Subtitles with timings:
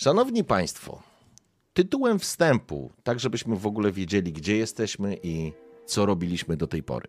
[0.00, 1.02] Szanowni Państwo,
[1.72, 5.52] tytułem wstępu, tak żebyśmy w ogóle wiedzieli, gdzie jesteśmy i
[5.86, 7.08] co robiliśmy do tej pory.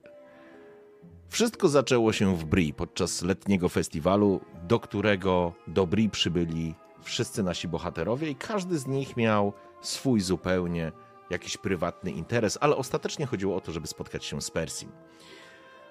[1.27, 7.67] Wszystko zaczęło się w Bri podczas letniego festiwalu, do którego do Bri przybyli wszyscy nasi
[7.67, 10.91] bohaterowie i każdy z nich miał swój zupełnie
[11.29, 14.91] jakiś prywatny interes, ale ostatecznie chodziło o to, żeby spotkać się z Persim.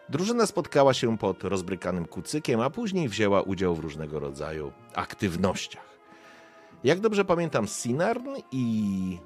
[0.08, 5.87] Drużyna spotkała się pod rozbrykanym kucykiem, a później wzięła udział w różnego rodzaju aktywnościach.
[6.84, 9.18] Jak dobrze pamiętam, Sinarn i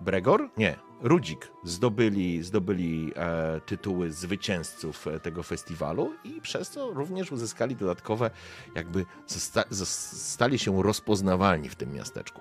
[0.00, 7.32] Bregor, nie, Rudzik zdobyli, zdobyli e, tytuły zwycięzców e, tego festiwalu i przez to również
[7.32, 8.30] uzyskali dodatkowe,
[8.74, 12.40] jakby stali się rozpoznawalni w tym miasteczku.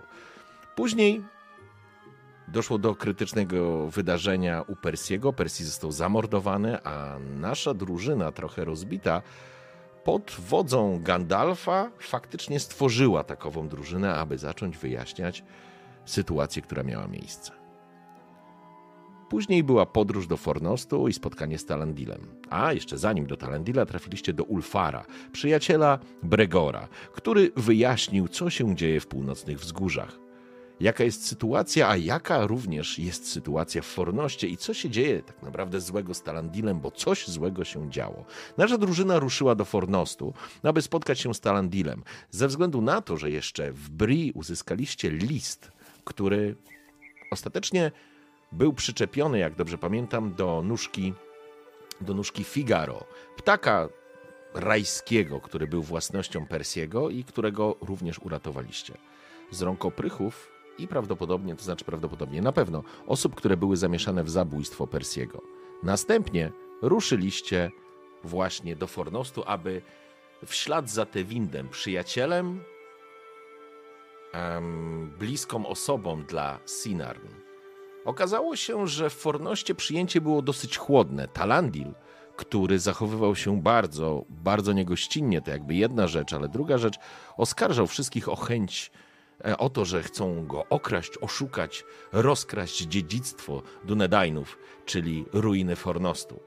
[0.75, 1.23] Później
[2.47, 5.33] doszło do krytycznego wydarzenia u Persiego.
[5.33, 9.21] Persi został zamordowany, a nasza drużyna, trochę rozbita,
[10.03, 15.43] pod wodzą Gandalfa faktycznie stworzyła takową drużynę, aby zacząć wyjaśniać
[16.05, 17.51] sytuację, która miała miejsce.
[19.29, 22.27] Później była podróż do Fornostu i spotkanie z Talandilem.
[22.49, 28.99] A jeszcze zanim do Talandila trafiliście do Ulfara, przyjaciela Bregora, który wyjaśnił, co się dzieje
[28.99, 30.20] w północnych wzgórzach
[30.81, 35.41] jaka jest sytuacja, a jaka również jest sytuacja w Fornoście i co się dzieje tak
[35.43, 38.25] naprawdę złego z Talandilem, bo coś złego się działo.
[38.57, 43.31] Nasza drużyna ruszyła do Fornostu, aby spotkać się z Talandilem, ze względu na to, że
[43.31, 45.71] jeszcze w Bri uzyskaliście list,
[46.03, 46.55] który
[47.31, 47.91] ostatecznie
[48.51, 51.13] był przyczepiony, jak dobrze pamiętam, do nóżki,
[52.01, 53.03] do nóżki Figaro,
[53.37, 53.89] ptaka
[54.53, 58.93] rajskiego, który był własnością Persiego i którego również uratowaliście.
[59.51, 64.29] Z rąk oprychów i prawdopodobnie, to znaczy prawdopodobnie, na pewno osób, które były zamieszane w
[64.29, 65.41] zabójstwo Persiego.
[65.83, 66.51] Następnie
[66.81, 67.71] ruszyliście
[68.23, 69.81] właśnie do Fornostu, aby
[70.45, 72.63] w ślad za Tewindem, przyjacielem,
[74.33, 77.27] um, bliską osobą dla Sinarn.
[78.05, 81.27] Okazało się, że w Fornoście przyjęcie było dosyć chłodne.
[81.27, 81.93] Talandil,
[82.35, 86.95] który zachowywał się bardzo, bardzo niegościnnie, to jakby jedna rzecz, ale druga rzecz,
[87.37, 88.91] oskarżał wszystkich o chęć
[89.57, 96.39] o to, że chcą go okraść, oszukać, rozkraść dziedzictwo Dunedainów, czyli ruiny Fornostu.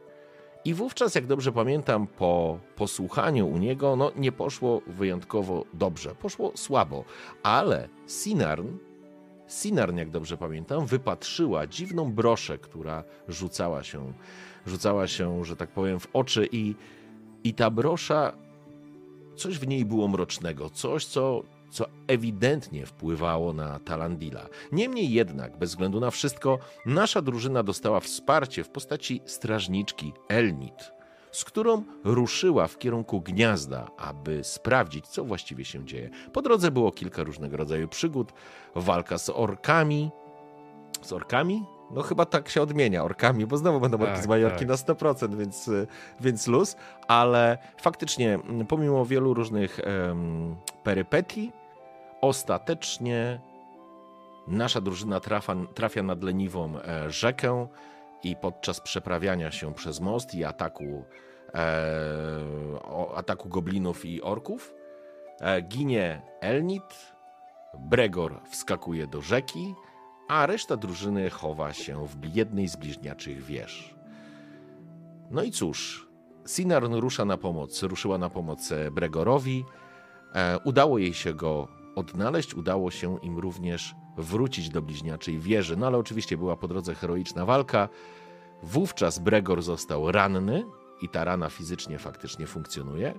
[0.65, 6.53] I wówczas, jak dobrze pamiętam, po posłuchaniu u niego, no nie poszło wyjątkowo dobrze, poszło
[6.55, 7.05] słabo,
[7.43, 8.69] ale Sinarn,
[9.49, 14.13] Sinarn, jak dobrze pamiętam, wypatrzyła dziwną broszę, która rzucała się,
[14.67, 16.75] rzucała się, że tak powiem, w oczy i,
[17.45, 18.33] i ta brosza,
[19.37, 21.43] coś w niej było mrocznego, coś, co
[21.75, 24.47] co ewidentnie wpływało na Talandila.
[24.73, 30.93] Niemniej jednak, bez względu na wszystko, nasza drużyna dostała wsparcie w postaci strażniczki Elnit,
[31.33, 36.11] z którą ruszyła w kierunku gniazda, aby sprawdzić, co właściwie się dzieje.
[36.33, 38.33] Po drodze było kilka różnego rodzaju przygód,
[38.75, 40.11] walka z orkami.
[41.03, 41.65] Z orkami?
[41.91, 44.69] No chyba tak się odmienia, orkami, bo znowu będą orki tak, z Majorki tak.
[44.69, 45.71] na 100%, więc,
[46.21, 46.77] więc luz.
[47.09, 51.53] Ale faktycznie, pomimo wielu różnych um, perypetii,
[52.25, 53.41] Ostatecznie
[54.49, 57.67] nasza drużyna trafia, trafia nad leniwą e, rzekę
[58.23, 61.05] i podczas przeprawiania się przez most i ataku,
[61.55, 64.75] e, ataku goblinów i orków
[65.41, 67.15] e, ginie Elnit,
[67.79, 69.75] Bregor wskakuje do rzeki,
[70.29, 73.95] a reszta drużyny chowa się w jednej z bliźniaczych wież.
[75.31, 76.09] No i cóż,
[76.47, 79.65] Sinarn rusza na pomoc, ruszyła na pomoc Bregorowi.
[80.35, 82.55] E, udało jej się go odnaleźć.
[82.55, 87.47] Udało się im również wrócić do bliźniaczej wieży, no ale oczywiście była po drodze heroiczna
[87.47, 87.89] walka.
[88.63, 90.65] Wówczas Bregor został ranny
[91.03, 93.15] i ta rana fizycznie faktycznie funkcjonuje.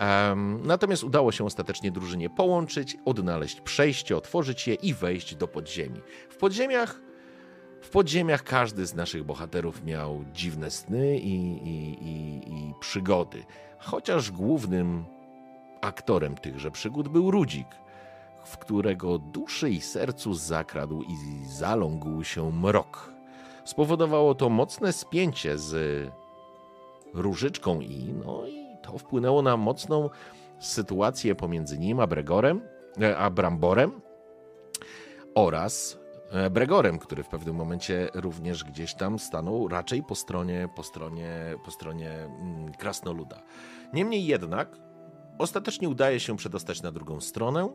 [0.00, 6.00] Um, natomiast udało się ostatecznie drużynie połączyć, odnaleźć przejście, otworzyć je i wejść do podziemi.
[6.30, 7.00] W podziemiach
[7.82, 11.34] w podziemiach każdy z naszych bohaterów miał dziwne sny i,
[11.68, 13.44] i, i, i przygody.
[13.78, 15.04] Chociaż głównym
[15.80, 17.66] aktorem tychże przygód był Rudzik,
[18.44, 21.16] w którego duszy i sercu zakradł i
[21.46, 23.12] zalągł się mrok.
[23.64, 26.08] Spowodowało to mocne spięcie z
[27.14, 30.10] Różyczką i no i to wpłynęło na mocną
[30.60, 32.60] sytuację pomiędzy nim a Bregorem.
[33.18, 34.00] a Bramborem
[35.34, 35.98] oraz
[36.30, 41.54] e, Bregorem, który w pewnym momencie również gdzieś tam stanął raczej po stronie, po stronie,
[41.64, 43.42] po stronie mm, krasnoluda.
[43.92, 44.76] Niemniej jednak
[45.38, 47.68] ostatecznie udaje się przedostać na drugą stronę.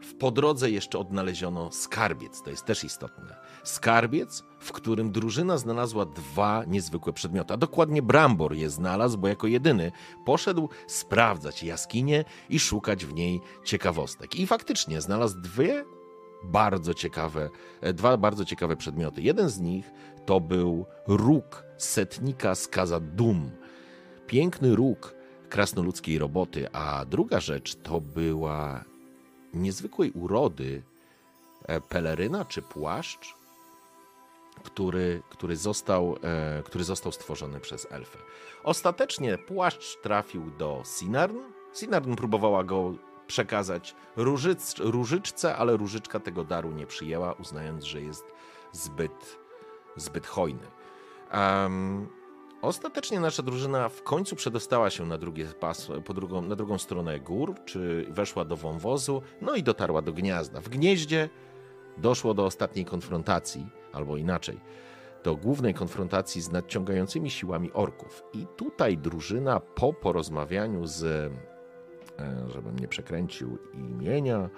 [0.00, 3.36] W po drodze jeszcze odnaleziono skarbiec, to jest też istotne.
[3.64, 9.46] Skarbiec, w którym drużyna znalazła dwa niezwykłe przedmioty, a dokładnie Brambor je znalazł, bo jako
[9.46, 9.92] jedyny
[10.24, 14.34] poszedł sprawdzać jaskinię i szukać w niej ciekawostek.
[14.34, 15.84] I faktycznie znalazł dwie
[16.44, 17.50] bardzo ciekawe,
[17.80, 19.22] e, dwa bardzo ciekawe przedmioty.
[19.22, 19.90] Jeden z nich
[20.26, 23.50] to był róg setnika z Kazadum.
[24.26, 25.14] Piękny róg
[25.48, 28.84] krasnoludzkiej roboty, a druga rzecz to była
[29.56, 30.82] niezwykłej urody
[31.64, 33.34] e, peleryna czy płaszcz,
[34.62, 38.18] który, który, został, e, który został stworzony przez elfę.
[38.64, 41.38] Ostatecznie płaszcz trafił do Sinarn.
[41.72, 42.94] Sinarn próbowała go
[43.26, 48.24] przekazać różyc, różyczce, ale różyczka tego daru nie przyjęła, uznając, że jest
[48.72, 49.38] zbyt,
[49.96, 50.66] zbyt hojny.
[51.32, 52.08] Um,
[52.62, 55.46] ostatecznie nasza drużyna w końcu przedostała się na, drugie
[56.04, 60.60] po drugą, na drugą stronę gór, czy weszła do wąwozu, no i dotarła do gniazda.
[60.60, 61.28] W gnieździe
[61.98, 64.60] doszło do ostatniej konfrontacji, albo inaczej,
[65.24, 68.22] do głównej konfrontacji z nadciągającymi siłami orków.
[68.32, 71.32] I tutaj drużyna po porozmawianiu z
[72.18, 74.50] E, żebym nie przekręcił imienia,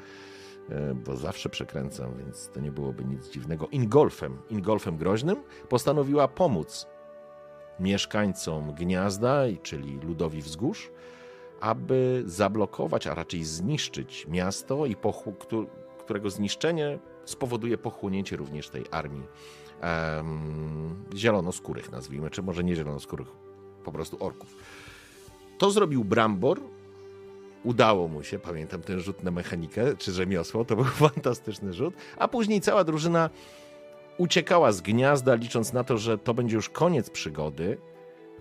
[0.71, 3.69] e, bo zawsze przekręcam, więc to nie byłoby nic dziwnego.
[3.69, 6.87] Ingolfem, Ingolfem Groźnym, postanowiła pomóc
[7.81, 10.91] mieszkańcom gniazda, czyli ludowi wzgórz,
[11.61, 14.97] aby zablokować, a raczej zniszczyć miasto, i
[15.99, 19.23] którego zniszczenie spowoduje pochłonięcie również tej armii
[19.83, 23.29] um, zielonoskórych, nazwijmy, czy może nie zielonoskórych,
[23.85, 24.57] po prostu orków.
[25.59, 26.61] To zrobił Brambor,
[27.65, 32.29] Udało mu się, pamiętam ten rzut na mechanikę czy rzemiosło, to był fantastyczny rzut, a
[32.29, 33.31] później cała drużyna
[34.19, 37.79] uciekała z gniazda, licząc na to, że to będzie już koniec przygody,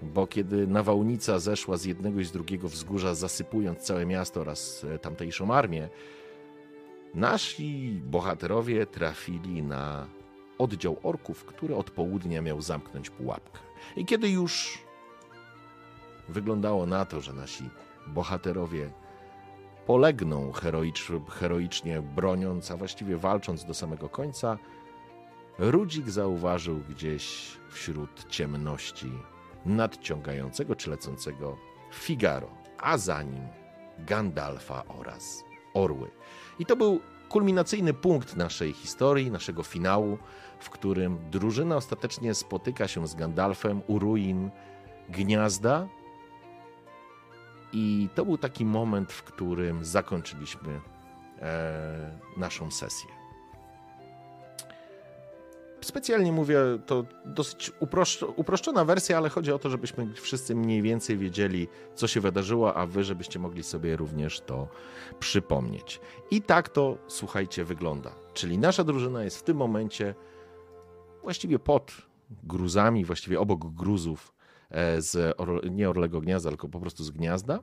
[0.01, 4.99] bo kiedy nawałnica zeszła z jednego i z drugiego wzgórza, zasypując całe miasto oraz e,
[4.99, 5.89] tamtejszą armię,
[7.13, 10.07] nasi bohaterowie trafili na
[10.57, 13.59] oddział orków, który od południa miał zamknąć pułapkę.
[13.95, 14.79] I kiedy już
[16.29, 17.69] wyglądało na to, że nasi
[18.07, 18.89] bohaterowie
[19.85, 24.57] polegną heroicz, heroicznie broniąc, a właściwie walcząc do samego końca,
[25.59, 29.11] Rudzik zauważył gdzieś wśród ciemności
[29.65, 31.57] nadciągającego czy lecącego
[31.93, 33.47] Figaro, a za nim
[33.99, 35.43] Gandalfa oraz
[35.73, 36.11] Orły.
[36.59, 36.99] I to był
[37.29, 40.17] kulminacyjny punkt naszej historii, naszego finału,
[40.59, 44.51] w którym drużyna ostatecznie spotyka się z Gandalfem u ruin
[45.09, 45.87] gniazda,
[47.73, 50.81] i to był taki moment, w którym zakończyliśmy
[51.41, 53.16] e, naszą sesję.
[55.81, 57.71] Specjalnie mówię, to dosyć
[58.35, 62.85] uproszczona wersja, ale chodzi o to, żebyśmy wszyscy mniej więcej wiedzieli, co się wydarzyło, a
[62.85, 64.67] wy, żebyście mogli sobie również to
[65.19, 65.99] przypomnieć.
[66.31, 68.11] I tak to, słuchajcie, wygląda.
[68.33, 70.15] Czyli nasza drużyna jest w tym momencie
[71.23, 71.91] właściwie pod
[72.43, 74.37] gruzami, właściwie obok gruzów
[74.69, 75.37] E, z
[75.71, 77.59] nie Orlego Gniazda, tylko po prostu z Gniazda,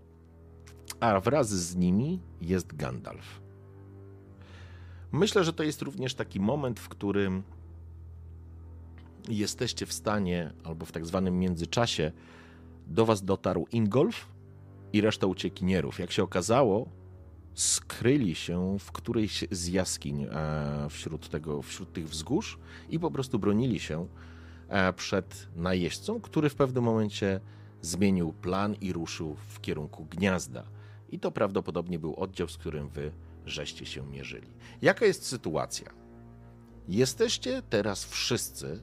[1.01, 3.41] a wraz z nimi jest Gandalf.
[5.13, 7.43] Myślę, że to jest również taki moment, w którym
[9.29, 12.13] jesteście w stanie, albo w tak zwanym międzyczasie,
[12.87, 14.29] do was dotarł Ingolf
[14.93, 15.99] i reszta uciekinierów.
[15.99, 16.89] Jak się okazało,
[17.55, 22.59] skryli się w którejś z jaskiń e, wśród, tego, wśród tych wzgórz
[22.91, 24.09] i po prostu bronili się
[24.69, 27.41] E, przed najeźdźcą, który w pewnym momencie
[27.83, 30.65] zmienił plan i ruszył w kierunku gniazda.
[31.11, 33.13] I to prawdopodobnie był oddział, z którym wy
[33.47, 34.49] żeście się mierzyli.
[34.83, 35.91] Jaka jest sytuacja?
[36.89, 38.83] Jesteście teraz wszyscy,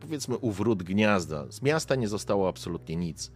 [0.00, 1.52] powiedzmy, u wrót gniazda.
[1.52, 3.30] Z miasta nie zostało absolutnie nic.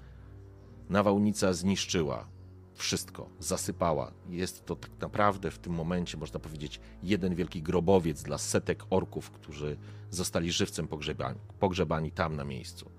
[0.88, 2.28] Nawałnica zniszczyła
[2.74, 4.12] wszystko, zasypała.
[4.28, 9.30] Jest to tak naprawdę w tym momencie, można powiedzieć, jeden wielki grobowiec dla setek orków,
[9.30, 9.76] którzy
[10.10, 12.90] zostali żywcem pogrzebani, pogrzebani tam na miejscu.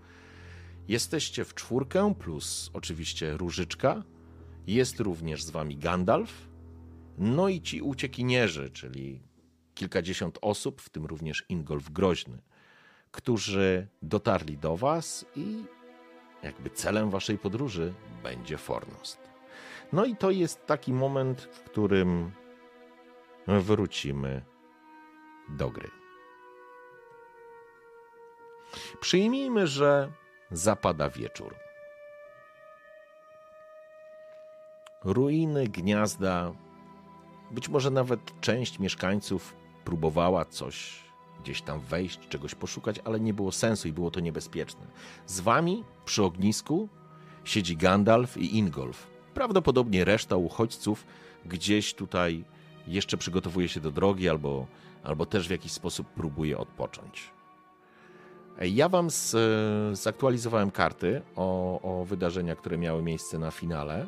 [0.87, 4.03] Jesteście w czwórkę, plus oczywiście Różyczka.
[4.67, 6.47] Jest również z wami Gandalf.
[7.17, 9.21] No i ci uciekinierzy, czyli
[9.75, 12.41] kilkadziesiąt osób, w tym również Ingolf Groźny,
[13.11, 15.63] którzy dotarli do was i
[16.43, 19.19] jakby celem waszej podróży będzie Fornost.
[19.93, 22.31] No i to jest taki moment, w którym
[23.47, 24.41] wrócimy
[25.49, 25.89] do gry.
[28.99, 30.11] Przyjmijmy, że
[30.51, 31.55] zapada wieczór.
[35.03, 36.51] ruiny, gniazda.
[37.51, 41.08] Być może nawet część mieszkańców próbowała coś
[41.43, 44.81] gdzieś tam wejść, czegoś poszukać, ale nie było sensu i było to niebezpieczne.
[45.25, 46.89] Z wami przy ognisku
[47.43, 49.07] siedzi Gandalf i Ingolf.
[49.33, 51.05] Prawdopodobnie reszta uchodźców
[51.45, 52.43] gdzieś tutaj
[52.87, 54.67] jeszcze przygotowuje się do drogi albo,
[55.03, 57.31] albo też w jakiś sposób próbuje odpocząć.
[58.61, 59.35] Ja wam z,
[59.99, 64.07] zaktualizowałem karty o, o wydarzenia, które miały miejsce na finale.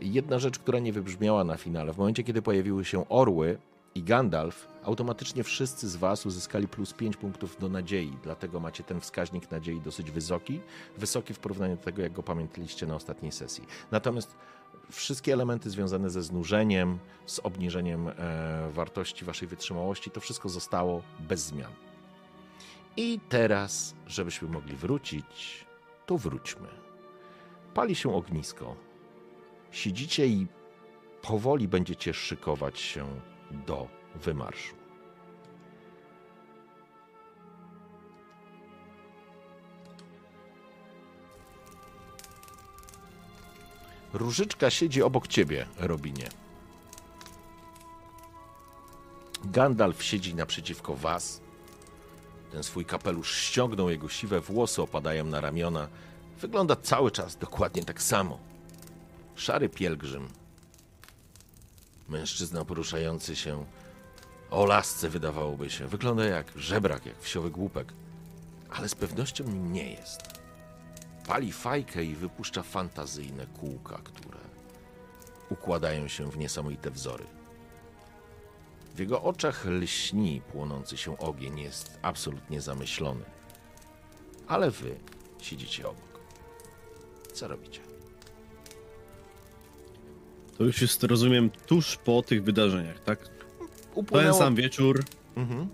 [0.00, 3.58] Jedna rzecz, która nie wybrzmiała na finale, w momencie, kiedy pojawiły się orły
[3.94, 9.00] i Gandalf, automatycznie wszyscy z Was uzyskali plus 5 punktów do nadziei, dlatego macie ten
[9.00, 10.60] wskaźnik nadziei dosyć wysoki,
[10.98, 13.64] wysoki w porównaniu do tego, jak go pamiętaliście na ostatniej sesji.
[13.90, 14.36] Natomiast
[14.90, 18.12] wszystkie elementy związane ze znużeniem, z obniżeniem e,
[18.70, 21.72] wartości Waszej wytrzymałości, to wszystko zostało bez zmian.
[22.96, 25.66] I teraz, żebyśmy mogli wrócić,
[26.06, 26.68] to wróćmy.
[27.74, 28.76] Pali się ognisko.
[29.70, 30.46] Siedzicie i
[31.22, 33.06] powoli będziecie szykować się
[33.54, 34.74] do wymarszu.
[44.12, 46.28] Różyczka siedzi obok ciebie, Robinie.
[49.44, 51.40] Gandalf siedzi naprzeciwko was.
[52.52, 55.88] Ten swój kapelusz ściągnął, jego siwe włosy opadają na ramiona.
[56.40, 58.38] Wygląda cały czas dokładnie tak samo.
[59.34, 60.28] Szary pielgrzym.
[62.08, 63.66] Mężczyzna poruszający się
[64.50, 65.86] o lasce, wydawałoby się.
[65.86, 67.92] Wygląda jak żebrak, jak wsiowy głupek.
[68.70, 70.20] Ale z pewnością nim nie jest.
[71.26, 74.38] Pali fajkę i wypuszcza fantazyjne kółka, które
[75.50, 77.24] układają się w niesamowite wzory.
[78.94, 83.24] W jego oczach lśni płonący się ogień, jest absolutnie zamyślony.
[84.48, 84.96] Ale wy
[85.40, 86.20] siedzicie obok.
[87.32, 87.93] Co robicie?
[90.58, 93.18] To już jest, rozumiem, tuż po tych wydarzeniach, tak?
[93.94, 94.30] Upłynęło...
[94.32, 95.04] Ten sam wieczór,
[95.36, 95.68] Mhm,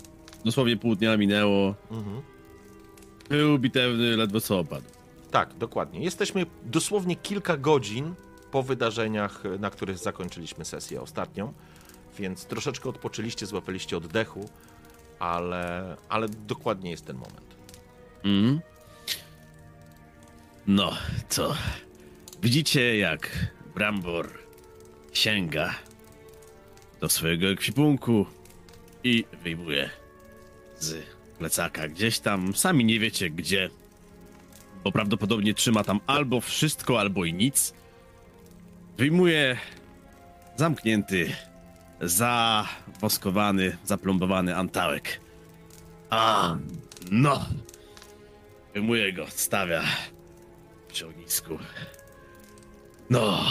[0.45, 1.75] dosłownie pół dnia minęło.
[1.91, 2.23] mhm.
[3.29, 4.87] Był bitewny, ledwo co opadł.
[5.31, 6.01] Tak, dokładnie.
[6.01, 8.15] Jesteśmy dosłownie kilka godzin
[8.51, 11.53] po wydarzeniach, na których zakończyliśmy sesję ostatnią,
[12.19, 14.49] więc troszeczkę odpoczęliście, złapaliście oddechu,
[15.19, 17.55] ale, ale dokładnie jest ten moment.
[18.25, 18.61] Mhm.
[20.67, 20.93] No,
[21.29, 21.55] co?
[22.43, 23.31] Widzicie, jak
[23.75, 24.29] Brambor
[25.13, 25.75] sięga
[27.01, 28.27] do swojego ekwipunku
[29.05, 29.91] i wyjmuje
[30.79, 31.07] z
[31.39, 33.71] plecaka gdzieś tam, sami nie wiecie gdzie,
[34.85, 37.75] bo prawdopodobnie trzyma tam albo wszystko, albo i nic.
[38.99, 39.59] Wyjmuje
[40.57, 41.33] zamknięty,
[42.01, 45.21] zawoskowany, zaplombowany antałek.
[46.11, 46.57] A,
[47.11, 47.47] no!
[48.75, 49.83] Wyjmuje go, stawia
[50.89, 51.59] przy ognisku.
[53.11, 53.45] No,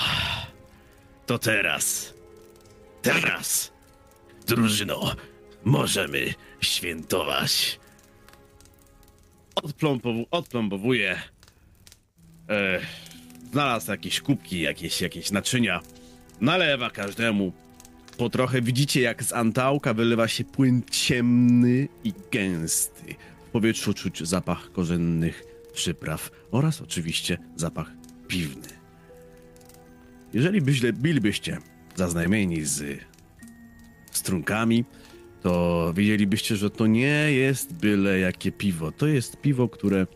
[1.29, 2.13] to teraz,
[3.01, 3.71] teraz,
[4.47, 5.15] drużyno,
[5.63, 7.79] możemy świętować.
[9.55, 11.21] Odplombow- odplombowuje.
[12.49, 12.79] E,
[13.51, 15.81] znalazł jakieś kubki, jakieś, jakieś naczynia.
[16.41, 17.53] Nalewa każdemu.
[18.17, 23.15] Po trochę widzicie, jak z antałka wylewa się płyn ciemny i gęsty.
[23.47, 25.43] W powietrzu czuć zapach korzennych
[25.73, 27.91] przypraw oraz oczywiście zapach
[28.27, 28.78] piwny.
[30.33, 31.57] Jeżeli byście, bylibyście
[31.95, 32.99] zaznajomieni z
[34.11, 34.85] strunkami,
[35.41, 38.91] to wiedzielibyście, że to nie jest byle jakie piwo.
[38.91, 40.07] To jest piwo, które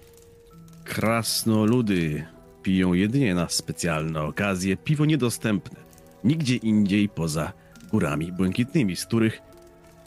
[0.84, 2.25] krasnoludy
[2.63, 4.77] piją jedynie na specjalne okazje.
[4.77, 5.79] Piwo niedostępne
[6.24, 7.53] nigdzie indziej poza
[7.91, 9.41] górami błękitnymi, z których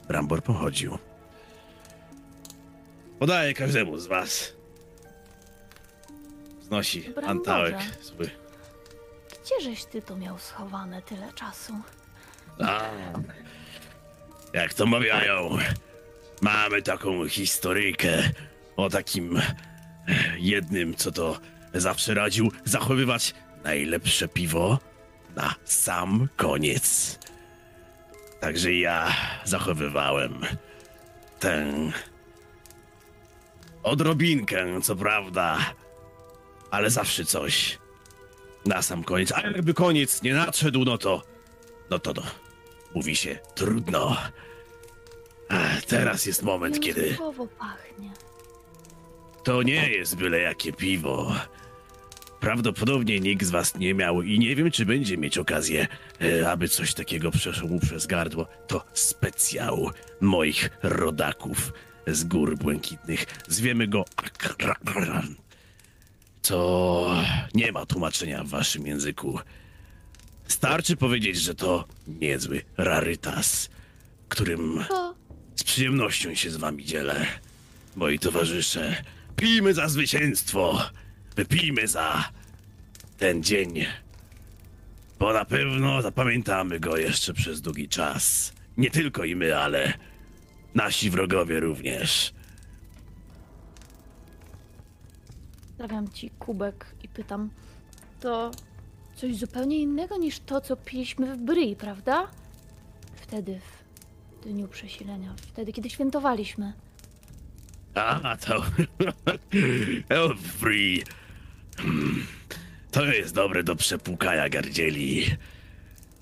[0.09, 0.99] Brambor pochodził.
[3.19, 4.53] Podaję każdemu z was.
[6.63, 7.29] Znosi Bramborze.
[7.29, 8.46] antałek swój.
[9.47, 11.73] Gdzieżeś ty to miał schowane tyle czasu?
[12.65, 12.91] A,
[14.53, 15.59] jak to mawiają,
[16.41, 18.31] mamy taką historyjkę
[18.77, 19.41] o takim
[20.39, 21.39] jednym, co to
[21.75, 23.35] zawsze radził zachowywać
[23.65, 24.79] najlepsze piwo
[25.37, 27.19] na sam koniec.
[28.41, 30.41] Także ja zachowywałem
[31.41, 31.67] tę
[33.83, 35.59] odrobinkę, co prawda,
[36.71, 37.79] ale zawsze coś
[38.67, 39.33] na sam koniec.
[39.33, 41.23] A jakby koniec nie nadszedł, no to,
[41.91, 42.23] no to, no,
[42.95, 44.17] mówi się trudno.
[45.49, 48.11] A teraz jest moment, kiedy Różowo pachnie.
[49.45, 51.33] to nie jest byle jakie piwo.
[52.41, 55.87] Prawdopodobnie nikt z was nie miał i nie wiem, czy będzie mieć okazję,
[56.23, 58.47] e, aby coś takiego przeszło mu przez gardło.
[58.67, 61.73] To specjał moich rodaków
[62.07, 63.27] z gór błękitnych.
[63.49, 64.05] Zwiemy go.
[66.47, 67.11] Co
[67.55, 69.39] nie ma tłumaczenia w waszym języku.
[70.49, 73.71] Starczy powiedzieć, że to niezły rarytas,
[74.29, 75.15] którym To
[75.57, 77.27] z przyjemnością się z wami dzielę.
[77.97, 79.05] Moi towarzysze,
[79.37, 80.91] pijmy za zwycięstwo!
[81.37, 82.29] Wypijmy za
[83.19, 83.87] ten dzień.
[85.19, 88.53] Bo na pewno zapamiętamy go jeszcze przez długi czas.
[88.77, 89.93] Nie tylko i my, ale
[90.75, 92.36] nasi wrogowie również.
[95.77, 97.51] Stawiam ci kubek i pytam.
[98.21, 98.51] To
[99.17, 102.31] coś zupełnie innego niż to, co piliśmy w Bry, prawda?
[103.15, 103.61] Wtedy,
[104.41, 106.73] w dniu przesilenia, wtedy, kiedy świętowaliśmy.
[107.95, 108.65] A, to...
[110.09, 111.03] Elfree.
[112.91, 115.27] To jest dobre do przepłukania gardzieli.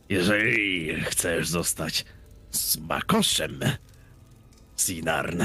[0.09, 2.05] Jeżeli chcesz zostać
[2.51, 3.61] smakoszem,
[4.77, 5.43] Sinarn,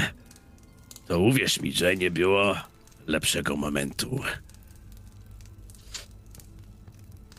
[1.06, 2.69] to uwierz mi, że nie było
[3.10, 4.20] lepszego momentu.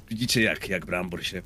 [0.10, 1.42] Widzicie, jak, jak Brambor się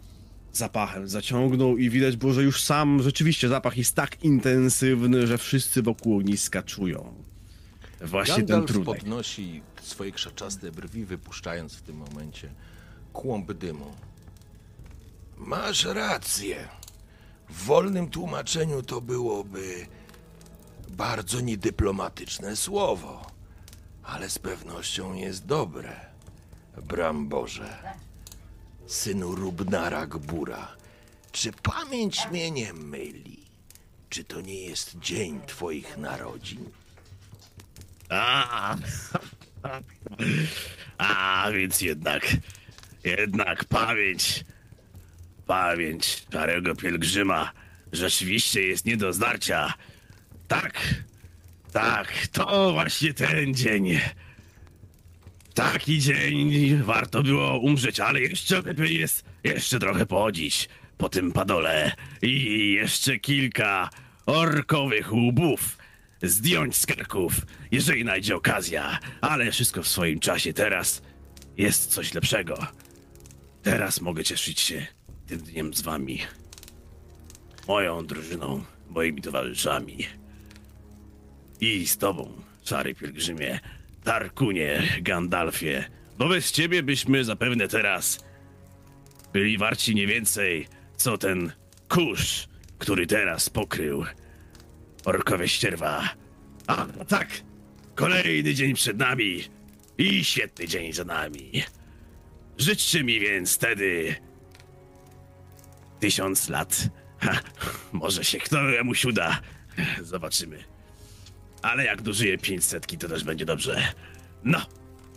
[0.53, 5.82] zapachem zaciągnął i widać było, że już sam rzeczywiście zapach jest tak intensywny, że wszyscy
[5.82, 7.13] wokół ogniska czują.
[8.01, 8.86] Właśnie ten Gandalf trunek.
[8.86, 12.50] podnosi swoje krzaczaste brwi, wypuszczając w tym momencie
[13.13, 13.94] kłąb dymu.
[15.38, 16.67] Masz rację.
[17.50, 19.86] W wolnym tłumaczeniu to byłoby
[20.89, 23.32] bardzo niedyplomatyczne słowo,
[24.15, 25.95] ale z pewnością jest dobre.
[26.84, 27.77] Bramborze,
[28.88, 30.75] synu Rubnara Gbura,
[31.31, 33.45] czy pamięć mnie nie myli?
[34.10, 36.69] Czy to nie jest dzień twoich narodzin?
[38.10, 38.77] A,
[40.98, 42.27] a więc jednak,
[43.03, 44.45] jednak pamięć,
[45.45, 47.51] pamięć starego pielgrzyma
[47.91, 49.74] rzeczywiście jest nie do zdarcia.
[50.48, 50.81] Tak,
[51.75, 54.00] tak, to właśnie ten dzień.
[55.53, 61.91] Taki dzień warto było umrzeć, ale jeszcze lepiej jest jeszcze trochę podzić po tym padole
[62.22, 63.89] i jeszcze kilka
[64.25, 65.77] orkowych łbów
[66.22, 67.34] zdjąć z karków,
[67.71, 70.54] jeżeli najdzie okazja, ale wszystko w swoim czasie.
[70.54, 71.02] Teraz
[71.58, 72.67] jest coś lepszego.
[73.63, 74.88] Teraz mogę cieszyć się
[75.28, 76.19] tym dniem z wami.
[77.67, 80.24] Moją drużyną, moimi towarzyszami.
[81.62, 83.60] I z tobą, szary pielgrzymie,
[84.04, 85.84] Tarkunie, Gandalfie.
[86.18, 88.26] Bo bez ciebie byśmy zapewne teraz
[89.34, 91.52] byli warci nie więcej, co ten
[91.89, 94.06] kurz, który teraz pokrył
[95.06, 96.10] orkowe ścierwa.
[96.68, 97.28] A tak,
[97.96, 99.44] kolejny dzień przed nami
[99.98, 101.63] i świetny dzień za nami.
[102.58, 104.15] Życzcie mi więc wtedy
[106.00, 106.89] tysiąc lat.
[107.20, 107.39] Ha,
[107.91, 109.41] może się któremuś uda.
[110.02, 110.74] Zobaczymy.
[111.65, 113.93] Ale jak dożyję pięćsetki, to też będzie dobrze.
[114.43, 114.62] No,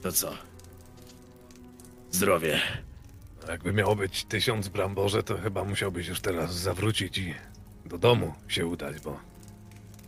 [0.02, 0.34] to co?
[2.10, 2.60] Zdrowie.
[3.48, 7.34] Jakby miało być tysiąc bramborze, to chyba musiałbyś już teraz zawrócić i
[7.84, 9.20] do domu się udać, bo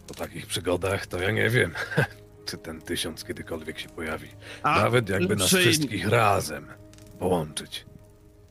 [0.06, 1.74] po takich przygodach to ja nie wiem,
[2.46, 4.28] czy ten tysiąc kiedykolwiek się pojawi.
[4.62, 6.66] A, Nawet jakby nas wszystkich razem
[7.18, 7.86] połączyć.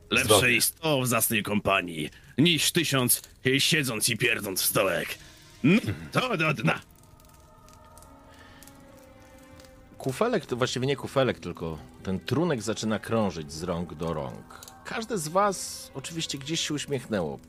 [0.10, 0.56] Lepsze Zdrowie.
[0.56, 3.21] i sto w zacnej kompanii, niż tysiąc
[3.58, 5.15] siedząc i pierdząc w stołek.
[5.63, 6.88] No, to do dna.
[9.99, 14.62] Kufelek, to właściwie nie kufelek, tylko ten trunek zaczyna krążyć z rąk do rąk.
[14.85, 17.39] Każde z was oczywiście gdzieś się uśmiechnęło.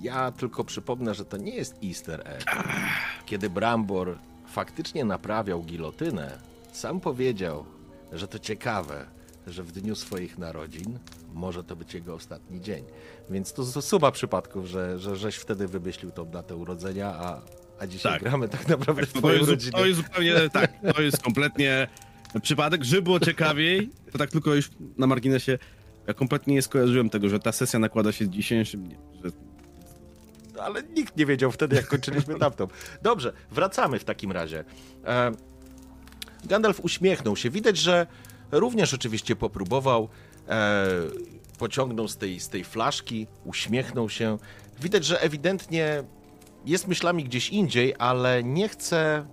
[0.00, 2.44] Ja tylko przypomnę, że to nie jest easter egg.
[3.26, 6.38] Kiedy Brambor faktycznie naprawiał gilotynę,
[6.72, 7.64] sam powiedział,
[8.12, 9.06] że to ciekawe,
[9.46, 10.98] że w dniu swoich narodzin
[11.34, 12.84] może to być jego ostatni dzień.
[13.30, 17.40] Więc to z- suma przypadków, że, że żeś wtedy wymyślił tą datę urodzenia, a,
[17.80, 18.22] a dzisiaj Tak.
[18.22, 19.72] gramy tak naprawdę w To jest, rodzinę.
[19.72, 21.86] to jest zupełnie tak, to jest kompletnie
[22.42, 22.84] przypadek.
[22.84, 25.58] Żeby było ciekawiej, to tak tylko już na marginesie,
[26.06, 29.00] ja kompletnie nie skojarzyłem tego, że ta sesja nakłada się z dzisiejszym dniem.
[29.24, 29.30] Że
[30.62, 32.68] ale nikt nie wiedział wtedy, jak kończyliśmy tamtą.
[33.02, 34.64] Dobrze, wracamy w takim razie.
[35.06, 35.32] E,
[36.44, 37.50] Gandalf uśmiechnął się.
[37.50, 38.06] Widać, że
[38.50, 40.08] również oczywiście popróbował,
[40.48, 40.86] e,
[41.58, 44.38] pociągnął z tej, z tej flaszki, uśmiechnął się.
[44.80, 46.04] Widać, że ewidentnie
[46.64, 49.26] jest myślami gdzieś indziej, ale nie chce,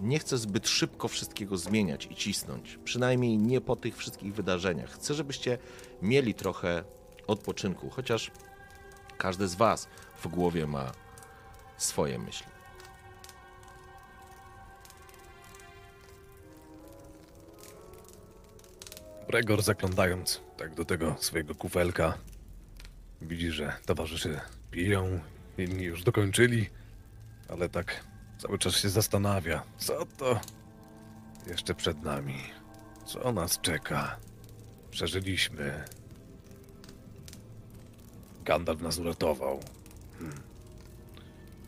[0.00, 2.78] nie chce zbyt szybko wszystkiego zmieniać i cisnąć.
[2.84, 4.90] Przynajmniej nie po tych wszystkich wydarzeniach.
[4.90, 5.58] Chcę, żebyście
[6.02, 6.84] mieli trochę
[7.26, 8.30] odpoczynku, chociaż
[9.18, 9.88] każdy z Was
[10.22, 10.92] w głowie ma
[11.76, 12.46] swoje myśli.
[19.28, 22.18] Gregor zaglądając tak do tego swojego kufelka,
[23.22, 24.40] widzi, że towarzysze
[24.70, 25.20] piją,
[25.58, 26.66] inni już dokończyli,
[27.48, 28.04] ale tak
[28.38, 30.40] cały czas się zastanawia, co to
[31.46, 32.38] jeszcze przed nami,
[33.06, 34.16] co nas czeka.
[34.90, 35.84] Przeżyliśmy.
[38.44, 39.60] Gandalf nas uratował.
[40.18, 40.38] Hmm.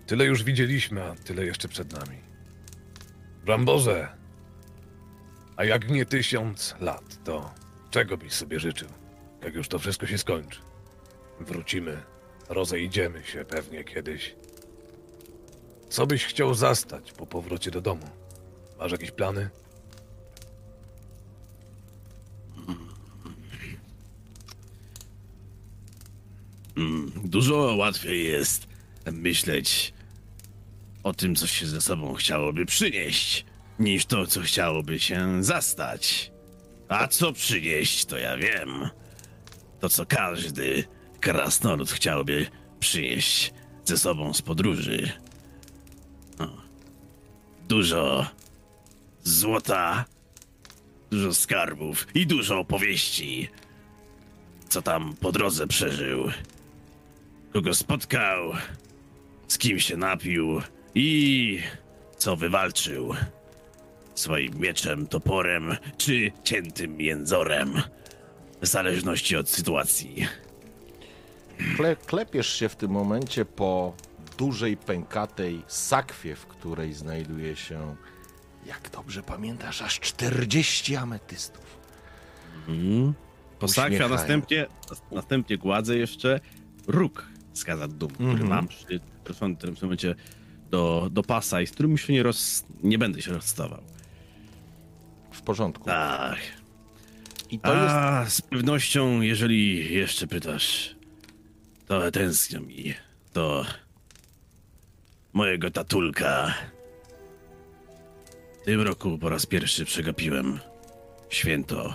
[0.06, 2.18] Tyle już widzieliśmy, a tyle jeszcze przed nami.
[3.44, 4.08] Bramborze,
[5.56, 7.54] a jak nie tysiąc lat, to
[7.90, 8.88] czego byś sobie życzył,
[9.44, 10.60] jak już to wszystko się skończy?
[11.40, 12.02] Wrócimy,
[12.50, 14.34] rozejdziemy się pewnie kiedyś.
[15.88, 18.06] Co byś chciał zastać po powrocie do domu?
[18.78, 19.50] Masz jakieś plany?
[27.24, 28.66] Dużo łatwiej jest
[29.12, 29.92] myśleć
[31.02, 33.44] o tym, co się ze sobą chciałoby przynieść,
[33.78, 36.32] niż to, co chciałoby się zastać.
[36.88, 38.88] A co przynieść, to ja wiem.
[39.80, 40.84] To, co każdy
[41.20, 42.46] krasnolud chciałby
[42.80, 43.52] przynieść
[43.84, 45.12] ze sobą z podróży.
[47.68, 48.26] Dużo
[49.24, 50.04] złota,
[51.10, 53.48] dużo skarbów i dużo opowieści.
[54.68, 56.30] Co tam po drodze przeżył
[57.52, 58.52] kogo spotkał,
[59.48, 60.62] z kim się napił
[60.94, 61.58] i
[62.16, 63.14] co wywalczył.
[64.14, 67.82] Swoim mieczem, toporem czy ciętym jęzorem.
[68.62, 70.26] W zależności od sytuacji.
[71.76, 73.94] Kle, klepiesz się w tym momencie po
[74.38, 77.96] dużej, pękatej sakwie, w której znajduje się,
[78.66, 81.80] jak dobrze pamiętasz, aż 40 ametystów.
[83.58, 84.10] Posakwa, Uśmiechają.
[84.10, 84.66] następnie,
[85.12, 86.40] następnie gładzę jeszcze
[86.86, 88.48] róg z Khazad-dûm, który Mhm.
[88.48, 90.14] mam przy, przyszłym w tym momencie
[90.70, 93.82] do, do pasa i z którym się nie, roz, nie będę się rozstawał.
[95.32, 95.84] W porządku.
[95.84, 96.38] Tak.
[97.50, 100.96] I to jest A z pewnością, jeżeli jeszcze pytasz,
[101.90, 102.94] to tęsknią mi
[103.34, 103.66] do
[105.32, 106.54] mojego tatulka.
[108.62, 110.60] W tym roku po raz pierwszy przegapiłem
[111.30, 111.94] święto,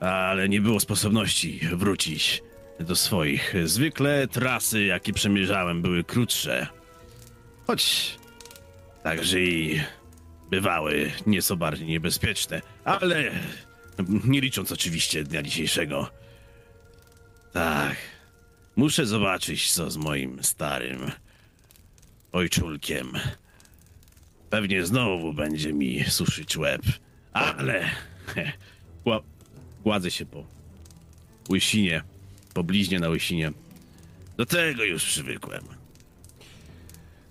[0.00, 2.42] ale nie było sposobności wrócić
[2.80, 3.54] do swoich.
[3.64, 6.66] Zwykle trasy, jakie przemierzałem, były krótsze.
[7.66, 8.14] Choć
[9.02, 9.80] także i
[10.50, 13.30] bywały nieco bardziej niebezpieczne, ale
[14.24, 16.10] nie licząc oczywiście dnia dzisiejszego.
[17.52, 17.96] Tak,
[18.78, 21.10] muszę zobaczyć, co z moim starym
[22.32, 23.12] ojczulkiem.
[24.50, 26.82] Pewnie znowu będzie mi suszyć łeb,
[27.32, 27.90] ale
[29.06, 29.22] gła-
[29.82, 30.44] gładzę się po
[31.50, 32.02] łysinie,
[32.54, 33.52] po bliźnie na łysinie.
[34.36, 35.64] Do tego już przywykłem.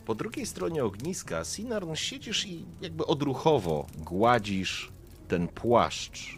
[0.06, 4.92] Po drugiej stronie ogniska, Sinarn, siedzisz i jakby odruchowo gładzisz
[5.28, 6.36] ten płaszcz,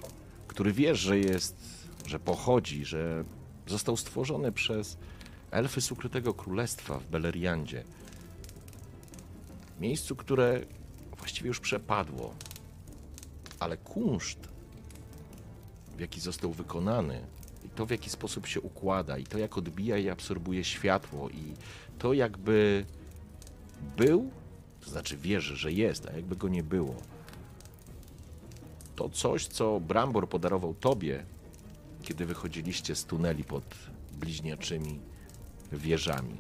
[0.48, 1.56] który wiesz, że jest,
[2.08, 3.24] że pochodzi, że
[3.70, 4.98] został stworzony przez
[5.52, 7.84] elfy z ukrytego królestwa w Beleriandzie.
[9.80, 10.62] Miejscu, które
[11.18, 12.34] właściwie już przepadło,
[13.60, 14.40] ale kunszt,
[15.98, 17.22] w jaki został wykonany,
[17.66, 21.54] i to w jaki sposób się układa, i to jak odbija i absorbuje światło, i
[22.00, 22.86] to jakby
[23.98, 24.32] był,
[24.82, 26.96] to znaczy wierzy, że jest, a jakby go nie było.
[28.96, 31.26] To coś, co Brambor podarował tobie,
[32.04, 33.76] kiedy wychodziliście z tuneli pod
[34.12, 35.00] bliźniaczymi
[35.72, 36.38] wieżami.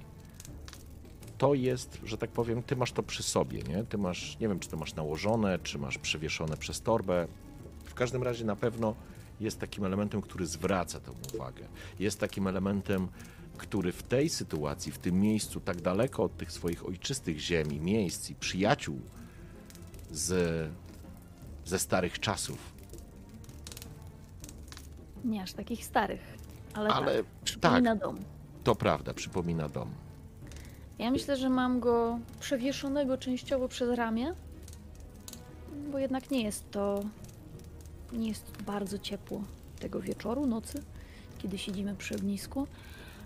[1.37, 3.83] To jest, że tak powiem, ty masz to przy sobie, nie?
[3.83, 7.27] Ty masz, nie wiem, czy to masz nałożone, czy masz przewieszone przez torbę.
[7.85, 8.95] W każdym razie na pewno
[9.39, 11.67] jest takim elementem, który zwraca tę uwagę.
[11.99, 13.07] Jest takim elementem,
[13.57, 18.29] który w tej sytuacji, w tym miejscu, tak daleko od tych swoich ojczystych ziemi, miejsc
[18.29, 18.99] i przyjaciół
[20.11, 20.69] z,
[21.65, 22.78] ze starych czasów,
[25.25, 26.37] Nie aż takich starych,
[26.73, 28.17] ale, ale tak, tak, przypomina dom.
[28.63, 29.89] to prawda, przypomina dom.
[30.99, 34.33] Ja myślę, że mam go przewieszonego częściowo przez ramię,
[35.91, 37.03] bo jednak nie jest to.
[38.13, 39.41] Nie jest bardzo ciepło
[39.79, 40.83] tego wieczoru, nocy,
[41.37, 42.67] kiedy siedzimy przy ognisku,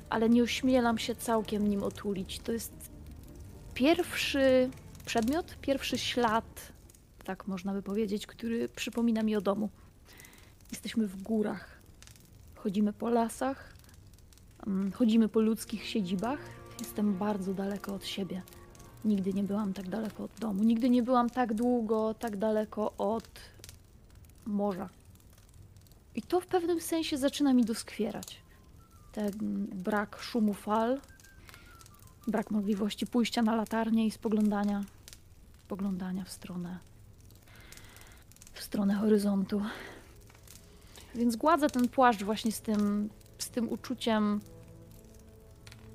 [0.10, 2.40] ale nie ośmielam się całkiem nim otulić.
[2.40, 2.74] To jest
[3.74, 4.70] pierwszy
[5.06, 6.72] przedmiot, pierwszy ślad,
[7.24, 9.70] tak można by powiedzieć, który przypomina mi o domu.
[10.72, 11.73] Jesteśmy w górach,
[12.64, 13.74] chodzimy po lasach,
[14.68, 16.40] Mm, Chodzimy po ludzkich siedzibach.
[16.80, 18.42] Jestem bardzo daleko od siebie.
[19.06, 20.64] Nigdy nie byłam tak daleko od domu.
[20.64, 23.30] Nigdy nie byłam tak długo, tak daleko od
[24.46, 24.90] morza.
[26.16, 28.42] I to w pewnym sensie zaczyna mi doskwierać.
[29.12, 29.32] Ten
[29.74, 31.00] brak szumu fal,
[32.28, 34.84] brak możliwości pójścia na latarnię i spoglądania,
[35.66, 36.78] spoglądania w stronę,
[38.54, 39.62] w stronę horyzontu.
[41.16, 44.42] Więc gładzę ten płaszcz właśnie z tym, z tym uczuciem,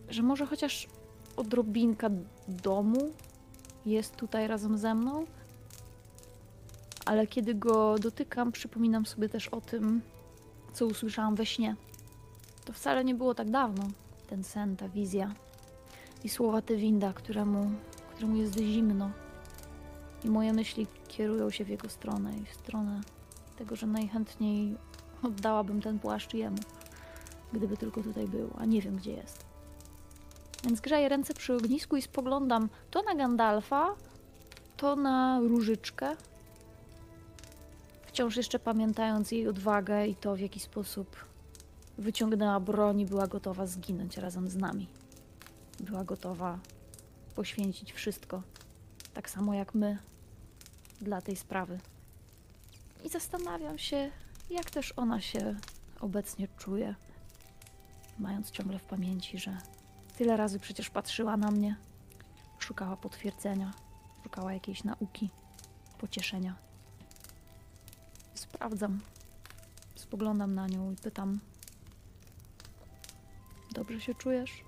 [0.09, 0.89] że może chociaż
[1.37, 2.11] odrobinka
[2.49, 3.13] domu
[3.87, 5.27] jest tutaj razem ze mną.
[7.07, 10.01] Ale kiedy go dotykam, przypominam sobie też o tym,
[10.73, 11.77] co usłyszałam we śnie.
[12.65, 13.89] To wcale nie było tak dawno.
[14.27, 15.35] Ten sen, ta wizja
[16.25, 17.71] i słowa Tewinda, któremu,
[18.15, 19.11] któremu jest zimno.
[20.25, 23.01] I moje myśli kierują się w jego stronę i w stronę
[23.59, 24.77] tego, że najchętniej
[25.23, 26.59] oddałabym ten płaszcz jemu,
[27.53, 29.45] gdyby tylko tutaj był, a nie wiem gdzie jest.
[30.65, 33.95] Więc grzeję ręce przy ognisku i spoglądam to na Gandalfa,
[34.77, 36.17] to na różyczkę.
[38.07, 41.17] Wciąż jeszcze pamiętając jej odwagę i to, w jaki sposób
[41.99, 44.89] wyciągnęła broń i była gotowa zginąć razem z nami.
[45.81, 46.59] Była gotowa
[47.35, 48.43] poświęcić wszystko,
[49.15, 49.99] tak samo jak my,
[51.01, 51.79] dla tej sprawy.
[53.05, 54.11] I zastanawiam się,
[54.51, 55.57] jak też ona się
[56.01, 56.95] obecnie czuje,
[58.19, 59.59] mając ciągle w pamięci, że
[60.17, 61.77] tyle razy przecież patrzyła na mnie,
[62.59, 63.73] szukała potwierdzenia,
[64.23, 65.31] szukała jakiejś nauki,
[65.99, 66.57] pocieszenia.
[68.35, 69.01] Sprawdzam.
[69.95, 71.41] Spoglądam na nią i pytam:
[73.73, 74.65] Dobrze się czujesz?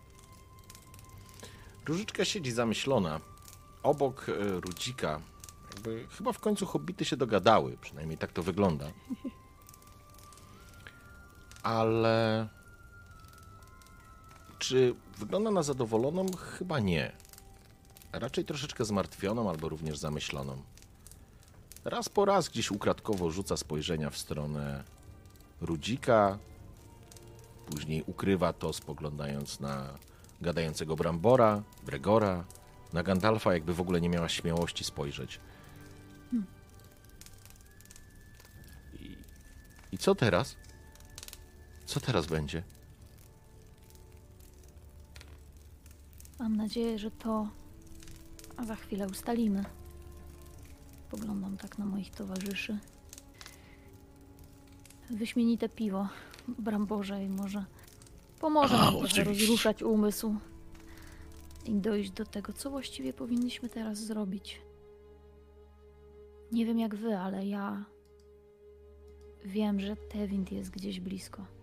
[1.87, 3.21] Różyczka siedzi zamyślona.
[3.83, 5.21] Obok e, Rudzika.
[5.75, 8.87] Jakby chyba w końcu hobbity się dogadały, przynajmniej tak to wygląda.
[11.63, 12.49] Ale
[14.59, 16.27] czy wygląda na zadowoloną?
[16.37, 17.13] Chyba nie.
[18.13, 20.63] Raczej troszeczkę zmartwioną albo również zamyśloną.
[21.85, 24.85] Raz po raz gdzieś ukradkowo rzuca spojrzenia w stronę
[25.61, 26.39] Rudzika.
[27.67, 29.99] Później ukrywa to, spoglądając na
[30.41, 32.45] gadającego Brambora, Bregora,
[32.93, 35.41] na Gandalfa, jakby w ogóle nie miała śmiałości spojrzeć.
[39.01, 39.17] I,
[39.93, 40.57] I co teraz?
[41.91, 42.63] Co teraz będzie?
[46.39, 47.49] Mam nadzieję, że to
[48.57, 49.65] a za chwilę ustalimy.
[51.11, 52.79] Poglądam tak na moich towarzyszy.
[55.11, 56.09] Wyśmienite piwo,
[56.49, 57.65] bramborze i może
[58.41, 59.25] pomoże A, nam trochę oczywiście.
[59.25, 60.35] rozruszać umysł
[61.67, 64.61] i dojść do tego, co właściwie powinniśmy teraz zrobić.
[66.53, 67.85] Nie wiem jak wy, ale ja
[69.45, 71.60] wiem, że Tewind jest gdzieś blisko.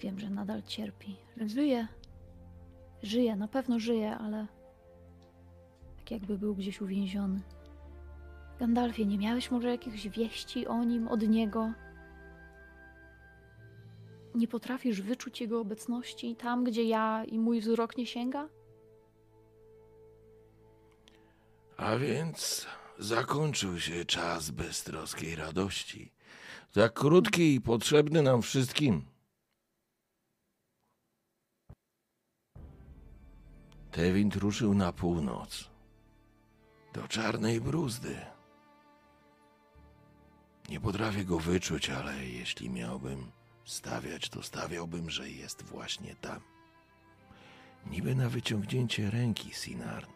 [0.00, 1.88] Wiem, że nadal cierpi, żyje.
[3.02, 4.46] Żyje, na pewno żyje, ale
[5.96, 7.40] tak jakby był gdzieś uwięziony.
[8.58, 11.72] Gandalfie, nie miałeś może jakichś wieści o nim, od niego?
[14.34, 18.48] Nie potrafisz wyczuć jego obecności tam, gdzie ja i mój wzrok nie sięga?
[21.76, 22.66] A więc
[22.98, 26.12] zakończył się czas beztroskiej radości.
[26.72, 29.15] Tak krótki i potrzebny nam wszystkim.
[33.96, 35.70] Tewind ruszył na północ.
[36.92, 38.16] Do czarnej bruzdy.
[40.68, 43.30] Nie potrafię go wyczuć, ale jeśli miałbym
[43.64, 46.40] stawiać, to stawiałbym, że jest właśnie tam.
[47.86, 50.10] Niby na wyciągnięcie ręki, Sinarn.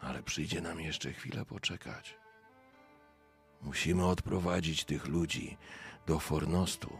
[0.00, 2.16] Ale przyjdzie nam jeszcze chwilę poczekać.
[3.62, 5.56] Musimy odprowadzić tych ludzi
[6.06, 6.98] do Fornostu.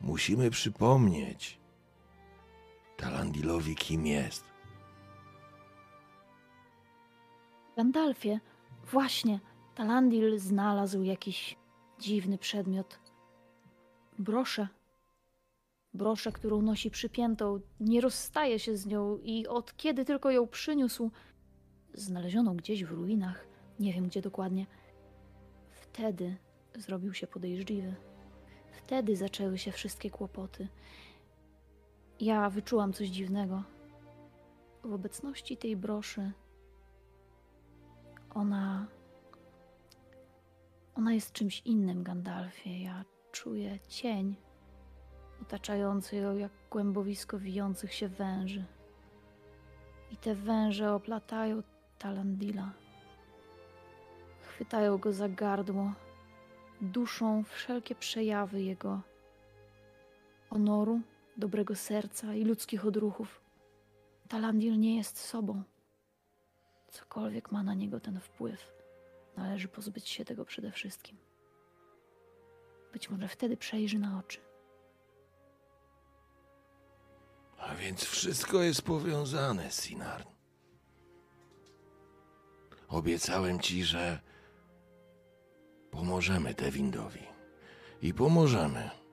[0.00, 1.63] Musimy przypomnieć
[2.96, 4.44] Talandilowi, kim jest.
[7.76, 8.40] Gandalfie,
[8.92, 9.40] właśnie,
[9.74, 11.56] Talandil znalazł jakiś
[11.98, 12.98] dziwny przedmiot.
[14.18, 14.68] Broszę.
[15.94, 21.10] Broszę, którą nosi przypiętą, nie rozstaje się z nią i od kiedy tylko ją przyniósł,
[21.94, 23.46] znalezioną gdzieś w ruinach,
[23.80, 24.66] nie wiem gdzie dokładnie,
[25.70, 26.36] wtedy
[26.74, 27.94] zrobił się podejrzliwy.
[28.72, 30.68] Wtedy zaczęły się wszystkie kłopoty.
[32.24, 33.62] Ja wyczułam coś dziwnego.
[34.84, 36.32] W obecności tej broszy
[38.34, 38.86] ona.
[40.94, 42.82] Ona jest czymś innym, Gandalfie.
[42.82, 44.36] Ja czuję cień
[45.42, 48.64] otaczający ją jak głębowisko wijących się węży.
[50.10, 51.62] I te węże oplatają
[51.98, 52.72] Talandila.
[54.42, 55.92] Chwytają go za gardło,
[56.80, 59.00] duszą wszelkie przejawy jego
[60.50, 61.00] honoru,
[61.36, 63.40] dobrego serca i ludzkich odruchów.
[64.28, 65.62] Talandil nie jest sobą.
[66.90, 68.72] Cokolwiek ma na niego ten wpływ,
[69.36, 71.16] należy pozbyć się tego przede wszystkim.
[72.92, 74.40] Być może wtedy przejrzy na oczy.
[77.58, 80.28] A więc wszystko jest powiązane, Sinarn.
[82.88, 84.20] Obiecałem ci, że
[85.90, 87.26] pomożemy Tewindowi.
[88.02, 89.03] I pomożemy.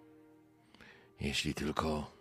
[1.21, 2.11] Jeśli tylko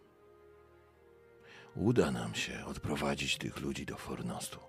[1.76, 4.60] uda nam się odprowadzić tych ludzi do Fornostu.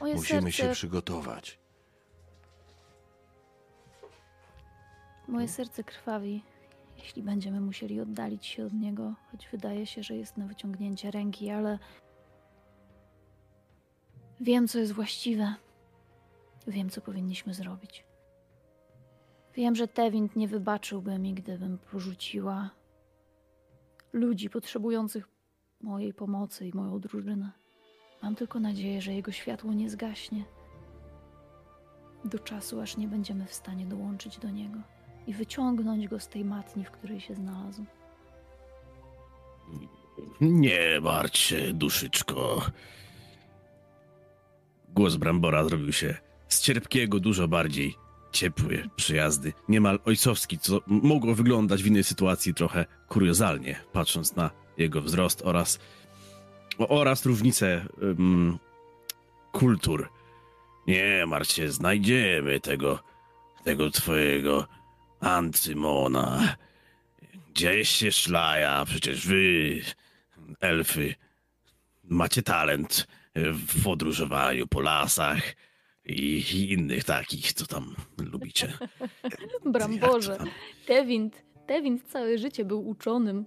[0.00, 1.58] Moje Musimy serce się przygotować.
[5.28, 6.44] Moje serce krwawi,
[6.98, 11.50] jeśli będziemy musieli oddalić się od niego, choć wydaje się, że jest na wyciągnięcie ręki,
[11.50, 11.78] ale
[14.40, 15.54] wiem, co jest właściwe.
[16.66, 18.05] Wiem, co powinniśmy zrobić.
[19.56, 22.70] Wiem, że Tewind nie wybaczyłby mi, gdybym porzuciła
[24.12, 25.28] ludzi potrzebujących
[25.80, 27.52] mojej pomocy i moją drużynę.
[28.22, 30.44] Mam tylko nadzieję, że jego światło nie zgaśnie.
[32.24, 34.78] Do czasu, aż nie będziemy w stanie dołączyć do niego
[35.26, 37.84] i wyciągnąć go z tej matni, w której się znalazł.
[40.40, 42.62] Nie martw się, duszyczko.
[44.88, 46.16] Głos Brambora zrobił się
[46.48, 48.05] z cierpkiego dużo bardziej
[48.36, 55.02] ciepły, przyjazny, niemal ojcowski, co mogło wyglądać w innej sytuacji trochę kuriozalnie, patrząc na jego
[55.02, 55.78] wzrost oraz,
[56.78, 58.58] oraz różnice ym,
[59.52, 60.08] kultur.
[60.86, 62.98] Nie martw się, znajdziemy tego,
[63.64, 64.66] tego twojego
[65.20, 66.56] Antymona.
[67.54, 69.80] Gdzieś się szlaja, przecież wy,
[70.60, 71.14] elfy,
[72.04, 75.42] macie talent w podróżowaniu po lasach
[76.06, 78.72] i, i innych takich, co tam lubicie.
[79.62, 79.70] To
[80.38, 80.50] tam?
[80.86, 83.44] Tewind, Tewind całe życie był uczonym.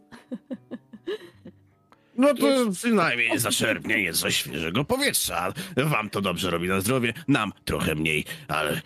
[2.18, 5.54] No to przynajmniej zaczerpnienie coś świeżego powietrza.
[5.78, 8.82] Wam to dobrze robi na zdrowie, nam trochę mniej, ale,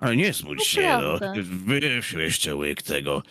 [0.00, 1.18] ale nie smuć To się, no.
[1.42, 3.22] Wypił jeszcze łyk tego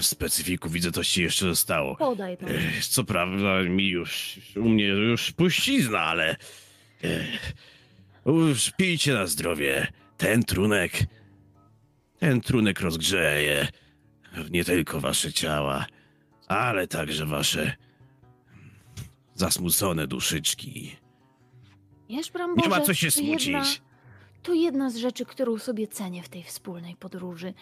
[0.00, 1.96] specyfiku, widzę, coś ci jeszcze zostało.
[1.96, 2.36] Podaj.
[2.46, 6.36] Ech, Co prawda mi już, u mnie już puścizna, ale
[8.26, 9.86] już pijcie na zdrowie.
[10.16, 10.92] Ten trunek,
[12.18, 13.68] ten trunek rozgrzeje
[14.50, 15.86] nie tylko wasze ciała,
[16.48, 17.76] ale także wasze
[19.34, 20.96] zasmucone duszyczki.
[22.08, 23.82] Wiesz, Bramborze, Nie ma co się to jedna- smucić.
[24.42, 27.54] To jedna z rzeczy, którą sobie cenię w tej wspólnej podróży.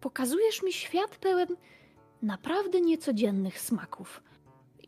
[0.00, 1.48] Pokazujesz mi świat pełen
[2.22, 4.22] naprawdę niecodziennych smaków.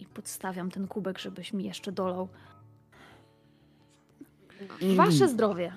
[0.00, 2.28] I podstawiam ten kubek, żebyś mi jeszcze dolał.
[4.96, 5.72] Wasze zdrowie.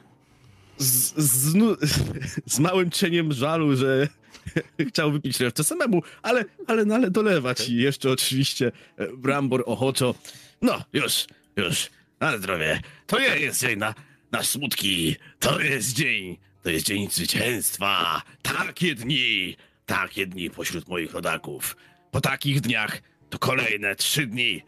[0.77, 1.53] z, z,
[2.55, 4.07] z małym cieniem żalu, że
[4.89, 10.15] chciał wypić resztę samemu, ale, ale, no, ale dolewać i jeszcze oczywiście e, Brambor ochoczo.
[10.61, 12.81] No, już, już, na zdrowie.
[13.07, 13.93] To nie jest dzień na,
[14.31, 18.21] na smutki, to jest dzień, to jest dzień zwycięstwa.
[18.41, 21.75] Takie dni, takie dni pośród moich rodaków.
[22.11, 24.61] Po takich dniach to kolejne trzy dni.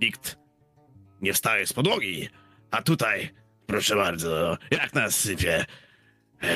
[0.00, 0.36] Nikt
[1.22, 2.28] nie wstaje z podłogi,
[2.70, 3.30] a tutaj
[3.66, 5.64] Proszę bardzo, jak nas sypie.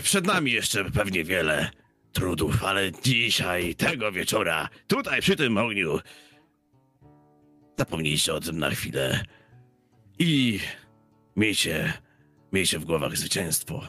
[0.02, 1.70] Przed nami jeszcze pewnie wiele
[2.12, 5.98] trudów, ale dzisiaj, tego wieczora, tutaj przy tym ogniu,
[7.78, 9.24] zapomnijcie o tym na chwilę
[10.18, 10.60] i
[11.36, 11.92] miejcie,
[12.52, 13.82] miejcie w głowach zwycięstwo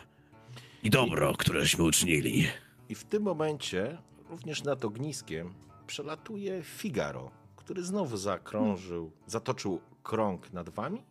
[0.84, 2.48] i dobro, któreśmy uczynili.
[2.90, 3.98] I w tym momencie,
[4.30, 5.54] również nad ogniskiem,
[5.88, 11.04] przelatuje Figaro, który znowu zakrążył, zatoczył krąg nad wami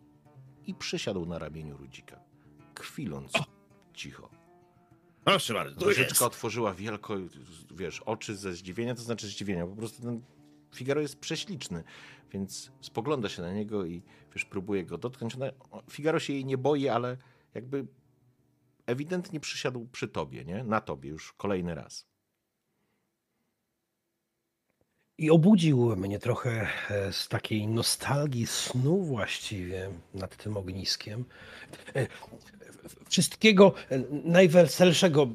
[0.69, 2.21] i przysiadł na ramieniu Rudzika,
[2.75, 3.33] kwiląc
[3.95, 4.31] cicho.
[5.25, 5.87] Proszę bardzo.
[5.87, 7.17] Różyczka otworzyła wielko,
[7.71, 10.23] wiesz, oczy ze zdziwienia, to znaczy zdziwienia, po prostu ten
[10.75, 11.85] Figaro jest prześliczny,
[12.33, 14.03] więc spogląda się na niego i,
[14.35, 15.35] wiesz, próbuje go dotknąć.
[15.35, 17.17] Ona, o, Figaro się jej nie boi, ale
[17.55, 17.87] jakby
[18.87, 20.65] ewidentnie przysiadł przy tobie, nie?
[20.65, 22.07] Na tobie już kolejny raz.
[25.19, 31.25] I obudził mnie trochę e, z takiej nostalgii snu właściwie nad tym ogniskiem.
[31.97, 32.07] E,
[33.09, 35.27] Wszystkiego e, najweselszego,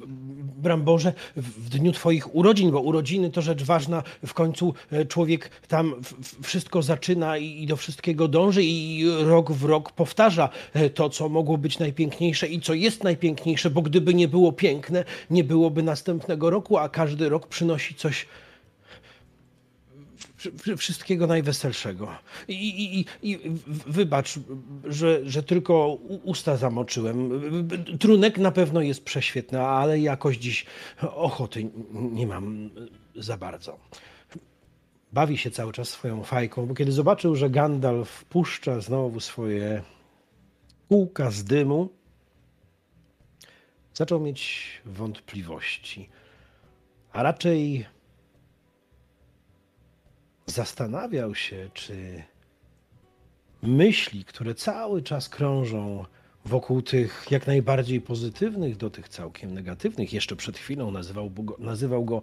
[0.57, 4.03] Bramborze, w dniu Twoich urodzin, bo urodziny to rzecz ważna.
[4.25, 4.73] W końcu
[5.07, 5.95] człowiek tam
[6.43, 10.49] wszystko zaczyna i do wszystkiego dąży, i rok w rok powtarza
[10.93, 15.43] to, co mogło być najpiękniejsze i co jest najpiękniejsze, bo gdyby nie było piękne, nie
[15.43, 18.25] byłoby następnego roku, a każdy rok przynosi coś
[20.77, 22.07] wszystkiego najweselszego.
[22.47, 23.39] I, i, i,
[23.87, 24.39] wybacz,
[24.83, 27.29] że, że tylko usta zamoczyłem.
[27.99, 30.65] Trunek na pewno jest prześwietny, ale jakoś dziś
[31.01, 32.69] ochoty nie mam
[33.15, 33.79] za bardzo.
[35.13, 39.83] Bawi się cały czas swoją fajką, bo kiedy zobaczył, że Gandalf puszcza znowu swoje
[40.89, 41.89] kółka z dymu,
[43.93, 46.09] zaczął mieć wątpliwości.
[47.13, 47.85] A raczej
[50.45, 52.23] zastanawiał się, czy
[53.61, 56.05] myśli, które cały czas krążą
[56.45, 62.05] wokół tych jak najbardziej pozytywnych do tych całkiem negatywnych, jeszcze przed chwilą nazywał go, nazywał
[62.05, 62.21] go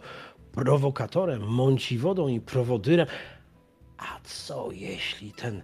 [0.53, 3.07] prowokatorem, mąciwodą i prowodyrem.
[3.99, 5.63] A co jeśli ten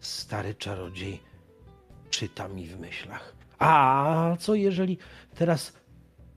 [0.00, 1.20] stary czarodziej
[2.10, 3.34] czyta mi w myślach?
[3.58, 4.98] A co jeżeli
[5.34, 5.72] teraz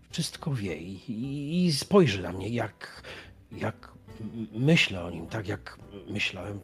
[0.10, 3.04] wszystko wie i, i spojrzy na mnie, jak,
[3.52, 3.95] jak
[4.52, 6.60] myślę o nim, tak jak myślałem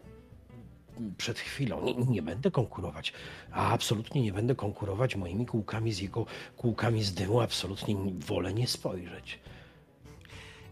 [1.18, 1.84] przed chwilą.
[1.86, 3.14] Nie, nie będę konkurować,
[3.52, 6.26] a absolutnie nie będę konkurować moimi kółkami z jego
[6.58, 7.42] kółkami z dymu.
[7.42, 9.40] Absolutnie wolę nie spojrzeć.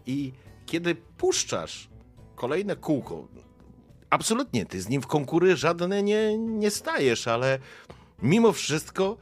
[0.06, 0.32] I
[0.66, 1.88] kiedy puszczasz
[2.36, 3.28] kolejne kółko,
[4.10, 7.58] absolutnie ty z nim w konkury żadne nie, nie stajesz, ale
[8.22, 9.16] mimo wszystko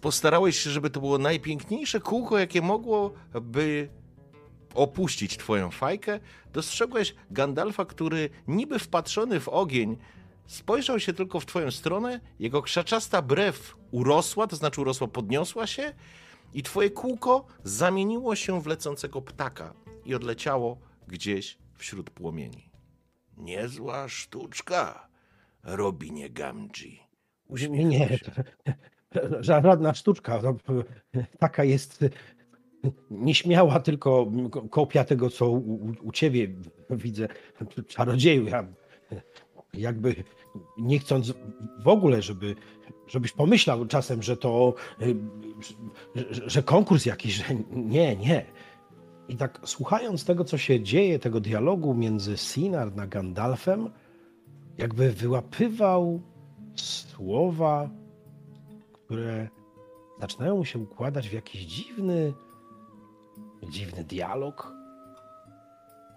[0.00, 3.88] postarałeś się, żeby to było najpiękniejsze kółko, jakie mogłoby
[4.74, 6.20] opuścić twoją fajkę.
[6.52, 9.96] Dostrzegłeś Gandalfa, który niby wpatrzony w ogień
[10.46, 15.92] spojrzał się tylko w twoją stronę, jego krzaczasta brew urosła, to znaczy urosła, podniosła się
[16.54, 22.70] i twoje kółko zamieniło się w lecącego ptaka i odleciało gdzieś wśród płomieni.
[23.36, 25.08] Niezła sztuczka,
[25.62, 27.00] Robinie Gamgee.
[27.50, 28.18] Nie, nie,
[29.40, 30.40] żadna sztuczka.
[30.42, 30.56] No,
[31.38, 32.04] taka jest
[33.10, 34.32] nieśmiała, tylko
[34.70, 36.48] kopia tego, co u, u ciebie
[36.90, 37.28] widzę,
[37.88, 38.46] czarodzieju.
[38.48, 38.66] Ja
[39.74, 40.14] jakby
[40.78, 41.34] nie chcąc
[41.84, 42.54] w ogóle, żeby,
[43.06, 44.74] żebyś pomyślał czasem, że to,
[46.14, 48.46] że, że konkurs jakiś, że nie, nie.
[49.28, 53.90] I tak słuchając tego, co się dzieje, tego dialogu między Sinar a Gandalfem,
[54.78, 56.20] jakby wyłapywał
[56.74, 57.90] słowa,
[58.92, 59.48] które
[60.20, 62.32] zaczynają się układać w jakiś dziwny,
[63.68, 64.72] dziwny dialog.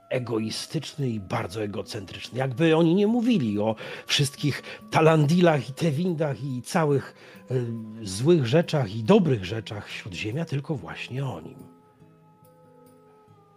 [0.10, 2.40] Egoistyczny i bardzo egocentryczny.
[2.40, 3.76] Jakby oni nie mówili o
[4.06, 7.16] wszystkich talandilach i tewindach i całych
[7.52, 7.66] y,
[8.08, 11.58] złych rzeczach i dobrych rzeczach śródziemia, tylko właśnie o nim.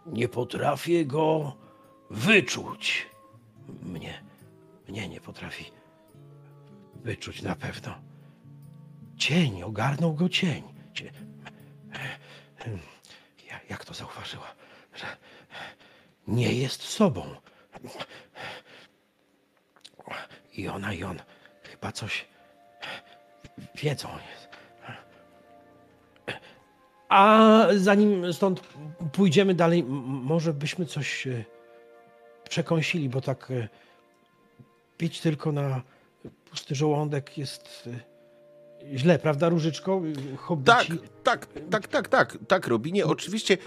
[0.07, 1.57] Nie potrafię go
[2.11, 3.07] wyczuć.
[3.83, 4.23] Mnie,
[4.89, 5.65] mnie nie potrafi
[7.05, 7.95] wyczuć na pewno.
[9.17, 10.63] Cień, ogarnął go cień.
[10.95, 11.13] Cie...
[13.69, 14.55] Ja, jak to zauważyła,
[14.95, 15.07] że
[16.29, 17.35] nie jest sobą.
[20.53, 21.21] I ona, i on
[21.63, 22.27] chyba coś
[23.75, 24.09] wiedzą.
[27.09, 28.61] A zanim stąd
[29.13, 31.45] pójdziemy dalej, może byśmy coś e,
[32.49, 33.69] przekąsili, bo tak e,
[34.99, 35.83] pić tylko na
[36.51, 38.16] pusty żołądek jest e,
[38.95, 40.03] źle, prawda, Różyczko?
[40.15, 41.03] Tak, Hobbici...
[41.23, 43.59] tak, tak, tak, tak, tak, Robinie, oczywiście.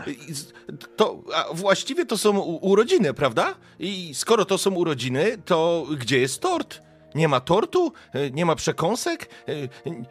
[0.96, 3.56] To, a właściwie to są urodziny, prawda?
[3.80, 6.82] I skoro to są urodziny, to gdzie jest tort?
[7.16, 9.54] Nie ma tortu, e, nie ma przekąsek, e,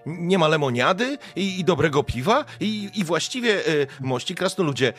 [0.06, 4.92] nie ma lemoniady i, i dobrego piwa i, i właściwie, e, mości krasnoludzie,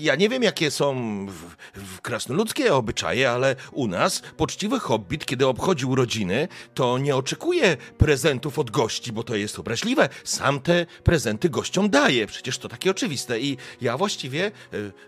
[0.00, 5.46] ja nie wiem jakie są w, w krasnoludzkie obyczaje, ale u nas poczciwy hobbit, kiedy
[5.46, 10.08] obchodzi urodziny, to nie oczekuje prezentów od gości, bo to jest obraźliwe.
[10.24, 14.50] Sam te prezenty gościom daje, przecież to takie oczywiste i ja właściwie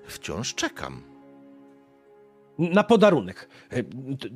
[0.06, 1.09] wciąż czekam.
[2.60, 3.48] Na podarunek.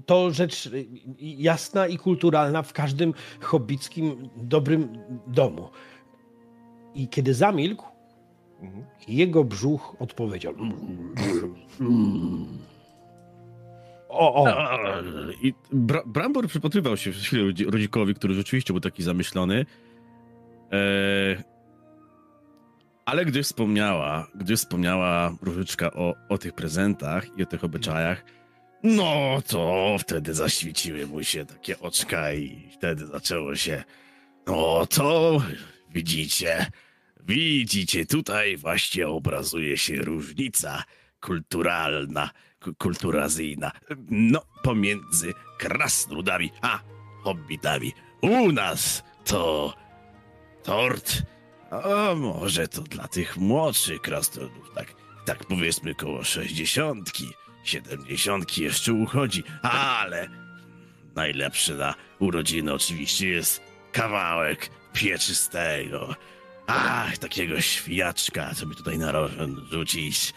[0.06, 0.70] To rzecz
[1.18, 4.88] jasna i kulturalna w każdym hobbickim dobrym
[5.26, 5.68] domu.
[6.94, 7.86] I kiedy zamilkł,
[9.08, 10.54] jego brzuch odpowiedział.
[14.08, 14.46] O, o.
[15.42, 19.66] I Bra Brambor przypatrywał się chwilę rodzi- rodzikowi, który rzeczywiście był taki zamyślony.
[20.70, 21.36] Eee,
[23.06, 28.24] ale gdy wspomniała, gdy wspomniała Różyczka o, o tych prezentach i o tych obyczajach,
[28.82, 33.84] no to wtedy zaświeciły mu się takie oczka i wtedy zaczęło się.
[34.46, 35.40] No to
[35.90, 36.66] widzicie,
[37.20, 40.84] widzicie, tutaj właśnie obrazuje się różnica
[41.20, 42.30] kulturalna,
[42.60, 43.70] ku- kulturazyjna,
[44.10, 46.80] no pomiędzy krasnoludami a
[47.22, 47.92] hobbitami.
[48.22, 49.74] U nas to
[50.62, 51.22] tort,
[51.82, 54.94] a może to dla tych młodszych krasnoludów, tak,
[55.24, 57.30] tak powiedzmy koło sześćdziesiątki,
[57.64, 60.28] siedemdziesiątki jeszcze uchodzi, ale
[61.14, 63.62] najlepszy na urodziny oczywiście jest
[63.92, 66.14] kawałek pieczystego.
[66.66, 70.34] Ach, takiego świjaczka, co by tutaj na rożen rzucić,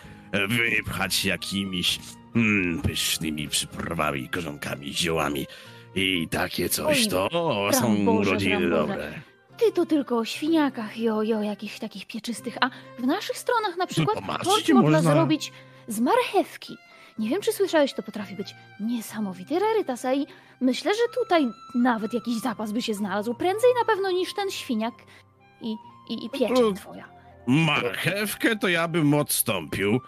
[0.47, 1.99] wypchać jakimiś
[2.35, 5.47] mm, pysznymi przyprawami, korzonkami, ziołami.
[5.95, 7.29] I takie coś to
[7.71, 9.21] są Bramborze, urodziny dobre.
[9.57, 13.37] Ty to tylko o świniakach i o, i o jakichś takich pieczystych, a w naszych
[13.37, 15.11] stronach na przykład pomarzyć tort można można.
[15.11, 15.51] zrobić
[15.87, 16.77] z marchewki.
[17.19, 20.27] Nie wiem, czy słyszałeś, to potrafi być niesamowity rarytas, a i
[20.61, 24.93] myślę, że tutaj nawet jakiś zapas by się znalazł, prędzej na pewno niż ten świniak
[25.61, 25.75] i,
[26.09, 27.09] i, i pieczeń twoja.
[27.47, 30.01] Marchewkę to ja bym odstąpił.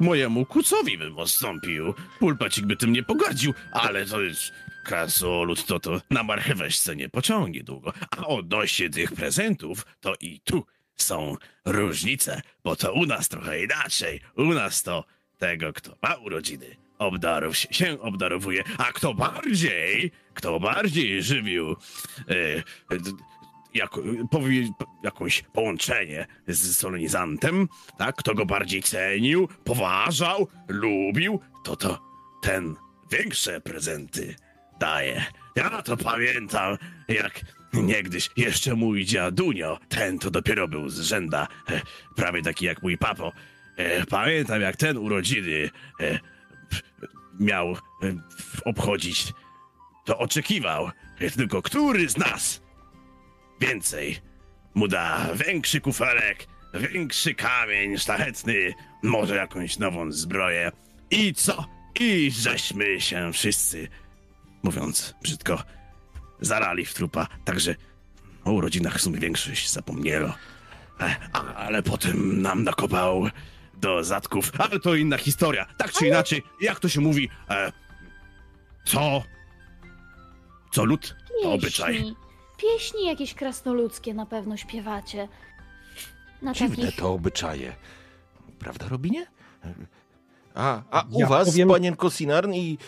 [0.00, 1.94] Mojemu kucowi bym odstąpił.
[2.18, 4.52] Pulpacik by tym nie pogardził, ale to już
[4.84, 7.92] Krasnolud to to na marcheweczce nie pociągnie długo.
[8.10, 10.66] A odnośnie tych prezentów, to i tu
[10.96, 14.20] są różnice, bo to u nas trochę inaczej.
[14.36, 15.04] U nas to
[15.38, 21.76] tego, kto ma urodziny, obdarów się, się obdarowuje, a kto bardziej, kto bardziej żywił
[22.28, 22.62] e,
[23.74, 24.68] jako, powie,
[25.02, 27.68] jakąś połączenie z solenizantem,
[27.98, 28.16] tak?
[28.16, 31.98] Kto go bardziej cenił, poważał, lubił, to to
[32.42, 32.76] ten
[33.10, 34.34] większe prezenty
[34.80, 35.24] daje.
[35.56, 37.40] Ja to pamiętam, jak
[37.72, 41.80] niegdyś jeszcze mój dziadunio, ten to dopiero był z rzęda, e,
[42.16, 43.32] prawie taki jak mój papo.
[43.76, 45.70] E, Pamiętam, jak ten urodziny
[46.00, 46.18] e,
[47.40, 47.76] miał
[48.64, 49.32] obchodzić,
[50.04, 50.90] to oczekiwał,
[51.36, 52.62] tylko który z nas
[53.60, 54.18] więcej
[54.74, 60.72] mu da większy kufelek, większy kamień szlachetny, może jakąś nową zbroję.
[61.10, 61.66] I co?
[62.00, 63.88] I żeśmy się wszyscy,
[64.64, 65.62] mówiąc brzydko,
[66.40, 67.74] zarali w trupa, także
[68.44, 70.34] o urodzinach w sumie większość zapomnielo.
[71.00, 71.16] E,
[71.56, 73.28] Ale potem nam nakopał
[73.74, 75.66] do zatków, ale to inna historia.
[75.78, 77.72] Tak czy inaczej, jak to się mówi, e,
[78.84, 79.22] co?
[80.72, 81.16] Co lud?
[81.42, 81.94] To obyczaj.
[81.94, 82.16] Pieśni.
[82.58, 85.28] Pieśni jakieś krasnoludzkie na pewno śpiewacie.
[86.42, 86.96] Na Dziwne takich...
[87.00, 87.76] to obyczaje.
[88.58, 89.26] Prawda, Robinie?
[90.54, 92.78] A, a u Ja was, powiem- panienko Sinarn, i,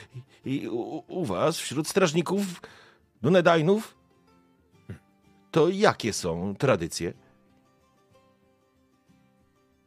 [0.47, 2.43] i u, u was, wśród strażników
[3.23, 3.97] Dunedajnów,
[5.51, 7.13] to jakie są tradycje?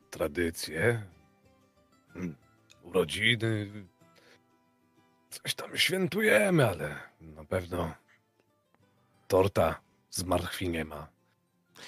[0.09, 1.03] Tradycje,
[2.15, 2.35] mm,
[2.83, 3.71] urodziny,
[5.29, 7.93] coś tam świętujemy, ale na pewno
[9.27, 11.07] torta z marchwi nie ma.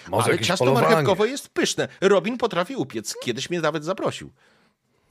[0.07, 0.87] Może Ale ciasto polowanie.
[0.87, 1.87] marchewkowe jest pyszne.
[2.01, 3.15] Robin potrafi upiec.
[3.23, 4.31] Kiedyś mnie nawet zaprosił.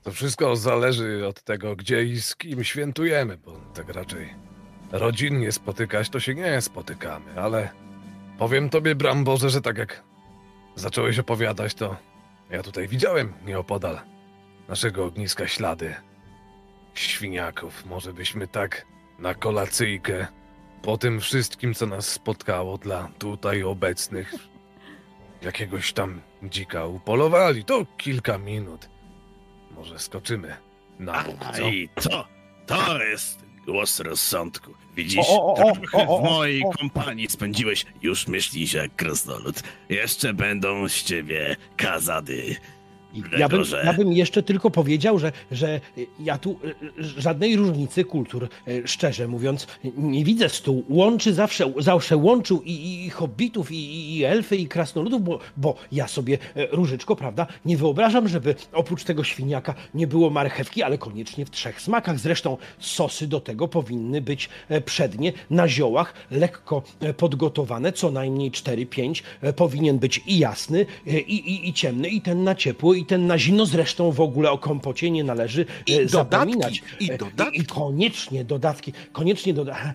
[0.03, 4.34] To wszystko zależy od tego, gdzie i z kim świętujemy, bo tak raczej
[4.92, 7.68] rodzinnie spotykać to się nie spotykamy, ale
[8.38, 10.03] powiem tobie, Bramborze, że tak jak
[10.74, 11.96] zacząłeś opowiadać, to
[12.51, 14.01] ja tutaj widziałem nieopodal
[14.68, 15.94] naszego ogniska ślady
[16.94, 17.86] świniaków.
[17.86, 18.86] Może byśmy tak
[19.18, 20.26] na kolacyjkę
[20.82, 24.34] po tym wszystkim, co nas spotkało dla tutaj obecnych
[25.42, 27.64] jakiegoś tam dzika upolowali.
[27.64, 28.88] To kilka minut.
[29.77, 30.57] Może skoczymy
[30.99, 31.68] na bok, A co?
[31.68, 32.27] i to,
[32.66, 34.75] to jest głos rozsądku.
[34.97, 36.71] Widzisz, O, o, o, trochę o, o, w mojej o.
[36.71, 39.62] kompanii spędziłeś, już myślisz jak krasnolud.
[39.89, 42.57] Jeszcze będą z ciebie kazady.
[43.38, 45.80] Ja bym, ja bym jeszcze tylko powiedział, że, że
[46.20, 46.58] ja tu
[46.98, 50.84] e, żadnej różnicy kultur, e, szczerze mówiąc, nie widzę stół.
[50.88, 56.08] Łączy zawsze, zawsze łączył i, i hobbitów, i, i elfy, i krasnoludów, bo, bo ja
[56.08, 61.46] sobie, e, Różyczko, prawda, nie wyobrażam, żeby oprócz tego świniaka nie było marchewki, ale koniecznie
[61.46, 62.18] w trzech smakach.
[62.18, 68.50] Zresztą sosy do tego powinny być e, przednie, na ziołach, lekko e, podgotowane, co najmniej
[68.50, 69.22] 4-5.
[69.40, 73.07] e, Powinien być i jasny, e, i, i, i ciemny, i ten na ciepło, i
[73.07, 73.66] ten na zimno.
[73.66, 76.82] Zresztą w ogóle o kompocie nie należy I e, dodatki, zapominać.
[77.01, 77.59] i E, dodatki.
[77.59, 79.88] I, i koniecznie dodatki, koniecznie dodatki.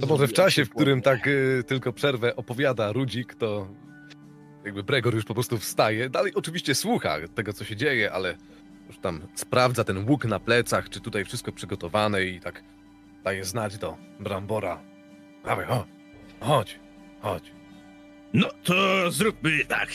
[0.00, 3.68] To może w czasie, w którym tak y, tylko przerwę opowiada Rudzik, to
[4.64, 6.10] jakby Bregor już po prostu wstaje.
[6.10, 8.36] Dalej oczywiście słucha tego, co się dzieje, ale
[8.88, 12.62] już tam sprawdza ten łuk na plecach, czy tutaj wszystko przygotowane i tak
[13.24, 14.80] daje znać do Brambora.
[15.44, 15.86] Dawaj, chodź,
[16.40, 16.80] chodź,
[17.20, 17.52] chodź.
[18.32, 18.74] No to
[19.10, 19.88] zróbmy tak.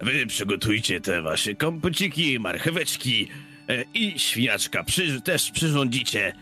[0.00, 3.28] Wy przygotujcie te wasze kompociki, marcheweczki
[3.68, 6.32] e, i świniaczka przy, też przyrządzicie,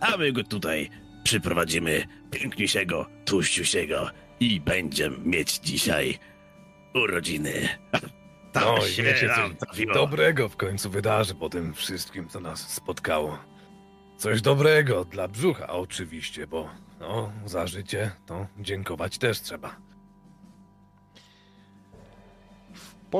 [0.00, 0.90] a my go tutaj
[1.24, 4.10] przyprowadzimy piękniejszego, tłuściusiego
[4.40, 6.18] i będziemy mieć dzisiaj
[6.94, 7.68] urodziny.
[8.52, 12.72] Tam No i się wiecie, coś dobrego w końcu wydarzy po tym wszystkim, co nas
[12.74, 13.38] spotkało.
[14.16, 19.85] Coś dobrego dla brzucha oczywiście, bo no, za życie to dziękować też trzeba.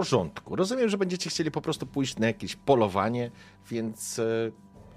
[0.01, 0.57] Porządku.
[0.57, 3.30] Rozumiem, że będziecie chcieli po prostu pójść na jakieś polowanie,
[3.70, 4.24] więc e,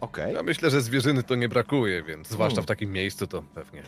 [0.02, 0.34] okej.
[0.34, 2.64] Ja myślę, że zwierzyny to nie brakuje, więc zwłaszcza Hmm.
[2.64, 3.84] w takim miejscu to pewnie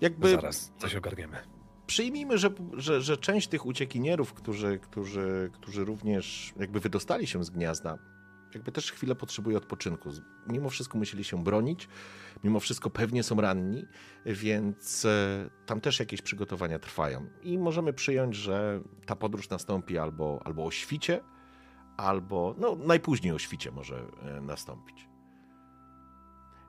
[0.00, 1.36] Jakby zaraz coś ogarniemy.
[1.86, 7.50] przyjmijmy, że, że, że część tych uciekinierów, którzy, którzy, którzy również jakby wydostali się z
[7.50, 7.98] gniazda,
[8.54, 10.10] jakby też chwilę potrzebuje odpoczynku.
[10.46, 11.88] Mimo wszystko musieli się bronić,
[12.44, 13.84] mimo wszystko pewnie są ranni,
[14.26, 17.26] więc e, tam też jakieś przygotowania trwają.
[17.42, 21.20] I możemy przyjąć, że ta podróż nastąpi albo, albo o świcie,
[21.96, 25.08] albo no, najpóźniej o świcie może e, nastąpić.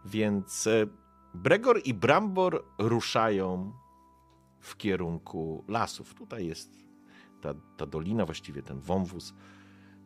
[0.05, 0.87] Więc e,
[1.33, 3.73] Bregor i Brambor ruszają
[4.59, 6.13] w kierunku lasów.
[6.13, 6.83] Tutaj jest
[7.41, 9.33] ta, ta dolina, właściwie ten wąwóz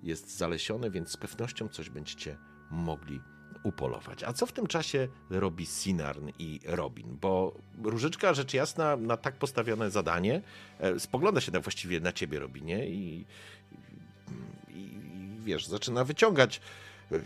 [0.04, 2.38] jest zalesiony, więc z pewnością coś będziecie
[2.72, 3.22] mogli
[3.64, 4.24] upolować.
[4.24, 7.18] A co w tym czasie robi Sinarn i Robin?
[7.22, 10.42] Bo Różyczka, rzecz jasna, na tak postawione zadanie
[10.80, 13.26] e, spogląda się na, właściwie na ciebie, Robinie, i,
[14.70, 15.00] i, i
[15.44, 16.62] wiesz, zaczyna wyciągać.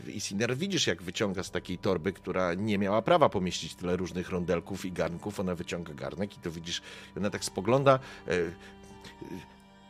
[0.08, 4.30] I Sinner widzisz, jak wyciąga z takiej torby, która nie miała prawa pomieścić tyle różnych
[4.30, 5.40] rondelków i garnków.
[5.40, 6.82] Ona wyciąga garnek i to widzisz,
[7.18, 8.00] ona tak spogląda.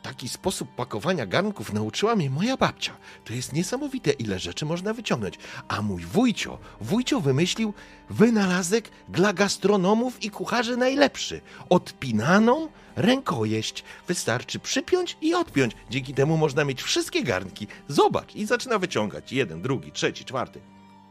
[0.02, 2.98] Taki sposób pakowania garnków nauczyła mnie moja babcia.
[3.26, 5.36] To jest niesamowite, ile rzeczy można wyciągnąć.
[5.68, 7.74] A mój wujcio, wujcio wymyślił
[8.10, 11.42] wynalazek dla gastronomów i kucharzy najlepszy.
[11.70, 13.84] Odpinaną rękojeść.
[14.08, 15.74] Wystarczy przypiąć i odpiąć.
[15.90, 17.68] Dzięki temu można mieć wszystkie garnki.
[17.88, 19.32] Zobacz i zaczyna wyciągać.
[19.32, 20.62] Jeden, drugi, trzeci, czwarty.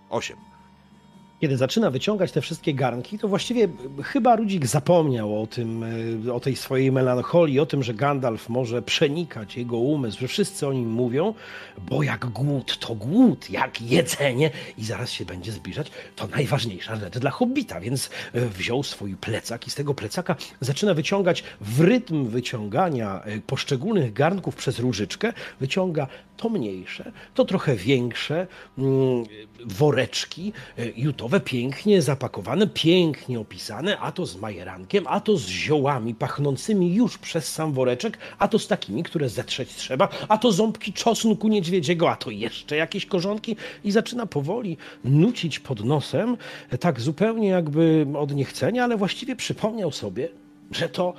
[0.09, 0.37] Osiem.
[1.41, 3.69] Kiedy zaczyna wyciągać te wszystkie garnki, to właściwie
[4.05, 5.85] chyba Rudzik zapomniał o tym,
[6.29, 10.67] e, o tej swojej melancholii, o tym, że Gandalf może przenikać jego umysł, że wszyscy
[10.67, 11.35] o nim mówią,
[11.79, 17.19] bo jak głód to głód, jak jedzenie i zaraz się będzie zbliżać, to najważniejsza rzecz
[17.19, 22.27] dla hobbita, więc e, wziął swój plecak i z tego plecaka zaczyna wyciągać w rytm
[22.27, 28.47] wyciągania e, poszczególnych garnków przez różyczkę, wyciąga to mniejsze, to trochę większe
[28.79, 29.25] mm,
[29.65, 30.91] woreczki e,
[31.31, 37.19] jutowe, pięknie zapakowane, pięknie opisane, a to z majerankiem, a to z ziołami pachnącymi już
[37.19, 42.11] przez sam woreczek, a to z takimi, które zetrzeć trzeba, a to ząbki czosnku niedźwiedziego,
[42.11, 46.37] a to jeszcze jakieś korzonki i zaczyna powoli nucić pod nosem,
[46.81, 50.29] tak zupełnie jakby od niechcenia, ale właściwie przypomniał sobie,
[50.71, 51.15] że to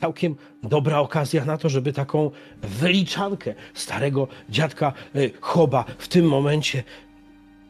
[0.00, 2.30] całkiem dobra okazja na to, żeby taką
[2.62, 6.82] wyliczankę starego dziadka y, Choba w tym momencie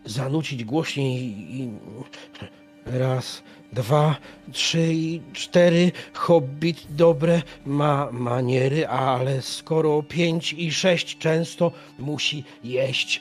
[0.08, 1.16] zanucić głośniej
[1.60, 1.70] i,
[2.86, 3.42] raz,
[3.72, 4.16] dwa,
[4.52, 5.92] trzy i cztery.
[6.12, 13.20] Hobbit dobre ma maniery, ale skoro pięć i sześć często musi jeść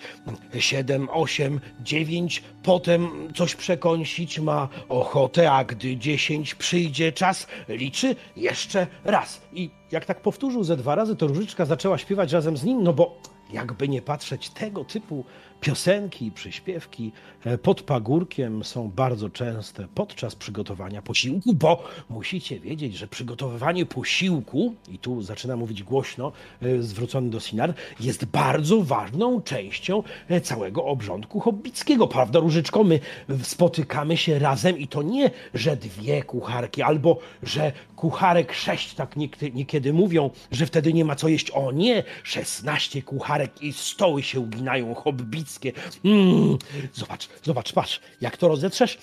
[0.60, 8.88] siedem, osiem, dziewięć, potem coś przekąsić ma ochotę, a gdy dziesięć przyjdzie czas, liczy jeszcze
[9.04, 9.42] raz.
[9.54, 12.94] I jak tak powtórzył ze dwa razy, to Różyczka zaczęła śpiewać razem z nim, no
[12.94, 13.22] bo
[13.54, 15.26] jakby nie patrzeć, tego typu
[15.62, 17.12] piosenki i przyśpiewki
[17.46, 24.76] e, pod pagórkiem są bardzo częste podczas przygotowania posiłku, bo musicie wiedzieć, że przygotowywanie posiłku,
[24.90, 26.32] i tu zaczyna mówić głośno,
[26.62, 32.08] e, zwrócony do Sinar, jest bardzo ważną częścią e, całego obrządku hobbickiego.
[32.08, 32.84] Prawda, Różyczko?
[32.84, 33.00] My
[33.44, 39.16] spotykamy się razem i to nie, że dwie kucharki, albo że kucharek sześć, tak
[39.54, 41.52] niekiedy, mówią, że wtedy nie ma co jeść.
[41.52, 44.94] O nie, szesnaście kucharek i stoły się uginają
[46.06, 46.58] Mm.
[46.94, 48.98] Zobacz, zobacz, patrz, jak to rozetrzesz.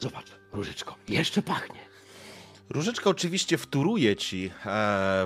[0.00, 1.85] Zobacz, Różyczko, jeszcze pachnie.
[2.70, 4.50] Różyczka oczywiście wtóruje ci e,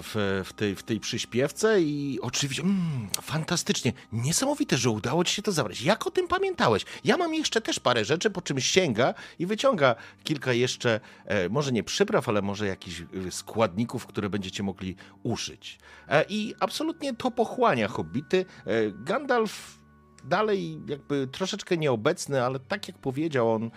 [0.02, 5.42] w, w, tej, w tej przyśpiewce i oczywiście mm, fantastycznie, niesamowite, że udało ci się
[5.42, 5.82] to zabrać.
[5.82, 6.84] Jak o tym pamiętałeś?
[7.04, 11.72] Ja mam jeszcze też parę rzeczy, po czym sięga i wyciąga kilka jeszcze, e, może
[11.72, 15.78] nie przypraw, ale może jakichś e, składników, które będziecie mogli uszyć.
[16.08, 18.44] E, I absolutnie to pochłania hobbity.
[18.92, 19.78] Gandalf
[20.24, 23.70] dalej jakby troszeczkę nieobecny, ale tak jak powiedział on,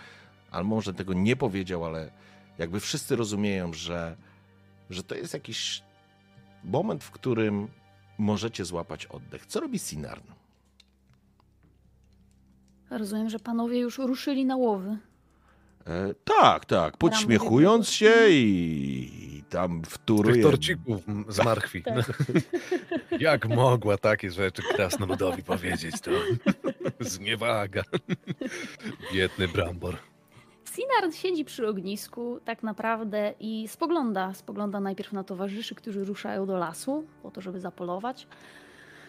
[0.50, 2.23] albo może tego nie powiedział, ale
[2.58, 4.16] jakby wszyscy rozumieją, że,
[4.90, 5.82] że to jest jakiś
[6.64, 7.68] moment, w którym
[8.18, 9.46] możecie złapać oddech.
[9.46, 10.22] Co robi Sinarn?
[12.90, 14.98] Rozumiem, że panowie już ruszyli na łowy.
[15.86, 20.42] E, tak, tak, podśmiechując się i, i tam Tych wtóruje.
[20.42, 21.82] torcików m, z marchwi.
[23.20, 26.10] Jak mogła takie rzeczy krasnoludowi powiedzieć, to
[27.00, 27.82] zniewaga.
[29.12, 29.96] Biedny Brambor.
[30.74, 34.34] Sinard siedzi przy ognisku tak naprawdę i spogląda.
[34.34, 38.26] Spogląda najpierw na towarzyszy, którzy ruszają do lasu po to, żeby zapolować.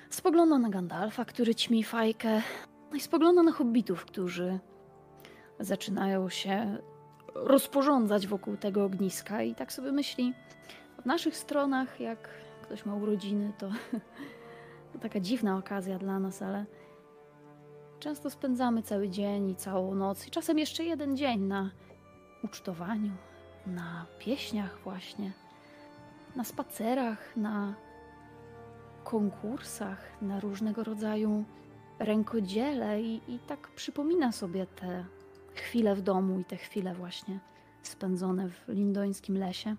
[0.09, 2.41] Spogląda na Gandalfa, który ćmi fajkę.
[2.91, 4.59] No i spogląda na hobbitów, którzy
[5.59, 6.78] zaczynają się
[7.36, 10.34] rozporządzać wokół tego ogniska i tak sobie myśli,
[11.01, 12.30] w naszych stronach, jak
[12.61, 13.70] ktoś ma urodziny, to,
[14.93, 16.66] to taka dziwna okazja dla nas, ale
[18.06, 21.72] często spędzamy cały dzień i całą noc i czasem jeszcze jeden dzień na
[22.43, 23.12] ucztowaniu,
[23.68, 25.32] na pieśniach właśnie,
[26.36, 27.74] na spacerach, na
[29.03, 31.43] konkursach, na różnego rodzaju
[31.99, 35.06] rękodziele i, i tak przypomina sobie te
[35.56, 37.39] chwile w domu i te chwile właśnie
[37.84, 39.76] spędzone w lindońskim lesie.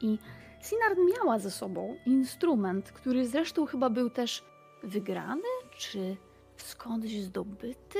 [0.00, 0.18] I
[0.62, 4.44] Sinard miała ze sobą instrument, który zresztą chyba był też
[4.82, 5.48] wygrany,
[5.78, 6.16] czy
[6.62, 7.98] skądś zdobyty,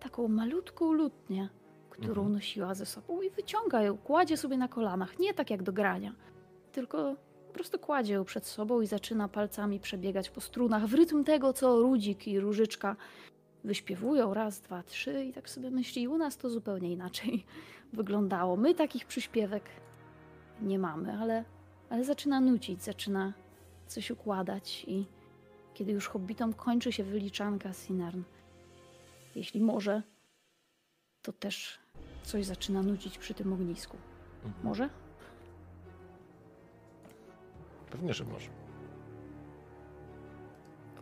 [0.00, 1.48] taką malutką lutnię,
[1.90, 2.32] którą Mhm.
[2.32, 6.14] nosiła ze sobą i wyciąga ją, kładzie sobie na kolanach, nie tak jak do grania,
[6.72, 7.16] tylko
[7.48, 11.52] po prostu kładzie ją przed sobą i zaczyna palcami przebiegać po strunach w rytm tego,
[11.52, 12.96] co Rudzik i Różyczka
[13.64, 17.44] wyśpiewują raz, dwa, trzy i tak sobie myśli, u nas to zupełnie inaczej
[17.92, 18.56] wyglądało.
[18.56, 19.62] My takich przyśpiewek
[20.62, 21.44] nie mamy, ale,
[21.90, 23.32] ale zaczyna nucić, zaczyna
[23.86, 25.06] coś układać i
[25.76, 28.22] kiedy już hobbitom kończy się wyliczanka Sinarn,
[29.34, 30.02] jeśli może,
[31.22, 31.78] to też
[32.22, 33.96] coś zaczyna nucić przy tym ognisku.
[34.64, 34.88] Może?
[37.90, 38.50] Pewnie, że może.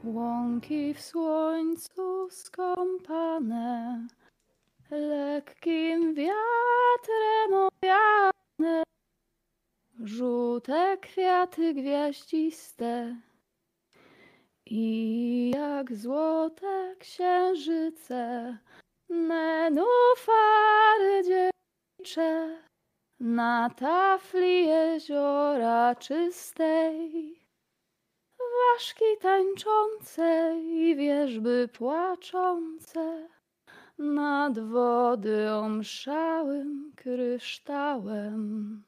[0.04, 4.06] Łąki w słońcu skąpane,
[4.90, 8.82] lekkim wiatrem owiane,
[10.04, 13.16] żółte kwiaty gwiaździste
[14.66, 18.56] i jak złote księżyce,
[19.08, 20.22] nenufary
[21.24, 22.58] dziewicze
[23.20, 27.44] na tafli jeziora czystej
[28.74, 33.28] ważki tańczące i wierzby płaczące
[33.98, 38.82] nad wody omszałym kryształem.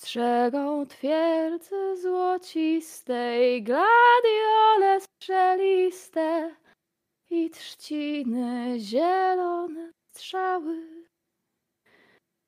[0.00, 6.56] Strzegą twierdzy złocistej gladiole strzeliste
[7.30, 11.06] i trzciny zielone strzały.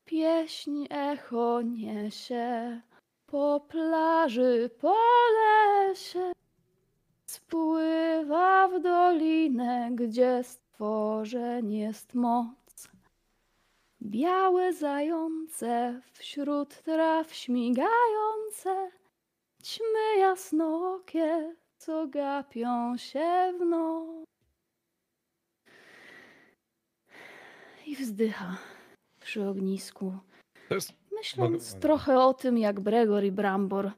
[0.04, 2.80] Pieśń echo niesie
[3.26, 4.96] po plaży, po
[5.40, 6.32] lesie,
[7.26, 12.59] spływa w dolinę, gdzie stworzeń jest moc.
[14.02, 18.90] Białe zające wśród traw śmigające,
[19.62, 24.24] ćmy jasnokie, co gapią się w noc.
[27.86, 28.56] I wzdycha
[29.20, 30.12] przy ognisku
[30.70, 33.90] jest Myśląc Mogę- trochę o tym, jak Bregor i Brambor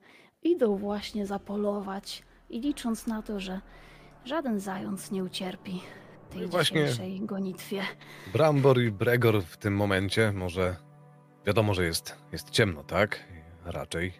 [0.43, 3.61] idą właśnie zapolować i licząc na to, że
[4.25, 5.81] żaden zając nie ucierpi
[6.39, 7.83] tej właśnie- dzisiejszej gonitwie.
[8.33, 10.77] Brambor i Bregor w tym momencie może.
[11.47, 13.25] Wiadomo, że jest, jest ciemno, tak?
[13.65, 14.13] Raczej.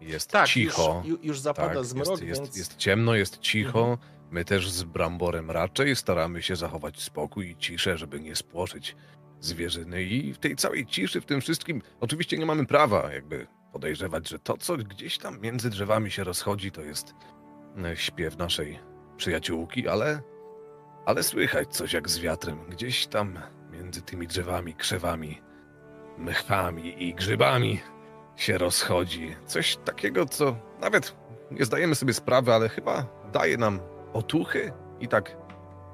[0.00, 1.02] Jest Tak, cicho.
[1.04, 2.56] Już, ju- już zapada tak, zmrok, jest, jest, więc...
[2.56, 3.80] jest ciemno, jest cicho.
[3.80, 3.98] Mhm.
[4.30, 8.96] My też z Bramborem raczej staramy się zachować spokój i ciszę, żeby nie spłoszyć
[9.40, 10.02] zwierzyny.
[10.02, 14.38] I w tej całej ciszy, w tym wszystkim, oczywiście nie mamy prawa jakby podejrzewać, że
[14.38, 17.14] to, co gdzieś tam między drzewami się rozchodzi, to jest
[17.84, 18.78] e, śpiew naszej
[19.16, 20.22] przyjaciółki, ale,
[21.06, 22.58] ale słychać coś jak z wiatrem.
[22.68, 23.38] Gdzieś tam
[23.70, 25.42] między tymi drzewami, krzewami,
[26.18, 27.80] mchami i grzybami
[28.36, 29.36] się rozchodzi.
[29.46, 31.16] Coś takiego, co nawet
[31.50, 33.80] nie zdajemy sobie sprawy, ale chyba daje nam
[34.12, 35.36] otuchy i tak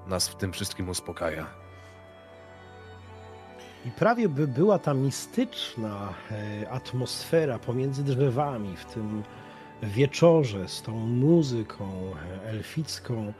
[0.07, 1.47] nas w tym wszystkim uspokaja.
[3.87, 9.23] I prawie by była ta mistyczna e, atmosfera pomiędzy drzewami w tym
[9.83, 12.13] wieczorze z tą muzyką
[12.45, 13.33] e, elficką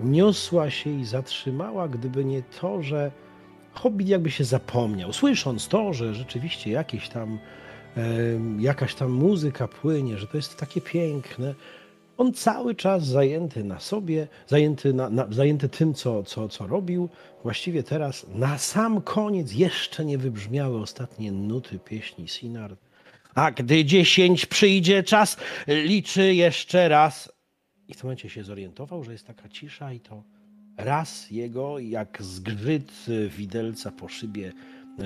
[0.00, 3.10] niosła się i zatrzymała, gdyby nie to, że
[3.72, 7.38] Hobbit jakby się zapomniał, słysząc to, że rzeczywiście jakieś tam,
[8.58, 11.54] jakaś tam muzyka płynie, że to jest takie piękne.
[12.16, 17.08] On cały czas zajęty na sobie, zajęty, na, na, zajęty tym, co, co, co robił.
[17.42, 22.80] Właściwie teraz na sam koniec jeszcze nie wybrzmiały ostatnie nuty pieśni Sinard.
[23.34, 25.36] A gdy dziesięć przyjdzie czas,
[25.66, 27.33] liczy jeszcze raz.
[27.88, 30.22] I w tym momencie się zorientował, że jest taka cisza i to
[30.76, 33.06] raz jego, jak zgrzyt
[33.36, 34.52] widelca po szybie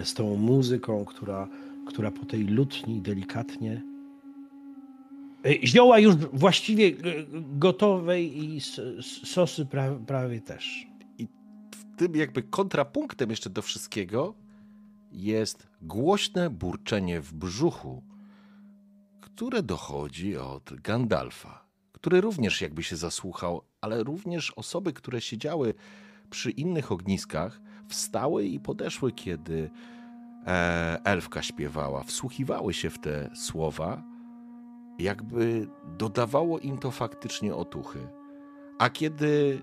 [0.05, 1.49] z tą muzyką, która,
[1.87, 3.83] która po tej lutni delikatnie
[5.45, 6.93] E, Zioła już właściwie e,
[7.59, 8.61] gotowej i
[9.25, 10.87] sosy pra, prawie też.
[11.71, 14.35] w tym jakby kontrapunktem jeszcze do wszystkiego
[15.13, 18.03] jest głośne burczenie w brzuchu,
[19.21, 21.68] które dochodzi od Gandalfa,
[22.01, 25.75] który również jakby się zasłuchał, ale również osoby, które siedziały
[26.31, 29.71] przy innych ogniskach, wstały i podeszły, kiedy
[30.47, 34.03] e, elfka śpiewała, wsłuchiwały się w te słowa,
[34.99, 35.69] jakby
[35.99, 38.09] dodawało im to faktycznie otuchy.
[38.79, 39.63] A kiedy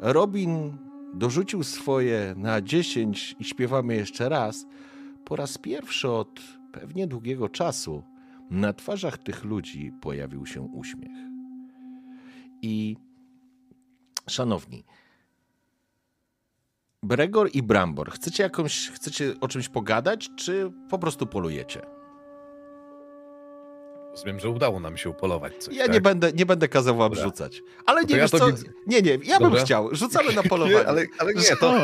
[0.00, 0.78] Robin
[1.14, 4.66] dorzucił swoje na 10 i śpiewamy jeszcze raz,
[5.24, 6.40] po raz pierwszy od
[6.72, 8.02] pewnie długiego czasu
[8.50, 11.31] na twarzach tych ludzi pojawił się uśmiech.
[12.62, 12.96] I
[14.28, 14.84] szanowni,
[17.02, 22.01] Bregor i Brambor, chcecie jakąś, chcecie o czymś pogadać, czy po prostu polujecie?
[24.12, 25.92] Rozumiem, że udało nam się upolować coś, Ja tak?
[25.94, 27.24] nie będę, nie będę kazał wam Dobra.
[27.24, 27.62] rzucać.
[27.86, 28.46] Ale No to nie ja wiesz to co?
[28.46, 28.64] widzę.
[28.86, 29.64] Nie, nie, ja bym Dobra.
[29.64, 29.88] chciał.
[29.94, 30.86] Rzucamy na Nie, polowanie.
[30.88, 31.56] ale, ale nie, to,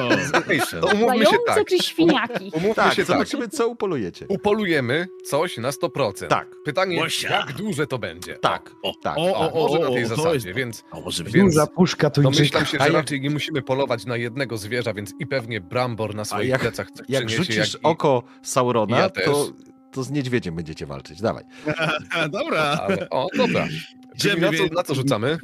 [0.81, 1.65] to umówmy się tak.
[1.69, 2.51] czy świniaki?
[2.55, 3.07] Umówmy tak, się tak.
[3.07, 4.27] zobaczymy co upolujecie.
[4.29, 6.27] Upolujemy coś na 100%.
[6.27, 6.49] Tak.
[6.65, 7.31] Pytanie, Łosia.
[7.39, 8.35] jak duże to będzie?
[8.35, 9.19] Tak, o, tak.
[9.19, 11.25] o, O, o, może o, na tej o, to zasadzie, jest- więc O, może.
[11.25, 12.35] Więc- Duża puszka tuńczyka.
[12.37, 15.61] domyślam się, A że jak- raczej nie musimy polować na jednego zwierza, więc i pewnie
[15.61, 19.47] Brambor na swoich jak- plecach Jak przyniesie, rzucisz jak i- oko Saurona, to,
[19.93, 21.21] to z niedźwiedziem będziecie walczyć.
[21.21, 21.45] Dawaj.
[22.31, 22.61] Dobra.
[22.63, 23.67] Ale, o, dobra.
[24.21, 25.39] Czyli na co, na co rzucamy?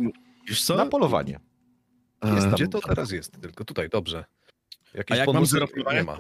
[0.49, 0.77] Wiesz co?
[0.77, 1.41] Na polowanie.
[2.21, 3.41] A, Jest tam- Gdzie to teraz jest?
[3.41, 4.25] Tylko tutaj, dobrze.
[4.95, 6.19] Jakieś A jak mam zero nie ma.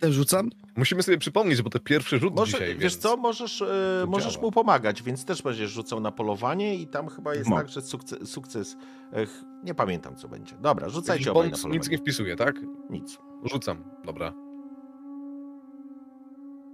[0.00, 0.50] Też rzucam?
[0.76, 2.98] Musimy sobie przypomnieć, bo to pierwszy rzut Może, dzisiaj, wiesz więc...
[3.02, 7.34] co, możesz, e, możesz mu pomagać, więc też będziesz rzucał na polowanie i tam chyba
[7.34, 7.56] jest Mo.
[7.56, 8.76] tak, że sukces, sukces
[9.12, 10.54] e, ch- nie pamiętam co będzie.
[10.56, 11.78] Dobra, rzucajcie obaj na polowanie.
[11.78, 12.60] nic nie wpisuje, tak?
[12.90, 13.18] Nic.
[13.52, 14.32] Rzucam, dobra.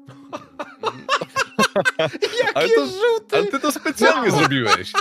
[2.55, 3.37] ale, to, rzuty!
[3.37, 4.93] ale ty to specjalnie zrobiłeś.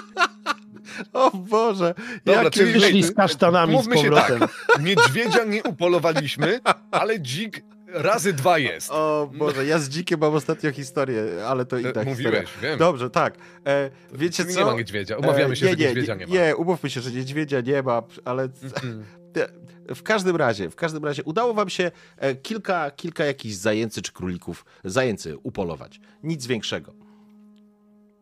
[1.13, 1.93] O Boże!
[2.25, 2.73] Dobra, jakie czyli!
[2.73, 4.28] Wyszli z kasztanami z Mówmy się tak.
[4.28, 4.47] powrotem.
[4.86, 6.59] Niedźwiedzia nie upolowaliśmy,
[6.91, 8.91] ale dzik razy dwa jest.
[8.91, 12.69] O Boże, ja z dzikiem mam ostatnio historię, ale to i E, tak Mówiłeś, historia.
[12.69, 12.80] wiem.
[12.80, 13.34] Dobrze, tak.
[13.67, 14.59] E, wiecie co?
[14.59, 15.17] Nie ma niedźwiedzia.
[15.17, 16.34] Umawiamy się, E, że niedźwiedzia nie ma.
[16.34, 18.49] Nie, umówmy się, że niedźwiedzia nie ma, ale
[19.34, 19.47] te-
[19.95, 24.11] w każdym razie, w każdym razie udało wam się e, kilka, kilka jakichś zajęcy czy
[24.11, 25.99] królików, zajęcy upolować.
[26.23, 26.93] Nic większego.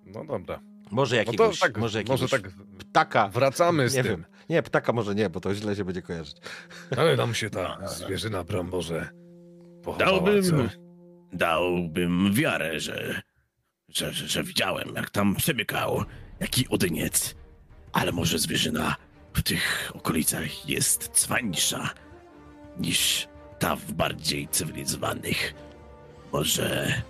[0.05, 0.59] No dobra.
[0.91, 3.27] Może No jakiegoś, to tak, może jakiegoś może tak ptaka.
[3.29, 4.11] wracamy z nie tym.
[4.11, 4.25] wiem.
[4.49, 6.37] Nie, ptaka może nie, bo to źle się będzie kojarzyć.
[6.97, 9.09] Ale nam się ta zwierzyna Bramborze
[9.83, 10.55] pochowała, Dałbym, co?
[11.33, 13.21] dałbym wiarę, że,
[13.89, 16.03] że, że, że widziałem, jak tam przebiegał
[16.39, 17.35] jaki odyniec.
[17.93, 18.95] Ale może zwierzyna
[19.35, 21.89] w tych okolicach jest cwańsza
[22.79, 23.27] niż
[23.59, 25.53] ta w bardziej cywilizowanych.
[26.31, 27.01] Może,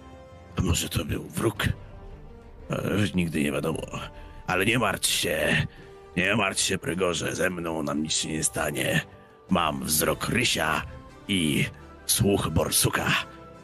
[0.64, 1.64] może to był wróg?
[2.70, 2.80] E,
[3.16, 3.82] nigdy nie wiadomo.
[4.48, 5.68] Ale nie martw się,
[6.18, 9.02] nie martw się, Prygorze, ze mną nam nic się nie stanie.
[9.50, 10.82] Mam wzrok rysia
[11.28, 11.66] i
[12.06, 13.08] słuch borsuka.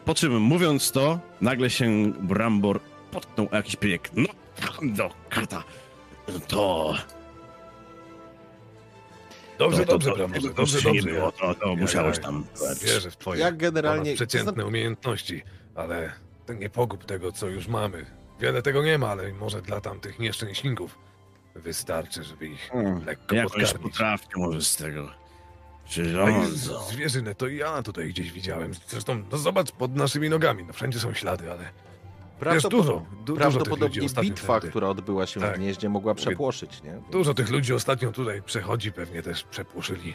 [0.06, 2.80] Po czym, mówiąc to, nagle się Brambor
[3.12, 4.10] potknął o jakiś pieniek.
[4.16, 4.28] No,
[4.82, 5.64] do karta.
[6.48, 6.96] To...
[9.66, 11.16] Dobrze, to, to, dobrze, to, Bramborze, to, dobrze, to nie dobrze.
[11.16, 12.46] było, to, to Ja- musiałeś ja tam...
[12.84, 15.42] Wierzę w twoje Jak generalnie- przeciętne umiejętności,
[15.76, 16.12] ale
[16.60, 18.06] nie pogub tego, co już mamy.
[18.40, 20.98] Wiele tego nie ma, ale może dla tamtych nieszczęśników
[21.56, 23.92] wystarczy, żeby ich Hmm, lekko Jakąś podkarmić.
[23.94, 25.12] potrawkę może z tego.
[26.54, 28.72] Z- zwierzynę to i ja tutaj gdzieś widziałem.
[28.88, 31.70] Zresztą, no zobacz, pod naszymi nogami, no wszędzie są ślady, ale
[32.42, 34.70] Wiesz, dużo, du- dużo tych ludzi prawdopodobnie ostatnio bitwa, tędy.
[34.70, 35.58] która odbyła się w Tak.
[35.58, 37.02] gnieździe, mogła przepłoszyć, nie?
[37.12, 40.14] dużo tych ludzi ostatnio tutaj przechodzi, pewnie też przepłoszyli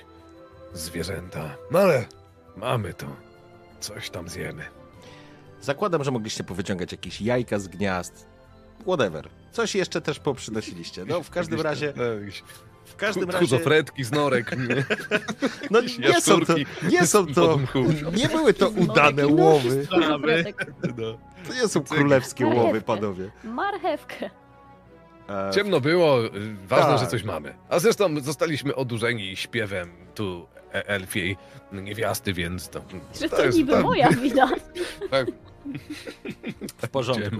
[0.73, 1.57] zwierzęta.
[1.71, 2.05] No ale
[2.57, 3.07] mamy to.
[3.81, 4.63] Coś tam zjemy.
[5.61, 8.27] Zakładam, że mogliście powyciągać jakieś jajka z gniazd.
[8.83, 9.29] Whatever.
[9.53, 11.05] Coś jeszcze też poprzynosiliście.
[11.05, 11.93] No, w każdym razie,
[12.85, 14.57] w każdym razie, Kuzofretki z norek.
[14.69, 14.85] nie?
[15.71, 16.55] no nie są to,
[16.91, 17.59] nie są to,
[18.17, 19.85] nie były to udane No, łowy.
[19.85, 20.45] Sprawy.
[20.97, 21.19] No.
[21.49, 23.31] To nie są królewskie łowy, panowie.
[23.45, 24.31] Marchewkę.
[25.29, 26.31] E, Ciemno było, y,
[26.67, 26.99] ważne, Tak.
[27.01, 27.55] że coś mamy.
[27.69, 31.37] A zresztą zostaliśmy odurzeni śpiewem tu e- elfiej
[31.73, 32.81] niewiasty, więc to...
[33.21, 34.51] Że to to jest- niby tak, moja wina.
[35.11, 35.27] tak,
[36.79, 37.37] w porządku.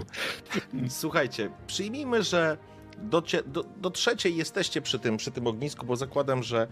[0.89, 2.57] Słuchajcie, przyjmijmy, że
[2.97, 6.67] do, do, do trzeciej jesteście przy tym, przy tym ognisku, bo zakładam, że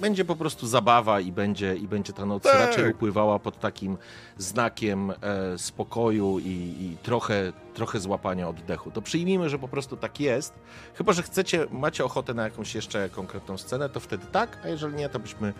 [0.00, 2.54] będzie po prostu zabawa i będzie, i będzie ta noc Tak.
[2.54, 3.98] raczej upływała pod takim
[4.38, 5.14] znakiem e,
[5.58, 6.48] spokoju i,
[6.80, 8.90] i trochę, trochę złapania oddechu.
[8.90, 10.54] To przyjmijmy, że po prostu tak jest.
[10.94, 14.94] Chyba, że chcecie, macie ochotę na jakąś jeszcze konkretną scenę, to wtedy tak, a jeżeli
[14.94, 15.52] nie, to byśmy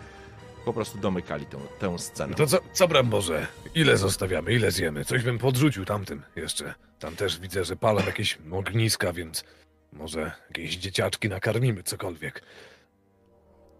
[0.65, 2.35] po prostu domykali tę, tę scenę.
[2.35, 3.47] To co, co Bramborze?
[3.75, 4.53] Ile zostawiamy?
[4.53, 5.05] Ile zjemy?
[5.05, 6.73] Coś bym podrzucił tamtym jeszcze.
[6.99, 9.43] Tam też widzę, że palą jakieś ogniska, więc
[9.93, 12.41] może jakieś dzieciaczki nakarmimy, cokolwiek.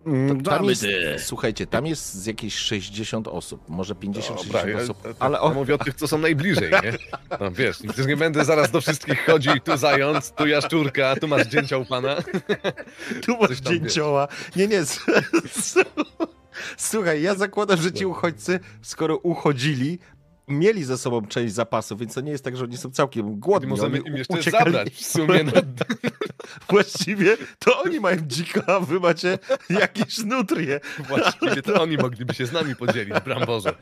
[0.03, 0.85] Tam Damy jest,
[1.25, 5.41] słuchajcie, tam jest z jakieś 60 osób, może 50-60 Dobra, ja, osób, ja, ale ja
[5.41, 6.93] o, mówię o tych, co są najbliżej, nie?
[7.39, 11.47] No wiesz, przecież nie będę zaraz do wszystkich chodził, tu zając, tu jaszczurka, tu masz
[11.47, 12.15] dzięcia u pana.
[13.25, 14.27] tu masz tam dzięcioła.
[14.55, 14.81] Nie, nie,
[16.77, 19.99] słuchaj, ja zakładam, że ci uchodźcy, skoro uchodzili,
[20.47, 23.35] mieli ze sobą część zapasów, więc to nie jest tak, że oni są całkiem I
[23.35, 23.69] głodni.
[23.69, 24.63] możemy oni im jeszcze uciekali.
[24.71, 25.43] zabrać w sumie.
[25.55, 25.61] No,
[26.69, 29.39] Właściwie to oni mają dzika, a wy macie
[29.69, 30.79] jakieś nutrie.
[31.07, 33.73] właściwie to oni mogliby się z nami podzielić, Bramborze.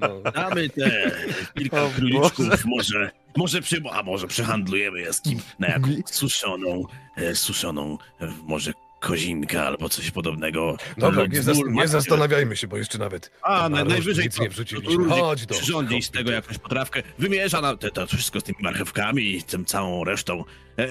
[0.00, 0.20] No.
[0.32, 1.10] Damy te
[1.58, 6.82] kilka króliczków, może, może, przy, a może przehandlujemy je z kim na jakąś suszoną,
[7.16, 8.72] e, suszoną, e, może
[9.06, 10.76] kozinka albo coś podobnego.
[10.98, 13.84] Dobra, lub nie, wzór zas- nie macie- zastanawiajmy się, bo jeszcze nawet A, na naj,
[13.88, 15.08] najwyżej nic nie wrzuciliśmy.
[15.08, 19.22] Chodź do Przyrządzi z tego jakąś potrawkę, wymierza na te, to wszystko z tymi marchewkami
[19.36, 20.44] i tym całą resztą.
[20.78, 20.86] E,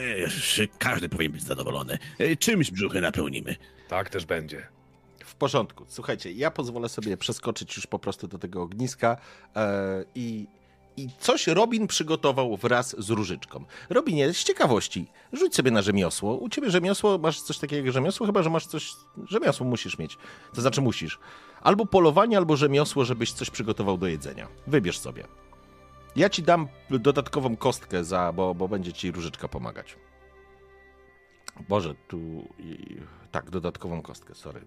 [0.79, 1.97] każdy powinien być zadowolony.
[2.19, 3.55] E, czymś brzuchy napełnimy.
[3.87, 4.67] Tak też będzie.
[5.25, 5.85] W porządku.
[5.87, 9.17] Słuchajcie, ja pozwolę sobie przeskoczyć już po prostu do tego ogniska
[9.55, 10.47] e, i,
[10.97, 13.65] i coś Robin przygotował wraz z różyczką.
[13.89, 16.37] Robinie, z ciekawości, rzuć sobie na rzemiosło.
[16.37, 18.25] U ciebie rzemiosło, masz coś takiego jak rzemiosło?
[18.25, 18.93] Chyba, że masz coś...
[19.27, 20.17] Rzemiosło musisz mieć.
[20.53, 21.19] To znaczy musisz.
[21.61, 24.47] Albo polowanie, albo rzemiosło, żebyś coś przygotował do jedzenia.
[24.67, 25.23] Wybierz sobie.
[26.15, 29.95] Ja ci dam dodatkową kostkę za, bo, bo będzie ci różyczka pomagać.
[31.69, 32.47] Boże, tu...
[33.31, 34.61] Tak, dodatkową kostkę, sorry.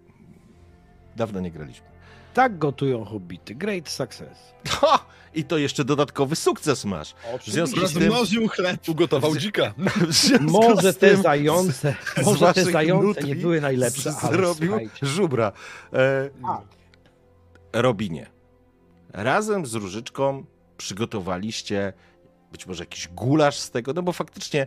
[1.18, 1.86] Dawno nie graliśmy.
[2.34, 3.54] Tak gotują hobbity.
[3.54, 4.38] Great success.
[4.68, 5.04] Ha!
[5.34, 7.14] I to jeszcze dodatkowy sukces masz.
[7.46, 8.88] W związku z tym, Rozmnożył chleb.
[8.88, 9.74] Ugotował dzika.
[10.40, 15.06] Może te tym zające, z może te zające nie były najlepsze, ale zrobił słuchajcie.
[15.06, 15.52] żubra.
[15.92, 16.60] E, Tak.
[17.72, 18.26] Robinie,
[19.12, 20.44] razem z Różyczką
[20.76, 21.92] przygotowaliście
[22.52, 24.66] być może jakiś gulasz z tego, no bo faktycznie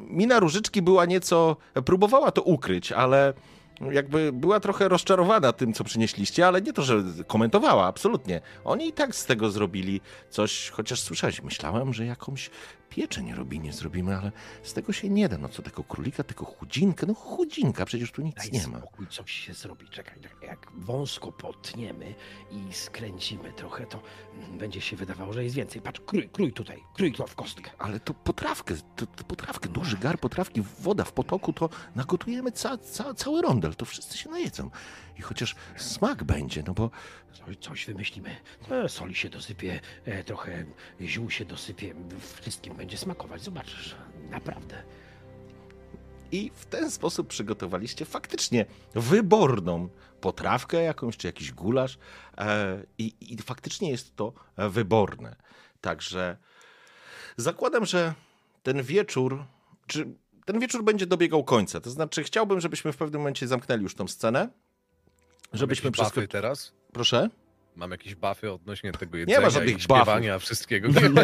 [0.00, 3.32] mina Różyczki była nieco, próbowała to ukryć, ale
[3.80, 8.40] jakby była trochę rozczarowana tym, co przynieśliście, ale nie to, że komentowała, absolutnie.
[8.64, 10.00] Oni i tak z tego zrobili
[10.30, 12.50] coś, chociaż słyszałeś, myślałem, że jakąś
[12.90, 14.32] pieczeń robinie zrobimy, ale
[14.62, 15.38] z tego się nie da.
[15.38, 17.06] No co, tego królika, tylko chudzinkę?
[17.06, 18.78] No chudzinka, przecież tu nic Daj nie ma.
[18.78, 19.88] spokój, coś się zrobi.
[19.88, 22.14] Czekaj, czekaj, jak wąsko potniemy
[22.50, 24.02] i skręcimy trochę, to
[24.58, 25.82] będzie się wydawało, że jest więcej.
[25.82, 27.70] Patrz, krój, krój tutaj, krój to w kostkę.
[27.78, 32.78] Ale to potrawkę, to, to potrawkę, duży gar potrawki, woda w potoku, to nagotujemy ca,
[32.78, 34.70] ca, cały rondel, to wszyscy się najedzą.
[35.20, 36.90] I chociaż smak będzie, no bo
[37.60, 38.36] Coś, wymyślimy.
[38.70, 40.64] E, soli się dosypie, e, trochę
[41.00, 41.94] ziół się dosypie.
[42.40, 43.96] Wszystkim będzie smakować, zobaczysz.
[44.30, 44.82] Naprawdę.
[46.32, 49.88] i w ten sposób przygotowaliście faktycznie wyborną
[50.20, 51.98] potrawkę jakąś, czy jakiś gulasz
[52.38, 55.36] e, i, i faktycznie jest to wyborne.
[55.80, 56.36] Także
[57.36, 58.14] zakładam, że
[58.62, 59.44] ten wieczór,
[59.86, 60.06] czy
[60.44, 61.80] ten wieczór będzie dobiegał końca.
[61.80, 64.48] To znaczy chciałbym, żebyśmy w pewnym momencie zamknęli już tą scenę,
[65.52, 66.28] żebyśmy buffy przeskoczyli...
[66.28, 66.72] teraz?
[66.92, 67.28] Proszę?
[67.76, 70.88] Mam jakieś buffy odnośnie tego jedzenia ma żadnych i śpiewania, wszystkiego.
[71.00, 71.22] Nie ma,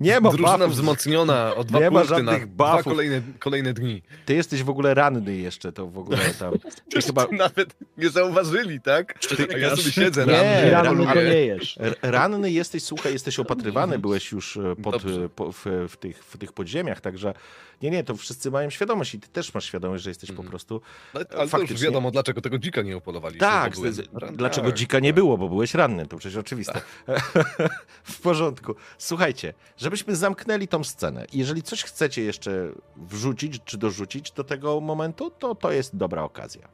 [0.00, 0.72] Nie Drużyna buffów.
[0.72, 2.92] wzmocniona o dwa Nie ma na żadnych dwa buffów.
[2.92, 4.02] kolejne, kolejne dni.
[4.26, 6.54] Ty jesteś w ogóle ranny jeszcze, to w ogóle tam.
[6.90, 9.18] Ty chyba Nawet nie zauważyli, tak?
[9.54, 11.30] A ja sobie siedzę Nie, ranny, to poluję.
[11.30, 11.78] nie jesz.
[12.02, 16.38] ranny jesteś, słuchaj, jesteś opatrywany, byłeś już e, pod, e, po, w, w, tych, w
[16.38, 17.34] tych podziemiach, także
[17.82, 20.80] nie, nie, to wszyscy mają świadomość i ty też masz świadomość, że jesteś po prostu.
[21.14, 21.86] Ale, ale to już Faktycznie.
[21.86, 23.40] wiadomo, dlaczego tego dzika nie upolowaliśmy.
[23.40, 25.14] Tak, byłem dlaczego Tak, dzika nie tak.
[25.14, 26.80] było, bo byłeś ranny, to przecież oczywiste.
[28.04, 28.74] w porządku.
[28.98, 31.26] Słuchajcie, żebyśmy zamknęli tą scenę.
[31.32, 36.68] Jeżeli coś chcecie jeszcze wrzucić czy dorzucić do tego momentu, to to jest dobra okazja.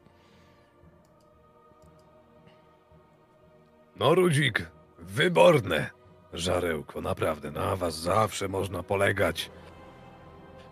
[3.99, 5.89] No, Rudzik, wyborne
[6.33, 9.49] żarełko, naprawdę, na was zawsze można polegać.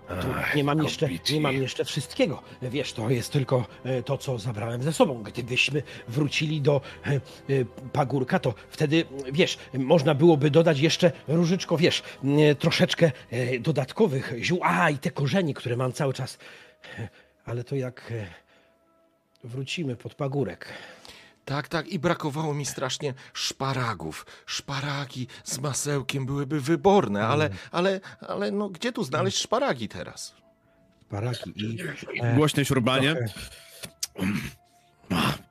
[0.10, 2.42] Ach, nie mam, jeszcze, nie mam jeszcze wszystkiego.
[2.62, 5.24] Wiesz, to jest tylko e, to, co zabrałem ze sobą.
[5.24, 7.20] Gdybyśmy wrócili do e, e,
[7.94, 12.04] pagórka, to wtedy, wiesz, można byłoby dodać jeszcze różyczko, wiesz,
[12.60, 13.12] troszeczkę
[13.60, 14.60] dodatkowych ziół.
[14.64, 16.38] A, i te korzenie, które mam cały czas.
[17.46, 18.14] Ale to jak
[19.44, 20.74] wrócimy pod pagórek.
[21.46, 24.26] Tak, tak, i brakowało mi strasznie szparagów.
[24.46, 30.36] Szparagi z masełkiem byłyby wyborne, ale, ale, ale no, gdzie tu znaleźć szparagi teraz?
[31.10, 31.78] Paraki i...
[32.22, 33.16] e, Głośne śrubanie.
[33.16, 33.34] trochę-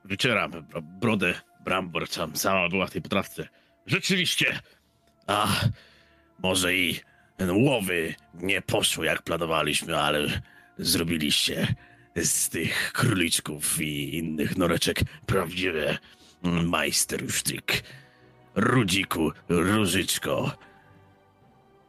[0.05, 1.33] Wycieram bro- brodę
[1.63, 3.47] brambor, tam sama była w tej potrawce.
[3.85, 4.59] Rzeczywiście.
[5.27, 5.47] A
[6.43, 6.99] może i
[7.37, 10.41] ten łowy nie poszło jak planowaliśmy, ale
[10.77, 11.75] zrobiliście
[12.15, 15.97] z tych króliczków i innych noreczek prawdziwe
[16.43, 17.83] majstersztyk.
[18.55, 20.51] Rudziku, różyczko.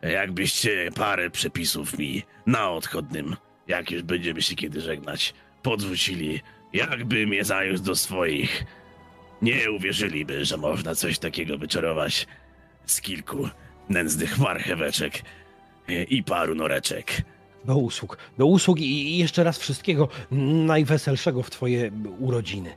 [0.03, 3.37] Jakbyście parę przepisów mi na odchodnym,
[3.69, 6.41] jak już będziemy się kiedy żegnać, podrzucili,
[6.73, 8.65] jakby mnie zająć do swoich.
[9.43, 12.27] Nie uwierzyliby, że można coś takiego wyczarować
[12.87, 13.49] z kilku
[13.89, 15.23] nędznych marcheweczek
[16.09, 17.23] i paru noreczek.
[17.67, 18.19] Do usług.
[18.39, 20.09] Do usług i jeszcze raz wszystkiego
[20.67, 22.75] najweselszego w twoje urodziny.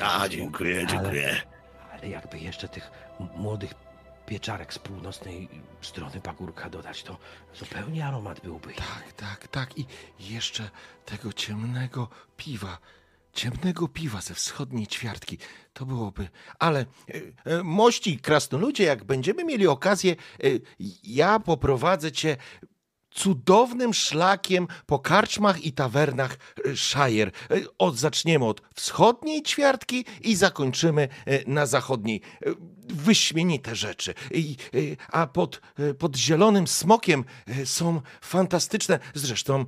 [0.00, 1.36] A, dziękuję, dziękuję.
[1.92, 2.90] Ale jakby jeszcze tych
[3.36, 3.74] młodych
[4.26, 5.48] pieczarek z północnej
[5.80, 7.18] strony pagórka dodać, to
[7.54, 8.72] zupełnie aromat byłby.
[8.72, 8.76] inny.
[8.76, 9.78] Tak, tak, tak.
[9.78, 9.86] I
[10.20, 10.70] jeszcze
[11.04, 12.78] tego ciemnego piwa.
[13.32, 15.38] Ciemnego piwa ze wschodniej ćwiartki.
[15.72, 16.28] To byłoby.
[16.58, 16.86] Ale e,
[17.44, 20.16] e, mości krasnoludzie, jak będziemy mieli okazję, e,
[21.04, 22.36] ja poprowadzę cię
[23.14, 27.30] cudownym szlakiem po karczmach i tawernach e, Shire.
[27.50, 32.20] E, Od, zaczniemy od wschodniej ćwiartki i zakończymy e, na zachodniej.
[32.88, 34.14] Wyśmienite rzeczy.
[34.30, 34.56] I,
[35.08, 35.60] a pod,
[35.98, 37.24] pod zielonym smokiem
[37.64, 39.64] są fantastyczne, zresztą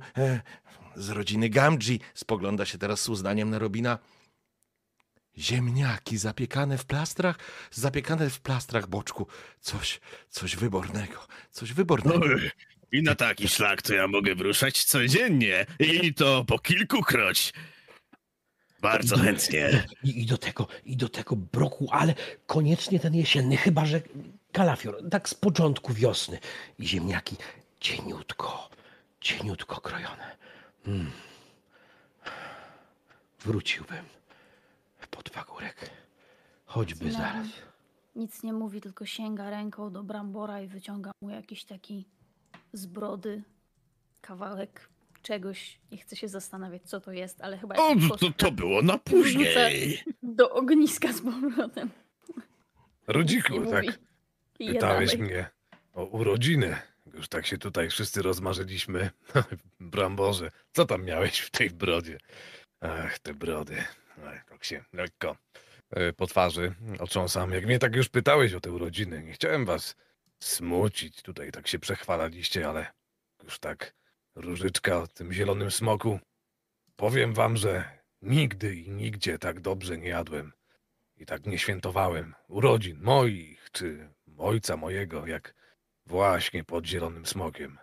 [0.95, 3.99] z rodziny Gamgee spogląda się teraz z uznaniem na Robina.
[5.37, 7.39] Ziemniaki zapiekane w plastrach,
[7.71, 9.27] zapiekane w plastrach boczku.
[9.59, 12.25] Coś, coś wybornego, coś wybornego.
[12.95, 15.65] I na taki szlak to ja mogę wyruszać codziennie.
[15.79, 17.53] I to po kilkukroć.
[18.81, 19.83] Bardzo chętnie.
[20.03, 22.13] I, I do tego, i do tego broku, ale
[22.47, 24.01] koniecznie ten jesienny, chyba że
[24.51, 26.39] kalafior, tak z początku wiosny.
[26.79, 27.35] I ziemniaki
[27.79, 28.69] cieniutko,
[29.21, 30.37] cieniutko krojone.
[30.87, 31.11] Mm.
[33.39, 34.05] Wróciłbym
[35.11, 35.89] pod pagórek,
[36.65, 37.21] choćby Znam.
[37.21, 37.47] zaraz.
[38.15, 42.05] Nic nie mówi, tylko sięga ręką do brambora i wyciąga mu jakiś taki
[42.75, 43.43] z brody
[44.21, 44.89] kawałek
[45.21, 45.79] czegoś.
[45.91, 48.97] Nie chcę się zastanawiać, co to jest, ale chyba O, jakiś to, to było na
[48.97, 50.03] później.
[50.23, 51.89] do ogniska z powrotem.
[53.07, 53.85] Rodziku, tak
[54.57, 55.49] pytałeś mnie
[55.93, 56.75] o urodziny.
[57.13, 59.09] Już tak się tutaj wszyscy rozmarzyliśmy.
[59.79, 62.17] Bramborze, co tam miałeś w tej brodzie?
[62.81, 63.83] Ach, te brody.
[64.25, 65.37] Ach, tak się lekko
[65.91, 67.51] e, po twarzy otrząsam.
[67.51, 69.95] Jak mnie tak już pytałeś o te urodziny, nie chciałem was
[70.47, 71.21] smucić.
[71.21, 72.91] Tutaj tak się przechwalaliście, ale
[73.43, 73.95] już tak
[74.35, 76.19] różyczka o tym zielonym smoku.
[76.95, 80.53] Powiem wam, że nigdy i nigdzie tak dobrze nie jadłem
[81.17, 85.55] i tak nie świętowałem urodzin moich czy ojca mojego, jak
[86.05, 87.79] właśnie pod zielonym smokiem.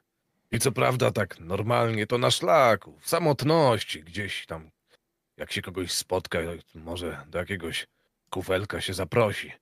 [0.50, 4.70] I co prawda tak normalnie to na szlaku, w samotności, gdzieś tam,
[5.36, 6.38] jak się kogoś spotka,
[6.74, 7.86] może do jakiegoś
[8.30, 9.52] kufelka się zaprosi.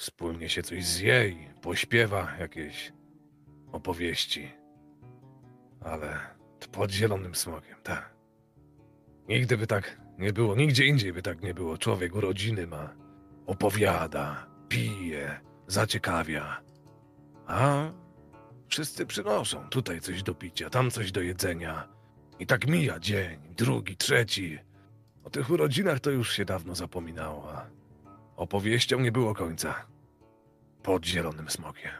[0.00, 2.92] Wspólnie się coś zje i pośpiewa jakieś
[3.72, 4.50] opowieści.
[5.80, 6.20] Ale
[6.72, 8.14] pod zielonym smokiem, tak.
[9.28, 11.78] Nigdy by tak nie było, nigdzie indziej by tak nie było.
[11.78, 12.94] Człowiek urodziny ma,
[13.46, 16.62] opowiada, pije, zaciekawia.
[17.46, 17.90] A
[18.68, 21.88] wszyscy przynoszą tutaj coś do picia, tam coś do jedzenia.
[22.38, 24.58] I tak mija dzień, drugi, trzeci.
[25.24, 27.52] O tych urodzinach to już się dawno zapominało,
[28.40, 29.74] a opowieściom nie było końca.
[30.82, 31.90] Pod zielonym smokiem.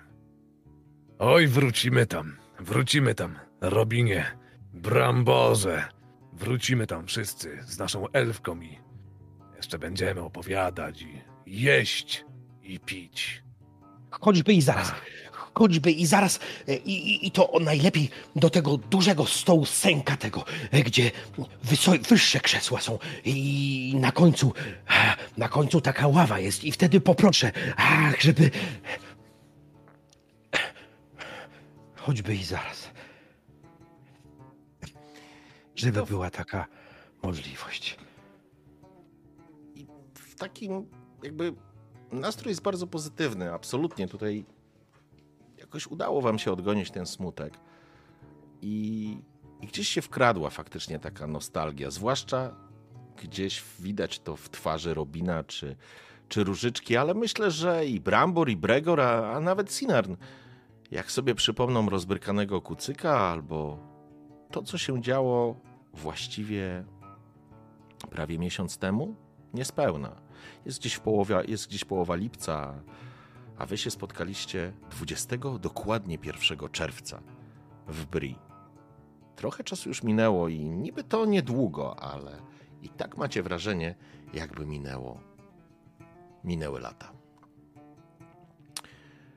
[1.18, 4.36] Oj, wrócimy tam, wrócimy tam, Robinie,
[4.74, 5.88] Bramborze.
[6.32, 8.78] Wrócimy tam wszyscy z naszą elfką i
[9.57, 12.24] jeszcze będziemy opowiadać i jeść
[12.62, 13.43] i pić.
[14.11, 14.93] Choćby i zaraz.
[15.61, 16.41] Choćby i zaraz.
[16.69, 21.11] e, I, i, I to najlepiej do tego dużego stołu sękatego, e, gdzie
[21.65, 22.99] wyso- wyższe krzesła są.
[23.25, 24.53] I na końcu,
[25.37, 26.65] na końcu taka ława jest.
[26.65, 28.51] I wtedy poproszę, ach, żeby.
[31.97, 32.91] Choćby i zaraz.
[35.77, 36.67] Żeby była taka
[37.23, 37.97] możliwość.
[39.75, 40.87] I w takim
[41.23, 41.53] jakby
[42.13, 44.09] nastrój jest bardzo pozytywny, absolutnie.
[44.09, 44.45] Tutaj
[45.71, 47.59] jakoś udało wam się odgonić ten smutek.
[48.62, 49.16] I,
[49.61, 52.55] i gdzieś się wkradła faktycznie taka nostalgia, zwłaszcza
[53.23, 55.77] gdzieś widać to w twarzy Robina czy,
[56.29, 60.14] czy Różyczki, ale myślę, że i Brambor, i Bregor, a, a nawet Sinarn,
[60.91, 63.79] jak sobie przypomną rozbrykanego kucyka albo
[64.51, 65.57] to, co się działo
[65.95, 66.85] właściwie
[68.11, 69.14] prawie miesiąc temu,
[69.55, 70.21] niespełna.
[70.66, 72.83] Jest gdzieś, w połowie, jest gdzieś połowa lipca,
[73.61, 77.23] a wy się spotkaliście 20 dokładnie 1 czerwca
[77.87, 78.39] w Bri.
[79.37, 82.43] Trochę czasu już minęło i niby to niedługo, ale
[82.83, 83.95] i tak macie wrażenie,
[84.35, 85.21] jakby minęło.
[86.45, 87.13] Minęły lata.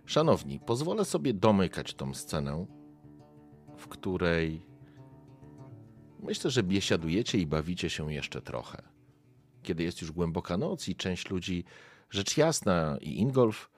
[0.06, 2.66] Szanowni, pozwolę sobie domykać tą scenę,
[3.78, 4.66] w której
[6.20, 8.82] myślę, że biesiadujecie i bawicie się jeszcze trochę.
[9.64, 11.64] Kiedy jest już głęboka noc i część ludzi,
[12.10, 13.73] rzecz jasna, i Ingolf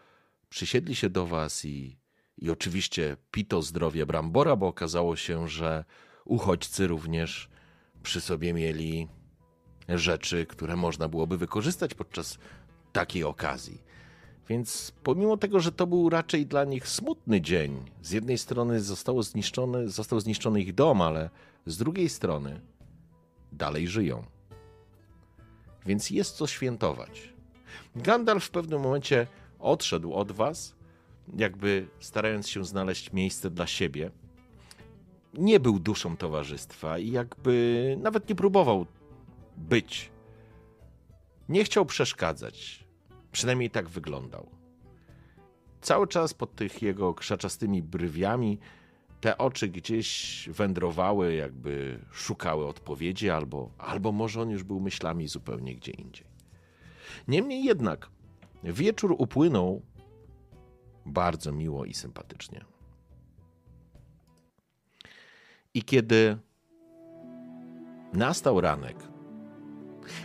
[0.55, 1.97] przysiedli się do was i,
[2.37, 5.85] i oczywiście pito zdrowie Brambora, bo okazało się, że
[6.25, 7.49] uchodźcy również
[8.03, 9.07] przy sobie mieli
[9.89, 12.37] rzeczy, które można byłoby wykorzystać podczas
[12.93, 13.81] takiej okazji.
[14.49, 19.23] Więc pomimo tego, że to był raczej dla nich smutny dzień, z jednej strony zostało
[19.23, 21.29] zniszczony, został zniszczony ich dom, ale
[21.65, 22.61] z drugiej strony
[23.51, 24.25] dalej żyją.
[25.85, 27.33] Więc jest co świętować.
[27.95, 29.27] Gandalf w pewnym momencie
[29.59, 30.75] odszedł od was,
[31.37, 34.11] jakby starając się znaleźć miejsce dla siebie.
[35.33, 38.85] Nie był duszą towarzystwa i jakby nawet nie próbował
[39.57, 40.11] być.
[41.49, 42.85] Nie chciał przeszkadzać.
[43.31, 44.49] Przynajmniej tak wyglądał.
[45.81, 48.59] Cały czas pod tych jego krzaczastymi brwiami
[49.21, 55.75] te oczy gdzieś wędrowały, jakby szukały odpowiedzi, albo, albo może on już był myślami zupełnie
[55.75, 56.27] gdzie indziej.
[57.27, 58.09] Niemniej jednak,
[58.73, 59.81] wieczór upłynął
[61.05, 62.65] bardzo miło i sympatycznie.
[65.73, 66.37] I kiedy
[68.13, 68.97] nastał ranek,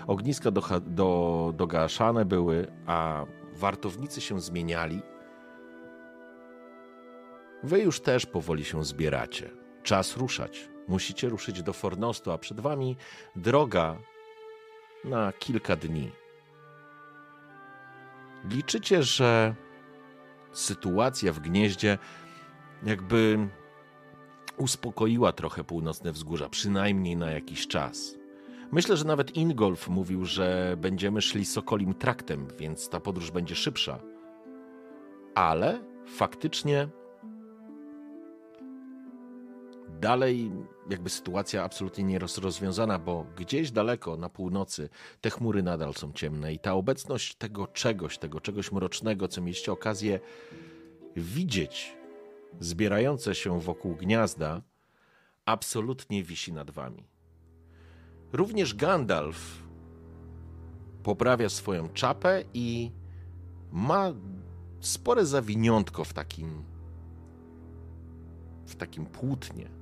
[0.07, 5.03] ogniska docha- do, dogaszane były, a wartownicy się zmieniali,
[7.63, 9.51] wy już też powoli się zbieracie.
[9.83, 10.69] Czas ruszać.
[10.89, 12.97] Musicie ruszyć do Fornostu, a przed wami
[13.37, 13.97] droga
[15.05, 16.20] na kilka dni.
[18.45, 19.55] Liczycie, że
[20.53, 21.99] sytuacja w gnieździe
[22.83, 23.49] jakby
[24.57, 28.15] uspokoiła trochę północne wzgórza, przynajmniej na jakiś czas.
[28.73, 34.01] Myślę, że nawet Ingolf mówił, że będziemy szli Sokolim traktem, więc ta podróż będzie szybsza.
[35.35, 36.89] Ale faktycznie
[40.01, 40.53] dalej
[40.91, 44.89] jakby sytuacja absolutnie nie rozwiązana, bo gdzieś daleko na północy
[45.21, 49.73] te chmury nadal są ciemne i ta obecność tego czegoś, tego czegoś mrocznego, co mieliście
[49.73, 50.21] okazję
[51.17, 51.97] widzieć,
[52.61, 54.63] zbierające się wokół gniazda,
[55.45, 57.09] absolutnie wisi nad wami.
[58.33, 59.63] Również Gandalf
[61.03, 62.93] poprawia swoją czapę i
[63.73, 64.13] ma
[64.81, 66.65] spore zawiniątko w takim
[68.67, 69.80] w takim płótnie.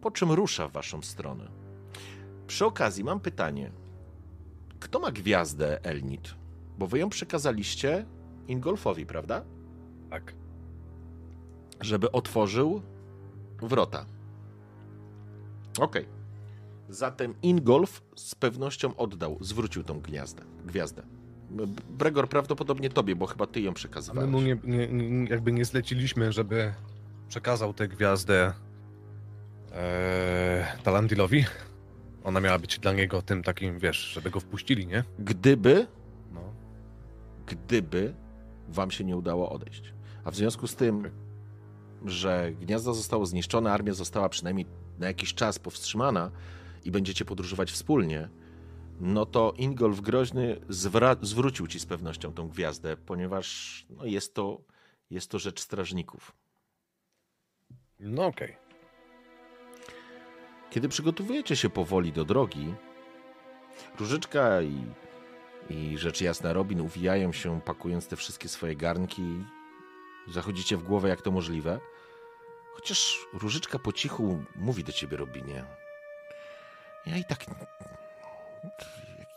[0.00, 1.48] Po czym rusza w waszą stronę.
[2.46, 3.72] Przy okazji mam pytanie.
[4.80, 6.34] Kto ma gwiazdę Elnit?
[6.78, 8.06] Bo wy ją przekazaliście
[8.48, 9.44] Ingolfowi, prawda?
[10.10, 10.34] Tak.
[11.80, 12.82] Żeby otworzył
[13.62, 14.06] wrota.
[15.80, 16.08] Okej.
[16.88, 20.42] Zatem Ingolf z pewnością oddał, zwrócił tą gwiazdę.
[20.64, 21.02] gwiazdę.
[21.90, 24.30] Bregor prawdopodobnie tobie, bo chyba ty ją przekazywałeś.
[24.30, 26.74] mu nie, nie, nie, jakby nie zleciliśmy, żeby
[27.28, 28.52] przekazał tę gwiazdę
[29.76, 31.44] e, Talandilowi.
[32.24, 35.04] Ona miała być dla niego tym takim, wiesz, żeby go wpuścili, nie?
[35.18, 35.86] Gdyby,
[36.32, 36.40] No.
[37.46, 38.14] gdyby
[38.68, 39.94] wam się nie udało odejść.
[40.24, 41.10] A w związku z tym,
[42.04, 44.66] że gniazdo zostało zniszczone, armia została przynajmniej
[44.98, 46.30] na jakiś czas powstrzymana
[46.84, 48.28] i będziecie podróżować wspólnie,
[49.00, 50.60] no to Ingolf Groźny
[51.22, 54.60] zwrócił ci z pewnością tą gwiazdę, ponieważ no jest, to,
[55.10, 56.32] jest to rzecz strażników.
[58.00, 58.56] No okej.
[60.70, 62.74] Kiedy przygotowujecie się powoli do drogi,
[63.98, 64.84] Różyczka i,
[65.70, 69.44] i rzecz jasna Robin uwijają się, pakując te wszystkie swoje garnki.
[70.28, 71.80] Zachodzicie w głowę, jak to możliwe.
[72.74, 75.64] Chociaż Różyczka po cichu mówi do ciebie, Robinie.
[77.06, 77.44] Ja i tak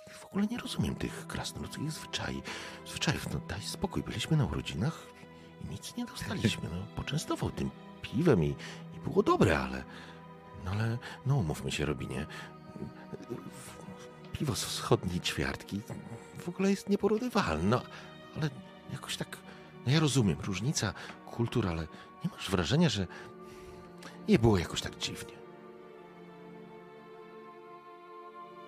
[0.10, 2.44] w ogóle nie rozumiem tych krasnoludzkich zwyczajów.
[2.86, 5.08] Zwyczajów, no daj spokój, byliśmy na urodzinach
[5.62, 6.70] i nic nie dostaliśmy.
[6.70, 7.70] No, poczęstował tym
[8.02, 8.56] piwem i,
[8.96, 9.84] i było dobre, ale...
[10.66, 12.26] No ale, no umówmy się, Robinie.
[14.34, 15.82] Piwo z wschodniej ćwiartki
[16.40, 17.82] w ogóle jest nieporównywalne, no,
[18.38, 18.50] ale
[18.92, 19.38] jakoś tak...
[19.86, 20.94] No ja rozumiem, różnica
[21.26, 21.82] kultur, ale
[22.24, 23.08] nie masz wrażenia, że
[24.28, 25.34] nie było jakoś tak dziwnie.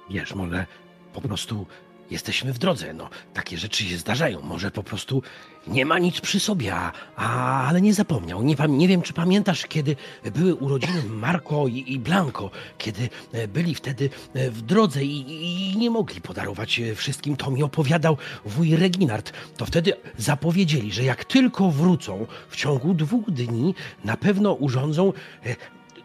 [0.10, 0.68] Wiesz, może
[1.14, 1.68] po prostu
[2.12, 2.94] jesteśmy w drodze.
[2.94, 4.42] No, takie rzeczy się zdarzają.
[4.42, 5.24] Może po prostu
[5.68, 8.44] nie ma nic przy sobie, a, a, ale nie zapomniał.
[8.44, 9.96] Nie, nie wiem, czy pamiętasz, kiedy
[10.34, 15.26] były urodziny Marco i, i Blanco, kiedy e, byli wtedy e, w drodze i,
[15.74, 17.38] i, nie mogli podarować e, wszystkim.
[17.38, 19.34] To mi opowiadał wuj Reginard.
[19.58, 25.14] To wtedy zapowiedzieli, że jak tylko wrócą w ciągu dwóch dni, na pewno urządzą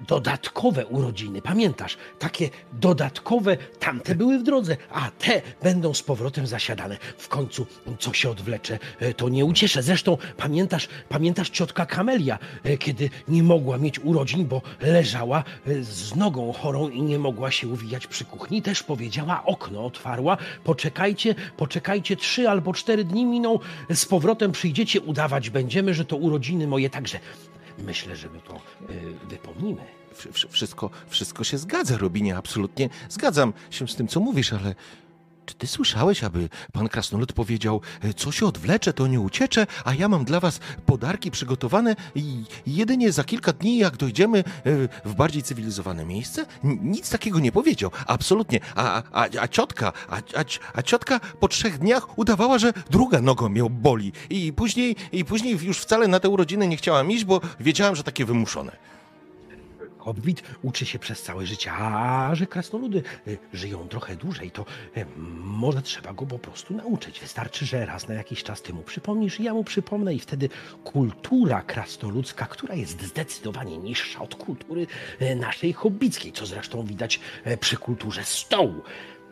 [0.06, 1.42] dodatkowe urodziny.
[1.42, 1.96] Pamiętasz?
[2.18, 6.96] Takie dodatkowe, tamte były w drodze, a te będą z powrotem zasiadane.
[7.18, 7.66] W końcu,
[7.98, 9.82] co się odwlecze, e, to nie ucieszę.
[9.82, 16.16] Zresztą pamiętasz, pamiętasz ciotka Kamelia, e, kiedy nie mogła mieć urodzin, bo leżała e, z
[16.16, 22.16] nogą chorą i nie mogła się uwijać przy kuchni, też powiedziała, okno otwarła, poczekajcie, poczekajcie,
[22.16, 23.58] trzy albo cztery dni miną,
[23.94, 27.18] z powrotem przyjdziecie, udawać będziemy, że to urodziny moje, także
[27.78, 28.58] myślę, że my to y,
[29.28, 29.95] wypomnimy.
[30.16, 34.74] Wsz- wsz- Wszystko, wszystko się zgadza, Robinie, absolutnie zgadzam się z tym, co mówisz, ale
[35.46, 39.94] czy ty słyszałeś, aby pan Krasnolud powiedział, e, co się odwlecze, to nie uciecze, a
[39.94, 44.44] ja mam dla was podarki przygotowane i jedynie za kilka dni, jak dojdziemy e,
[45.04, 46.46] w bardziej cywilizowane miejsce?
[46.64, 48.60] Nic takiego nie powiedział, absolutnie.
[48.74, 50.44] A, a, a ciotka, a, a,
[50.74, 55.58] a ciotka po trzech dniach udawała, że druga noga miał boli i później, i później
[55.62, 58.95] już wcale na te urodziny nie chciałam iść, bo wiedziałam, że takie wymuszone.
[60.06, 64.64] Hobbit uczy się przez całe życie, a że krasnoludy y, żyją trochę dłużej, to
[64.96, 65.06] y,
[65.40, 67.20] może trzeba go po prostu nauczyć.
[67.20, 70.48] Wystarczy, że raz na jakiś czas ty mu przypomnisz, ja mu przypomnę i wtedy
[70.84, 74.86] kultura krasnoludzka, która jest zdecydowanie niższa od kultury
[75.22, 77.20] y, naszej hobbickiej, co zresztą widać
[77.60, 78.82] przy kulturze stołu.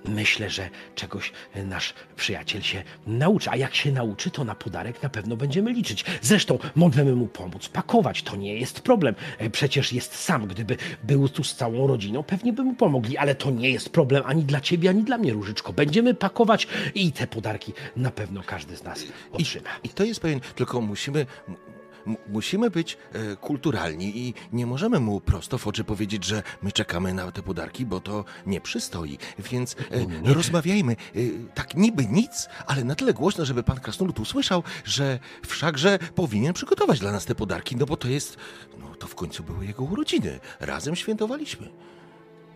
[0.04, 1.32] Myślę, że czegoś
[1.64, 6.04] nasz przyjaciel się nauczy, a jak się nauczy, to na podarek na pewno będziemy liczyć.
[6.22, 9.14] Zresztą możemy mu pomóc pakować, to nie jest problem.
[9.38, 13.34] E, Przecież jest sam, gdyby był tu z całą rodziną, pewnie by mu pomogli, ale
[13.34, 15.72] to nie jest problem ani dla ciebie, ani dla mnie, Różyczko.
[15.72, 19.70] Będziemy pakować i te podarki na pewno każdy z nas otrzyma.
[19.84, 21.26] I to jest pewien, tylko musimy.
[22.28, 27.14] Musimy być e, kulturalni i nie możemy mu prosto w oczy powiedzieć, że my czekamy
[27.14, 29.18] na te podarki, bo to nie przystoi.
[29.38, 29.76] Więc
[30.24, 31.18] e, rozmawiajmy e,
[31.54, 37.00] tak niby nic, ale na tyle głośno, żeby pan Krasnolud usłyszał, że wszakże powinien przygotować
[37.00, 38.36] dla nas te podarki, no bo to jest,
[38.78, 40.40] no to w końcu były jego urodziny.
[40.60, 41.68] Razem świętowaliśmy.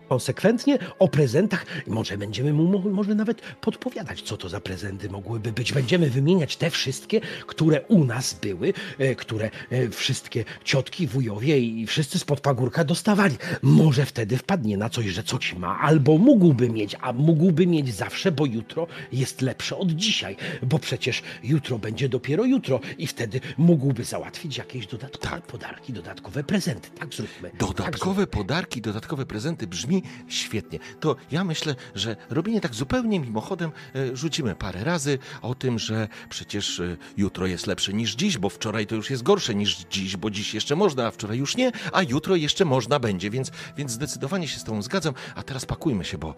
[0.09, 1.65] Konsekwentnie o prezentach.
[1.87, 5.73] Może będziemy mu mo- może nawet podpowiadać, co to za prezenty mogłyby być.
[5.73, 11.87] Będziemy wymieniać te wszystkie, które u nas były, e, które e, wszystkie ciotki, wujowie i
[11.87, 13.35] wszyscy spod pagórka dostawali.
[13.61, 18.31] Może wtedy wpadnie na coś, że coś ma, albo mógłby mieć, a mógłby mieć zawsze,
[18.31, 24.03] bo jutro jest lepsze od dzisiaj, bo przecież jutro będzie dopiero jutro i wtedy mógłby
[24.03, 26.89] załatwić jakieś dodatkowe podarki, dodatkowe prezenty.
[26.99, 27.49] Tak zróbmy.
[27.49, 30.79] Tak Dodatkowe podarki, dodatkowe prezenty brzmi świetnie.
[30.99, 36.07] To ja myślę, że robienie tak zupełnie mimochodem e, rzucimy parę razy o tym, że
[36.29, 40.17] przecież e, jutro jest lepsze niż dziś, bo wczoraj to już jest gorsze niż dziś,
[40.17, 43.91] bo dziś jeszcze można, a wczoraj już nie, a jutro jeszcze można będzie, więc, więc
[43.91, 45.13] zdecydowanie się z tą zgadzam.
[45.35, 46.35] A teraz pakujmy się, bo,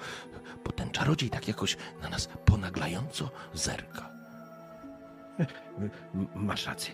[0.66, 4.10] bo ten czarodziej tak jakoś na nas ponaglająco zerka.
[6.36, 6.94] Masz rację.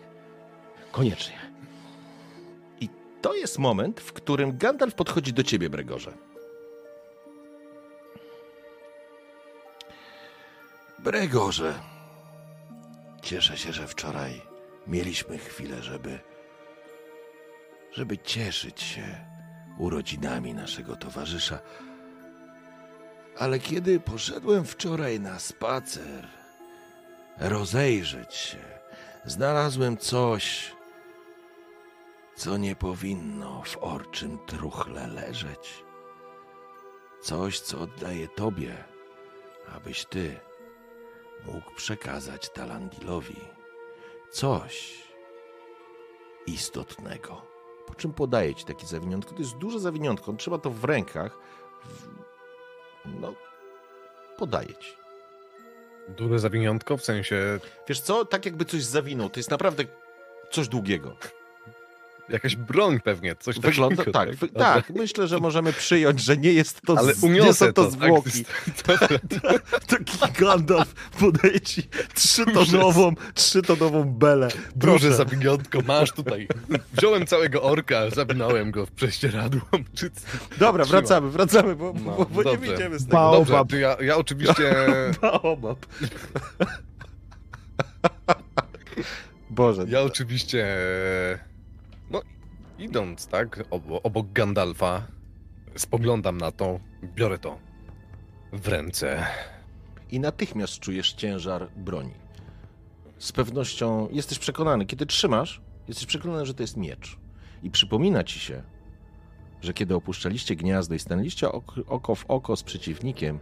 [0.92, 1.36] Koniecznie.
[2.82, 2.90] I
[3.22, 6.14] to jest moment, w którym Gandalf podchodzi do ciebie, Bregorze.
[11.08, 11.80] Bregorze,
[13.22, 14.42] cieszę się, że wczoraj
[14.88, 16.20] mieliśmy chwilę, żeby,
[17.92, 19.26] żeby cieszyć się
[19.78, 21.60] urodzinami naszego towarzysza.
[23.38, 26.28] Ale kiedy poszedłem wczoraj na spacer,
[27.38, 28.60] rozejrzeć się,
[29.26, 30.76] znalazłem coś,
[32.36, 35.84] co nie powinno w orczym truchle leżeć.
[37.22, 38.84] Coś, co oddaję tobie,
[39.76, 40.47] abyś ty
[41.46, 43.42] mógł przekazać Talandilowi
[44.32, 45.04] coś
[46.48, 47.42] istotnego.
[47.88, 49.34] Po czym podaję ci takie zawiniątko.
[49.34, 51.38] To jest duże zawiniątko, trzeba to w rękach.
[51.86, 52.08] W...
[53.06, 53.34] No,
[54.38, 54.98] podaję ci.
[56.08, 59.84] Duże zawiniątko, w sensie Wiesz co, tak jakby coś zawinął, to jest naprawdę
[60.52, 61.16] coś długiego.
[62.30, 64.20] Jakaś broń pewnie, coś Wygląda takiego.
[64.20, 64.90] tak, wy, tak.
[64.90, 68.46] Myślę, że możemy przyjąć, że nie jest to, Ale z, nie są to, to, zwłoki.
[68.86, 69.00] Tak,
[69.88, 71.84] Taki Gandalf podaje ci
[72.16, 74.48] trzytonową, trzytonową belę.
[74.76, 75.14] Duże Proszę.
[75.16, 76.48] zawiniątko masz tutaj.
[76.94, 79.62] Wziąłem całego orka, zawinąłem go w prześcieradło.
[80.60, 81.00] Dobra, Trzyma.
[81.00, 82.58] wracamy, wracamy, bo, No, bo, bo nie dobrze.
[82.68, 83.32] wyjdziemy z tego.
[83.32, 83.70] Dobrze, Baobab.
[83.70, 84.76] to ja, ja oczywiście...
[85.22, 85.86] Baobab.
[89.50, 89.86] Boże.
[89.88, 90.68] Ja oczywiście...
[92.80, 93.64] Idąc, tak,
[94.04, 95.08] obok, Gandalfa,
[95.76, 97.58] spoglądam na to, biorę to
[98.54, 99.26] w ręce.
[100.12, 102.14] I natychmiast czujesz ciężar broni.
[103.18, 107.18] Z pewnością jesteś przekonany, kiedy trzymasz, jesteś przekonany, że to jest miecz.
[107.64, 108.64] I przypomina ci się,
[109.62, 113.40] że kiedy opuszczaliście gniazdo i stanęliście ok- oko w oko z przeciwnikiem,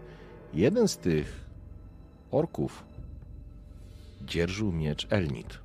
[0.53, 1.45] jeden z tych
[2.31, 2.85] orków
[4.21, 5.64] dzierżył miecz Elnit.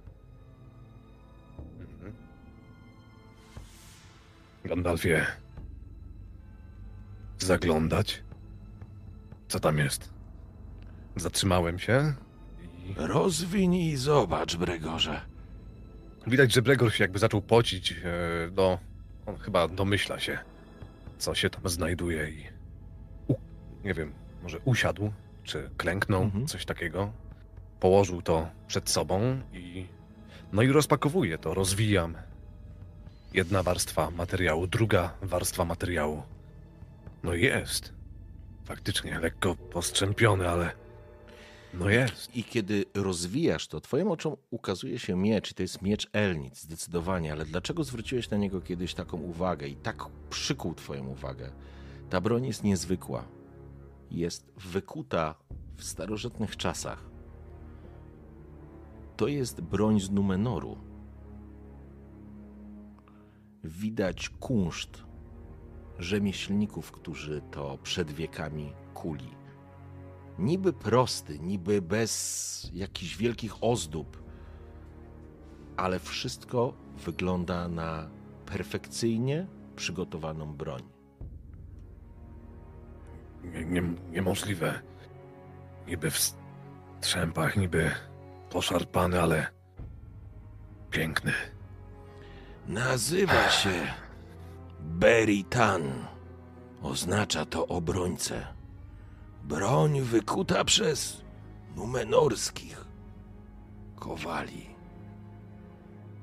[4.64, 5.26] Gandalfie,
[7.38, 8.22] zaglądać?
[9.48, 10.10] Co tam jest?
[11.16, 12.14] Zatrzymałem się
[12.86, 15.20] i Rozwiń i zobacz, Bregorze.
[16.26, 17.92] widać, że Bregor się jakby zaczął pocić.
[17.92, 18.78] e, Do,
[19.26, 20.38] on chyba domyśla się,
[21.18, 22.44] co się tam znajduje i
[23.28, 23.34] u,
[23.84, 24.12] nie wiem,
[24.42, 25.12] może usiadł,
[25.44, 26.46] czy klęknął, Mhm.
[26.46, 27.12] coś takiego.
[27.80, 29.86] Położył to przed sobą i
[30.52, 32.14] no i rozpakowuję to, rozwijam.
[33.34, 36.22] Jedna warstwa materiału, druga warstwa materiału.
[37.22, 37.92] No jest.
[38.64, 40.72] Faktycznie lekko postrzępiony, ale
[41.74, 42.36] no jest.
[42.36, 47.32] I kiedy rozwijasz to, twoim oczom ukazuje się miecz i to jest miecz Elnit, zdecydowanie.
[47.32, 51.50] Ale dlaczego zwróciłeś na niego kiedyś taką uwagę i tak przykuł twoją uwagę?
[52.10, 53.24] Ta broń jest niezwykła.
[54.10, 55.34] Jest wykuta
[55.76, 57.04] w starożytnych czasach.
[59.16, 60.89] To jest broń z Numenoru.
[63.64, 65.04] Widać kunszt
[65.98, 69.30] rzemieślników, którzy to przed wiekami kuli.
[70.38, 74.22] Niby prosty, niby bez jakichś wielkich ozdób,
[75.76, 78.10] ale wszystko wygląda na
[78.46, 79.46] perfekcyjnie
[79.76, 80.82] przygotowaną broń.
[83.44, 84.82] Nie, nie, niemożliwe.
[85.86, 86.18] Niby w
[87.00, 87.90] strzępach, niby
[88.50, 89.46] poszarpany, ale
[90.90, 91.32] piękny.
[92.70, 93.94] Nazywa się
[94.80, 96.06] Beritan.
[96.82, 98.46] Oznacza to obrońcę.
[99.44, 101.22] Broń wykuta przez
[101.76, 102.84] numenorskich
[103.96, 104.70] kowali.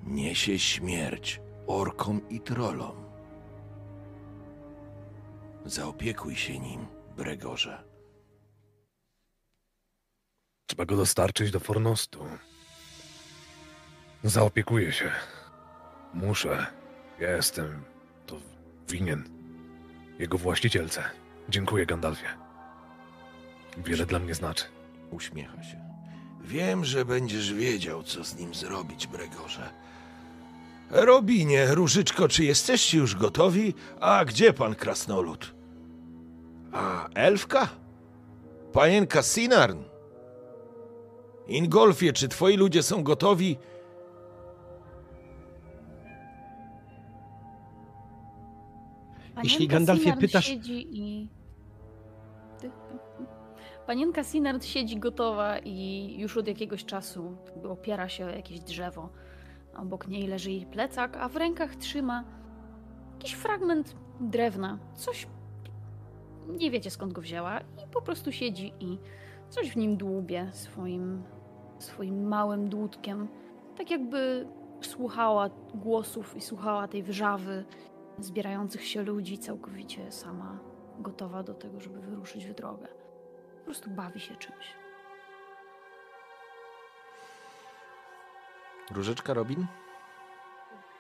[0.03, 2.95] Niesie śmierć orkom i trolom.
[5.65, 6.87] Zaopiekuj się nim,
[7.17, 7.83] Bregorze.
[10.65, 12.25] Trzeba go dostarczyć do Fornostu.
[14.23, 15.11] Zaopiekuję się.
[16.17, 16.65] Muszę.
[17.19, 17.83] Jestem
[18.25, 18.35] to
[18.89, 19.23] winien
[20.19, 21.03] jego właścicielce.
[21.49, 22.27] Dziękuję, Gandalfie.
[23.77, 24.63] Wiele dla mnie znaczy.
[25.11, 25.79] Uśmiecha się.
[26.41, 29.69] Wiem, że będziesz wiedział, co z nim zrobić, Bregorze.
[30.91, 33.73] Robinie, Różyczko, czy jesteście już gotowi?
[33.99, 35.53] A gdzie pan krasnolud?
[36.71, 37.67] A elfka?
[38.73, 39.79] Panienka Sinarn?
[41.47, 43.57] Ingolfie, czy twoi ludzie są gotowi?
[49.43, 51.29] Jeśli Gandalfie Sinard pytasz- Siedzi i...
[53.87, 57.37] Panienka Sinard siedzi gotowa i już od jakiegoś czasu
[57.69, 59.09] opiera się o jakieś drzewo.
[59.77, 62.23] Obok niej leży jej plecak, a w rękach trzyma
[63.13, 64.79] jakiś fragment drewna.
[64.95, 65.27] Coś.
[66.47, 68.97] Nie wiecie skąd go wzięła, i po prostu siedzi i
[69.49, 71.23] coś w nim dłubie swoim,
[71.79, 73.27] swoim małym dłutkiem.
[73.77, 74.47] Tak jakby
[74.81, 77.65] słuchała głosów i słuchała tej wrzawy
[78.19, 80.59] zbierających się ludzi, całkowicie sama
[80.99, 82.87] gotowa do tego, żeby wyruszyć w drogę.
[83.59, 84.75] Po prostu bawi się czymś.
[88.91, 89.65] Różyczka Robin?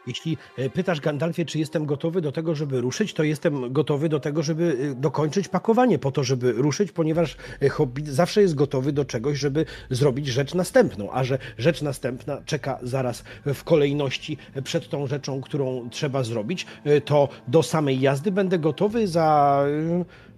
[0.07, 4.19] Jeśli e, pytasz Gandalfie, czy jestem gotowy do tego, żeby ruszyć, to jestem gotowy do
[4.19, 8.91] tego, żeby e, dokończyć pakowanie po to, żeby ruszyć, ponieważ e, Hobbit zawsze jest gotowy
[8.91, 14.89] do czegoś, żeby zrobić rzecz następną, a że rzecz następna czeka zaraz w kolejności przed
[14.89, 16.65] tą rzeczą, którą trzeba zrobić,
[17.05, 19.63] to do samej jazdy będę gotowy za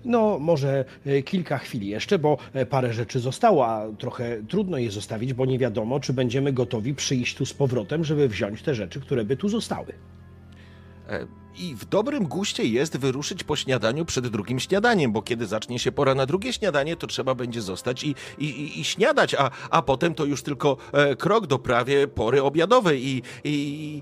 [0.05, 4.91] no może e, kilka chwil jeszcze, bo e, parę rzeczy zostało, a trochę trudno je
[4.91, 9.01] zostawić, bo nie wiadomo, czy będziemy gotowi przyjść tu z powrotem, żeby wziąć te rzeczy,
[9.01, 9.93] które by tu zostały.
[11.09, 11.27] E,
[11.57, 15.91] I w dobrym guście jest wyruszyć po śniadaniu przed drugim śniadaniem, bo kiedy zacznie się
[15.91, 20.15] pora na drugie śniadanie, to trzeba będzie zostać i, i, i, śniadać, a, a potem
[20.15, 20.77] to już tylko
[21.17, 24.01] krok do prawie pory obiadowej i, i...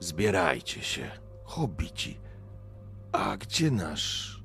[0.00, 1.10] Zbierajcie się,
[1.44, 2.20] hobbici.
[3.12, 4.41] A gdzie nasz...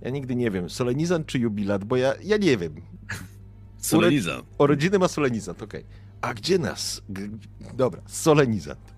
[0.00, 2.74] Ja nigdy nie wiem, solenizant czy jubilat, bo ja, ja nie wiem.
[3.78, 4.42] Soleniza.
[4.58, 5.84] O rodziny ma solenizant, okej.
[6.20, 7.02] A gdzie nas...
[7.74, 8.94] Dobra, solenizant.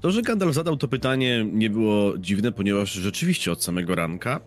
[0.00, 4.40] To, że Gandalf zadał to pytanie nie było dziwne, ponieważ rzeczywiście od samego ranka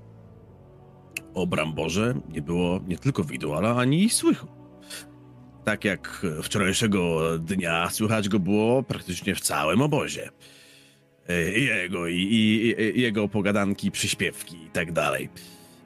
[1.34, 4.48] o Bramborze nie było nie tylko widu, ale ani słychu.
[5.64, 10.30] Tak jak wczorajszego dnia słychać go było praktycznie w całym obozie.
[11.30, 15.30] E, jego, i, i, i jego pogadanki, przyśpiewki i tak dalej.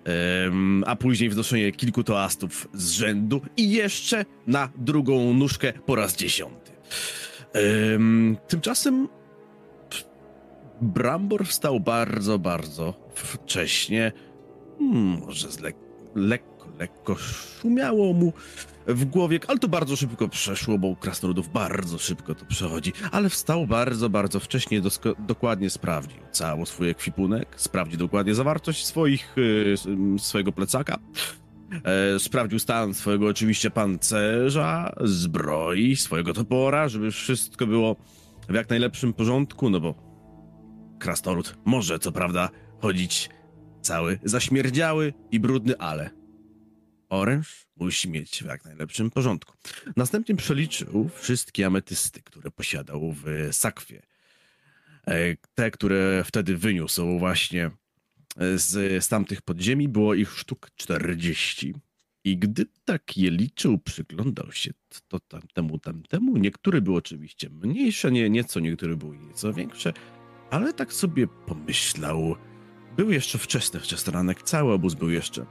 [0.03, 6.15] Em, a później wznoszenie kilku toastów z rzędu i jeszcze na drugą nóżkę po raz
[6.15, 6.71] dziesiąty.
[7.53, 9.07] Em, tymczasem
[10.81, 14.11] Brambor wstał bardzo, bardzo wcześnie.
[14.79, 15.75] Hmm, Może z lek
[16.15, 18.33] lekko, lekko szumiało mu
[18.89, 22.93] w głowie, ale to bardzo szybko przeszło, bo u krasnoludów bardzo szybko to przechodzi.
[23.11, 24.81] Ale wstał bardzo, bardzo wcześnie,
[25.19, 29.75] dokładnie sprawdził cały swój ekwipunek, sprawdził dokładnie zawartość swoich, y,
[30.19, 30.99] swojego plecaka.
[31.83, 37.95] E, sprawdził stan swojego oczywiście pancerza, zbroi, swojego topora, żeby wszystko było
[38.49, 39.95] w jak najlepszym porządku, no bo
[40.99, 42.49] krasnolud może co prawda
[42.81, 43.29] chodzić
[43.81, 46.18] cały zaśmierdziały i brudny, ale
[47.09, 49.53] oręż musi mieć w jak najlepszym porządku.
[49.95, 54.01] Następnie przeliczył wszystkie ametysty, które posiadał w sakwie.
[55.07, 57.71] E, Te, które wtedy wyniósł właśnie
[58.55, 61.73] z, z tamtych podziemi, było ich sztuk 40.
[62.23, 64.71] I gdy tak je liczył, przyglądał się
[65.07, 66.37] to tamtemu, tamtemu.
[66.37, 69.93] Niektóre były oczywiście mniejsze, nie, nieco, niektóre były nieco większe,
[70.49, 72.35] ale tak sobie pomyślał.
[72.97, 75.45] Był jeszcze wczesny, wczesny ranek, cały obóz był jeszcze,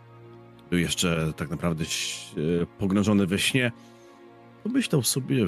[0.71, 3.73] był jeszcze tak naprawdę e, pogrążony we śnie.
[4.65, 5.47] Pomyślał sobie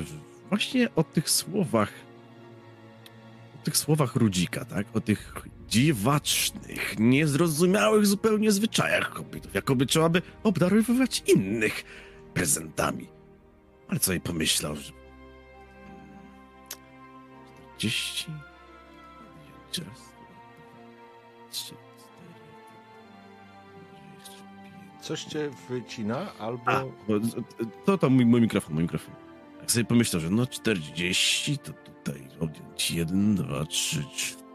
[0.51, 1.93] właśnie o tych słowach
[3.65, 4.87] tych słowach Rudzika, tak?
[4.95, 5.35] O tych
[5.69, 11.85] dziwacznych, niezrozumiałych zupełnie zwyczajach kobietów, jakoby trzeba by obdarowywać innych
[12.35, 13.09] prezentami.
[13.89, 14.93] Ale co i pomyślał, że...
[17.77, 18.31] 40...
[19.79, 20.11] Raz,
[25.11, 26.63] Coś cię wycina albo...
[26.67, 26.85] a,
[27.85, 29.15] to to mój, mój mikrofon, mój mikrofon.
[29.61, 34.05] Jak sobie pomyślał, że no 40, to tutaj odjąć 1, 2, 3,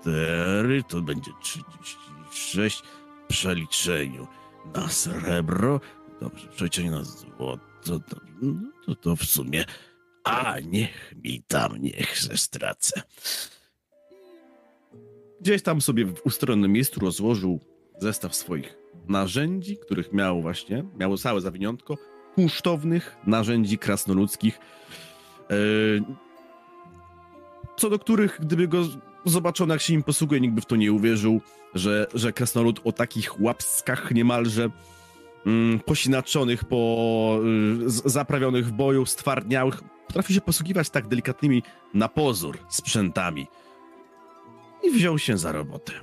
[0.01, 2.81] 4, to będzie 36
[3.23, 4.27] w przeliczeniu
[4.75, 5.81] na srebro.
[6.21, 7.99] Dobrze, przeliczeniu na złoto, to,
[8.41, 8.53] no,
[8.85, 9.65] to, to w sumie...
[10.23, 13.01] A, niech mi tam, niech se stracę.
[15.41, 17.59] Gdzieś tam sobie w ustronnym miejscu rozłożył
[17.99, 21.97] zestaw swoich narzędzi, których miał właśnie, miało całe zawiniątko,
[22.35, 24.59] kunsztownych narzędzi krasnoludzkich,
[25.49, 25.55] e,
[27.77, 28.83] co do których, gdyby go
[29.25, 31.41] zobaczono, jak się im posługuje, nikt by w to nie uwierzył,
[31.75, 34.69] że, że krasnolud o takich łapskach niemalże
[35.45, 37.39] mm, posinaczonych, po,
[38.05, 41.63] y, zaprawionych w boju, stwardniałych, potrafi się posługiwać tak delikatnymi
[41.93, 43.47] na pozór sprzętami.
[44.83, 45.93] I wziął się za robotę.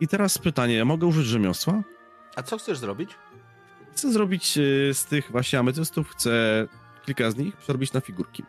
[0.00, 1.82] I teraz pytanie, mogę użyć rzemiosła?
[2.36, 3.10] A co chcesz zrobić?
[3.92, 4.60] Chcę zrobić e,
[4.94, 6.66] z tych właśnie ametystów, chcę
[7.06, 8.44] kilka z nich przerobić na figurki.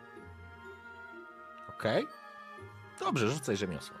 [1.68, 2.06] Okej.
[3.00, 3.96] Dobrze, rzucaj rzemiosło.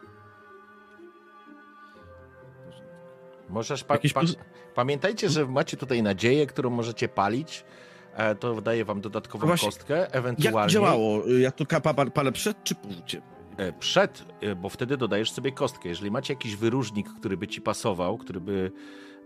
[3.48, 4.20] Możesz pa- pa-
[4.74, 7.64] Pamiętajcie, że macie tutaj nadzieję, którą możecie palić.
[8.14, 11.22] E, To daje wam dodatkową No właśnie, kostkę, ewentualnie Jak działało?
[11.28, 13.22] E, Ja tu kapa pa- palę przed czy po rzucie?
[13.78, 14.24] przed,
[14.56, 15.88] bo wtedy dodajesz sobie kostkę.
[15.88, 18.72] Jeżeli macie jakiś wyróżnik, który by ci pasował, który by,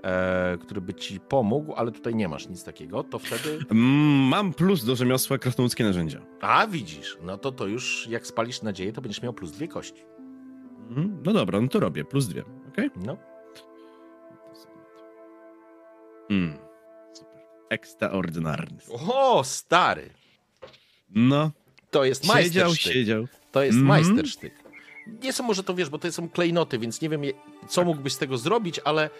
[0.02, 3.58] e, który by ci pomógł, ale tutaj nie masz nic takiego, to wtedy.
[3.70, 6.20] Mm, Mam plus do rzemiosła krasnoludzkie narzędzia.
[6.40, 10.02] A widzisz, no to to już jak spalisz nadzieję, to będziesz miał plus dwie kości.
[10.88, 12.90] Mhm, No dobra, no to robię, plus dwie, okej?
[13.06, 13.16] No.
[16.30, 16.58] Mm,
[17.12, 17.40] super.
[17.70, 18.78] Ekstraordynarny.
[19.08, 20.10] O, stary!
[21.10, 21.50] No,
[21.90, 22.92] To jest siedział, majstersztyk.
[22.92, 23.26] siedział.
[23.52, 23.86] To jest Mhm.
[23.88, 24.54] majstersztyk.
[25.22, 27.22] Nie są może to wiesz, bo to są klejnoty, więc nie wiem,
[27.68, 29.10] co mógłbyś z tego zrobić, ale,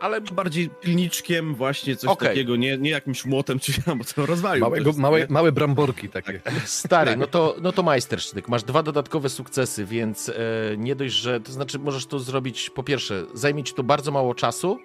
[0.00, 2.28] ale Bardziej pilniczkiem właśnie, coś Okej.
[2.28, 4.64] takiego, nie, nie jakimś młotem czy tam, bo to rozwalił.
[4.64, 5.26] Małego, też, małe, nie?
[5.28, 6.40] małe bramborki takie.
[6.64, 8.48] stary, no to, no to majstersztyk.
[8.48, 10.34] Masz dwa dodatkowe sukcesy, więc e,
[10.76, 14.34] nie dość, że to znaczy możesz to zrobić, po pierwsze, zajmie ci to bardzo mało
[14.34, 14.78] czasu,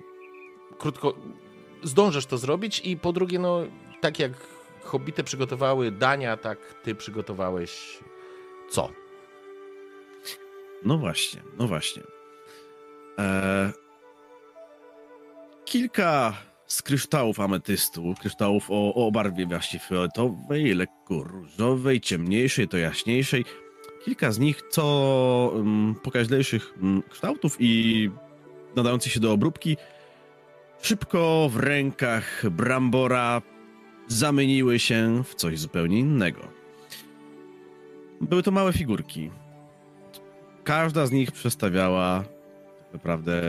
[0.78, 1.16] krótko,
[1.84, 3.60] zdążysz to zrobić i po drugie, no
[4.02, 4.32] tak jak
[4.84, 8.00] hobbity przygotowały dania, tak ty przygotowałeś
[8.70, 8.90] co?
[10.86, 12.04] No właśnie, no właśnie.
[13.18, 13.72] Eee,
[15.66, 16.34] kilka
[16.68, 23.46] z kryształów ametystu, kryształów o, o barwie właśnie fioletowej, lekko różowej, ciemniejszej, to jaśniejszej.
[24.06, 28.10] Kilka z nich co um, pokaźniejszych mm, kształtów i
[28.76, 29.78] nadających się do obróbki
[30.82, 33.42] szybko w rękach Brambora
[34.08, 36.48] zamieniły się w coś zupełnie innego.
[38.22, 39.32] Były to małe figurki,
[40.66, 42.24] każda z nich przedstawiała
[42.84, 43.42] tak naprawdę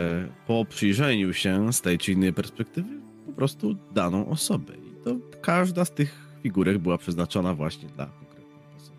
[0.47, 2.89] po przyjrzeniu się z tej czy innej perspektywy
[3.25, 4.73] po prostu daną osobę.
[4.75, 8.97] I to każda z tych figurek była przeznaczona właśnie dla konkretnej osoby.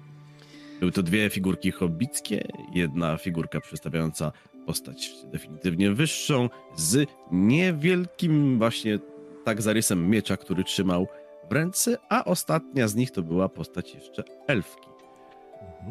[0.80, 4.32] Były to dwie figurki hobbickie, jedna figurka przedstawiająca
[4.66, 8.98] postać definitywnie wyższą z niewielkim właśnie
[9.44, 11.06] tak zarysem miecza, który trzymał
[11.50, 14.88] w ręce, a ostatnia z nich to była postać jeszcze elfki,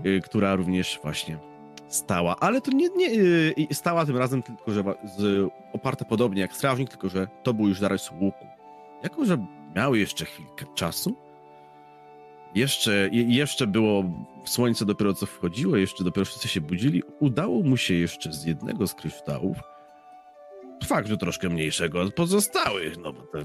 [0.06, 1.56] y, która również właśnie
[1.88, 4.84] stała, ale to nie, nie y, stała tym razem tylko, że
[5.73, 8.45] oparta podobnie jak strażnik, tylko że to był już zarys łuku.
[9.03, 9.45] Jako, że
[9.76, 11.15] miały jeszcze chwilkę czasu,
[12.55, 14.03] jeszcze, je- jeszcze było
[14.45, 18.88] słońce dopiero co wchodziło, jeszcze dopiero wszyscy się budzili, udało mu się jeszcze z jednego
[18.88, 19.57] z kryształów,
[20.85, 23.38] fakt, że troszkę mniejszego od pozostałych, no bo to,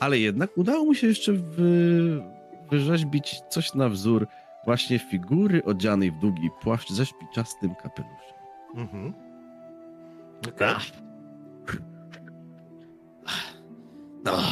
[0.00, 2.22] ale jednak udało mu się jeszcze wy,
[2.70, 4.26] wyrzeźbić coś na wzór
[4.64, 8.34] właśnie figury odzianej w długi płaszcz ze szpiczastym kapeluszem.
[8.74, 9.14] Mhm.
[10.48, 10.74] Okej.
[14.24, 14.36] No,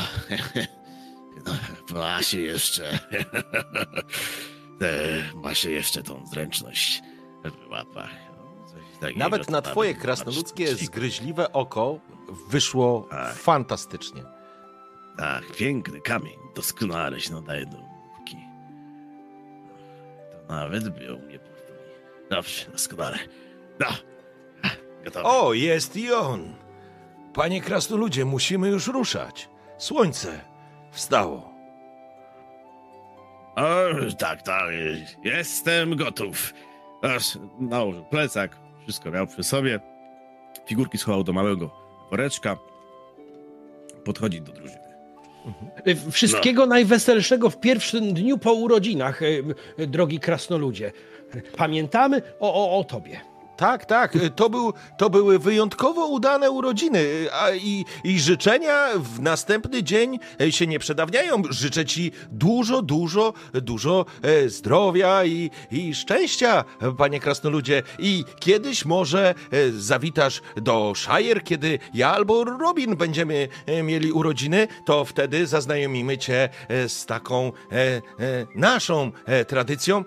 [1.46, 1.52] no
[2.00, 2.98] ma się jeszcze.
[4.78, 7.02] Te, ma się jeszcze tą zręczność
[7.44, 8.10] w łapach.
[8.36, 11.98] No, takiego, Nawet na twoje krasnoludzkie zgryźliwe oko
[12.48, 13.34] wyszło Tak.
[13.34, 14.22] fantastycznie.
[15.18, 17.91] Tak, piękny kamień, doskonale się nadaje do
[20.52, 21.76] nawet by mnie powtórzył.
[22.30, 23.18] Dobrze, doskonale.
[23.80, 23.86] No,
[25.04, 25.28] gotowe.
[25.28, 26.54] O, jest i on!
[27.34, 29.48] Panie krasnoludzie, musimy już ruszać.
[29.78, 30.40] Słońce
[30.90, 31.52] wstało.
[33.56, 34.70] O, tak, tak,
[35.24, 36.54] jestem gotów.
[37.02, 39.80] Aż nałożył plecak, Wszystko miał przy sobie.
[40.66, 41.70] Figurki schował do małego
[42.10, 42.56] woreczka.
[44.04, 44.91] Podchodzi do drużyny.
[45.84, 50.92] E, Wszystkiego najweselszego w pierwszym dniu po urodzinach, e, drogi krasnoludzie.
[51.56, 53.31] Pamiętamy o, o, o tobie.
[53.56, 59.82] Tak, tak, to, był, to były wyjątkowo udane urodziny a i, i życzenia w następny
[59.82, 61.42] dzień e, się nie przedawniają.
[61.50, 66.64] Życzę ci dużo, dużo, dużo e, zdrowia i, i szczęścia,
[66.98, 67.82] panie krasnoludzie.
[67.98, 73.48] I kiedyś może e, zawitasz do Shire, kiedy ja albo Robin będziemy
[73.84, 76.48] mieli urodziny, to wtedy zaznajomimy cię
[76.88, 77.52] z taką
[78.54, 79.12] naszą
[79.46, 80.04] tradycją.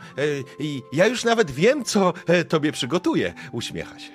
[0.60, 2.14] I ja już nawet wiem, co
[2.50, 3.34] tobie przygotuję.
[3.52, 4.12] Uśmiecha się.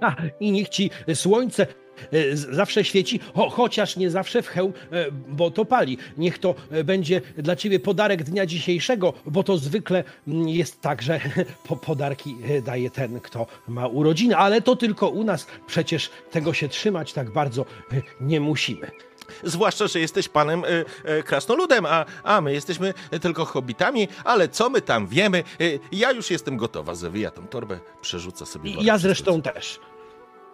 [0.00, 1.66] A, i niech ci słońce
[2.12, 5.98] e, zawsze świeci, cho, chociaż nie zawsze w hełm, e, bo to pali.
[6.18, 10.04] Niech to e, będzie dla ciebie podarek dnia dzisiejszego, bo to zwykle
[10.46, 11.20] jest tak, że
[11.68, 15.46] po podarki daje ten, kto ma urodziny, ale to tylko u nas.
[15.66, 17.66] Przecież tego się trzymać tak bardzo
[18.20, 18.90] nie musimy.
[19.42, 20.68] Zwłaszcza, że jesteś panem e,
[21.04, 25.38] e, krasnoludem, a, a my jesteśmy tylko hobbitami, ale co my tam wiemy?
[25.38, 26.94] E, ja już jestem gotowa.
[26.94, 28.70] Zawija tą torbę, przerzuca sobie.
[28.80, 29.80] Ja zresztą też.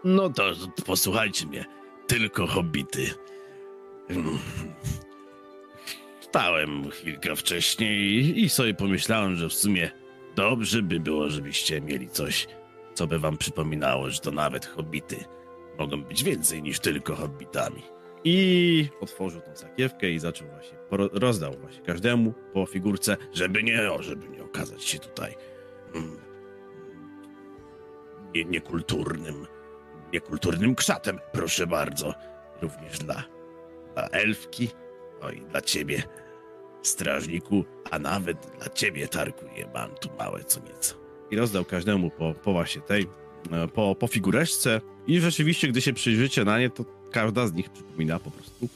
[0.05, 0.43] No to
[0.86, 1.65] posłuchajcie mnie.
[2.07, 3.15] Tylko hobbity.
[4.09, 4.39] Mm.
[6.20, 9.90] Stałem chwilkę wcześniej i sobie pomyślałem, że w sumie
[10.36, 12.47] dobrze by było, żebyście mieli coś,
[12.94, 15.24] co by wam przypominało, że to nawet hobbity
[15.78, 17.82] mogą być więcej niż tylko hobbitami.
[18.28, 20.78] I otworzył tą sakiewkę i zaczął właśnie,
[21.12, 25.35] rozdał właśnie każdemu po figurce, żeby nie, żeby nie okazać się tutaj
[25.94, 26.16] mm,
[28.35, 29.47] nie, niekulturnym,
[30.12, 32.15] niekulturnym krzatem, proszę bardzo.
[32.62, 33.24] Również dla,
[33.94, 34.69] dla elfki,
[35.23, 36.03] no i dla ciebie,
[36.82, 40.94] strażniku, a nawet dla ciebie, Tarkunie, mam tu małe co nieco.
[41.31, 43.07] I rozdał każdemu po, po właśnie tej,
[43.53, 47.70] e, po, po figureczce i rzeczywiście, gdy się przyjrzycie na nie, to każda z nich
[47.70, 48.68] przypomina po prostu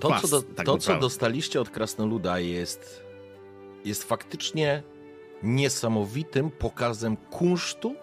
[0.00, 3.02] To, pas, co, do, tak to, co dostaliście od krasnoluda, jest,
[3.84, 4.82] jest faktycznie
[5.42, 7.94] niesamowitym pokazem kunsztu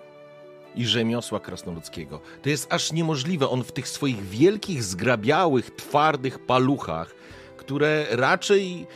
[0.75, 2.21] i rzemiosła krasnoludzkiego.
[2.41, 3.49] To jest aż niemożliwe.
[3.49, 7.15] On w tych swoich wielkich, zgrabiałych, twardych paluchach,
[7.57, 8.87] które raczej,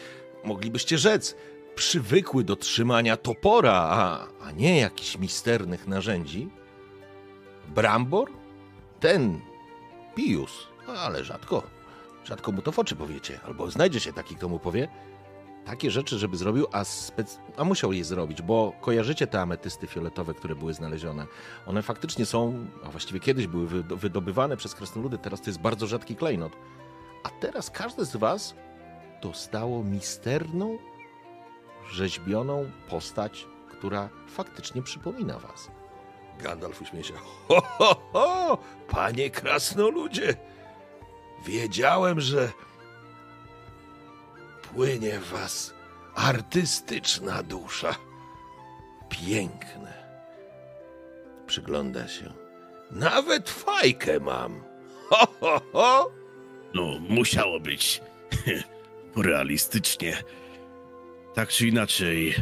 [0.44, 1.35] moglibyście rzec,
[1.76, 6.49] przywykły do trzymania topora, a, a nie jakichś misternych narzędzi.
[7.76, 8.31] Brambor?
[8.99, 9.41] Ten
[10.15, 10.68] Pius,
[10.98, 11.64] ale rzadko.
[12.26, 14.88] Rzadko mu to w oczy powiecie, albo znajdzie się taki, kto mu powie
[15.65, 17.40] takie rzeczy, żeby zrobił, a, spec...
[17.57, 21.26] a musiał je zrobić, bo kojarzycie te ametysty fioletowe, które były znalezione.
[21.65, 25.88] One faktycznie są, a właściwie kiedyś były wydo- wydobywane przez krasnoludy, teraz to jest bardzo
[25.88, 26.52] rzadki klejnot.
[27.23, 28.56] A teraz każde z was
[29.22, 30.77] dostało misterną,
[31.91, 35.72] rzeźbioną postać, która faktycznie przypomina was.
[36.39, 37.14] Gandalf uśmieje się.
[37.47, 38.57] Ho, ho, ho!
[38.88, 40.35] Panie krasnoludzie!
[41.45, 42.51] Wiedziałem, że
[44.73, 45.73] płynie w was
[46.15, 47.95] artystyczna dusza.
[49.10, 49.93] Piękne.
[51.47, 52.34] Przygląda się.
[52.91, 54.64] Nawet fajkę mam.
[55.10, 56.11] Ho, ho, ho!
[56.73, 58.01] No, musiało być
[59.15, 60.23] realistycznie.
[61.34, 62.35] Tak czy inaczej,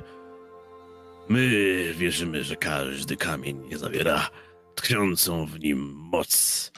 [1.32, 4.30] my wierzymy, że każdy kamień nie zawiera
[4.76, 6.72] tkwiącą w nim moc.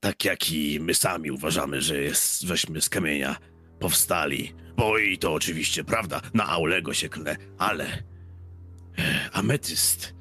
[0.00, 3.36] Tak jak i my sami uważamy, że jest, żeśmy z kamienia
[3.78, 4.54] powstali.
[4.76, 10.14] Bo i to oczywiście prawda, na Aulego się klnę, ale e, ametyst,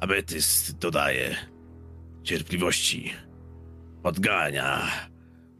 [0.00, 1.36] ametyst dodaje
[2.22, 3.12] cierpliwości,
[4.02, 4.88] odgania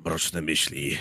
[0.05, 0.99] mroczne myśli.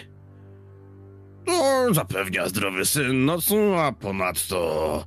[1.48, 5.06] No, zapewnia zdrowy syn nocą, a ponadto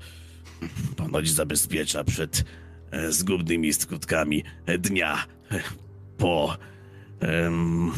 [1.15, 2.45] ponoć zabezpiecza przed
[2.91, 4.45] e, zgubnymi skutkami
[4.79, 5.25] dnia
[6.19, 6.57] po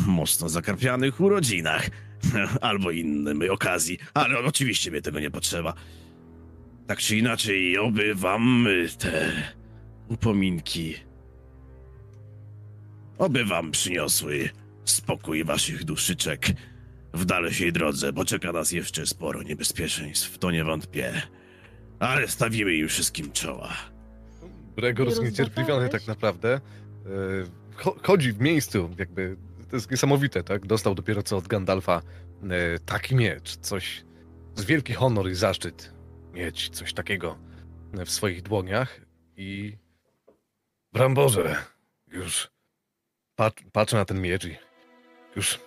[0.06, 1.90] mocno zakarpianych urodzinach
[2.60, 5.74] albo innej okazji, ale oczywiście mnie tego nie potrzeba.
[6.86, 8.66] Tak czy inaczej, oby wam
[8.98, 9.32] te
[10.08, 10.94] upominki
[13.18, 14.50] oby wam przyniosły
[14.84, 16.46] spokój waszych duszyczek
[17.14, 21.22] w dalszej drodze, bo czeka nas jeszcze sporo niebezpieczeństw, to nie wątpię.
[21.98, 23.76] Ale stawimy im wszystkim czoła.
[24.76, 26.60] Gregor Nie zniecierpliwiony tak naprawdę e,
[27.76, 29.36] cho- chodzi w miejscu, jakby
[29.70, 30.66] to jest niesamowite, tak?
[30.66, 32.02] Dostał dopiero co od Gandalfa
[32.42, 34.04] e, taki miecz, coś
[34.54, 35.92] z wielki honor i zaszczyt
[36.32, 37.38] mieć coś takiego
[37.98, 39.00] e, w swoich dłoniach
[39.36, 39.76] i
[40.92, 41.56] Bramborze,
[42.08, 42.50] już
[43.36, 44.56] pat, patrzę na ten miecz i
[45.36, 45.60] już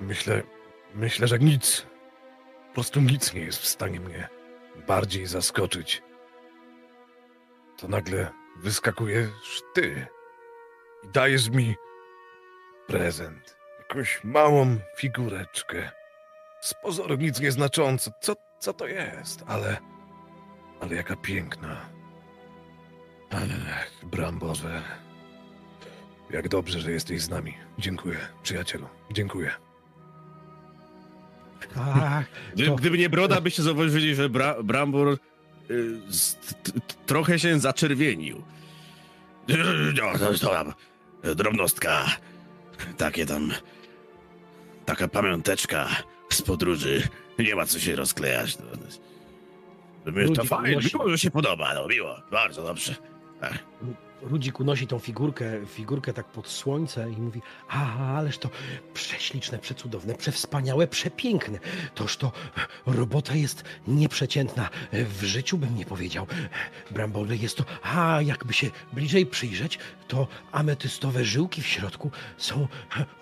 [0.00, 0.42] myślę,
[0.94, 1.86] myślę, że nic,
[2.68, 4.28] po prostu nic nie jest w stanie mnie
[4.86, 6.02] bardziej zaskoczyć
[7.84, 10.06] to nagle wyskakujesz ty
[11.04, 11.74] i dajesz mi
[12.86, 13.56] prezent.
[13.78, 15.90] Jakąś małą figureczkę.
[16.60, 18.10] Z pozoru nic nieznacząco.
[18.20, 19.44] Co, co to jest?
[19.46, 19.76] Ale,
[20.80, 21.76] ale jaka piękna.
[23.30, 24.82] Ech, Bramborze.
[26.30, 27.54] Jak dobrze, że jesteś z nami.
[27.78, 28.88] Dziękuję, przyjacielu.
[29.12, 29.50] Dziękuję.
[31.74, 32.26] Tak,
[32.66, 35.18] to- Gdyby nie broda, byście zauważyli, że bra, Brambor
[35.70, 36.00] y,
[37.06, 38.42] trochę się zaczerwienił.
[39.96, 40.72] No, to, to tam
[41.36, 42.04] drobnostka.
[42.96, 43.52] Takie tam...
[44.86, 45.88] Taka pamiąteczka
[46.32, 47.02] z podróży.
[47.38, 48.58] Nie ma co się rozklejać.
[48.58, 48.64] No.
[48.70, 48.76] To,
[50.04, 52.94] to Ludzi fajnie, miło, że się podoba, no miło, bardzo dobrze.
[53.40, 53.58] Ach.
[54.22, 58.50] Rudzik unosi tą figurkę, figurkę tak pod słońce i mówi, a, ależ to
[58.94, 61.58] prześliczne, przecudowne, przewspaniałe, przepiękne.
[61.94, 62.32] Toż to
[62.86, 64.70] robota jest nieprzeciętna.
[64.92, 66.26] W życiu bym nie powiedział.
[66.90, 69.78] Brambole jest to, a jakby się bliżej przyjrzeć,
[70.08, 72.68] to ametystowe żyłki w środku są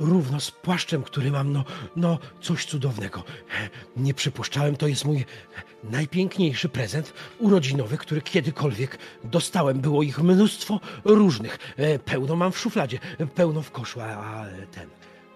[0.01, 1.64] równo z płaszczem, który mam, no,
[1.97, 3.24] no, coś cudownego.
[3.97, 5.24] Nie przypuszczałem, to jest mój
[5.84, 9.80] najpiękniejszy prezent urodzinowy, który kiedykolwiek dostałem.
[9.80, 11.59] Było ich mnóstwo różnych.
[11.76, 12.98] E, Pełno mam w szufladzie,
[13.34, 14.88] pełno w koszu, a- ten,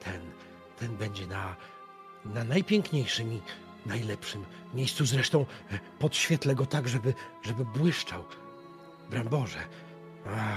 [0.05, 0.21] ten,
[0.79, 1.57] ten będzie na,
[2.25, 3.41] na najpiękniejszym i
[3.87, 4.45] najlepszym
[4.75, 5.07] miejscu.
[5.07, 8.25] Zresztą e, podświetlę go tak, żeby, żeby błyszczał.
[9.11, 9.59] Bramborze.
[10.27, 10.57] A,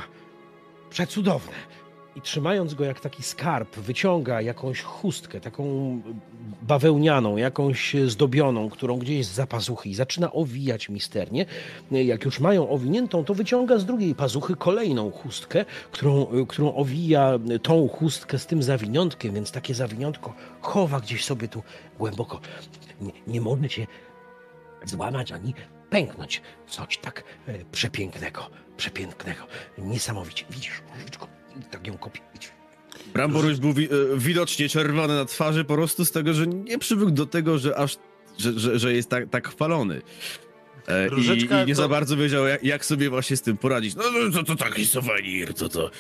[0.90, 1.54] przecudowne.
[2.16, 6.02] I trzymając go jak taki skarb, wyciąga jakąś chustkę, taką
[6.62, 11.46] bawełnianą, jakąś zdobioną, którą gdzieś z pazuchy i zaczyna owijać misternie.
[11.92, 17.88] Jak już mają owiniętą, to wyciąga z drugiej pazuchy kolejną chustkę, którą, którą owija tą
[17.88, 21.64] chustkę z tym zawiniątkiem, więc takie zawiniątko chowa gdzieś sobie tu
[22.00, 22.40] głęboko.
[23.02, 23.88] Nie, nie może się
[24.86, 25.54] złamać ani
[25.90, 26.42] pęknąć.
[26.68, 29.44] Coś tak e, przepięknego, przepięknego.
[29.78, 30.46] Niesamowicie.
[30.50, 30.82] Widzisz,
[31.72, 32.20] tak ją kopię.
[32.34, 32.52] Widzisz?
[33.14, 36.80] Brambor już był wi- e, widocznie czerwony na twarzy po prostu z tego, że nie
[36.80, 37.98] przywykł do tego, że aż,
[38.38, 40.02] że, że, że jest tak, tak chwalony.
[40.88, 43.58] E, i, Różeczka I nie to- za bardzo wiedział, jak, jak sobie właśnie z tym
[43.58, 43.96] poradzić.
[43.96, 45.92] No no, to, to taki suwenir, to to...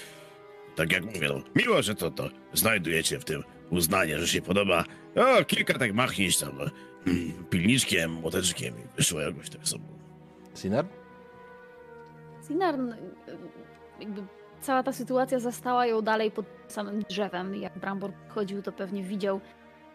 [0.75, 4.83] Tak jak mówię, no, miło, że to, to znajdujecie w tym uznanie, że się podoba.
[5.15, 6.51] O, kilka tak machniesz tam
[7.07, 9.83] mm, pilniczkiem, młoteczkiem i wyszło jakoś tak sobie.
[10.61, 10.85] Sinar?
[12.47, 12.95] Sinar, no,
[13.99, 14.21] jakby
[14.61, 17.55] cała ta sytuacja zastała ją dalej pod samym drzewem.
[17.55, 19.39] Jak Brambor chodził, to pewnie widział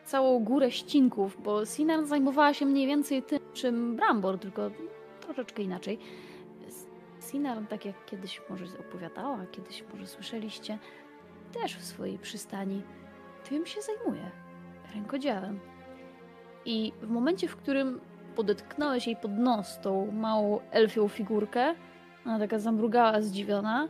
[0.05, 4.71] całą górę ścinków, bo Sinar zajmowała się mniej więcej tym, czym Brambor, tylko
[5.21, 5.99] troszeczkę inaczej.
[7.31, 10.79] Sinar, tak jak kiedyś może opowiadała, kiedyś może słyszeliście,
[11.53, 12.83] też w swojej przystani
[13.49, 14.31] tym się zajmuje.
[14.95, 15.61] Rękodziełem.
[16.65, 18.01] I w momencie, w którym
[18.37, 21.75] podetknąłeś jej pod nos tą małą elfią figurkę,
[22.27, 23.89] ona taka zamrugała zdziwiona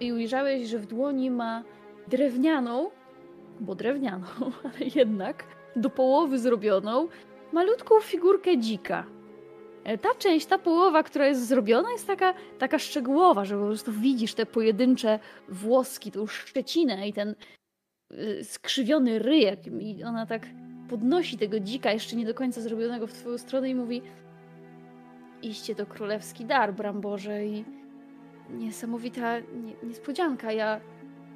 [0.00, 1.64] i ujrzałeś, że w dłoni ma
[2.08, 2.90] drewnianą,
[3.60, 4.26] bo drewnianą,
[4.64, 5.44] ale jednak
[5.76, 7.08] do połowy zrobioną,
[7.52, 9.06] malutką figurkę dzika.
[9.84, 13.92] E, Ta część, ta połowa, która jest zrobiona, jest taka, taka szczegółowa, że po prostu
[13.92, 15.18] widzisz te pojedyncze
[15.48, 17.34] włoski, tą szczecinę i ten
[18.12, 19.60] y, skrzywiony ryjek.
[19.66, 20.46] I ona tak
[20.88, 24.02] podnosi tego dzika, jeszcze nie do końca zrobionego w twoją stronę i mówi
[25.42, 27.64] iście to królewski dar, Bramborze i
[28.50, 30.52] niesamowita nie, niespodzianka.
[30.52, 30.80] Ja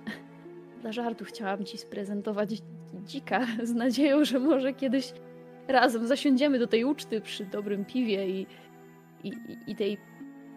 [0.82, 2.62] dla żartu chciałam ci sprezentować
[3.04, 5.12] dzika z nadzieją, że może kiedyś
[5.68, 8.46] razem zasiądziemy do tej uczty przy dobrym piwie i,
[9.24, 9.32] i,
[9.66, 9.98] i- tej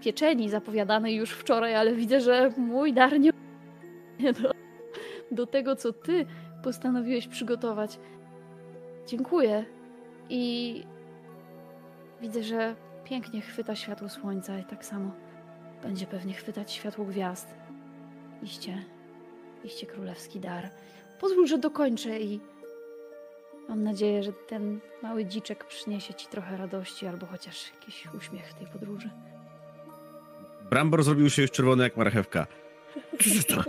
[0.02, 3.32] pieczeni zapowiadanej już wczoraj, ale widzę, że mój dar nie
[4.42, 4.52] do,
[5.32, 6.26] do tego, co ty
[6.64, 8.00] postanowiłeś przygotować.
[9.08, 9.66] Dziękuję.
[10.30, 10.84] I
[12.22, 15.12] widzę, że pięknie chwyta światło słońca i tak samo
[15.86, 17.48] będzie pewnie chwytać światło gwiazd.
[18.44, 18.84] Iście,
[19.64, 20.70] iście królewski dar.
[21.20, 22.40] Pozwól, że dokończę i
[23.70, 28.54] mam nadzieję, że ten mały dziczek przyniesie ci trochę radości albo chociaż jakiś uśmiech w
[28.54, 29.10] tej podróży.
[30.70, 32.48] Brambor zrobił się już czerwony jak marchewka.
[33.48, 33.64] To,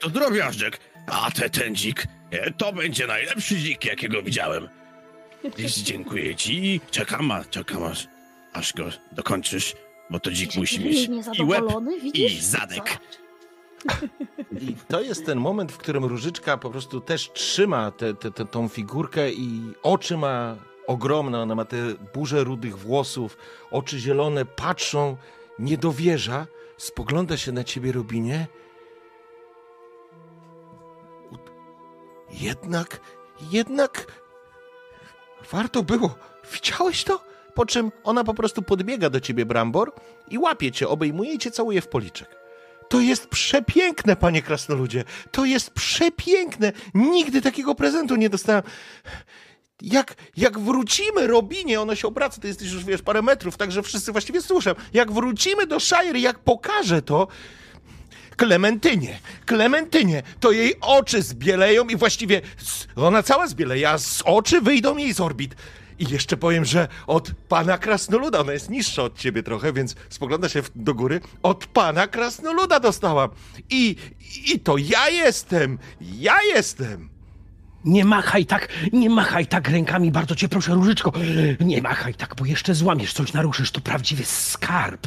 [0.00, 4.68] to drobiażdżek, a te, ten dzik, e, to będzie najlepszy dzik, jakiego widziałem.
[5.56, 8.08] Dziś dziękuję ci i czekam, a czekam aż,
[8.52, 9.74] aż go dokończysz,
[10.12, 12.32] bo to dzik musi mieć i łeb, niezadowolony, widzisz?
[12.32, 12.98] i zadek.
[14.60, 18.44] I to jest ten moment, w którym Różyczka po prostu też trzyma tę te, te,
[18.44, 20.56] tą figurkę i oczy ma
[20.86, 21.76] ogromne, ona ma te
[22.14, 23.36] burze rudych włosów,
[23.70, 25.16] oczy zielone, patrzą,
[25.58, 28.46] nie dowierza, spogląda się na ciebie, Robinie.
[32.30, 33.00] Jednak,
[33.50, 34.22] jednak
[35.52, 36.14] warto było.
[36.52, 37.31] Widziałeś to?
[37.54, 39.92] Po czym ona po prostu podbiega do ciebie, Brambor,
[40.30, 42.42] i łapie cię, obejmuje i cię całuje w policzek.
[42.88, 45.04] To jest przepiękne, panie krasnoludzie.
[45.30, 46.72] To jest przepiękne.
[46.94, 48.62] Nigdy takiego prezentu nie dostałem.
[49.82, 54.12] Jak, jak wrócimy, Robinie, ono się obraca, ty jesteś już, wiesz, parę metrów, także wszyscy
[54.12, 54.70] właściwie słyszą.
[54.92, 57.28] Jak wrócimy do Shire, jak pokażę to,
[58.36, 62.40] Klementynie, Klementynie, to jej oczy zbieleją i właściwie
[62.96, 65.54] ona cała zbieleje, a z oczy wyjdą jej z orbit.
[65.98, 70.48] I jeszcze powiem, że od pana Krasnoluda, ona jest niższa od ciebie trochę, więc spogląda
[70.48, 73.30] się w- do góry, od pana Krasnoluda dostałam.
[73.70, 73.96] I,
[74.54, 77.08] I to ja jestem, ja jestem.
[77.84, 81.12] Nie machaj tak, nie machaj tak rękami, bardzo cię proszę, Różyczko.
[81.60, 85.06] Nie machaj tak, bo jeszcze złamiesz coś, naruszysz, to prawdziwy skarb.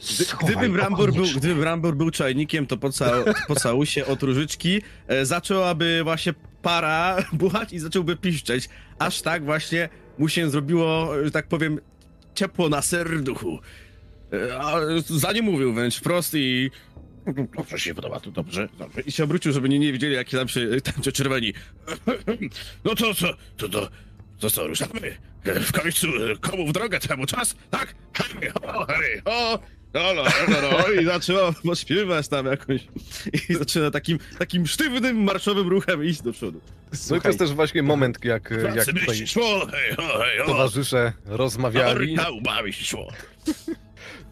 [0.00, 3.12] Schowaj Gdyby go Brambor, był, Brambor był czajnikiem, to po, ca,
[3.48, 8.68] po całusie od różyczki e, zaczęłaby właśnie para buchać i zacząłby piszczeć.
[8.98, 11.80] Aż tak właśnie mu się zrobiło, że tak powiem,
[12.34, 13.58] ciepło na serduchu.
[14.32, 14.74] E, a
[15.06, 16.70] za nie mówił wręcz wprost i...
[17.56, 19.00] Dobrze się podoba, tu dobrze, dobrze.
[19.00, 21.52] I się obrócił, żeby nie, nie wiedzieli, jakie tam się, tam się czerweni.
[22.84, 23.88] No to co, to to,
[24.38, 25.16] to co, ruszamy?
[25.44, 27.94] E, W końcu e, komu w drogę temu czas, tak?
[28.14, 29.58] Hej, ho, hej, ho!
[29.94, 32.88] No, no, no, no, i zaczęła pośpiewać tam jakąś
[33.48, 36.60] i zaczyna takim, takim sztywnym, marszowym ruchem iść do przodu.
[37.10, 40.38] No i to jest też właśnie moment, jak, jak tutaj się szło, hej, ho, hej,
[40.38, 40.46] ho!
[40.46, 42.16] towarzysze rozmawiali.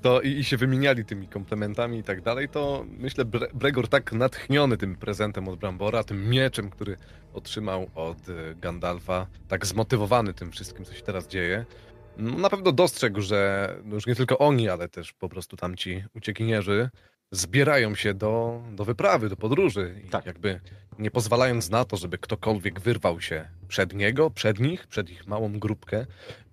[0.03, 4.13] To i, i się wymieniali tymi komplementami i tak dalej, to myślę Bre Bregor tak
[4.13, 6.97] natchniony tym prezentem od Brambora, tym mieczem, który
[7.33, 11.88] otrzymał od e, Gandalfa, tak zmotywowany tym wszystkim, co się teraz dzieje, no,
[12.19, 16.91] na pewno dostrzegł, że no już nie tylko oni, ale też po prostu tamci uciekinierzy
[17.31, 20.27] zbierają się do, do wyprawy, do podróży i Tak.
[20.27, 20.61] jakby
[20.99, 25.59] nie pozwalając na to, żeby ktokolwiek wyrwał się przed niego, przed nich, przed ich małą
[25.59, 26.07] grupkę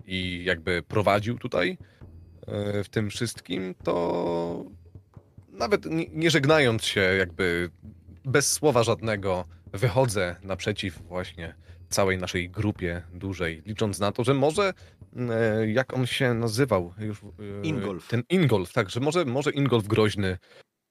[0.06, 1.78] i jakby prowadził tutaj,
[2.48, 4.66] e, w tym wszystkim, to
[5.52, 7.70] nawet nie, żegnając się, jakby
[8.26, 11.56] bez słowa żadnego, wychodzę naprzeciw właśnie
[11.90, 14.74] całej naszej grupie dużej, licząc na to, że może,
[15.68, 17.24] jak on się nazywał już...
[17.24, 17.26] e,
[17.64, 18.08] Ingolf.
[18.08, 20.38] Ten Ingolf, tak, że może, może Ingolf Groźny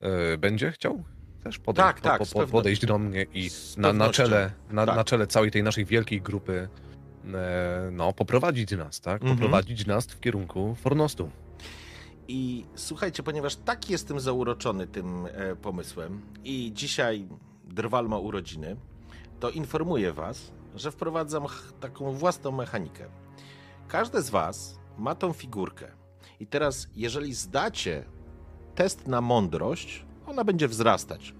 [0.00, 1.04] e, będzie chciał
[1.44, 4.96] też podejść, Tak, tak, po, po, podejść do mnie i na, na, czele, na, Tak.
[4.96, 6.68] na czele całej tej naszej wielkiej grupy
[7.34, 9.22] e, no, poprowadzić nas, tak?
[9.22, 9.36] Mhm.
[9.36, 11.30] Poprowadzić nas w kierunku Fornostu.
[12.28, 17.28] I słuchajcie, ponieważ tak jestem zauroczony tym e, pomysłem i dzisiaj
[17.64, 18.76] Drwal ma urodziny,
[19.40, 21.44] to informuję was, że wprowadzam
[21.80, 23.08] taką własną mechanikę.
[23.88, 25.86] Każdy z was ma tą figurkę.
[26.40, 28.04] I teraz, jeżeli zdacie
[28.74, 31.34] test na mądrość, ona będzie wzrastać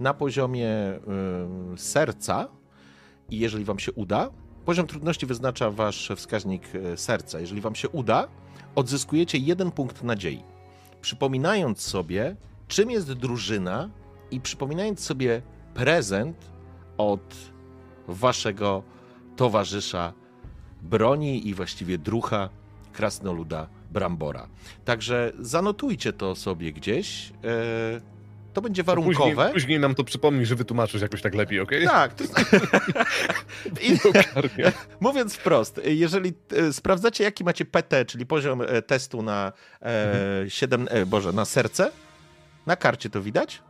[0.00, 0.70] na poziomie
[1.08, 2.48] ym, serca
[3.30, 4.30] i jeżeli wam się uda,
[4.64, 7.40] poziom trudności wyznacza wasz wskaźnik e, serca.
[7.40, 8.28] Jeżeli wam się uda,
[8.74, 10.42] odzyskujecie jeden punkt nadziei.
[11.00, 12.36] Przypominając sobie,
[12.68, 13.90] czym jest drużyna
[14.30, 15.42] i przypominając sobie
[15.74, 16.36] prezent
[16.98, 17.34] od
[18.08, 18.82] waszego
[19.36, 20.12] towarzysza
[20.82, 22.48] broni i właściwie drucha
[22.92, 24.48] krasnoluda Brambora.
[24.84, 27.32] Także zanotujcie to sobie gdzieś.
[27.44, 28.00] e,
[28.52, 29.30] To będzie warunkowe.
[29.34, 31.84] Później, później nam to przypomni, że wytłumaczysz jakoś tak lepiej, okej?
[31.86, 32.14] Tak.
[32.14, 32.24] To.
[33.86, 33.96] I,
[35.00, 39.52] mówiąc wprost, jeżeli e, sprawdzacie, jaki macie PT, czyli poziom e, testu na
[39.82, 41.90] e, 7, e, Boże, na serce,
[42.66, 43.62] na karcie to widać,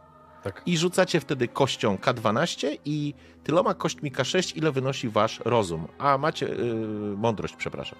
[0.42, 0.62] Tak.
[0.66, 3.14] i rzucacie wtedy kością K12 i
[3.44, 5.86] tyloma kośćmi K6, ile wynosi wasz rozum.
[5.98, 6.74] A macie y,
[7.16, 7.98] mądrość, przepraszam.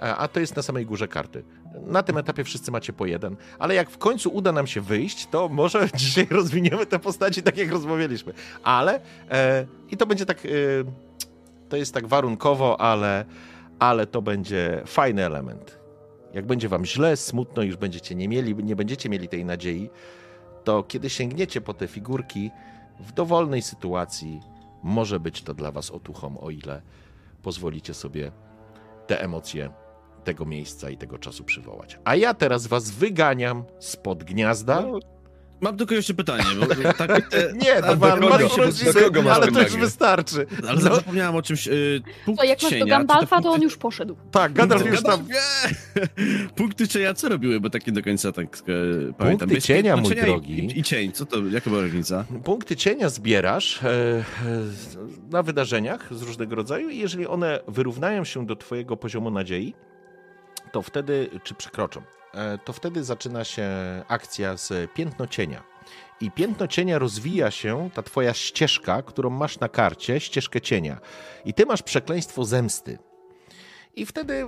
[0.00, 1.44] A, a to jest na samej górze karty.
[1.86, 5.26] Na tym etapie wszyscy macie po jeden, ale jak w końcu uda nam się wyjść,
[5.26, 8.32] to może dzisiaj rozwiniemy te postaci tak, jak rozmawialiśmy.
[8.62, 9.00] Ale
[9.30, 10.84] e, i to będzie tak, y,
[11.68, 13.24] to jest tak warunkowo, ale,
[13.78, 15.78] ale to będzie fajny element.
[16.34, 19.90] Jak będzie wam źle, smutno, już będziecie nie mieli, nie będziecie mieli tej nadziei,
[20.68, 22.50] to kiedy sięgniecie po te figurki
[23.00, 24.40] w dowolnej sytuacji,
[24.82, 26.82] może być to dla was otuchą, o ile
[27.42, 28.32] pozwolicie sobie
[29.06, 29.70] te emocje
[30.24, 31.98] tego miejsca i tego czasu przywołać.
[32.04, 34.84] A ja teraz was wyganiam spod gniazda.
[35.60, 36.66] No, Mam tylko jeszcze pytanie, bo
[37.06, 39.64] tak, e, nie, to do kogo masz się- urodziny, do kogo masz ale to już
[39.64, 39.80] pytanie?
[39.84, 40.46] wystarczy.
[40.68, 41.68] ale No, zapomniałem o czymś.
[41.68, 44.16] Y, punkt To jak masz do cienia, czy Gandalfa, to punkty- on już poszedł.
[44.30, 45.26] tak, Gandalf Punkty- już tam...
[45.28, 46.48] Nie!
[46.56, 49.50] Punkty cienia co robiły, bo tak nie do końca tak e, pamiętam.
[49.50, 50.58] Jest cienia, piętno mój cienia drogi.
[50.64, 52.24] I, I cień, co to, jaka była różnica?
[52.44, 54.24] Punkty cienia zbierasz e, e,
[55.30, 59.74] na wydarzeniach z różnego rodzaju i jeżeli one wyrównają się do twojego poziomu nadziei,
[60.72, 62.04] to wtedy, czy przekroczą, e,
[62.64, 63.68] to wtedy zaczyna się
[64.08, 65.62] akcja z piętno cienia.
[66.20, 71.00] I piętno cienia rozwija się, ta twoja ścieżka, którą masz na karcie, ścieżkę cienia.
[71.44, 72.98] I ty masz przekleństwo zemsty.
[73.96, 74.46] I wtedy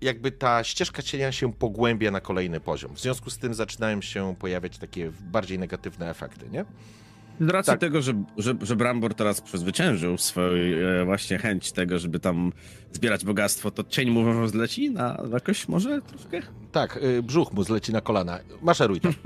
[0.00, 2.94] jakby ta ścieżka cienia się pogłębia na kolejny poziom.
[2.94, 6.64] W związku z tym zaczynają się pojawiać takie bardziej negatywne efekty, nie?
[7.40, 7.80] Z racji Tak.
[7.80, 10.52] tego, że, że, że Brambor teraz przezwyciężył swoją
[11.02, 12.52] e, właśnie chęć tego, żeby tam
[12.92, 16.40] zbierać bogactwo, to cień mu może zleci na jakoś może troszkę?
[16.72, 18.38] Tak, y, brzuch mu zleci na kolana.
[18.62, 19.12] Maszeruj tam.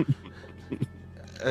[1.41, 1.51] e,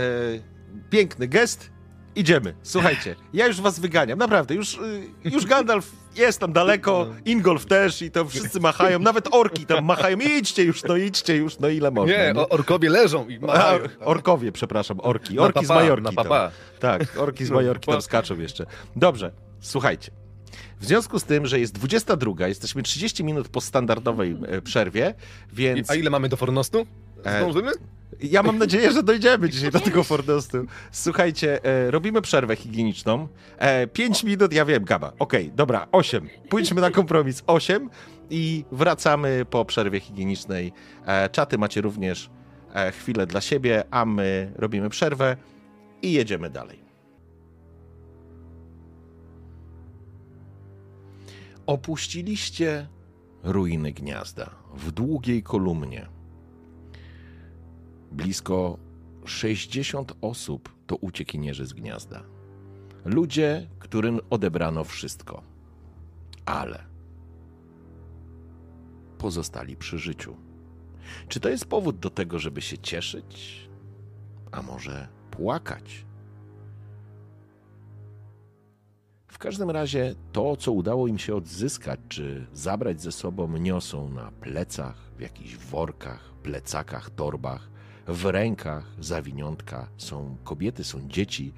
[0.89, 1.71] piękny gest.
[2.15, 2.53] Idziemy.
[2.63, 4.55] Słuchajcie, ja już was wyganiam, naprawdę.
[4.55, 4.79] Już, y,
[5.23, 10.17] już Gandalf jest tam daleko, Ingolf też i to wszyscy machają, nawet orki tam machają.
[10.17, 12.17] Idźcie już, no idźcie już, no ile można.
[12.17, 13.79] Nie, o, orkowie leżą i A, machają.
[13.99, 15.39] orkowie, przepraszam, orki.
[15.39, 16.03] Orki z papa, Majorki.
[16.03, 16.15] na tam.
[16.15, 16.51] papa.
[16.79, 18.65] Tak, orki z Majorki tam skaczą jeszcze.
[18.95, 19.31] Dobrze,
[19.61, 20.11] słuchajcie.
[20.79, 25.13] W związku z tym, że jest 22, jesteśmy 30 minut po standardowej e, przerwie,
[25.53, 26.85] więc A ile mamy do Fornostu?
[27.23, 27.71] E, Zdążymy?
[28.23, 30.57] ja mam nadzieję, że dojdziemy dzisiaj do tego Fordostu.
[30.91, 33.27] Słuchajcie, e, robimy przerwę higieniczną.
[33.57, 35.13] E, 5 minut, ja wiem, Gaba.
[35.19, 36.29] Okej, dobra, 8.
[36.49, 37.43] Pójdźmy na kompromis.
[37.47, 37.89] 8
[38.29, 40.73] i wracamy po przerwie higienicznej.
[41.05, 42.29] E, czaty macie również
[42.73, 45.37] e, chwilę dla siebie, a my robimy przerwę
[46.01, 46.81] i jedziemy dalej.
[51.65, 52.87] Opuściliście
[53.43, 56.20] ruiny gniazda w długiej kolumnie.
[58.11, 58.77] Blisko
[59.25, 62.23] 60 osób to uciekinierzy z gniazda.
[63.05, 65.41] Ludzie, którym odebrano wszystko.
[66.45, 66.83] Ale
[69.17, 70.35] pozostali przy życiu.
[71.27, 73.61] Czy to jest powód do tego, żeby się cieszyć?
[74.51, 76.05] A może płakać?
[79.27, 84.31] W każdym razie to, co udało im się odzyskać czy zabrać ze sobą, niosą na
[84.31, 87.69] plecach, w jakichś workach, plecakach, torbach,
[88.07, 89.89] w rękach zawiniątka.
[89.97, 91.53] Są kobiety, są dzieci,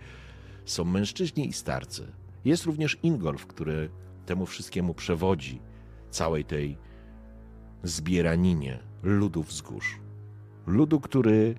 [0.65, 2.11] są mężczyźni i starcy.
[2.45, 3.89] Jest również Ingolf, który
[4.25, 5.61] temu wszystkiemu przewodzi,
[6.09, 6.77] całej tej
[7.83, 9.99] zbieraninie ludów wzgórz.
[10.67, 11.55] Ludu, który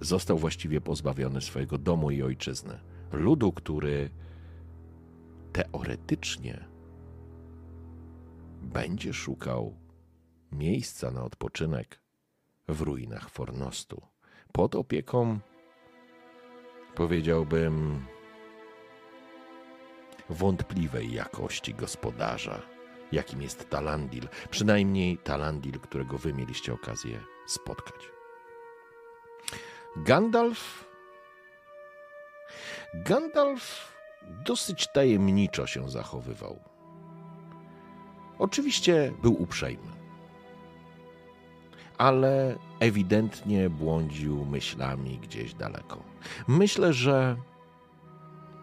[0.00, 2.78] został właściwie pozbawiony swojego domu i ojczyzny.
[3.12, 4.10] Ludu, który
[5.52, 6.64] teoretycznie
[8.62, 9.76] będzie szukał
[10.52, 12.00] miejsca na odpoczynek
[12.68, 14.02] w ruinach Fornostu.
[14.56, 15.38] Pod opieką,
[16.94, 18.04] powiedziałbym,
[20.30, 22.62] wątpliwej jakości gospodarza,
[23.12, 28.10] jakim jest Talandil, przynajmniej Talandil, którego wy mieliście okazję spotkać.
[29.96, 30.84] Gandalf.
[32.94, 33.92] Gandalf
[34.44, 36.60] dosyć tajemniczo się zachowywał.
[38.38, 39.95] Oczywiście był uprzejmy,
[41.98, 46.02] ale ewidentnie błądził myślami gdzieś daleko.
[46.48, 47.36] Myślę, że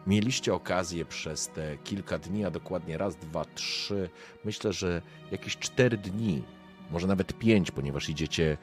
[0.07, 4.09] mieliście okazję przez te kilka dni, a dokładnie raz, dwa, trzy,
[4.45, 5.01] myślę, że
[5.31, 6.43] jakieś cztery dni,
[6.91, 8.57] może nawet pięć, ponieważ idziecie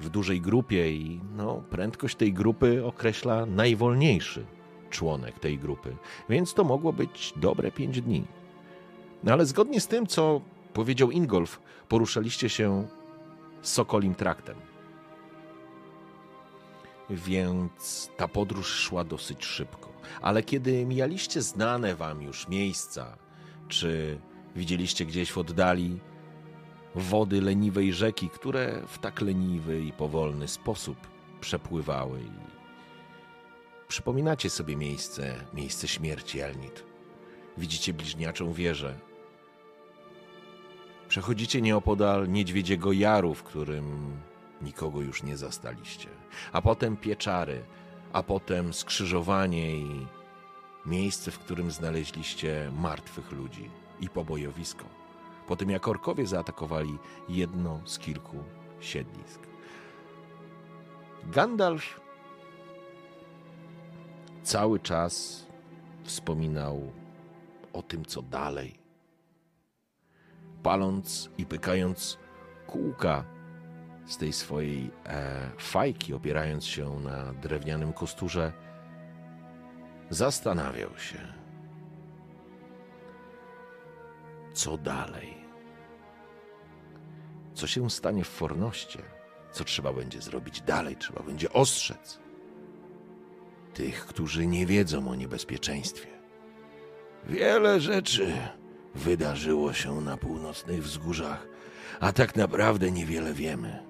[0.00, 4.44] w dużej grupie i no, prędkość tej grupy określa najwolniejszy
[4.90, 5.96] członek tej grupy,
[6.28, 8.24] więc to mogło być dobre pięć dni.
[9.24, 10.40] No ale zgodnie z tym, co
[10.72, 12.86] powiedział Ingolf, poruszaliście się
[13.66, 14.56] Sokolim traktem.
[17.10, 19.92] Więc ta podróż szła dosyć szybko.
[20.20, 23.18] Ale kiedy mijaliście znane wam już miejsca,
[23.68, 24.18] czy
[24.56, 26.00] widzieliście gdzieś w oddali
[26.94, 30.96] wody leniwej rzeki, które w tak leniwy i powolny sposób
[31.40, 32.20] przepływały
[33.88, 36.84] przypominacie sobie miejsce, miejsce śmierci Elnit.
[37.58, 38.98] Widzicie bliźniaczą wieżę.
[41.16, 44.16] Przechodzicie nieopodal niedźwiedziego jaru, w którym
[44.62, 46.08] nikogo już nie zastaliście.
[46.52, 47.64] A potem pieczary,
[48.12, 50.06] a potem skrzyżowanie i
[50.86, 53.70] miejsce, w którym znaleźliście martwych ludzi
[54.00, 54.84] i pobojowisko.
[55.48, 56.98] Po tym jak orkowie zaatakowali
[57.28, 58.36] jedno z kilku
[58.80, 59.40] siedlisk.
[61.24, 62.00] Gandalf
[64.42, 65.46] cały czas
[66.04, 66.92] wspominał
[67.72, 68.85] o tym, co dalej.
[70.66, 72.18] Paląc i pykając
[72.66, 73.24] kółka
[74.06, 78.52] z tej swojej e, fajki, opierając się na drewnianym kosturze,
[80.10, 81.18] zastanawiał się,
[84.52, 85.34] co dalej.
[87.54, 89.02] Co się stanie w Fornoście?
[89.52, 90.96] Co trzeba będzie zrobić dalej?
[90.96, 92.20] Trzeba będzie ostrzec
[93.74, 96.08] tych, którzy nie wiedzą o niebezpieczeństwie.
[97.24, 98.32] Wiele rzeczy
[98.96, 101.46] wydarzyło się na północnych wzgórzach,
[102.00, 103.86] a tak naprawdę niewiele wiemy.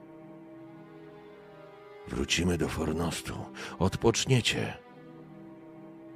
[2.08, 3.34] Wrócimy do Fornostu,
[3.78, 4.74] odpoczniecie,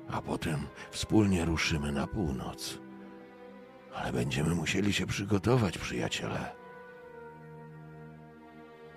[0.09, 2.79] a potem wspólnie ruszymy na północ.
[3.95, 6.53] Ale będziemy musieli się przygotować, przyjaciele.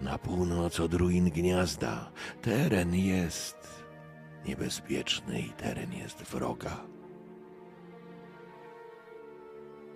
[0.02, 2.12] Na północ od ruin gniazda
[2.42, 3.84] teren jest
[4.46, 6.93] niebezpieczny i teren jest wroga.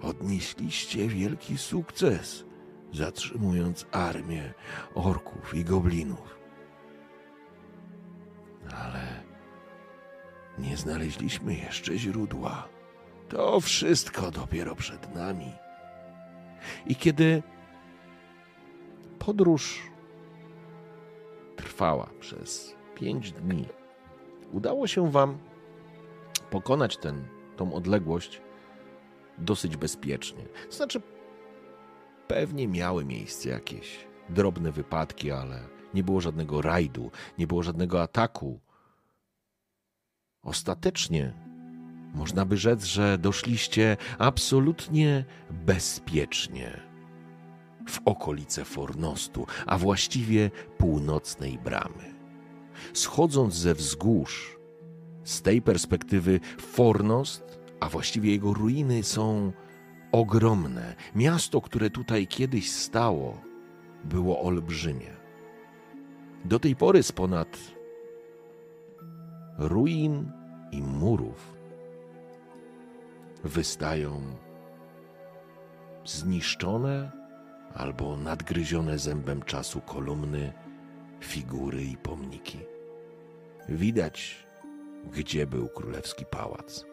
[0.02, 2.46] Odnieśliście wielki sukces,
[2.94, 4.54] zatrzymując armię
[4.96, 6.40] orków i goblinów.
[8.84, 9.24] Ale
[10.58, 12.68] nie znaleźliśmy jeszcze źródła.
[13.30, 15.52] To wszystko dopiero przed nami.
[16.86, 17.44] I kiedy
[19.20, 19.82] podróż
[21.56, 23.66] trwała przez pięć dni,
[24.52, 25.38] udało się Wam
[26.50, 28.42] pokonać ten, tą odległość
[29.38, 30.44] dosyć bezpiecznie.
[30.70, 31.02] To znaczy,
[32.28, 35.60] pewnie miały miejsce jakieś drobne wypadki, ale
[35.94, 38.60] nie było żadnego rajdu, nie było żadnego ataku.
[40.44, 41.34] Ostatecznie
[42.14, 46.82] można by rzec, że doszliście absolutnie bezpiecznie
[47.90, 52.16] w okolice Fornostu, a właściwie północnej bramy.
[52.94, 54.58] Schodząc ze wzgórz,
[55.24, 59.52] z tej perspektywy Fornost, a właściwie jego ruiny są
[60.12, 60.96] ogromne.
[61.16, 63.42] Miasto, które tutaj kiedyś stało,
[64.04, 65.18] było olbrzymie.
[66.46, 67.58] Do tej pory z ponad
[69.58, 70.32] ruin
[70.72, 71.58] i murów
[73.44, 74.22] wystają
[76.06, 77.12] zniszczone
[77.74, 80.54] albo nadgryzione zębem czasu kolumny,
[81.20, 82.60] figury i pomniki.
[83.70, 84.48] Widać,
[85.12, 86.87] gdzie był królewski pałac.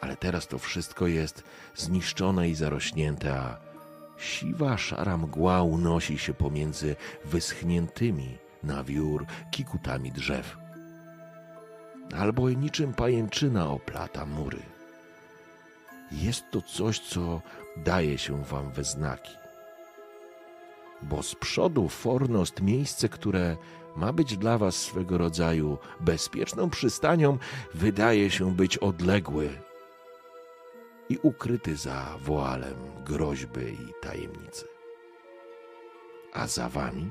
[0.00, 1.44] Ale teraz to wszystko jest
[1.76, 3.56] zniszczone i zarośnięte, a
[4.18, 10.56] siwa, szara mgła unosi się pomiędzy wyschniętymi na wiór kikutami drzew.
[12.18, 14.62] Albo niczym pajęczyna oplata mury.
[16.12, 17.40] Jest to coś, co
[17.76, 19.32] daje się wam we znaki.
[21.02, 23.56] Bo z przodu Fornost, miejsce, które
[23.96, 27.38] ma być dla was swego rodzaju bezpieczną przystanią,
[27.74, 29.50] wydaje się być odległy
[31.08, 34.66] i ukryty za woalem groźby i tajemnicy.
[36.32, 37.10] A za wami,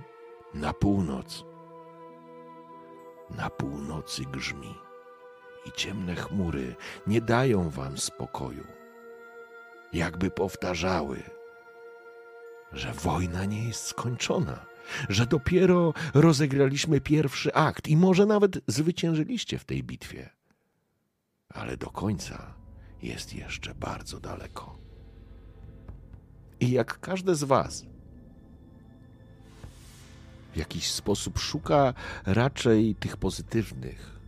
[0.53, 1.45] na północ,
[3.29, 4.75] na północy grzmi
[5.65, 6.75] i ciemne chmury
[7.07, 8.67] nie dają wam spokoju.
[9.93, 11.23] Jakby powtarzały,
[12.73, 14.65] że wojna nie jest skończona,
[15.09, 20.29] że dopiero rozegraliśmy pierwszy akt i może nawet zwyciężyliście w tej bitwie.
[21.49, 22.56] Ale do końca
[23.01, 24.77] jest jeszcze bardzo daleko.
[26.59, 27.85] I jak każde z Was
[30.53, 31.93] w jakiś sposób szuka
[32.25, 34.19] raczej tych pozytywnych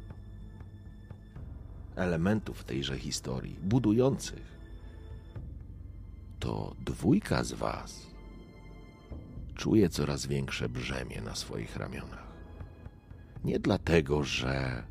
[1.95, 4.59] elementów tejże historii, budujących,
[6.39, 8.07] to dwójka z Was
[9.55, 12.27] czuje coraz większe brzemię na swoich ramionach.
[13.43, 14.83] Nie dlatego, że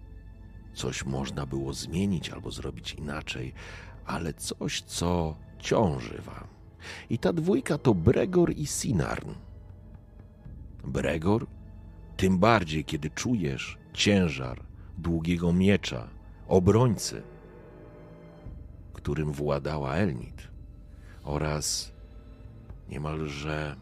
[0.79, 3.55] coś można było zmienić albo zrobić inaczej,
[4.07, 6.47] ale coś, co ciąży wam.
[7.11, 9.31] I ta dwójka to Bregor i Sinarn.
[10.85, 11.47] Bregor,
[12.17, 14.63] tym bardziej, kiedy czujesz ciężar
[14.99, 16.09] długiego miecza,
[16.49, 17.23] obrońcy,
[18.93, 20.49] którym władała Elnit,
[21.25, 21.93] oraz
[22.89, 23.77] niemalże,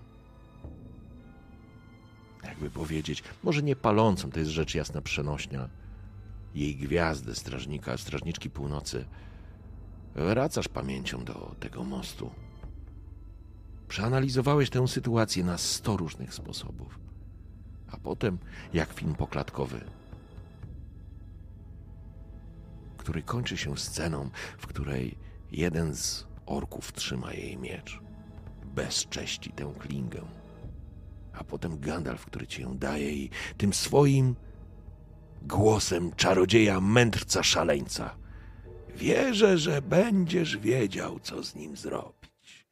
[2.45, 5.69] jakby powiedzieć, może nie palącą, to jest rzecz jasna przenośnia,
[6.57, 9.05] jej gwiazdy, strażnika, strażniczki północy,
[10.15, 12.31] wracasz pamięcią do tego mostu.
[13.89, 16.99] Przeanalizowałeś tę sytuację na sto różnych sposobów.
[17.91, 18.39] A potem,
[18.73, 19.81] jak film poklatkowy,
[22.97, 25.19] który kończy się sceną, w której
[25.53, 28.01] jeden z orków trzyma jej miecz,
[28.65, 30.21] bezcześci tę klingę,
[31.33, 34.35] a potem Gandalf, który ci ją daje i tym swoim
[35.47, 38.17] głosem czarodzieja mędrca szaleńca.
[38.97, 42.67] Wierzę, że będziesz wiedział, co z nim zrobić.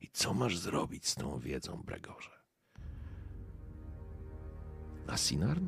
[0.00, 2.30] I co masz zrobić z tą wiedzą, Bregorze?
[5.06, 5.66] A Sinarn?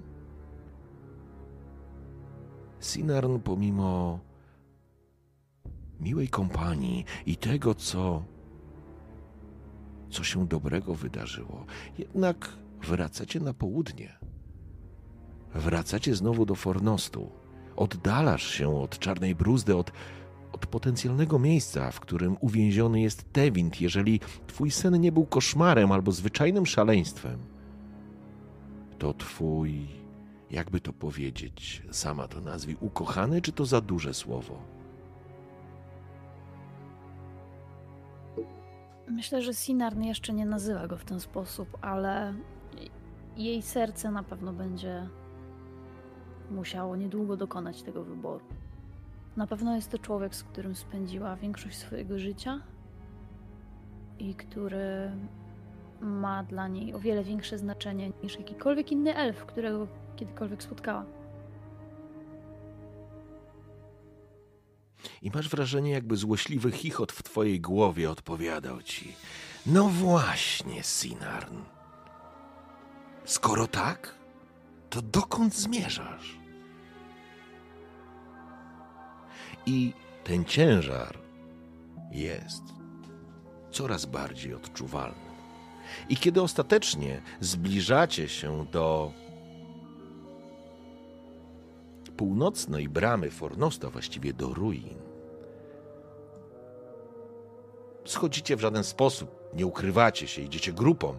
[2.81, 4.21] Sinarn, pomimo
[6.01, 8.25] miłej kompanii i tego, co,
[10.11, 11.67] co się dobrego wydarzyło,
[11.99, 12.49] jednak
[12.83, 14.22] wracacie na południe.
[15.55, 17.31] Wracacie znowu do Fornostu.
[17.77, 19.93] Oddalasz się od czarnej bruzdy, od,
[20.53, 26.13] od potencjalnego miejsca, w którym uwięziony jest Tewint, jeżeli twój sen nie był koszmarem albo
[26.13, 27.39] zwyczajnym szaleństwem.
[28.99, 29.87] To twój,
[30.51, 34.59] jakby to powiedzieć, sama to nazwij, ukochany, czy to za duże słowo?
[39.09, 42.35] Myślę, że Sinarn jeszcze nie nazywa go w ten sposób, ale
[43.37, 45.09] jej serce na pewno będzie
[46.53, 48.45] musiało niedługo dokonać tego wyboru.
[49.37, 52.61] Na pewno jest to człowiek, z którym spędziła większość swojego życia
[54.19, 55.11] i który
[56.01, 61.05] ma dla niej o wiele większe znaczenie niż jakikolwiek inny elf, którego kiedykolwiek spotkała.
[65.23, 69.15] I masz wrażenie, jakby złośliwy chichot w twojej głowie odpowiadał ci.
[69.67, 71.57] No właśnie, Sinarn.
[73.25, 74.15] Skoro tak,
[74.91, 76.42] to dokąd zmierzasz?
[79.67, 79.93] I
[80.25, 81.19] ten ciężar
[82.11, 82.63] jest
[83.71, 85.33] coraz bardziej odczuwalny.
[86.09, 89.13] I kiedy ostatecznie zbliżacie się do
[92.17, 94.99] północnej bramy Fornosta, właściwie do ruin,
[98.05, 101.15] schodzicie w żaden sposób, nie ukrywacie się, idziecie grupą.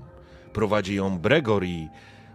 [0.53, 1.90] Prowadzi ją Bregor i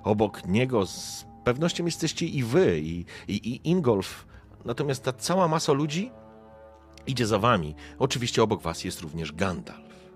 [0.05, 4.28] obok niego z pewnością jesteście i wy, i, i, i Ingolf.
[4.65, 6.11] Natomiast ta cała masa ludzi
[7.07, 7.75] idzie za wami.
[7.99, 10.11] Oczywiście obok was jest również Gandalf.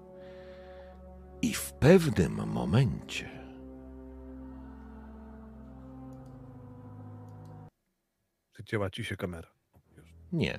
[1.43, 3.43] I w pewnym momencie
[8.53, 9.49] Przycięła ci się kamera.
[10.33, 10.59] Nie.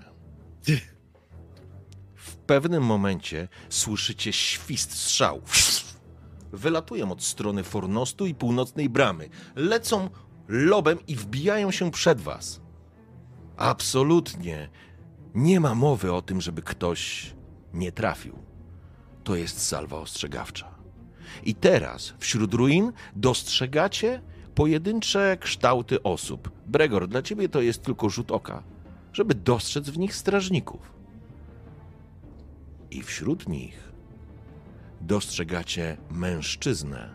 [2.16, 5.42] W pewnym momencie słyszycie świst strzał.
[6.52, 9.30] Wylatują od strony Fornostu i północnej bramy.
[9.56, 10.10] Lecą
[10.48, 12.63] lobem i wbijają się przed was.
[13.58, 14.70] Absolutnie
[15.36, 17.34] nie ma mowy o tym, żeby ktoś
[17.74, 18.40] nie trafił.
[19.24, 20.76] To jest salwa ostrzegawcza.
[21.44, 24.22] I teraz wśród ruin dostrzegacie
[24.56, 26.52] pojedyncze kształty osób.
[26.66, 28.64] Bregor, dla ciebie to jest tylko rzut oka,
[29.14, 30.94] żeby dostrzec w nich strażników.
[32.92, 33.92] I wśród nich
[35.02, 37.10] dostrzegacie mężczyznę,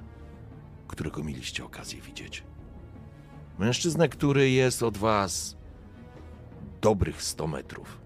[0.88, 2.42] którego mieliście okazję widzieć.
[3.58, 5.57] Mężczyznę, który jest od was
[6.80, 8.00] dobrych 100 metrów,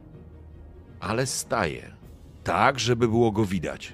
[1.01, 1.97] ale staje
[2.45, 3.93] tak, żeby było go widać.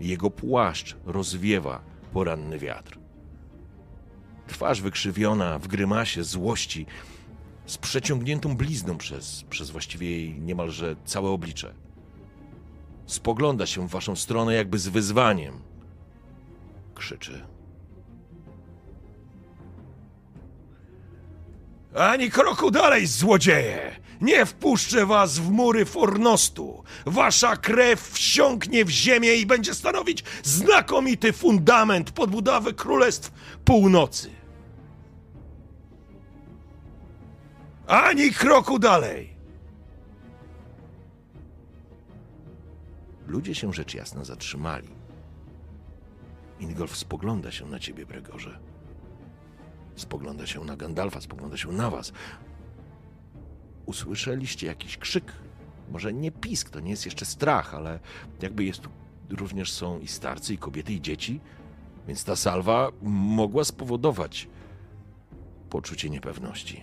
[0.00, 1.82] Jego płaszcz rozwiewa
[2.12, 2.98] poranny wiatr.
[4.46, 6.86] Twarz wykrzywiona w grymasie złości,
[7.66, 11.74] z przeciągniętą blizną przez, przez właściwie jej niemalże całe oblicze.
[13.06, 15.60] Spogląda się w waszą stronę jakby z wyzwaniem.
[16.94, 17.46] Krzyczy.
[21.94, 24.00] Ani kroku dalej, złodzieje!
[24.20, 26.84] Nie wpuszczę was w mury Fornostu.
[27.06, 33.32] Wasza krew wsiąknie w ziemię i będzie stanowić znakomity fundament podbudowy Królestw
[33.64, 34.30] Północy.
[37.86, 39.36] Ani kroku dalej!
[43.26, 44.88] Ludzie się rzecz jasna zatrzymali.
[46.60, 48.69] Ingolf spogląda się na ciebie, Bregorze.
[50.00, 52.12] Spogląda się na Gandalfa, spogląda się na was.
[53.86, 55.32] Usłyszeliście jakiś krzyk.
[55.90, 58.00] Może nie pisk, to nie jest jeszcze strach, ale
[58.42, 58.90] jakby jest tu
[59.30, 61.40] również są i starcy, i kobiety, i dzieci.
[62.08, 64.48] Więc ta salwa mogła spowodować
[65.70, 66.82] poczucie niepewności.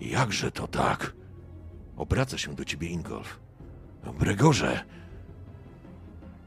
[0.00, 1.12] Jakże to tak?
[1.96, 3.40] Obraca się do ciebie Ingolf.
[4.18, 4.84] Bregorze,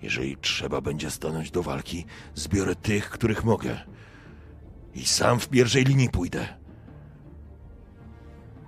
[0.01, 2.05] jeżeli trzeba będzie stanąć do walki,
[2.35, 3.77] zbiorę tych, których mogę.
[4.93, 6.47] I sam w pierwszej linii pójdę.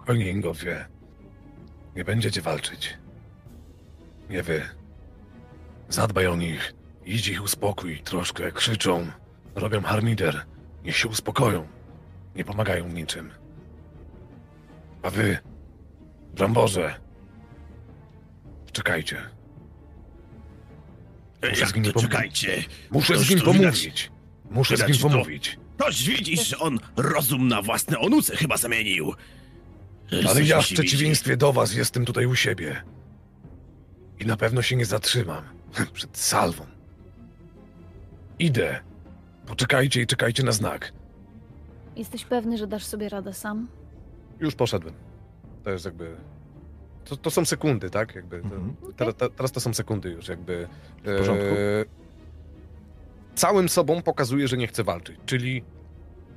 [0.06, 0.86] Panie Ingolfie,
[1.95, 2.98] nie będziecie walczyć.
[4.30, 4.62] Nie wy.
[5.90, 6.74] Zadbaj o nich.
[7.06, 8.00] Idź ich uspokój.
[8.00, 9.08] Troszkę krzyczą.
[9.56, 10.45] Robią harmider.
[10.84, 11.68] Niech się uspokoją.
[12.36, 13.32] Nie pomagają w niczym.
[15.04, 15.38] A wy,
[16.34, 16.95] Bramborze,
[18.72, 19.22] czekajcie.
[21.50, 22.12] Muszę z nim Jak pomówić.
[22.12, 22.64] czekajcie?
[22.91, 24.12] Muszę z nim pomówić.
[24.52, 25.10] Muszę z nim to.
[25.10, 25.60] pomówić.
[25.78, 29.14] Toż widzisz, że on rozum na własne onuce chyba zamienił.
[30.12, 32.84] Ale Coś ja w przeciwieństwie do was jestem tutaj u siebie.
[34.20, 35.44] I na pewno się nie zatrzymam.
[35.94, 36.66] Przed salwą.
[38.40, 38.80] Idę.
[39.45, 40.91] Poczekajcie i czekajcie na znak.
[41.95, 43.68] Jesteś pewny, że dasz sobie radę sam?
[44.40, 44.94] Już poszedłem.
[45.64, 46.16] To jest jakby...
[47.06, 48.16] To, to są sekundy, tak?
[48.16, 48.76] Jakby to, Mhm.
[48.95, 50.68] teraz, te- teraz to są sekundy już, jakby...
[51.04, 51.45] W porządku.
[51.45, 52.02] e,
[53.35, 55.18] całym sobą pokazuję, że nie chcę walczyć.
[55.26, 55.64] Czyli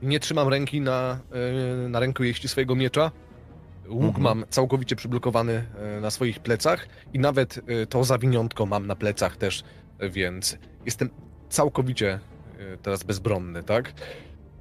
[0.02, 1.18] nie trzymam ręki na,
[1.84, 3.10] e, na rękojeści swojego miecza.
[3.88, 4.22] Łuk Mhm.
[4.22, 5.64] mam całkowicie przyblokowany
[5.96, 9.64] e, na swoich plecach i nawet e, to zawiniątko mam na plecach też,
[10.10, 11.10] więc jestem
[11.48, 12.20] całkowicie
[12.82, 13.92] teraz bezbronny, tak?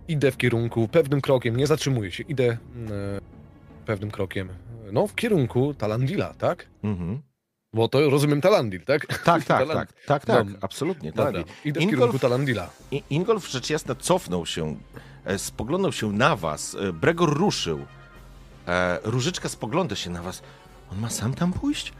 [0.08, 2.44] Idę w kierunku, pewnym krokiem, nie zatrzymuję się, idę
[2.76, 2.92] mm,
[3.86, 4.50] pewnym krokiem,
[4.92, 6.66] no w kierunku Talandila, tak?
[6.84, 7.22] Mhm.
[7.76, 9.06] Bo to rozumiem Talandil, tak?
[9.06, 10.58] Tak, tak, Talan- tak, tak, tak, No.
[10.62, 11.12] absolutnie.
[11.12, 11.54] Dobra, Talandil.
[11.66, 12.70] idę w Ingolf- kierunku Talandila.
[13.10, 14.76] Ingolf rzecz jasna cofnął się,
[15.26, 16.76] e, spoglądał się na was.
[16.80, 17.80] e, Bregor ruszył.
[18.68, 20.42] E, Różyczka spogląda się na was.
[20.92, 21.94] On ma sam tam pójść?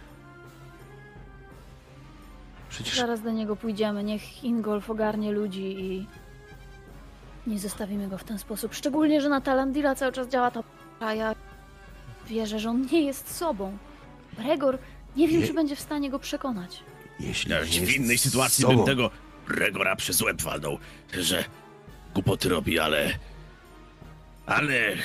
[2.70, 4.04] Przecież Zaraz do niego pójdziemy.
[4.04, 6.08] Niech Ingolf ogarnie ludzi i
[7.48, 8.74] nie zostawimy go w ten sposób.
[8.74, 10.64] Szczególnie, że na Talandila cały czas działa ta
[11.00, 11.36] a ja
[12.28, 13.78] wierzę, że on nie jest sobą.
[14.38, 14.78] Bregor,
[15.16, 16.84] nie wiem, Nie- czy będzie w stanie go przekonać.
[17.20, 19.12] jeśli Ja nie w jest innej sytuacji bym tego
[19.48, 20.78] Regora przez łeb walnął,
[21.14, 21.44] że
[22.14, 23.20] głupoty robi, ale...
[24.46, 24.96] Ale...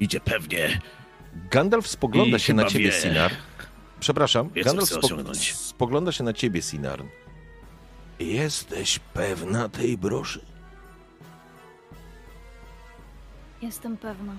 [0.00, 0.80] Idzie pewnie.
[1.50, 2.92] Gandalf spogląda I się na chyba ciebie, wie.
[3.00, 3.32] Sinar.
[4.00, 5.54] Przepraszam, Wie, co Gandalf chce osiągnąć.
[5.54, 7.02] spogląda się na ciebie, Sinar.
[8.18, 10.40] Jesteś pewna tej broszy?
[13.62, 14.36] Jestem pewna.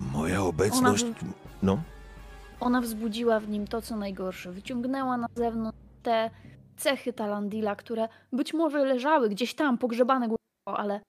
[0.00, 1.02] Moja obecność...
[1.04, 1.14] Ona
[1.62, 1.82] No,
[2.60, 4.52] Ona wzbudziła w nim to, co najgorsze.
[4.52, 6.30] Wyciągnęła na zewnątrz te
[6.76, 11.00] cechy Talandila, które być może leżały gdzieś tam, pogrzebane głęboko, ale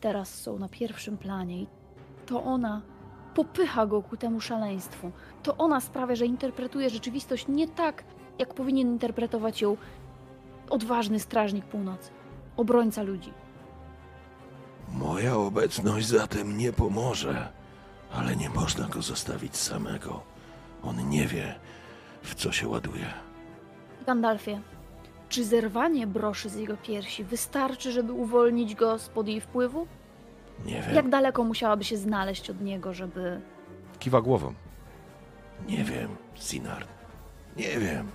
[0.00, 1.62] teraz są na pierwszym planie.
[1.62, 1.66] I
[2.26, 2.82] to ona
[3.34, 5.10] popycha go ku temu szaleństwu.
[5.42, 8.04] To ona sprawia, że interpretuje rzeczywistość nie tak,
[8.38, 9.76] jak powinien interpretować ją
[10.70, 12.10] odważny strażnik północy,
[12.56, 13.32] obrońca ludzi.
[14.92, 17.48] Moja obecność zatem nie pomoże,
[18.12, 20.33] ale nie można go zostawić samego.
[20.86, 21.54] On nie wie,
[22.22, 23.06] w co się ładuje.
[24.06, 24.60] Gandalfie,
[25.28, 29.86] czy zerwanie broszy z jego piersi wystarczy, żeby uwolnić go spod jej wpływu?
[30.64, 30.94] Nie wiem.
[30.94, 33.40] Jak daleko musiałaby się znaleźć od niego, żeby.
[33.98, 34.54] Kiwa głową.
[35.68, 36.86] Nie wiem, Sinar.
[37.56, 38.10] Nie wiem.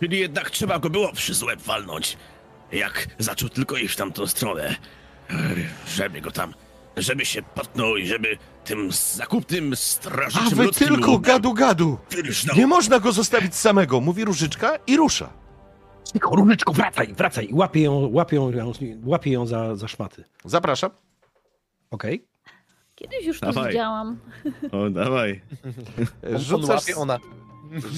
[0.00, 2.16] Czyli jednak trzeba go było przy łeb walnąć.
[2.72, 4.74] Jak zaczął tylko iść w tamtą stronę.
[5.86, 6.54] Żeby go tam...
[6.96, 11.98] Żeby się potknął i żeby tym zakupnym A strażniczym wy ludzkim tylko gadu gadu!
[12.56, 15.32] Nie można go zostawić samego, mówi Różyczka i rusza.
[16.12, 17.48] Cicho, Różyczko, wracaj, wracaj.
[17.52, 18.52] Łapie ją, łapie ją,
[19.04, 20.24] łapie ją za, za szmaty.
[20.44, 20.90] Zapraszam.
[21.90, 22.26] Okej?
[22.94, 23.68] Kiedyś już to Dawaj.
[23.68, 24.18] widziałam.
[24.72, 25.40] O, dawaj.
[26.28, 27.18] On, on Rzucasz, łapie, ona...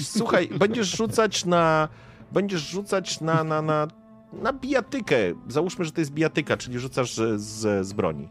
[0.03, 1.89] słuchaj, będziesz rzucać na,
[2.31, 3.87] będziesz rzucać na, na, na,
[4.33, 5.15] na bijatykę.
[5.47, 8.29] Załóżmy, że to jest bijatyka, czyli rzucasz z, z, z broni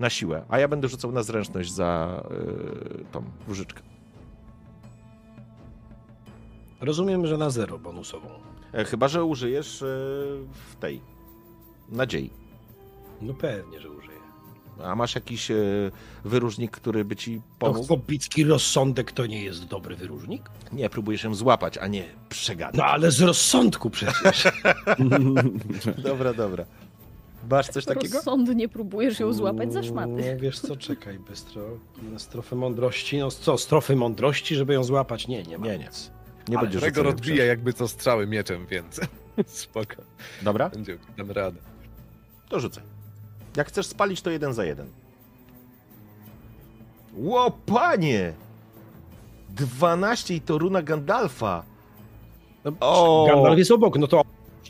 [0.00, 2.22] na siłę, a ja będę rzucał na zręczność za
[3.00, 3.82] y, tą różyczkę.
[6.80, 8.28] Rozumiem, że na zero bonusową.
[8.72, 9.86] E, chyba, że użyjesz y,
[10.52, 11.00] w tej
[11.88, 12.30] nadziei.
[13.22, 14.14] No pewnie, że użyję.
[14.84, 15.90] A masz jakiś y,
[16.24, 17.86] wyróżnik, który by ci To pomógł?
[17.86, 20.50] chłopicki rozsądek to nie jest dobry wyróżnik?
[20.72, 22.74] Nie, próbujesz ją złapać, a nie przegadać.
[22.76, 24.48] No ale z rozsądku przecież.
[26.08, 26.64] Dobra, dobra.
[27.50, 28.14] Masz coś takiego?
[28.14, 30.10] Rozsądnie próbujesz ją złapać za szmaty.
[30.10, 31.62] No wiesz co, czekaj, bystro.
[32.18, 33.18] Strofy mądrości.
[33.18, 35.28] No co, strofy mądrości, żeby ją złapać?
[35.28, 35.84] Nie, nie ma Nie, nie.
[35.84, 36.10] nic.
[36.48, 39.00] Nie Ale będziesz odbija jakby co strzały mieczem, więc
[39.46, 39.94] spoko.
[40.42, 41.58] Dobra, Będzie, dam radę.
[42.48, 42.84] to rzucaj.
[43.56, 44.86] Jak chcesz spalić, to jeden za jeden.
[47.14, 48.32] Ło, panie!
[49.50, 51.62] 12 i to runa Gandalfa.
[52.80, 54.22] O, Gandalf jest obok, no to...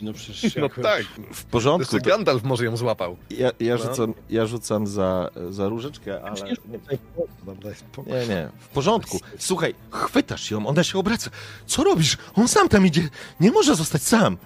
[0.03, 1.03] No przecież No tak,
[1.33, 1.99] w porządku.
[1.99, 3.17] To Gandalf może ją złapał.
[3.31, 3.83] ja, ja, No.
[3.83, 6.37] rzucam, ja rzucam za, za różyczkę, ale...
[7.77, 8.13] Spokój.
[8.13, 9.21] Nie, nie, w porządku.
[9.39, 11.31] Słuchaj, chwytasz ją, ona się obraca.
[11.67, 12.17] Co robisz?
[12.35, 13.09] On sam tam idzie.
[13.41, 14.37] Nie może zostać sam.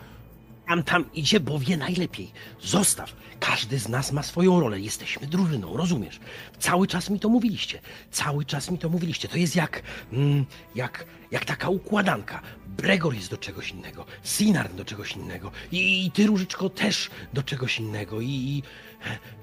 [0.68, 2.32] Tam, tam idzie, bo wie najlepiej.
[2.62, 3.12] Zostaw.
[3.40, 4.80] Każdy z nas ma swoją rolę.
[4.80, 6.20] Jesteśmy drużyną, rozumiesz?
[6.58, 7.80] Cały czas mi to mówiliście.
[8.10, 9.28] Cały czas mi to mówiliście.
[9.28, 9.82] To jest jak,
[10.12, 12.42] mm, jak, jak taka układanka.
[12.66, 17.42] Bregor jest do czegoś innego, Sinar do czegoś innego i, i ty, Różyczko, też do
[17.42, 18.26] czegoś innego i...
[18.26, 18.62] i...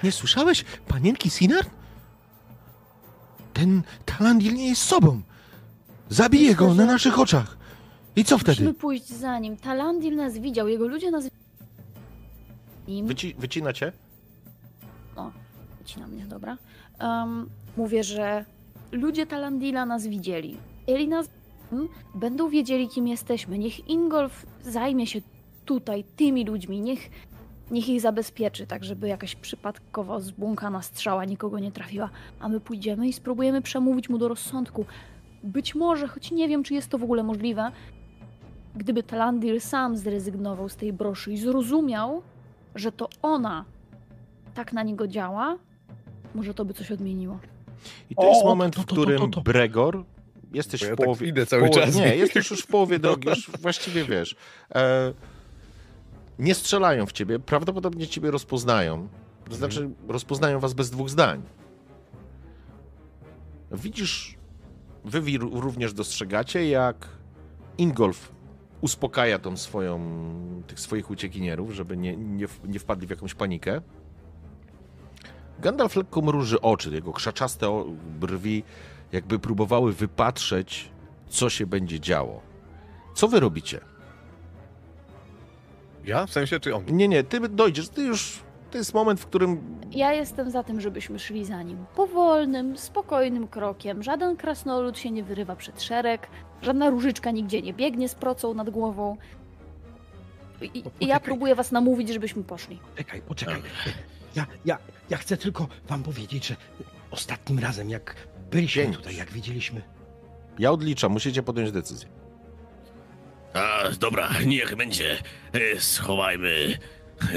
[0.04, 1.66] Nie słyszałeś, panienki Sinar?
[3.54, 5.22] Ten Talandil nie jest sobą.
[6.10, 7.55] Zabije go na naszych oczach.
[8.16, 8.74] I co Musimy wtedy?
[8.74, 9.58] pójść za nim.
[9.58, 11.30] Talandil nas widział, jego ludzie nas
[12.88, 13.08] nim.
[13.08, 13.92] Wyci wycina cię?
[15.16, 15.32] O,
[15.78, 16.58] wycina mnie, dobra.
[17.02, 18.46] Um, mówię, że
[18.92, 20.58] ludzie Talandila nas widzieli.
[20.88, 21.30] Jeżeli nas
[22.16, 25.22] będą wiedzieli, kim jesteśmy, niech Ingolf zajmie się
[25.66, 27.10] tutaj tymi ludźmi, niech,
[27.72, 32.10] niech ich zabezpieczy, tak żeby jakaś przypadkowo zbłąkana strzała nikogo nie trafiła,
[32.40, 34.86] a my pójdziemy i spróbujemy przemówić mu do rozsądku.
[35.44, 37.72] Być może, choć nie wiem, czy jest to w ogóle możliwe,
[38.76, 42.22] gdyby Talandil sam zrezygnował z tej broszy i zrozumiał,
[42.76, 43.66] że to ona
[44.54, 45.58] tak na niego działa,
[46.36, 47.40] może to by coś odmieniło.
[48.10, 49.42] I to jest O, moment, to, w to, to, którym to, to.
[49.42, 50.04] Bregor,
[50.54, 51.28] jesteś Bo w ja tak połowie...
[51.28, 51.96] idę w cały połowie- czas.
[51.96, 54.36] Nie, jesteś już w połowie drogi, już właściwie wiesz.
[54.76, 55.14] E,
[56.40, 59.08] nie strzelają w ciebie, prawdopodobnie ciebie rozpoznają.
[59.50, 60.10] To znaczy, Mhm.
[60.10, 61.42] rozpoznają was bez dwóch zdań.
[63.72, 64.38] Widzisz
[65.06, 67.08] wy również dostrzegacie, jak
[67.78, 68.32] Ingolf
[68.86, 70.00] uspokaja tą swoją,
[70.68, 73.82] tych swoich uciekinierów, żeby nie, nie, nie wpadli w jakąś panikę.
[75.60, 77.86] Gandalf lekko mruży oczy, jego krzaczaste
[78.20, 78.64] brwi
[79.12, 80.90] jakby próbowały wypatrzeć,
[81.30, 82.42] co się będzie działo.
[83.14, 83.80] Co wy robicie?
[86.04, 86.26] Ja?
[86.26, 86.86] W sensie, czy on?
[86.88, 88.40] Nie, nie, ty dojdziesz, ty już,
[88.76, 91.86] to jest moment, w którym Ja jestem za tym, żebyśmy szli za nim.
[91.96, 94.04] Powolnym, spokojnym krokiem.
[94.04, 96.28] Żaden krasnolud się nie wyrywa przed szereg,
[96.62, 99.18] żadna różyczka nigdzie nie biegnie z procą nad głową.
[100.62, 102.80] I, i ja próbuję was namówić, żebyśmy poszli.
[102.96, 103.62] Czekaj, poczekaj.
[104.36, 104.78] Ja, ja,
[105.10, 106.56] ja chcę tylko wam powiedzieć, że
[107.12, 108.16] ostatnim razem, jak
[108.52, 108.98] byliśmy Pięć.
[108.98, 109.82] tutaj, jak widzieliśmy,
[110.60, 112.10] ja odliczam, musicie podjąć decyzję.
[113.54, 115.18] A, dobra, niech będzie.
[115.54, 116.78] E, Schowajmy,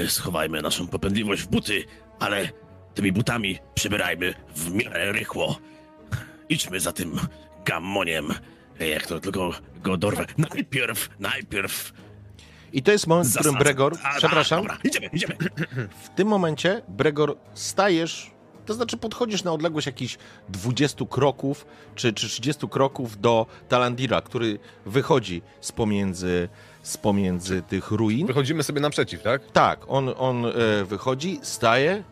[0.07, 1.83] schowajmy naszą popędliwość w buty,
[2.19, 2.49] ale
[2.93, 5.59] tymi butami przybierajmy w miarę rychło.
[6.49, 7.19] Idźmy za tym
[7.65, 8.33] gammoniem,
[8.79, 9.51] e, jak to tylko
[9.83, 10.25] go dorwę.
[10.37, 11.93] Najpierw, najpierw...
[12.73, 15.35] I to jest moment, w którym Bregor, a, przepraszam, Dobra, idziemy, idziemy.
[16.03, 18.31] w tym momencie Bregor stajesz,
[18.65, 20.17] to znaczy podchodzisz na odległość jakichś
[20.49, 21.65] 20 kroków,
[21.95, 26.49] czy, czy 30 kroków do Talandira, który wychodzi z pomiędzy,
[26.89, 28.27] z pomiędzy tych ruin.
[28.27, 29.51] Wychodzimy sobie naprzeciw, tak?
[29.51, 30.51] Tak, on, on e,
[30.85, 32.03] wychodzi, staje.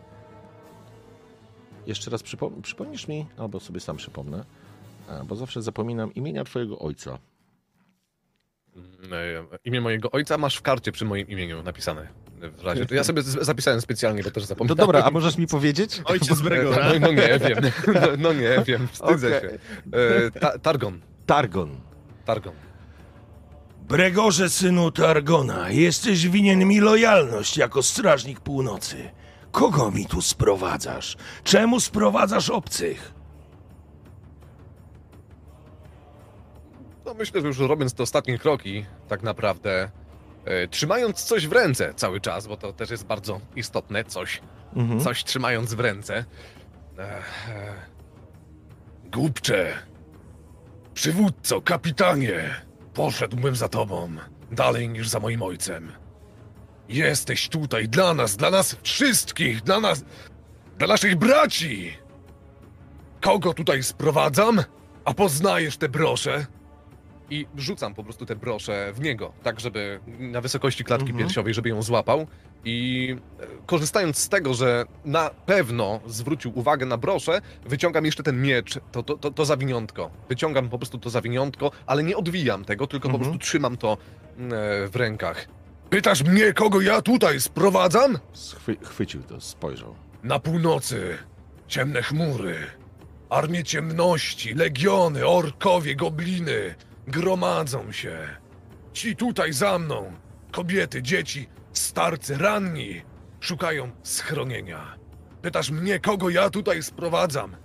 [1.87, 4.45] Jeszcze raz przypom- przypomnisz mi, albo sobie sam przypomnę,
[5.09, 7.17] a, bo zawsze zapominam imienia twojego ojca.
[9.11, 12.07] E, Imię mojego ojca masz w karcie przy moim imieniu napisane.
[12.57, 12.85] W razie.
[12.91, 14.77] Ja sobie zapisałem specjalnie, bo też No zapomniałem.
[14.77, 16.01] dobra, a możesz mi powiedzieć?
[16.05, 16.89] Ojciec Bregora.
[16.93, 17.57] No, no nie wiem.
[17.93, 19.49] No, no nie wiem, wstydzę Okej.
[19.49, 19.57] się.
[20.27, 21.01] E, ta, Targon.
[21.25, 21.69] Targon.
[22.25, 22.53] Targon.
[23.87, 29.09] Bregorze, synu Targona, jesteś winien mi lojalność jako strażnik północy.
[29.51, 31.17] Kogo mi tu sprowadzasz?
[31.43, 33.13] Czemu sprowadzasz obcych?
[37.05, 39.91] No myślę, że już robiąc te ostatnie kroki, tak naprawdę,
[40.45, 44.41] e, trzymając coś w ręce cały czas, bo to też jest bardzo istotne, coś,
[44.75, 44.99] Mhm.
[45.01, 46.25] coś trzymając w ręce.
[46.97, 47.21] E, e,
[49.11, 49.73] Głupcze,
[50.93, 52.55] przywódco, kapitanie,
[52.97, 54.15] poszedłbym za tobą,
[54.51, 55.91] dalej niż za moim ojcem.
[56.89, 60.03] Jesteś tutaj dla nas, dla nas wszystkich, dla nas,
[60.77, 61.93] dla naszych braci.
[63.21, 64.63] Kogo tutaj sprowadzam?
[65.05, 66.45] A poznajesz te brosze?
[67.29, 71.25] I rzucam po prostu te brosze w niego, tak żeby na wysokości klatki Mhm.
[71.25, 72.27] piersiowej, żeby ją złapał.
[72.65, 78.41] I e, korzystając z tego, że na pewno zwrócił uwagę na brosze, wyciągam jeszcze ten
[78.41, 80.09] miecz, to, to, to, to zawiniątko.
[80.29, 83.23] Wyciągam po prostu to zawiniątko, ale nie odwijam tego, tylko po Mhm.
[83.31, 83.97] prostu trzymam to e,
[84.87, 85.47] w rękach.
[85.89, 88.17] Pytasz mnie, kogo ja tutaj sprowadzam?
[88.33, 89.95] Schwy- chwycił to, spojrzał.
[90.23, 91.17] Na północy
[91.67, 92.55] ciemne chmury,
[93.29, 96.75] armie ciemności, legiony, orkowie, gobliny
[97.07, 98.17] gromadzą się.
[98.93, 100.13] Ci tutaj za mną,
[100.51, 103.01] kobiety, dzieci, starcy, ranni,
[103.39, 104.95] szukają schronienia.
[105.41, 107.55] Pytasz mnie, kogo ja tutaj sprowadzam?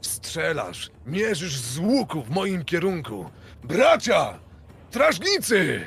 [0.00, 3.30] Strzelasz, mierzysz z łuku w moim kierunku.
[3.64, 4.38] Bracia!
[4.90, 5.80] Strażnicy!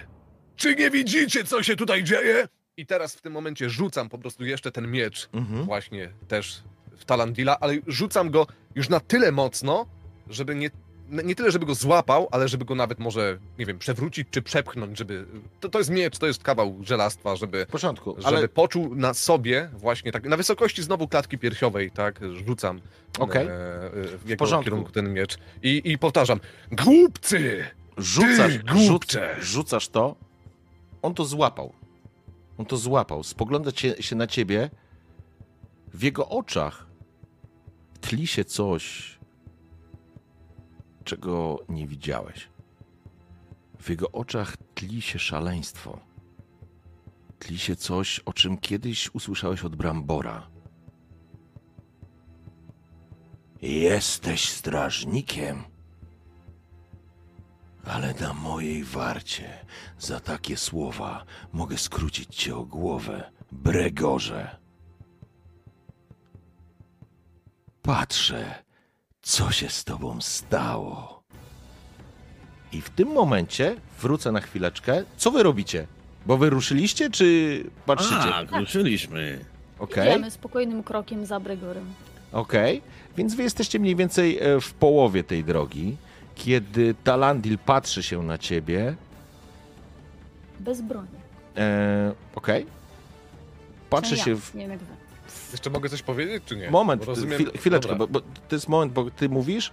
[0.56, 2.48] Czy nie widzicie, co się tutaj dzieje?
[2.78, 5.64] I teraz w tym momencie rzucam po prostu jeszcze ten miecz, Mhm.
[5.66, 6.64] właśnie też
[6.98, 9.86] w Talandila, ale rzucam go już na tyle mocno,
[10.30, 10.70] żeby nie,
[11.12, 14.98] nie tyle, żeby go złapał, ale żeby go nawet może, nie wiem, przewrócić czy przepchnąć,
[14.98, 15.26] żeby...
[15.60, 19.14] To, to jest miecz, to jest kawał żelastwa, żeby, W porządku, żeby ale poczuł na
[19.14, 22.82] sobie właśnie tak, na wysokości znowu klatki piersiowej, tak, rzucam
[23.20, 23.48] Okej.
[23.48, 25.38] e, e, w jego kierunku ten miecz.
[25.64, 26.40] I, i powtarzam,
[26.72, 27.66] Głupcy!
[27.98, 29.36] rzucasz, Ty, rzuc, głupcze!
[29.42, 30.16] rzucasz to,
[31.02, 31.74] on to złapał.
[32.58, 33.24] On to złapał.
[33.24, 34.70] Spogląda cię, się na ciebie.
[35.94, 36.86] W jego oczach
[38.02, 39.18] tli się coś,
[41.04, 42.50] czego nie widziałeś.
[43.80, 46.00] W jego oczach tli się szaleństwo.
[47.40, 50.48] Tli się coś, o czym kiedyś usłyszałeś od Brambora.
[53.62, 55.64] Jesteś strażnikiem.
[57.86, 59.66] Ale na mojej warcie
[60.00, 64.58] za takie słowa mogę skrócić cię o głowę, Bregorze.
[67.82, 68.64] Patrzę,
[69.22, 71.24] co się z tobą stało.
[72.72, 75.04] I w tym momencie wrócę na chwileczkę.
[75.18, 75.88] Co wy robicie?
[76.26, 78.16] Bo wy ruszyliście, czy patrzycie?
[78.30, 79.46] Tak, ruszyliśmy.
[79.80, 80.10] Okej.
[80.10, 81.86] Idziemy spokojnym krokiem za Bregorem.
[82.32, 82.82] Okej,
[83.18, 85.98] więc wy jesteście mniej więcej e, w połowie tej drogi,
[86.36, 88.96] kiedy Talandil patrzy się na ciebie.
[90.60, 91.08] Bez broni.
[91.58, 92.66] E, Okej.
[93.90, 94.56] Patrzy Przynajmniej się ja, w.
[94.56, 95.01] Nie wiem jak wy.
[95.52, 96.72] Jeszcze mogę coś powiedzieć, czy nie?
[96.72, 99.72] Moment, rozumiem- chwil, chwileczkę, bo, bo to jest moment, bo ty mówisz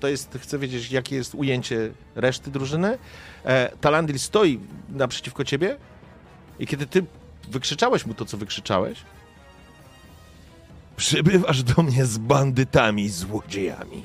[0.00, 2.98] to jest, chcę wiedzieć, jakie jest ujęcie reszty drużyny.
[3.44, 5.76] E, Talandil stoi naprzeciwko ciebie
[6.58, 7.04] i kiedy ty
[7.48, 8.98] wykrzyczałeś mu to, co wykrzyczałeś,
[10.96, 14.02] przybywasz do mnie z bandytami złodziejami.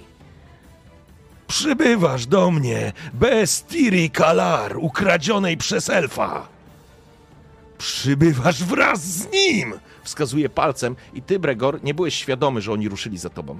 [1.47, 6.47] Przybywasz do mnie bez Tiri Kalar, ukradzionej przez elfa.
[7.77, 9.73] Przybywasz wraz z nim!
[10.05, 13.59] Wskazuje palcem i ty, Bregor, nie byłeś świadomy, że oni ruszyli za tobą.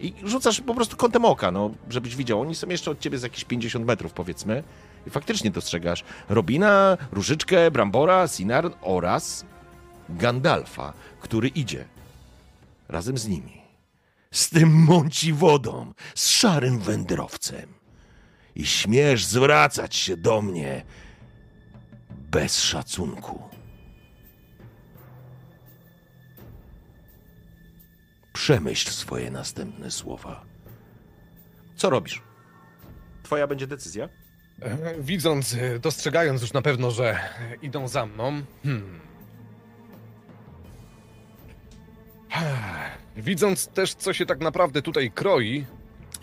[0.00, 2.40] I rzucasz po prostu kątem oka, no, żebyś widział.
[2.40, 4.62] Oni są jeszcze od ciebie z jakieś 50 metrów, powiedzmy.
[5.06, 9.44] I faktycznie dostrzegasz Robina, Różyczkę, Brambora, Sinarn oraz
[10.08, 11.84] Gandalfa, który idzie
[12.88, 13.62] razem z nimi.
[14.30, 17.74] Z tym mąci wodą, z szarym wędrowcem.
[18.54, 20.84] I śmiesz zwracać się do mnie
[22.10, 23.47] bez szacunku.
[28.38, 30.44] Przemyśl swoje następne słowa.
[31.76, 32.22] Co robisz?
[33.22, 34.08] Twoja będzie decyzja.
[34.62, 37.18] E, Widząc, e, dostrzegając już na pewno, że
[37.62, 38.42] idą za mną.
[38.62, 39.00] Hmm.
[43.16, 45.66] Widząc też, co się tak naprawdę tutaj kroi,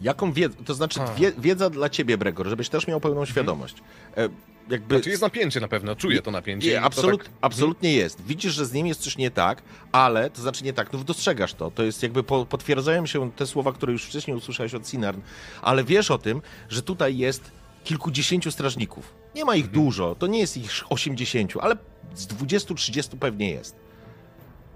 [0.01, 1.41] Jaką wiedzę, to znaczy A.
[1.41, 3.75] wiedza dla ciebie, Bregor, żebyś też miał pełną świadomość.
[4.17, 4.29] E,
[4.69, 6.69] jakby znaczy jest napięcie na pewno, czuję to napięcie.
[6.69, 8.21] Nie, absolut, tak- absolutnie jest.
[8.21, 9.61] Widzisz, że z nim jest coś nie tak,
[9.91, 11.71] ale to znaczy nie tak, no dostrzegasz to.
[11.71, 15.19] To jest jakby po, potwierdzają się te słowa, które już wcześniej usłyszałeś od Sinarn,
[15.61, 17.51] ale wiesz o tym, że tutaj jest
[17.83, 19.13] kilkudziesięciu strażników.
[19.35, 21.75] Nie ma ich dużo, to nie jest ich 80, ale
[22.15, 23.75] z 20-30 pewnie jest.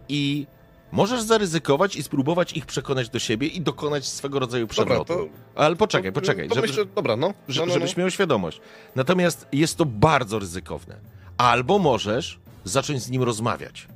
[0.10, 0.48] I
[0.92, 5.14] możesz zaryzykować i spróbować ich przekonać do siebie i dokonać swego rodzaju Dobra, przewrotu.
[5.14, 5.28] to,
[5.62, 6.48] Ale poczekaj, to, poczekaj.
[6.50, 7.28] To żeby- myślę, dobra, no.
[7.28, 8.02] no, no, żebyś no.
[8.02, 8.62] miał świadomość.
[8.96, 10.96] Natomiast jest to bardzo ryzykowne.
[11.38, 13.88] Albo możesz zacząć z nim rozmawiać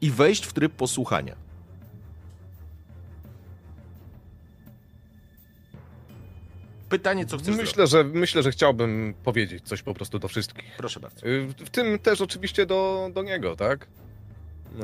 [0.00, 1.36] i wejść w tryb posłuchania.
[6.88, 7.62] Pytanie, co chcesz zrobić?
[7.70, 10.64] Myślę, że, myślę, że chciałbym powiedzieć coś po prostu do wszystkich.
[10.76, 11.26] Proszę bardzo.
[11.26, 13.86] Y, W tym też oczywiście do, do niego, tak?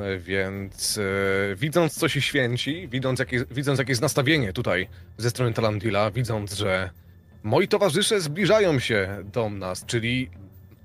[0.01, 4.87] Y, Więc e, widząc, co się święci, widząc jakie, widząc, jakie jest nastawienie tutaj
[5.17, 6.89] ze strony Talandila, widząc, że
[7.43, 10.29] moi towarzysze zbliżają się do nas, czyli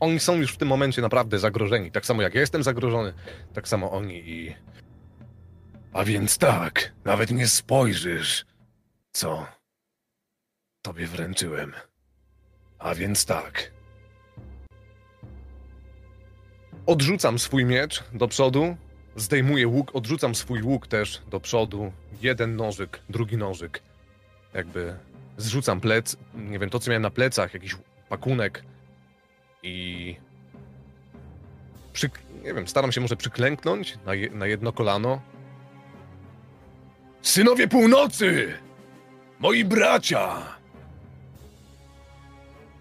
[0.00, 1.90] oni są już w tym momencie naprawdę zagrożeni.
[1.90, 3.12] Tak samo jak ja jestem zagrożony,
[3.54, 4.54] tak samo oni i.
[5.92, 8.44] A więc tak, nawet nie spojrzysz,
[9.12, 9.46] co
[10.82, 11.72] tobie wręczyłem.
[12.78, 13.72] A więc tak,
[16.88, 18.76] Odrzucam swój miecz do przodu,
[19.20, 21.92] zdejmuję łuk, odrzucam swój łuk też do przodu.
[22.22, 23.82] Jeden nożyk, drugi nożyk.
[24.54, 24.96] Jakby
[25.36, 27.76] zrzucam plec, nie wiem, to co miałem na plecach, jakiś
[28.08, 28.64] pakunek
[29.62, 30.16] i
[32.44, 35.20] nie wiem, staram się może przyklęknąć na, je, na jedno kolano.
[37.22, 38.54] synowie północy,
[39.38, 40.42] moi bracia,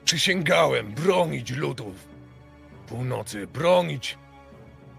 [0.05, 2.07] przysięgałem bronić ludów
[2.87, 4.17] północy, bronić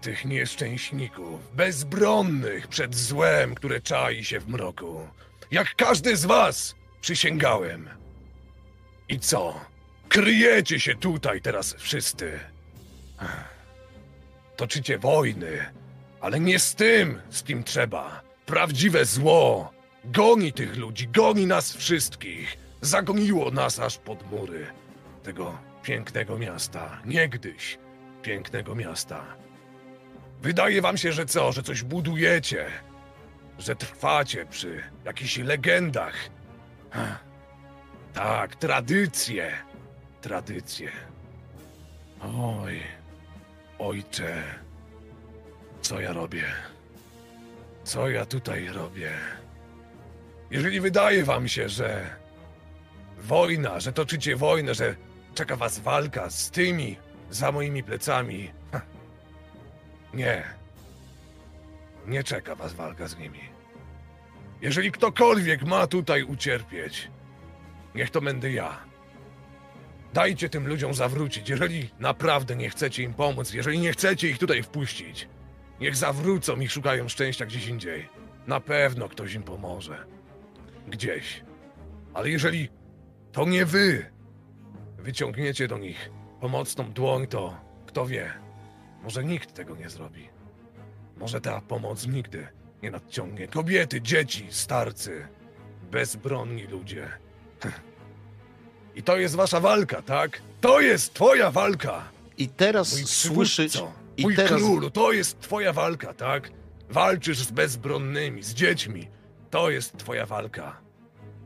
[0.01, 5.07] tych nieszczęśników, bezbronnych przed złem, które czai się w mroku.
[5.51, 7.89] Jak każdy z was przysięgałem.
[9.09, 9.61] I co?
[10.09, 12.39] Kryjecie się tutaj teraz wszyscy.
[14.55, 15.65] Toczycie wojny,
[16.21, 18.21] ale nie z tym, z kim trzeba.
[18.45, 19.71] Prawdziwe zło
[20.05, 22.57] goni tych ludzi, goni nas wszystkich.
[22.81, 24.67] Zagoniło nas aż pod mury
[25.23, 27.01] tego pięknego miasta.
[27.05, 27.77] Niegdyś
[28.21, 29.25] pięknego miasta.
[30.41, 32.65] Wydaje wam się, że co, że coś budujecie,
[33.59, 36.15] że trwacie przy jakichś legendach.
[36.91, 37.23] Ach,
[38.13, 39.51] Tak, tradycje,
[40.21, 40.91] tradycje.
[42.21, 42.79] Oj,
[43.79, 44.43] ojcze,
[45.81, 46.43] co ja robię?
[47.83, 49.11] Co ja tutaj robię?
[50.51, 52.05] Jeżeli wydaje wam się, że
[53.17, 54.95] wojna, że toczycie wojnę, że
[55.35, 56.97] czeka was walka z tymi
[57.29, 58.51] za moimi plecami.
[60.13, 60.43] Nie.
[62.07, 63.39] Nie czeka was walka z nimi.
[64.61, 67.11] Jeżeli ktokolwiek ma tutaj ucierpieć,
[67.95, 68.79] niech to będę ja.
[70.13, 71.49] Dajcie tym ludziom zawrócić.
[71.49, 75.27] Jeżeli naprawdę nie chcecie im pomóc, jeżeli nie chcecie ich tutaj wpuścić,
[75.79, 78.09] niech zawrócą i szukają szczęścia gdzieś indziej.
[78.47, 80.05] Na pewno ktoś im pomoże.
[80.87, 81.43] Gdzieś.
[82.13, 82.69] Ale jeżeli
[83.31, 84.11] to nie wy
[84.97, 86.09] wyciągniecie do nich
[86.41, 88.33] pomocną dłoń, to kto wie,
[89.09, 90.29] może nikt tego nie zrobi.
[91.17, 92.47] Może ta pomoc nigdy
[92.83, 93.47] nie nadciągnie.
[93.47, 95.27] Kobiety, dzieci, starcy,
[95.91, 97.09] bezbronni ludzie.
[98.95, 100.41] I to jest wasza walka, tak?
[100.61, 102.03] To jest twoja walka!
[102.37, 103.05] I teraz Mój
[104.17, 104.61] I mój teraz.
[104.61, 106.51] królu, to jest twoja walka, tak?
[106.89, 109.07] Walczysz z bezbronnymi, z dziećmi.
[109.49, 110.81] To jest twoja walka.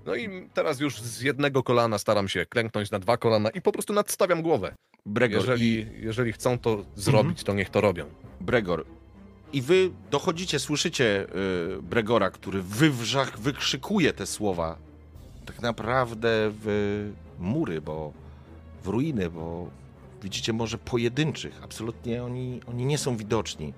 [0.05, 3.71] No i teraz już z jednego kolana staram się klęknąć na dwa kolana i po
[3.71, 4.75] prostu nadstawiam głowę.
[5.05, 8.05] Bregor, Jeżeli, jeżeli chcą to zrobić, to niech to robią.
[8.41, 8.85] Bregor.
[9.53, 11.25] I wy dochodzicie, słyszycie
[11.77, 14.77] y, Bregora, który wywrzach, wykrzykuje te słowa.
[15.45, 16.29] Tak naprawdę
[16.63, 18.13] w mury, bo
[18.83, 19.69] w ruiny, bo
[20.23, 21.63] widzicie może pojedynczych.
[21.63, 23.73] Absolutnie oni, oni nie są widoczni.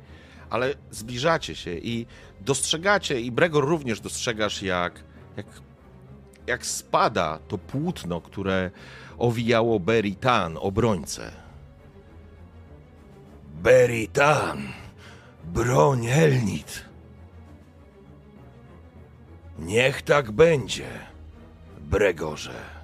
[0.49, 2.05] Ale zbliżacie się i
[2.41, 5.03] dostrzegacie, i Bregor również dostrzegasz, jak,
[5.37, 5.45] jak,
[6.47, 8.71] jak spada to płótno, które
[9.17, 11.31] owijało Beritan, obrońcę.
[13.53, 14.67] Beritan!
[15.45, 16.85] Broń Elnit.
[19.59, 20.87] Niech tak będzie,
[21.79, 22.75] Bregorze.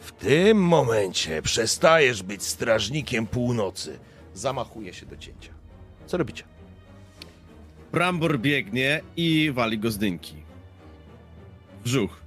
[0.00, 3.98] W tym momencie przestajesz być strażnikiem północy.
[4.34, 5.52] Zamachuje się do cięcia.
[6.06, 6.44] Co robicie?
[7.92, 10.45] Brambor biegnie i wali go z dynki.
[11.86, 12.20] Brzuch.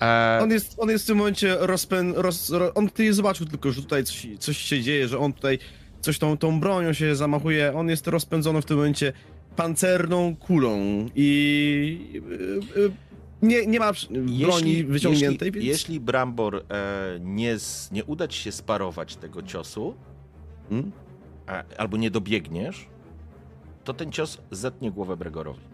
[0.00, 2.12] E, On jest, on jest w tym momencie rozpę...
[2.14, 5.58] Roz, ro, on tutaj zobaczył tylko, że tutaj coś, coś się dzieje, że on tutaj
[6.00, 7.72] coś tą, tą bronią się zamachuje.
[7.74, 9.12] On jest rozpędzony w tym momencie
[9.56, 12.20] pancerną kulą i
[12.76, 12.90] y, y,
[13.42, 13.92] nie, nie ma
[14.40, 15.78] broni wyciągniętej, jeśli, więc...
[15.78, 19.94] jeśli Brambor e, nie, z, nie uda ci się sparować tego ciosu,
[20.70, 20.92] Hmm?
[21.46, 22.86] a, albo nie dobiegniesz,
[23.84, 25.69] to ten cios zetnie głowę Bregorowi.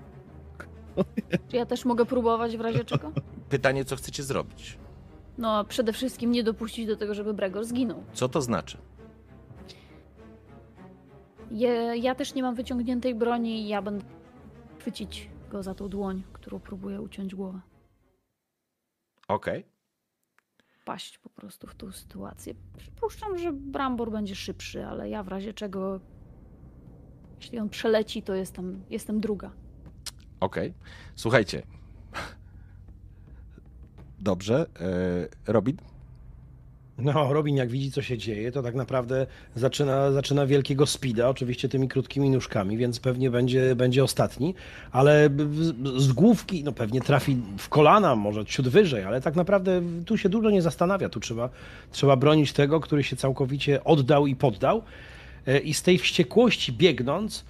[1.49, 3.13] Czy ja też mogę próbować w razie czego?
[3.49, 4.79] Pytanie, co chcecie zrobić?
[5.39, 8.03] No, przede wszystkim nie dopuścić do tego, żeby Bregor zginął.
[8.13, 8.79] Co to znaczy?
[11.51, 14.05] Je, ja też nie mam wyciągniętej broni i ja będę
[14.79, 17.61] chwycić go za tą dłoń, którą próbuję uciąć głowę.
[19.29, 19.65] Okej.
[20.85, 22.55] Paść po prostu w tą sytuację.
[22.79, 26.01] Przypuszczam, że Brambor będzie szybszy, ale ja w razie czego,
[27.41, 29.51] jeśli on przeleci, to jestem, jestem druga.
[30.41, 30.73] Okej.
[31.15, 31.63] Słuchajcie.
[34.21, 34.67] Dobrze.
[35.47, 35.77] E, Robin?
[36.99, 39.27] No, Robin jak widzi, co się dzieje, to tak naprawdę
[39.57, 44.55] zaczyna, zaczyna wielkiego speeda, oczywiście tymi krótkimi nóżkami, więc pewnie będzie, będzie ostatni,
[44.93, 45.31] ale
[45.97, 50.29] z- główki, no pewnie trafi w kolana, może ciut wyżej, ale tak naprawdę tu się
[50.29, 51.49] dużo nie zastanawia, tu trzeba,
[51.91, 54.83] trzeba bronić tego, który się całkowicie oddał i poddał
[55.47, 57.45] E, i z tej wściekłości biegnąc,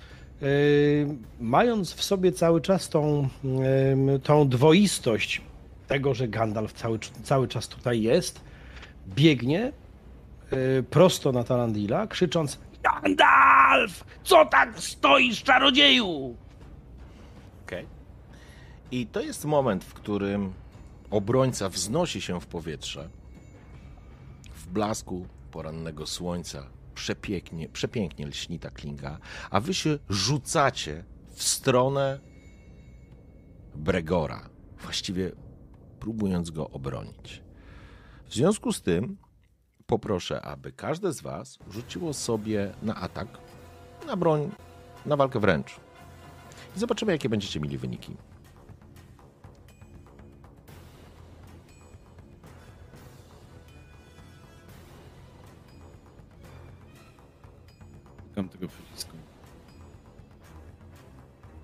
[1.41, 5.43] mając w sobie cały czas tą, em, tą dwoistość
[5.87, 8.41] tego, że Gandalf cały, cały czas tutaj jest,
[9.09, 9.73] biegnie
[10.53, 14.05] y, prosto na Tarandila, krzycząc Gandalf!
[14.25, 16.37] Co tak stoisz, czarodzieju?
[17.65, 17.87] Okej.
[18.91, 20.53] I to jest moment, w którym
[21.11, 23.09] obrońca wznosi się w powietrze.
[24.55, 29.19] W blasku porannego słońca przepięknie, przepięknie lśni ta klinga,
[29.51, 32.21] a wy się rzucacie w stronę
[33.75, 34.49] Bregora,
[34.83, 35.33] właściwie
[36.01, 37.43] próbując go obronić.
[38.27, 39.17] W związku z tym
[39.87, 43.29] poproszę, aby każde z was rzuciło sobie na atak,
[44.07, 44.51] na broń,
[45.07, 45.77] na walkę wręcz.
[46.77, 48.17] I zobaczymy, jakie będziecie mieli wyniki.
[58.47, 59.17] Szukam tego przycisku.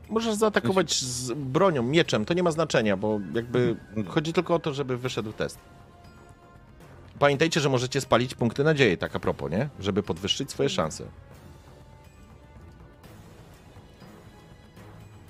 [0.09, 3.77] Możesz zaatakować z bronią, mieczem, to nie ma znaczenia, bo jakby
[4.09, 5.59] chodzi tylko o to, żeby wyszedł test.
[7.19, 9.69] Pamiętajcie, że możecie spalić punkty nadziei, tak a propos, nie?
[9.81, 11.05] Żeby podwyższyć swoje szanse.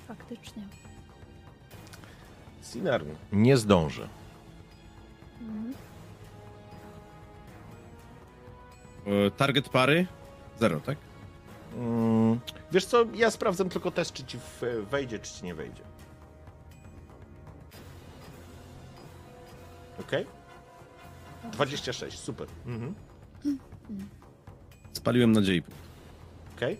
[0.07, 0.63] Faktycznie.
[2.61, 4.07] Sinarn nie zdąży.
[9.05, 10.07] E, Target pary?
[10.59, 10.97] Zero, tak?
[12.71, 14.39] Wiesz co, ja sprawdzam tylko test, czy ci
[14.91, 15.83] wejdzie, czy ci nie wejdzie.
[19.99, 20.25] Okej?
[21.51, 22.47] 26, super.
[22.65, 22.95] Mhm.
[24.93, 25.63] Spaliłem nadziei.
[26.55, 26.77] Okej?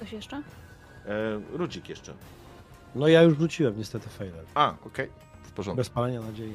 [0.00, 0.42] Coś jeszcze?
[1.06, 2.14] E, Rudzik jeszcze.
[2.94, 4.44] No ja już rzuciłem niestety failer.
[4.54, 5.08] A, okej,
[5.42, 5.76] w porządku.
[5.76, 6.54] Bez palenia nadziei.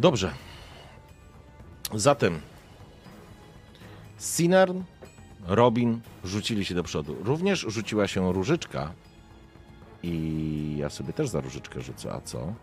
[0.00, 0.32] Dobrze.
[1.94, 2.40] Zatem
[4.18, 4.82] Sinarn,
[5.46, 7.16] Robin rzucili się do przodu.
[7.24, 8.92] Również rzuciła się Różyczka.
[10.02, 12.12] I ja sobie też za Różyczkę rzucę.
[12.12, 12.54] A co?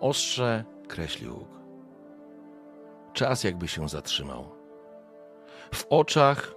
[0.00, 1.59] Ostrze kreśli łuk.
[3.20, 4.48] Czas jakby się zatrzymał.
[5.74, 6.54] W oczach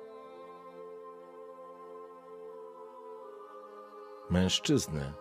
[4.29, 5.13] mężczyzny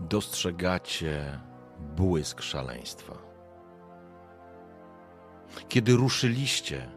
[0.00, 1.40] dostrzegacie
[1.78, 3.14] błysk szaleństwa.
[5.68, 6.90] Kiedy ruszyliście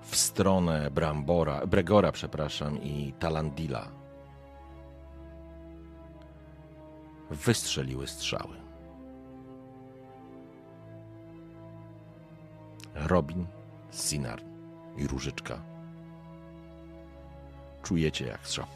[0.00, 3.88] w stronę Brambora, Bregora, przepraszam, i Talandila,
[7.30, 8.63] wystrzeliły strzały.
[12.94, 13.46] Robin,
[13.92, 14.42] Sinar
[14.96, 15.62] i Różyczka.
[17.82, 18.66] Czujecie jak strzał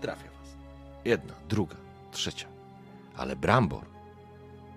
[0.00, 0.56] trafia was.
[1.04, 1.76] Jedna, druga,
[2.10, 2.48] trzecia.
[3.16, 3.84] Ale Brambor,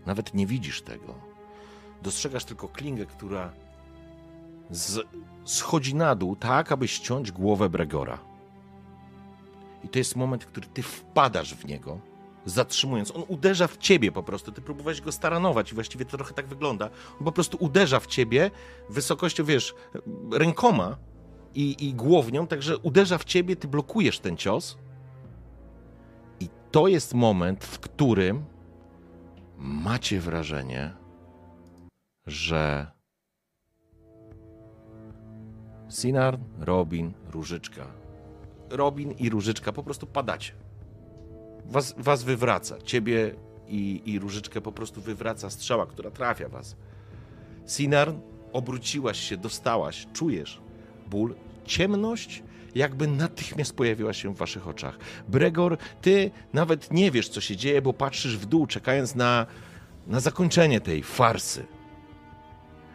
[0.05, 1.15] nawet nie widzisz tego.
[2.01, 3.51] Dostrzegasz tylko klingę, która
[4.69, 5.07] z,
[5.45, 8.19] schodzi na dół, tak aby ściąć głowę Bregora.
[9.83, 11.99] I to jest moment, w który ty wpadasz w niego,
[12.49, 13.15] zatrzymując.
[13.15, 14.51] On uderza w ciebie po prostu.
[14.51, 16.89] Ty próbowałeś go staranować i właściwie to trochę tak wygląda.
[17.19, 18.51] On po prostu uderza w ciebie
[18.89, 19.75] wysokością, wiesz,
[20.31, 20.97] rękoma
[21.55, 24.77] i, i głownią, także uderza w ciebie, ty blokujesz ten cios.
[26.39, 28.45] I to jest moment, w którym
[29.57, 30.93] macie wrażenie,
[32.27, 32.91] że
[35.89, 37.87] Sinar, Robin, Różyczka.
[38.69, 40.53] Robin i Różyczka po prostu padacie.
[41.69, 42.81] Was, was wywraca.
[42.81, 43.35] Ciebie
[43.67, 46.75] i, i Różyczkę po prostu wywraca strzała, która trafia was.
[47.67, 48.13] Sinar,
[48.53, 50.61] obróciłaś się, dostałaś, czujesz
[51.07, 52.43] ból, ciemność,
[52.75, 54.97] jakby natychmiast pojawiła się w waszych oczach.
[55.27, 59.45] Bregor, ty nawet nie wiesz, co się dzieje, bo patrzysz w dół, czekając na,
[60.07, 61.65] na zakończenie tej farsy.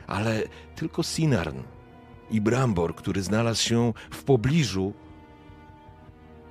[0.07, 0.43] Ale
[0.77, 1.59] tylko Sinarn
[2.31, 4.93] i Brambor, który znalazł się w pobliżu,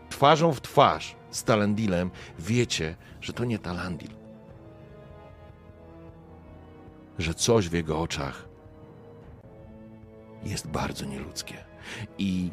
[0.10, 4.12] twarzą w twarz z Talandilem, wiecie, że to nie Talandil.
[7.20, 8.48] Że coś w jego oczach
[10.44, 11.58] jest bardzo nieludzkie.
[12.18, 12.52] I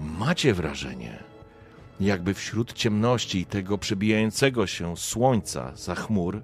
[0.00, 1.24] macie wrażenie,
[2.00, 6.42] jakby wśród ciemności tego przebijającego się słońca za chmur,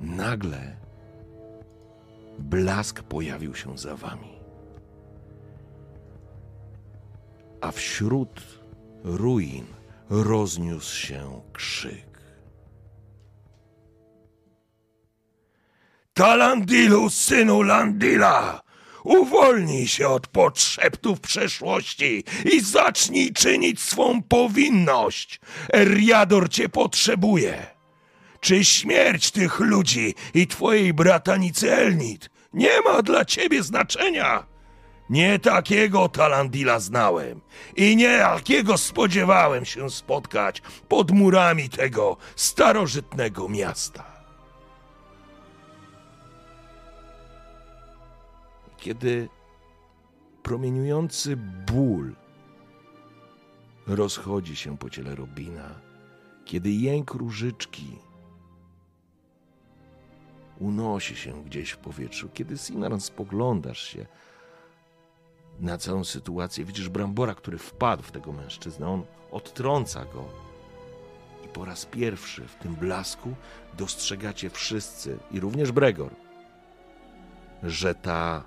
[0.00, 0.76] nagle
[2.38, 4.36] blask pojawił się za wami.
[7.60, 8.42] A wśród
[9.04, 9.66] ruin
[10.10, 12.06] rozniósł się krzyk.
[16.14, 18.66] Talandilu, synu Landila!
[19.04, 25.40] Uwolnij się od podszeptów przeszłości i zacznij czynić swą powinność.
[25.74, 27.66] Eriador cię potrzebuje.
[28.40, 34.46] Czy śmierć tych ludzi i twojej bratanicy Elnit nie ma dla ciebie znaczenia?
[35.10, 37.40] Nie takiego Talandila znałem
[37.76, 44.04] i nie jakiego spodziewałem się spotkać pod murami tego starożytnego miasta.
[48.76, 49.28] Kiedy
[50.42, 51.36] promieniujący
[51.66, 52.14] ból
[53.86, 55.80] rozchodzi się po ciele Robina,
[56.44, 57.98] kiedy jęk różyczki
[60.58, 64.06] unosi się gdzieś w powietrzu, kiedy Sinaran spoglądasz się
[65.60, 70.24] na całą sytuację, widzisz Brambora, który wpadł w tego mężczyznę, on odtrąca go.
[71.44, 73.34] I po raz pierwszy w tym blasku
[73.76, 76.10] dostrzegacie wszyscy, i również Bregor,
[77.62, 78.44] że ta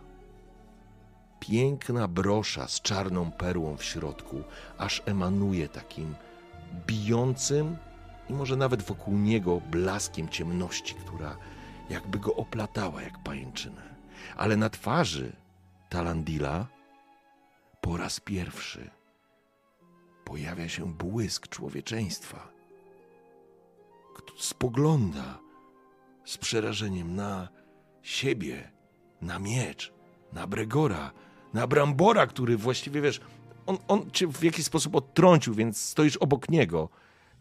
[1.39, 4.43] piękna brosza z czarną perłą w środku
[4.77, 6.15] aż emanuje takim
[6.87, 7.77] bijącym
[8.29, 11.37] i może nawet wokół niego blaskiem ciemności, która
[11.89, 13.81] jakby go oplatała jak pajęczynę.
[14.37, 15.31] Ale na twarzy
[15.89, 16.65] Talandila
[17.89, 18.89] po raz pierwszy
[20.25, 22.51] pojawia się błysk człowieczeństwa.
[24.37, 25.39] Spogląda
[26.25, 27.49] z przerażeniem na
[28.01, 28.71] siebie,
[29.21, 29.93] na miecz,
[30.33, 31.11] na Bregora,
[31.53, 33.21] na Brambora, który właściwie, wiesz,
[33.65, 36.89] on, on cię w jakiś sposób odtrącił, więc stoisz obok niego.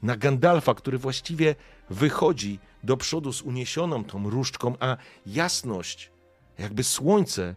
[0.02, 1.54] Na Gandalfa, który właściwie
[1.90, 4.96] wychodzi do przodu z uniesioną tą różdżką, a
[5.26, 6.10] jasność,
[6.58, 7.54] jakby słońce,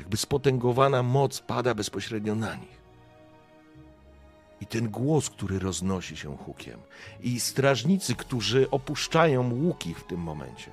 [0.00, 2.80] jakby spotęgowana moc pada bezpośrednio na nich.
[4.60, 6.80] I ten głos, który roznosi się hukiem,
[7.20, 10.70] i strażnicy, którzy opuszczają łuki w tym momencie.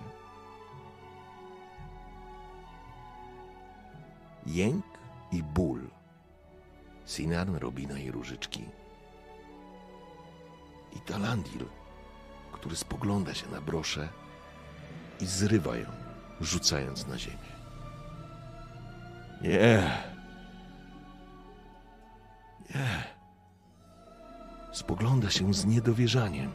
[4.46, 4.86] Jęk
[5.32, 5.82] i ból.
[7.06, 8.64] Sinarn, Robina i Różyczki.
[10.96, 11.66] I Talandil,
[12.52, 14.10] który spogląda się na broszę
[15.22, 15.90] i zrywa ją,
[16.42, 17.57] rzucając na ziemię.
[19.42, 19.92] Nie.
[22.76, 23.04] Nie.
[24.72, 26.52] Spogląda się z niedowierzaniem.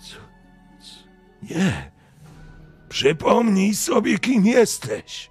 [0.00, 0.16] Co?
[0.80, 0.96] co?
[1.42, 1.92] Nie.
[2.88, 5.30] Przypomnij sobie, kim jesteś.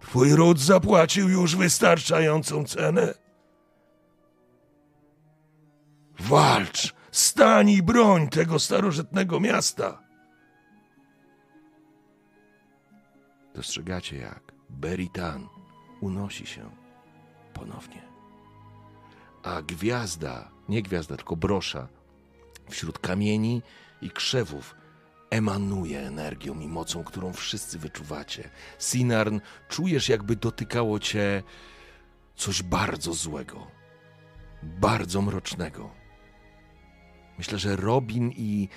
[0.00, 3.14] Twój ród zapłacił już wystarczającą cenę.
[6.18, 10.02] Walcz stań i broń tego starożytnego miasta.
[13.54, 15.48] Dostrzegacie, jak Beritan
[16.00, 16.70] unosi się
[17.54, 18.02] ponownie.
[19.42, 21.88] A gwiazda, nie gwiazda, tylko brosza,
[22.70, 23.62] wśród kamieni
[24.02, 24.74] i krzewów
[25.30, 28.50] emanuje energią i mocą, którą wszyscy wyczuwacie.
[28.78, 29.38] Sinarn,
[29.68, 31.42] czujesz, jakby dotykało cię
[32.34, 33.66] coś bardzo złego,
[34.62, 35.97] bardzo mrocznego.
[37.38, 38.68] Myślę, że Robin i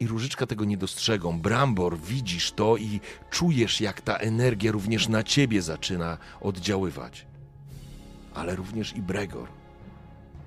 [0.00, 1.40] i Różyczka tego nie dostrzegą.
[1.40, 7.26] Brambor, widzisz to i czujesz, jak ta energia również na ciebie zaczyna oddziaływać.
[8.34, 9.48] Ale również i Bregor.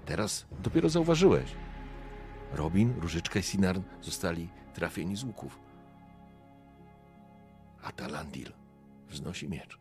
[0.06, 1.56] Teraz dopiero zauważyłeś.
[2.54, 5.60] Robin, Różyczka i Sinarn zostali trafieni z łuków.
[7.84, 8.54] A Talandil
[9.10, 9.80] wznosi miecz.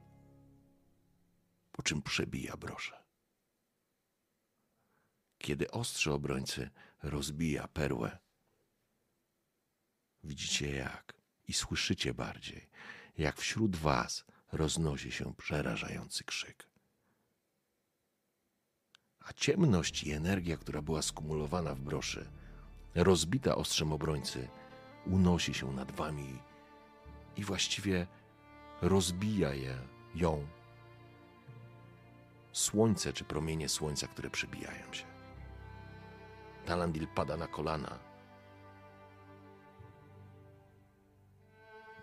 [1.73, 3.03] Po czym przebija broszę.
[5.39, 6.71] Kiedy ostrze obrońcy
[7.03, 8.19] rozbija perłę,
[10.25, 11.15] Widzicie jak
[11.49, 12.69] i słyszycie bardziej,
[13.19, 16.69] jak wśród was roznosi się przerażający krzyk.
[19.21, 22.31] A ciemność i energia, która była skumulowana w broszy,
[22.95, 24.49] rozbita ostrzem obrońcy,
[25.07, 26.39] unosi się nad wami
[27.37, 28.07] i właściwie
[28.83, 29.79] rozbija je,
[30.15, 30.47] ją
[32.53, 35.12] słońce czy promienie słońca, które przebijają się.
[36.67, 38.13] Talandil pada na kolana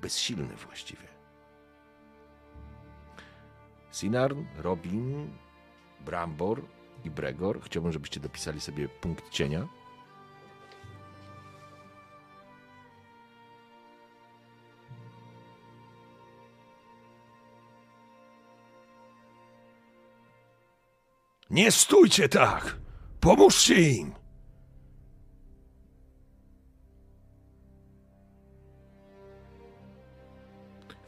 [0.02, 1.08] bezsilny właściwie.
[3.92, 5.34] Sinarn, Robin,
[6.06, 6.62] Brambor
[7.06, 7.62] i Bregor.
[7.62, 9.68] Chciałbym, żebyście dopisali sobie punkt cienia.
[21.50, 22.78] Nie stójcie tak!
[23.20, 24.19] Pomóżcie im!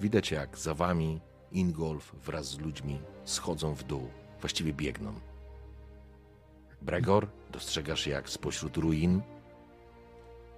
[0.01, 1.21] Widać jak za wami
[1.51, 5.13] Ingolf wraz z ludźmi schodzą w dół, właściwie biegną.
[6.81, 9.21] Bregor, dostrzegasz jak spośród ruin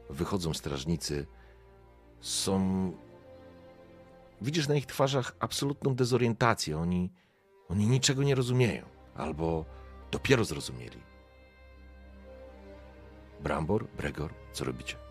[0.09, 1.27] wychodzą strażnicy.
[2.21, 2.91] Są.
[4.41, 6.77] Widzisz na ich twarzach absolutną dezorientację.
[6.77, 7.11] Oni,
[7.69, 9.65] oni niczego nie rozumieją, albo
[10.11, 10.99] dopiero zrozumieli.
[13.39, 15.02] Brambor, Bregor, co robicie?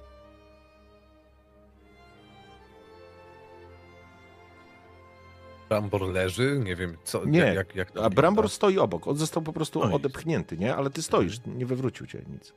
[5.73, 7.25] Brambor leży, nie wiem co.
[7.25, 9.09] Nie, jak, jak, to a Brambor stoi obok.
[9.09, 10.75] On został po prostu No odepchnięty, nie?
[10.77, 12.53] Ale ty stoisz, nie wywrócił cię nic.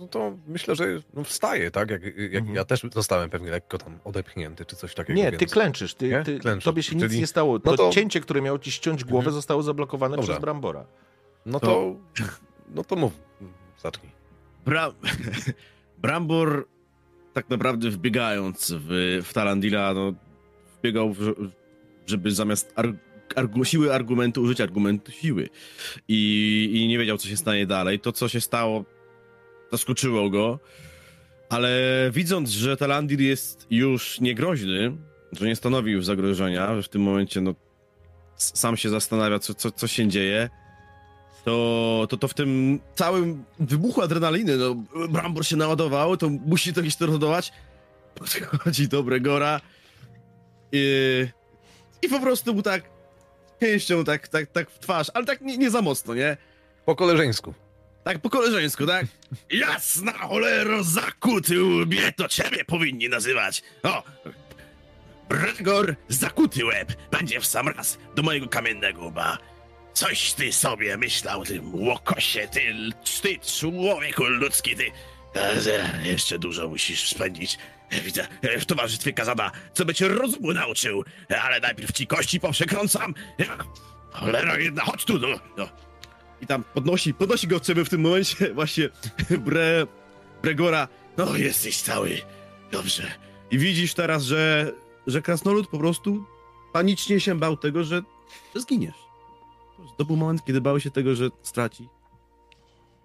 [0.00, 0.84] No to myślę, że
[1.14, 1.90] no wstaje, tak?
[1.90, 2.54] Jak, jak Mhm.
[2.54, 5.16] Ja też zostałem pewnie lekko tam odepchnięty, czy coś takiego.
[5.16, 5.38] Nie, więc...
[5.38, 5.94] ty klęczysz.
[5.94, 6.22] Ty, Nie?
[6.24, 6.64] ty, Klęczę.
[6.64, 7.58] tobie się nic Czyli- nie stało.
[7.58, 9.34] To, no to- cięcie, które miało ci ściąć głowę, Mhm.
[9.34, 10.28] zostało zablokowane Dobra.
[10.32, 10.84] przez Brambora.
[11.46, 11.94] No to.
[12.74, 13.12] No to mów.
[13.82, 14.12] Zacznij.
[14.64, 14.92] Bra...
[15.98, 16.66] Brambor
[17.32, 18.88] tak naprawdę wbiegając w,
[19.24, 20.12] w Talandila, no,
[20.80, 21.34] wbiegał, w,
[22.08, 22.92] żeby zamiast ar,
[23.36, 25.48] argu, siły argumentu użyć argumentu siły.
[26.08, 28.00] I, I nie wiedział, co się stanie dalej.
[28.00, 28.84] To, co się stało,
[29.72, 30.58] zaskoczyło go,
[31.48, 31.70] ale
[32.12, 34.96] widząc, że Talandir jest już niegroźny,
[35.32, 37.54] że nie stanowi już zagrożenia, że w tym momencie no,
[38.36, 40.48] sam się zastanawia, co, co, co się dzieje,
[41.44, 44.74] to, to, to w tym całym wybuchu adrenaliny, no,
[45.08, 47.52] Brambor się naładował, to musi to gdzieś to rozładować.
[48.14, 49.60] Podchodzi do Bregora
[50.72, 51.26] i,
[52.02, 52.82] i po prostu mu tak
[53.58, 56.36] pięścią tak, tak, tak w twarz, ale tak nie, nie za mocno, nie?
[56.84, 57.54] Po koleżeńsku.
[58.04, 59.06] Tak po koleżeńsku, tak?
[59.50, 63.62] Jasna cholero, zakuty łbie, to ciebie powinni nazywać.
[63.82, 64.02] O,
[65.28, 69.38] Bregor, zakuty łeb, będzie w sam raz do mojego kamiennego łba.
[69.94, 72.60] Coś ty sobie myślał, ty łokosie, ty,
[73.22, 74.90] ty człowieku ludzki, ty.
[76.02, 77.58] Jeszcze dużo musisz spędzić.
[78.04, 81.04] Widzę, e, w towarzystwie Kazada, co by cię rozumu nauczył,
[81.42, 83.14] ale najpierw ci kości poprzekrącam.
[84.10, 85.28] Cholera jedna, chodź tu, no.
[85.56, 85.68] no.
[86.40, 88.88] I tam podnosi, podnosi go siebie w tym momencie właśnie
[89.38, 89.86] Bre,
[90.42, 90.88] Bregora.
[91.16, 92.20] No, jesteś cały.
[92.70, 93.02] Dobrze.
[93.50, 94.72] I widzisz teraz, że,
[95.06, 96.24] że krasnolud po prostu
[96.72, 98.02] panicznie się bał tego, że,
[98.54, 99.08] że zginiesz.
[99.98, 101.88] To był moment, kiedy bał się tego, że straci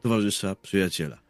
[0.03, 1.22] towarzysza, przyjaciela.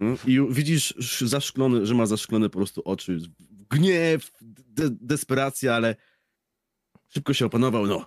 [0.00, 3.18] Mm, I widzisz sz- zaszklony, że ma zaszklone po prostu oczy.
[3.70, 5.96] Gniew, de desperacja, ale
[7.08, 8.06] szybko się opanował, no.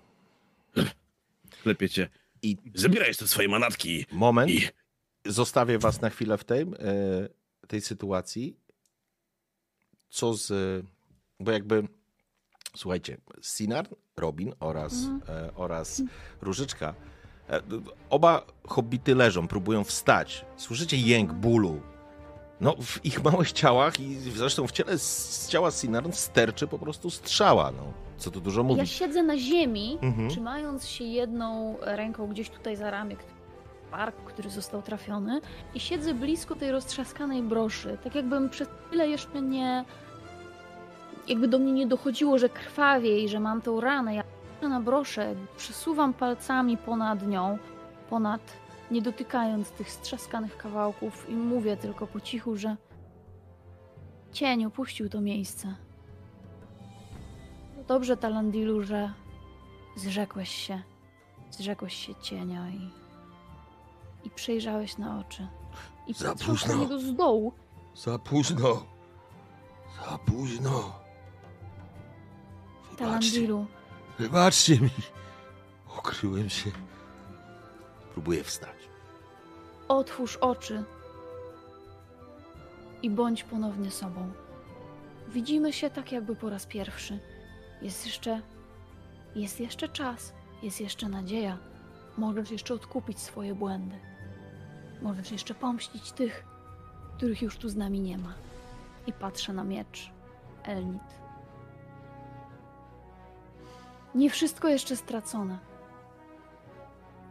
[1.63, 2.09] Klepie cię.
[2.41, 4.05] I Zabieraj te swoje manatki.
[4.11, 4.51] Moment.
[4.51, 4.61] I
[5.25, 6.67] Zostawię was na chwilę w tej, e,
[7.67, 8.55] tej sytuacji.
[10.09, 10.51] co z...
[11.39, 11.87] Bo jakby,
[12.75, 14.93] słuchajcie, Sinar, Robin oraz,
[15.29, 16.01] e, oraz
[16.41, 17.16] Różyczka, d- d-
[18.09, 20.45] oba hobbity leżą, próbują wstać.
[20.57, 21.79] Słyszycie jęk bólu.
[22.61, 27.09] No, w ich małych ciałach i zresztą w ciele z ciała Sinarn sterczy po prostu
[27.09, 27.83] strzała, no.
[28.17, 28.89] Co tu dużo Ja mówić.
[28.91, 30.29] siedzę na ziemi, Mhm.
[30.29, 33.15] trzymając się jedną ręką gdzieś tutaj za ramię,
[33.91, 35.41] park, który został trafiony
[35.75, 39.85] i siedzę blisko tej roztrzaskanej broszy, tak jakbym przez chwilę jeszcze nie...
[41.27, 44.15] jakby do mnie nie dochodziło, że krwawie i że mam tą ranę.
[44.15, 44.23] Ja
[44.61, 47.57] na broszę, przesuwam palcami ponad nią,
[48.09, 48.41] ponad,
[48.91, 52.77] nie dotykając tych strzaskanych kawałków i mówię tylko po cichu, że
[54.31, 55.75] cień opuścił to miejsce.
[57.87, 59.11] Dobrze, Talandilu, że
[59.95, 60.81] zrzekłeś się.
[61.51, 62.89] Zrzekłeś się cienia i.
[64.27, 65.47] i przejrzałeś na oczy.
[66.07, 67.53] I Za patrząc na niego z dołu,
[67.95, 68.83] Za późno.
[70.05, 70.93] Za późno.
[72.83, 73.65] Wybaczcie, Talandilu,
[74.19, 74.89] wybaczcie mi.
[75.97, 76.71] Ukryłem się.
[78.13, 78.77] Próbuje wstać.
[79.87, 80.83] otwórz oczy
[83.01, 84.31] i bądź ponownie sobą.
[85.27, 87.19] Widzimy się tak jakby po raz pierwszy.
[87.81, 88.41] Jest jeszcze.
[89.35, 91.57] Jest jeszcze czas, jest jeszcze nadzieja.
[92.17, 93.95] Możesz jeszcze odkupić swoje błędy.
[95.01, 96.45] Możesz jeszcze pomścić tych,
[97.17, 98.33] których już tu z nami nie ma.
[99.07, 100.11] I patrzę na miecz.
[100.63, 101.01] Elnit.
[104.15, 105.59] Nie wszystko jeszcze stracone.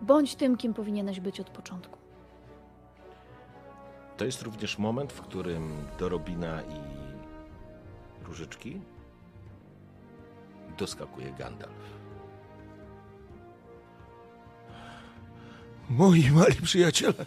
[0.02, 1.98] Bądź tym, kim powinieneś być od początku.
[4.16, 6.80] To jest również moment, w którym do Robina i
[8.24, 8.80] Różyczki
[10.78, 11.96] doskakuje Gandalf.
[15.90, 17.26] Moi mali przyjaciele,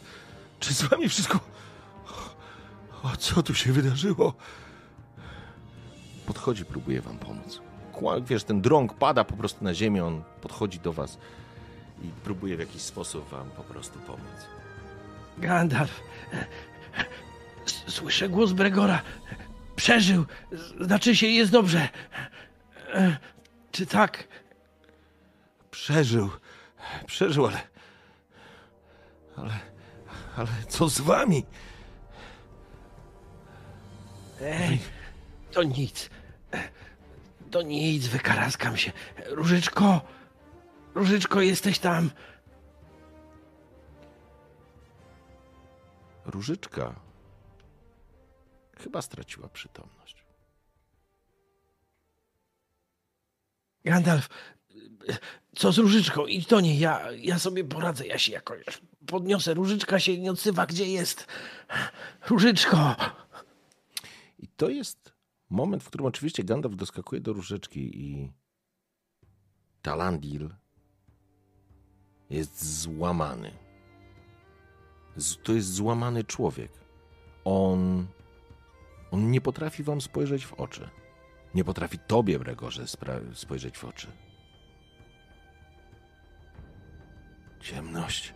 [0.60, 1.40] czy z wami wszystko...
[3.04, 4.34] O co tu się wydarzyło?
[6.26, 7.62] Podchodzi, próbuje wam pomóc.
[8.22, 11.18] Wiesz, ten drąg pada po prostu na ziemię, on podchodzi do was
[12.04, 14.48] i próbuje w jakiś sposób wam po prostu pomóc.
[15.38, 16.02] Gandalf.
[17.88, 19.02] Słyszę głos Bregora.
[19.76, 20.26] Przeżył.
[20.82, 21.90] Znaczy się, jest dobrze.
[23.72, 24.28] Czy tak?
[25.72, 26.30] Przeżył.
[27.08, 27.60] Przeżył, ale...
[29.38, 29.60] Ale...
[30.38, 31.46] Ale co z wami?
[34.42, 34.80] Ej,
[35.52, 36.10] to nic.
[37.52, 38.92] To nic, wykaraskam się.
[39.26, 40.02] Różyczko!
[40.96, 42.12] Różyczko, jesteś tam.
[46.26, 46.96] Różyczka
[48.80, 50.26] chyba straciła przytomność.
[53.86, 54.30] Gandalf,
[55.56, 56.26] co z Różyczką?
[56.26, 58.60] Idź do niej, ja, ja sobie poradzę, ja się jakoś
[59.08, 59.54] podniosę.
[59.54, 61.28] Różyczka się nie odsywa, gdzie jest.
[62.30, 62.96] Różyczko!
[64.40, 64.99] I to jest
[65.50, 68.32] moment, w którym oczywiście Gandalf doskakuje do Różyczki i
[69.82, 70.50] Talandil
[72.30, 73.52] jest złamany.
[75.44, 76.72] To jest złamany człowiek.
[77.46, 78.08] On,
[79.12, 80.90] on nie potrafi wam spojrzeć w oczy.
[81.56, 82.86] Nie potrafi tobie, Bregorze,
[83.34, 84.08] spojrzeć w oczy.
[87.60, 88.34] Ciemność.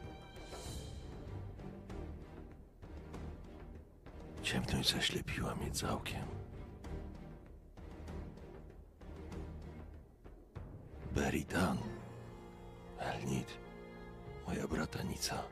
[4.44, 6.43] Ciemność zaślepiła mnie całkiem.
[11.34, 11.78] Beridan.
[13.00, 13.58] Elnit.
[14.48, 15.44] Moja bratanica.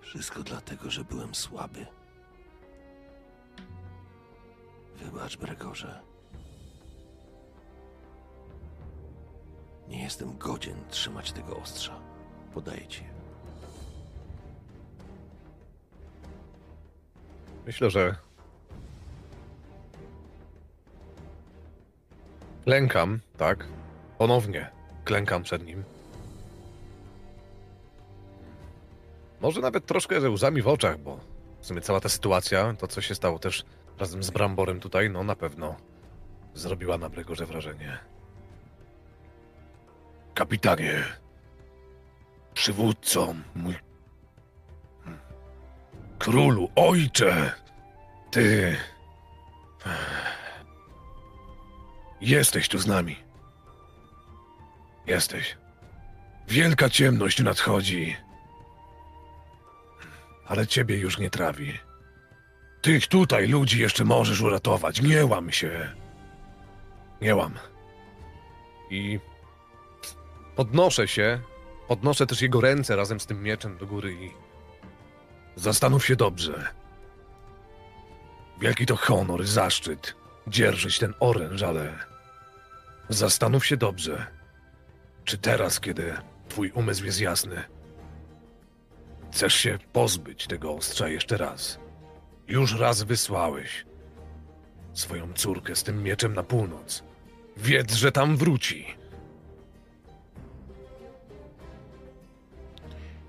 [0.00, 1.86] Wszystko dlatego, że byłem słaby.
[4.96, 6.00] Wybacz, Bregorze.
[9.88, 12.00] Nie jestem godzien trzymać tego ostrza.
[12.54, 13.04] Podaję ci.
[17.66, 18.16] Myślę, że
[22.70, 23.66] klękam, tak?
[24.18, 24.70] Ponownie
[25.04, 25.84] klękam przed nim.
[29.40, 31.20] Może nawet troszkę ze łzami w oczach, bo
[31.60, 33.64] w sumie cała ta sytuacja, to co się stało też
[33.98, 35.76] razem z Bramborem tutaj, no na pewno
[36.54, 37.98] zrobiła na Bregorze wrażenie.
[40.34, 41.04] Kapitanie,
[42.54, 43.74] przywódco, mój
[46.18, 47.52] królu, ojcze,
[48.30, 48.76] ty
[52.20, 53.16] jesteś tu z nami.
[55.06, 55.56] Jesteś.
[56.48, 58.16] Wielka ciemność nadchodzi,
[60.46, 61.78] ale ciebie już nie trawi.
[62.82, 65.02] Tych tutaj ludzi jeszcze możesz uratować.
[65.02, 65.92] Nie łam się.
[67.20, 67.54] Nie łam.
[68.90, 69.20] I
[70.56, 71.40] podnoszę się,
[71.88, 74.30] podnoszę też jego ręce razem z tym mieczem do góry i
[75.56, 76.68] Zastanów się dobrze.
[78.60, 80.14] Wielki to honor, zaszczyt
[80.48, 82.09] dzierżyć ten oręż, ale
[83.10, 84.26] zastanów się dobrze,
[85.24, 86.14] czy teraz, kiedy
[86.48, 87.64] twój umysł jest jasny,
[89.32, 91.78] chcesz się pozbyć tego ostrza jeszcze raz.
[92.48, 93.86] Już raz wysłałeś
[94.92, 97.02] swoją córkę z tym mieczem na północ.
[97.56, 98.86] Wiedz, że tam wróci.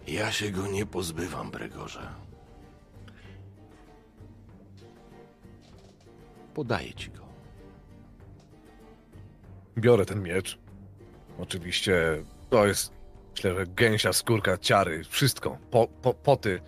[0.08, 2.08] Ja się go nie pozbywam, Bregorze.
[6.54, 7.21] Podaję ci go.
[9.82, 10.60] Biorę ten miecz.
[11.40, 12.94] Oczywiście to jest,
[13.32, 16.62] myślę, że gęsia skórka, ciary, wszystko, po, po, poty.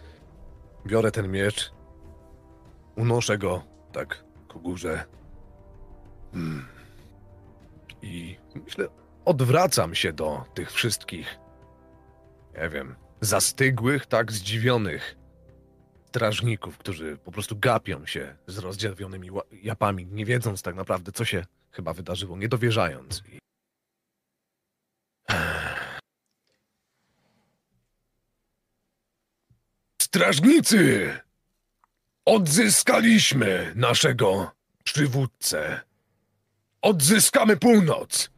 [0.85, 1.71] Biorę ten miecz,
[2.95, 5.05] unoszę go tak ku górze.
[6.33, 6.65] Hmm.
[8.01, 8.87] I myślę,
[9.25, 11.37] odwracam się do tych wszystkich,
[12.61, 15.15] nie wiem, zastygłych, tak zdziwionych
[16.05, 21.25] strażników, którzy po prostu gapią się z rozdzielwionymi ła- japami, nie wiedząc tak naprawdę, co
[21.25, 23.23] się chyba wydarzyło, nie dowierzając.
[23.31, 23.39] I...
[30.01, 31.13] Strażnicy!
[32.25, 34.51] Odzyskaliśmy naszego
[34.83, 35.81] przywódcę.
[36.81, 38.29] Odzyskamy północ.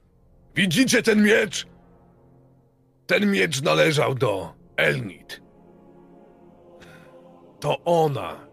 [0.56, 1.68] Widzicie ten miecz?
[3.08, 5.42] Ten miecz należał do Elnit.
[7.60, 8.48] To ona.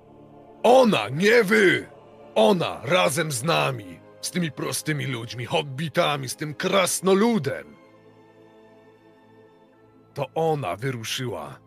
[0.62, 1.88] Ona, nie wy!
[2.34, 7.76] Ona razem z nami, z tymi prostymi ludźmi, hobbitami, z tym krasnoludem.
[10.14, 11.60] To ona wyruszyła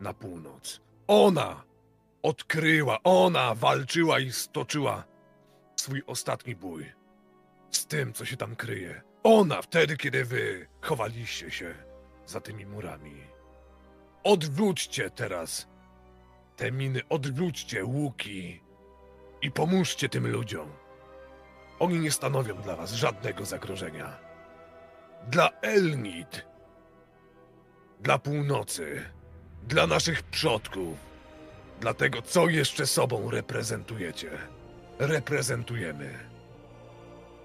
[0.00, 0.80] na północ.
[1.06, 1.64] Ona
[2.22, 5.04] odkryła, ona walczyła i stoczyła
[5.76, 6.92] swój ostatni bój
[7.70, 9.02] z tym, co się tam kryje.
[9.22, 11.74] Ona wtedy, kiedy wy chowaliście się
[12.26, 13.20] za tymi murami.
[14.24, 15.68] Odwróćcie teraz
[16.56, 18.60] te miny, odwróćcie łuki
[19.42, 20.85] i pomóżcie tym ludziom.
[21.78, 24.18] Oni nie stanowią dla was żadnego zagrożenia.
[25.28, 26.46] Dla Elnit,
[28.00, 29.02] dla północy,
[29.62, 30.98] dla naszych przodków,
[31.80, 34.30] dla tego, co jeszcze sobą reprezentujecie.
[34.98, 36.18] Reprezentujemy.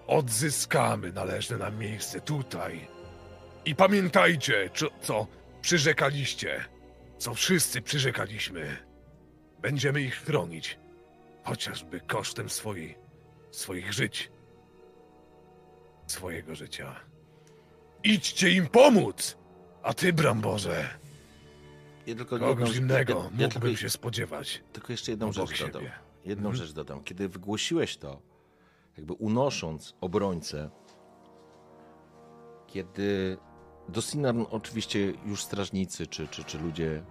[0.07, 2.87] Odzyskamy należne nam miejsce tutaj.
[3.65, 5.27] I pamiętajcie, co, co
[5.61, 6.65] przyrzekaliście,
[7.17, 8.77] co wszyscy przyrzekaliśmy.
[9.61, 10.79] Będziemy ich chronić,
[11.43, 12.97] chociażby kosztem swojej,
[13.51, 14.31] swoich żyć,
[16.07, 16.95] swojego życia.
[18.03, 19.37] Idźcie im pomóc!
[19.83, 20.89] A ty, Bramborze,
[22.07, 24.63] Ja tylko kogoś jedną- innego ja, ja mógłbym tylko, się spodziewać.
[24.73, 25.71] tylko jeszcze jedną rzecz siebie.
[25.71, 25.87] dodam.
[26.25, 26.55] Jedną Mhm.
[26.65, 27.03] rzecz dodam.
[27.03, 28.21] Kiedy wygłosiłeś to,
[28.97, 30.69] jakby unosząc obrońcę,
[32.67, 33.37] kiedy
[33.89, 37.03] do Sinarn oczywiście już strażnicy czy, czy, czy ludzie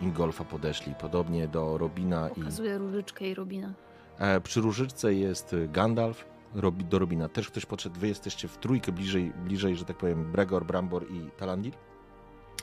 [0.00, 3.74] Ingolfa podeszli, podobnie do Robina i Pokazuje różyczkę i Robina.
[4.18, 8.00] E, przy Różyczce jest Gandalf, Robi, do Robina też ktoś podszedł.
[8.00, 11.72] Wy jesteście w trójkę bliżej, bliżej, że tak powiem, Bregor, Brambor i Talandil.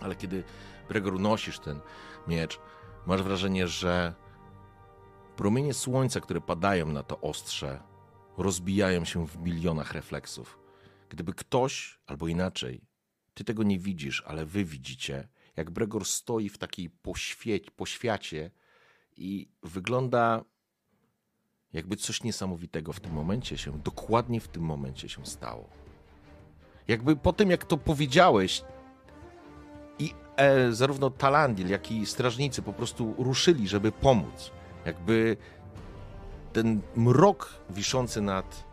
[0.01, 0.43] Ale kiedy
[0.89, 1.79] Bregor nosisz ten
[2.27, 2.59] miecz,
[3.05, 4.13] masz wrażenie, że
[5.35, 7.83] promienie słońca, które padają na to ostrze,
[8.37, 10.59] rozbijają się w milionach refleksów.
[11.09, 12.85] Gdyby ktoś, albo inaczej,
[13.33, 18.51] ty tego nie widzisz, ale wy widzicie, jak Bregor stoi w takiej poświe- poświacie
[19.17, 20.43] i wygląda
[21.73, 25.69] jakby coś niesamowitego w tym momencie się, dokładnie w tym momencie się stało.
[26.87, 28.63] Jakby po tym, jak to powiedziałeś,
[29.99, 34.51] i e, zarówno Talandil, jak i strażnicy po prostu ruszyli, żeby pomóc.
[34.85, 35.37] Jakby
[36.53, 38.63] ten mrok wiszący nad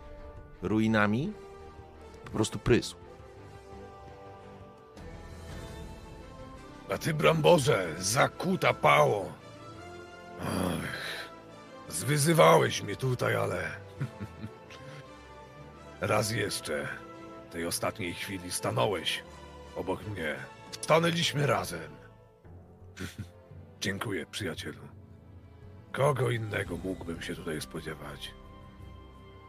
[0.62, 1.32] ruinami
[2.24, 2.96] po prostu prysł.
[6.94, 9.32] A ty, Bramborze, zakuta pało.
[11.98, 13.70] Zwyzywałeś mnie tutaj, ale...
[16.00, 16.88] Raz jeszcze,
[17.48, 19.22] w tej ostatniej chwili stanąłeś
[19.76, 20.36] obok mnie.
[20.70, 21.90] Stanęliśmy razem.
[23.80, 24.82] Dziękuję, przyjacielu.
[25.92, 28.34] Kogo innego mógłbym się tutaj spodziewać?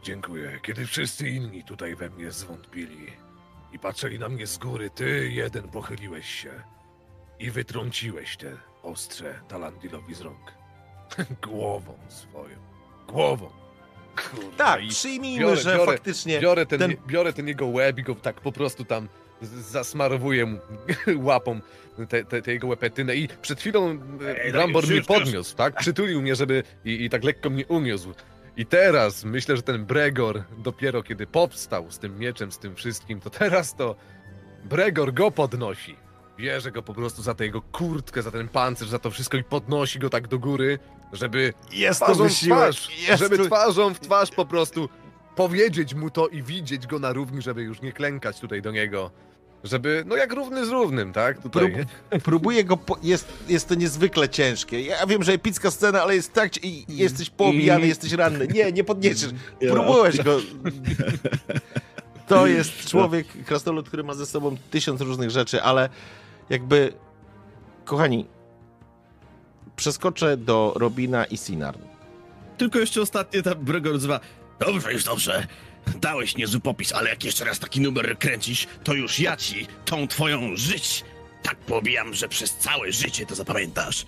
[0.02, 0.60] Dziękuję.
[0.62, 3.06] Kiedy wszyscy inni tutaj we mnie zwątpili
[3.72, 6.62] i patrzyli na mnie z góry, ty jeden pochyliłeś się
[7.38, 10.59] i wytrąciłeś te ostrze Talandilowi z rąk.
[11.48, 12.56] Głową swoją.
[13.08, 13.50] Głową.
[14.30, 18.02] Kurwa, Tak, przyjmijmy, biorę- że biorę- faktycznie Biorę ten, ten- biorę ten jego łeb i
[18.02, 19.08] go tak po prostu tam
[19.70, 20.58] zasmarowuję mu
[21.28, 21.60] łapą
[22.08, 23.98] tę te, te jego łepetynę i przed chwilą Ej,
[24.28, 25.76] Ej, daj, Rambor już, mnie podniósł, tak?
[25.76, 28.12] Przytulił mnie, żeby i, i tak lekko mnie uniósł.
[28.56, 33.20] I teraz myślę, że ten Bregor dopiero kiedy powstał z tym mieczem, z tym wszystkim,
[33.20, 33.96] to teraz to
[34.64, 35.96] Bregor go podnosi.
[36.36, 39.44] bierze go po prostu za tę jego kurtkę, za ten pancerz, za to wszystko i
[39.44, 40.78] podnosi go tak do góry,
[41.12, 42.58] żeby Jest to twarzą w wysiłek.
[42.58, 43.44] twarz, Jest żeby to...
[43.44, 44.88] twarzą w twarz po prostu
[45.36, 49.10] powiedzieć mu to i widzieć go na równi, żeby już nie klękać tutaj do niego.
[49.64, 51.42] Żeby, no jak równy z równym, tak?
[51.42, 52.22] Tutaj, Prób-?
[52.22, 52.76] Próbuję go.
[52.76, 52.98] Po...
[53.02, 54.80] Jest, jest to niezwykle ciężkie.
[54.80, 56.64] Ja wiem, że epicka scena, ale jest tak.
[56.64, 58.46] I jesteś poobijany, jesteś ranny.
[58.46, 59.30] Nie, nie podniesiesz.
[59.60, 60.38] Próbowałeś go.
[62.26, 65.88] To jest człowiek, krasnolud, który ma ze sobą tysiąc różnych rzeczy, ale
[66.50, 66.92] jakby.
[67.84, 68.26] Kochani,
[69.80, 71.80] przeskoczę do Robina i Sinarn.
[72.58, 74.20] Tylko jeszcze ostatnie ta Bregor zwa.
[74.58, 75.46] Dobrze, już dobrze.
[76.00, 80.08] Dałeś niezły popis, ale jak jeszcze raz taki numer kręcisz, to już ja ci tą
[80.08, 81.04] twoją żyć
[81.42, 84.06] tak pobijam, że przez całe życie to zapamiętasz.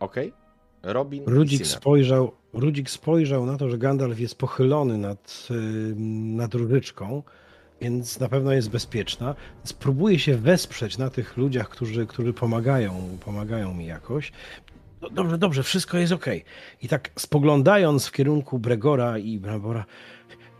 [0.00, 0.32] Okej?
[0.82, 5.48] Robin i Rudzik spojrzał, Rudzik spojrzał na to, że Gandalf jest pochylony nad,
[6.36, 7.22] nad różyczką,
[7.80, 9.34] więc na pewno jest bezpieczna.
[9.64, 14.32] Spróbuję się wesprzeć na tych ludziach, którzy, którzy pomagają, pomagają mi jakoś.
[15.02, 16.44] No, dobrze, dobrze, wszystko jest okej.
[16.82, 19.84] I tak spoglądając w kierunku Bregora i Brabora.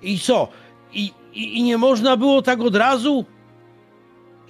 [0.02, 0.48] I co?
[0.92, 3.24] I, i, I nie można było tak od razu?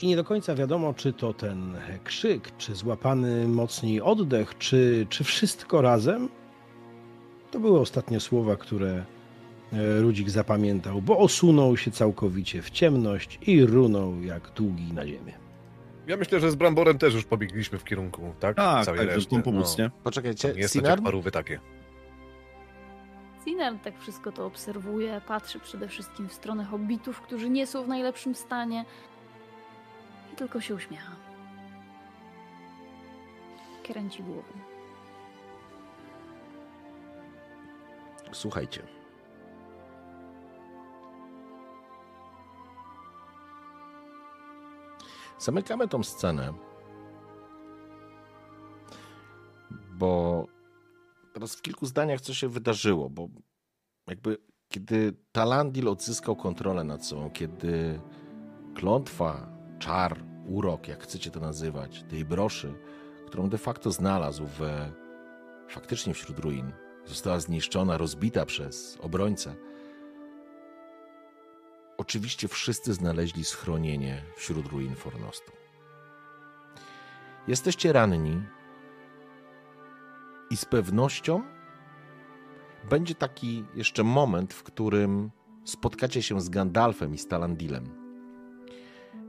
[0.02, 5.24] I nie do końca wiadomo, czy to ten krzyk, czy złapany mocniej oddech, czy, czy
[5.24, 6.28] wszystko razem.
[7.50, 9.04] To były ostatnie słowa, które
[10.00, 15.32] Rudzik zapamiętał, bo osunął się całkowicie w ciemność i runął jak długi na ziemię.
[16.06, 18.56] Ja myślę, że z Bramborem też już pobiegliśmy w kierunku, tak?
[18.56, 19.84] Tak, Całej tak, żeby pomóc, no.
[19.84, 19.90] nie?
[20.04, 20.90] Poczekajcie, Jest Sinarn?
[20.90, 21.60] chociaż parówy takie.
[23.44, 27.88] Sinar tak wszystko to obserwuje, patrzy przede wszystkim w stronę hobbitów, którzy nie są w
[27.88, 28.84] najlepszym stanie
[30.32, 31.12] i tylko się uśmiecha.
[33.82, 34.52] Kręci głową.
[38.32, 38.82] Słuchajcie.
[45.40, 46.52] Zamykamy tą scenę,
[49.92, 50.46] bo
[51.34, 53.28] teraz w kilku zdaniach co się wydarzyło, bo
[54.06, 54.36] jakby
[54.68, 58.00] kiedy Talandil odzyskał kontrolę nad sobą, kiedy
[58.74, 62.74] klątwa, czar, urok, jak chcecie to nazywać, tej broszy,
[63.26, 64.92] którą de facto znalazł we,
[65.68, 66.72] faktycznie wśród ruin,
[67.06, 69.54] została zniszczona, rozbita przez obrońcę.
[72.00, 75.52] Oczywiście wszyscy znaleźli schronienie wśród ruin Fornostu.
[77.48, 78.42] Jesteście ranni
[80.50, 81.42] i z pewnością
[82.90, 85.30] będzie taki jeszcze moment, w którym
[85.64, 87.84] spotkacie się z Gandalfem i z Talandilem.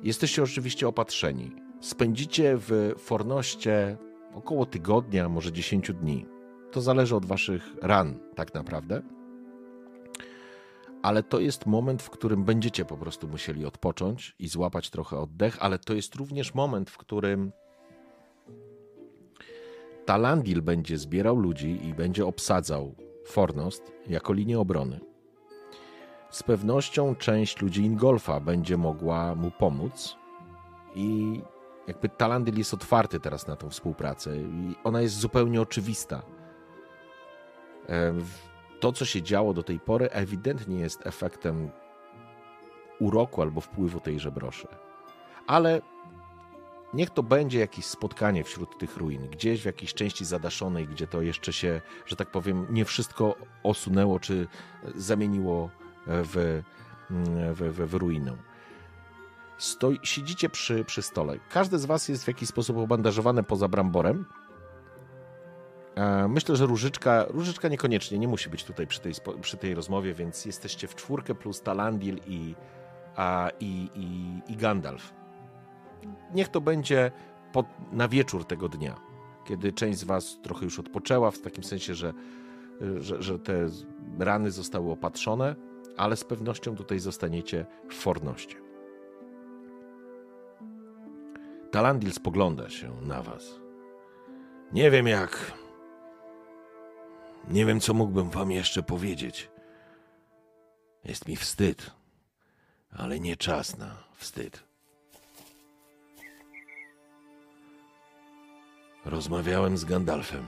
[0.03, 1.56] Jesteście oczywiście opatrzeni.
[1.82, 3.98] Spędzicie w Fornoście
[4.33, 6.25] około tygodnia, może 10 dni.
[6.72, 9.01] To zależy od waszych ran, tak naprawdę.
[11.02, 15.58] Ale to jest moment, w którym będziecie po prostu musieli odpocząć i złapać trochę oddech,
[15.60, 17.52] ale to jest również moment, w którym
[20.06, 25.00] Talandil będzie zbierał ludzi i będzie obsadzał Fornost jako linię obrony.
[26.30, 30.16] Z pewnością część ludzi Ingolfa będzie mogła mu pomóc
[30.96, 31.42] i
[31.88, 36.22] jakby Talandil jest otwarty teraz na tą współpracę i ona jest zupełnie oczywista.
[37.88, 38.26] Em,
[38.82, 41.69] To, co się działo do tej pory, ewidentnie jest efektem
[43.00, 44.68] uroku albo wpływu tejże broszy.
[45.48, 45.82] Ale
[46.93, 51.22] niech to będzie jakieś spotkanie wśród tych ruin, gdzieś w jakiejś części zadaszonej, gdzie to
[51.22, 54.48] jeszcze się, że tak powiem, nie wszystko osunęło czy
[54.95, 55.69] zamieniło
[56.08, 56.61] w,
[57.10, 58.38] w, w, w ruinę.
[59.58, 61.40] Stoi, siedzicie przy, przy stole.
[61.50, 64.26] Każdy z was jest w jakiś sposób obandażowany poza bramborem.
[65.95, 70.14] E, Myślę, że Różyczka, Różyczka niekoniecznie, nie musi być tutaj przy tej, przy tej rozmowie,
[70.14, 72.56] więc jesteście w czwórkę plus Talandil i,
[73.16, 75.14] a, i, i, i Gandalf.
[76.34, 77.11] Niech to będzie
[77.53, 78.95] pod, na wieczór tego dnia,
[79.48, 82.14] kiedy część z was trochę już odpoczęła, w takim sensie, że,
[82.98, 83.68] że, że te
[84.20, 85.56] rany zostały opatrzone,
[85.98, 88.56] ale z pewnością tutaj zostaniecie w Fornoście.
[91.72, 93.60] Talandil spogląda się na was.
[94.74, 95.60] Nie wiem jak.
[97.48, 99.50] Nie wiem, co mógłbym wam jeszcze powiedzieć.
[101.03, 101.92] Jest mi wstyd,
[102.92, 104.64] ale nie czas na wstyd.
[109.06, 110.48] Rozmawiałem z Gandalfem.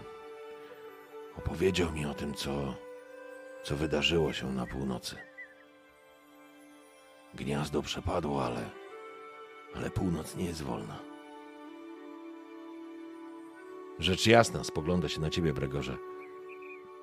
[1.38, 2.76] Opowiedział mi o tym, co,
[3.64, 5.16] co wydarzyło się na północy.
[7.34, 8.70] Gniazdo przepadło, ale,
[9.76, 11.00] ale północ nie jest wolna.
[14.00, 15.98] Rzecz jasna, spogląda się na ciebie, Bregorze.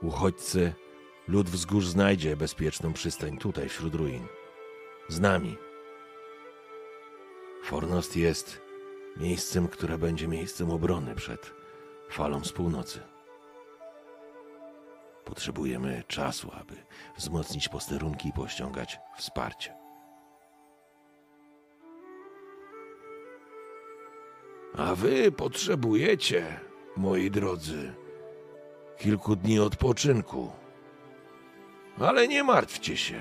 [0.03, 0.73] Uchodźcy,
[1.29, 4.27] lud wzgórz znajdzie bezpieczną przystań tutaj, wśród ruin.
[5.09, 5.57] Z nami.
[7.65, 8.61] Fornost jest
[9.17, 11.53] miejscem, które będzie miejscem obrony przed
[12.11, 13.01] falą z północy.
[15.25, 16.75] Potrzebujemy czasu, aby
[17.17, 19.75] wzmocnić posterunki i pościągać wsparcie.
[24.77, 26.61] A wy potrzebujecie,
[26.97, 27.95] moi drodzy,
[29.01, 30.51] kilku dni odpoczynku.
[31.99, 33.21] Ale nie martwcie się.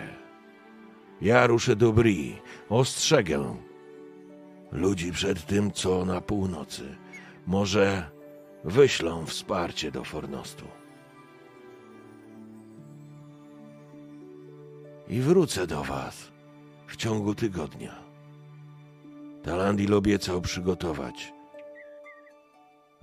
[1.21, 3.55] Ja ruszę do Bri, ostrzegę
[4.71, 6.95] ludzi przed tym, co na północy.
[7.47, 8.09] Może
[8.63, 10.65] wyślą wsparcie do Fornostu.
[15.07, 16.31] I wrócę do was
[16.87, 17.95] w ciągu tygodnia.
[19.43, 21.33] Talandil obiecał przygotować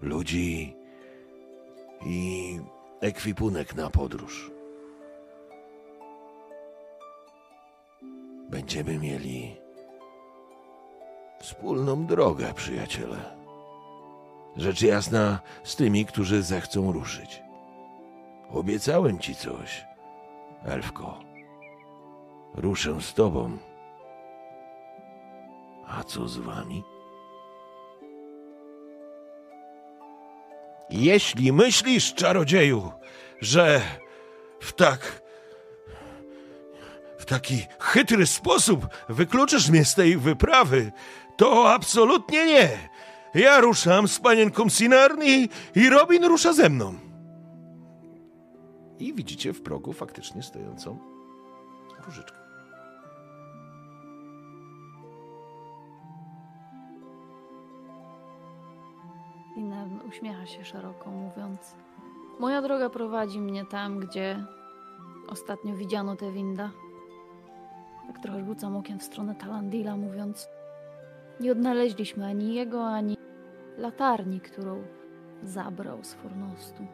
[0.02, 0.74] ludzi
[2.04, 2.60] i
[3.00, 4.50] ekwipunek na podróż.
[8.50, 9.56] Będziemy mieli
[11.40, 13.36] wspólną drogę, przyjaciele.
[14.56, 17.42] Rzecz jasna z tymi, którzy zechcą ruszyć.
[18.50, 19.86] Obiecałem ci coś,
[20.64, 21.20] Elfko.
[22.54, 23.58] Ruszę z tobą.
[25.88, 26.82] A co z wami?
[30.90, 32.92] Jeśli myślisz, czarodzieju,
[33.40, 33.80] że
[34.60, 35.22] w tak.
[37.18, 40.92] w taki chytry sposób wykluczysz mnie z tej wyprawy,
[41.36, 42.88] to absolutnie nie.
[43.34, 46.94] Ja ruszam z panienką Sinarni i Robin rusza ze mną.
[48.98, 50.98] I widzicie w progu faktycznie stojącą
[52.06, 52.45] różyczkę.
[60.04, 61.76] Uśmiecha się szeroko, mówiąc:
[62.40, 64.44] Moja droga prowadzi mnie tam, gdzie
[65.28, 66.70] ostatnio widziano tę winda.
[68.06, 70.48] Tak trochę rzucam okiem w stronę Talandila, mówiąc:
[71.40, 73.16] Nie odnaleźliśmy ani jego, ani
[73.78, 74.82] latarni, którą
[75.42, 76.86] zabrał z Fornostu.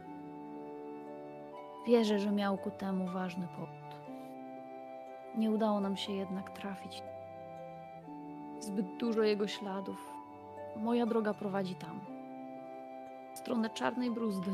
[1.86, 3.82] Wierzę, że miał ku temu ważny powód.
[5.36, 7.02] Nie udało nam się jednak trafić.
[8.60, 10.12] Zbyt dużo jego śladów.
[10.76, 12.11] Moja droga prowadzi tam
[13.42, 14.50] stronę czarnej bruzdy.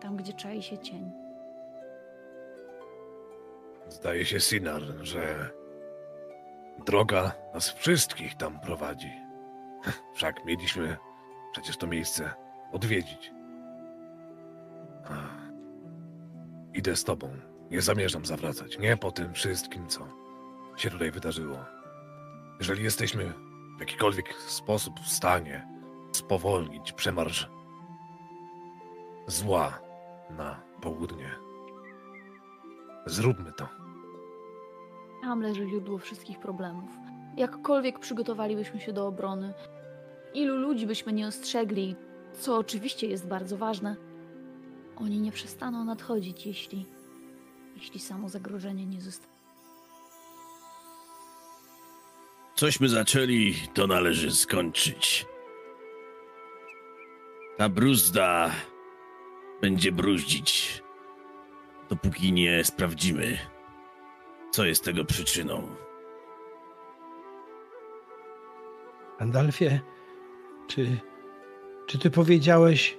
[0.00, 1.12] Tam, gdzie czai się cień.
[3.88, 5.50] Zdaje się, Sinar, że
[6.86, 9.12] droga nas wszystkich tam prowadzi.
[10.14, 10.96] Wszak mieliśmy
[11.52, 12.30] przecież to miejsce
[12.72, 13.32] odwiedzić.
[16.74, 17.30] Idę z tobą.
[17.70, 18.78] Nie zamierzam zawracać.
[18.78, 20.08] Nie po tym wszystkim, co
[20.76, 21.58] się tutaj wydarzyło.
[22.58, 23.45] Jeżeli jesteśmy
[23.76, 25.68] w jakikolwiek sposób w stanie
[26.12, 27.50] spowolnić przemarsz
[29.26, 29.78] zła
[30.30, 31.30] na południe,
[33.06, 33.68] zróbmy to.
[35.22, 36.90] Tam leży źródło wszystkich problemów.
[37.36, 39.54] Jakkolwiek przygotowalibyśmy się do obrony,
[40.34, 41.96] ilu ludzi byśmy nie ostrzegli,
[42.40, 43.96] co oczywiście jest bardzo ważne,
[44.96, 46.86] oni nie przestaną nadchodzić, jeśli,
[47.76, 49.35] jeśli samo zagrożenie nie zostanie.
[52.56, 55.26] Cośmy zaczęli, to należy skończyć.
[57.56, 58.50] Ta bruzda
[59.60, 60.82] będzie bruździć,
[61.88, 63.38] dopóki nie sprawdzimy,
[64.50, 65.76] co jest tego przyczyną.
[69.18, 69.80] Andalfie,
[70.68, 70.96] czy,
[71.86, 72.98] czy ty powiedziałeś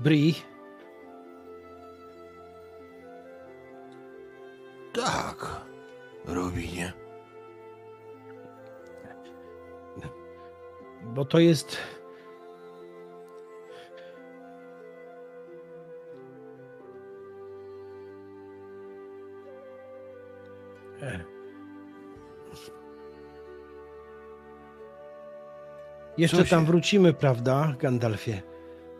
[0.00, 0.34] Bri?
[4.92, 5.60] Tak,
[6.24, 7.03] Robinie.
[11.14, 11.76] Bo to jest.
[26.18, 28.42] Jeszcze tam wrócimy, prawda, Gandalfie?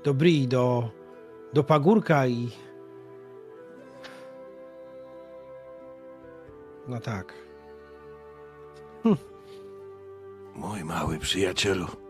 [0.05, 0.91] Do Bri, do,
[1.53, 2.51] do pagórka i.
[6.89, 7.35] No tak.
[10.55, 12.04] Mój mały przyjacielu.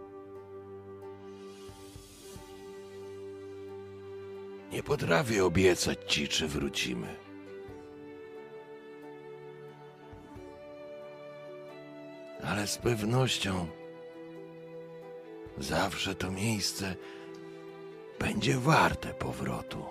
[4.75, 7.17] Nie potrafię obiecać ci, czy wrócimy.
[12.45, 13.67] Ale z pewnością
[15.59, 16.97] zawsze to miejsce
[18.19, 19.85] będzie warte powrotu.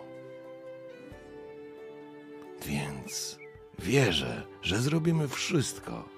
[2.66, 3.40] Więc
[3.80, 6.10] wierzę, że zrobimy wszystko,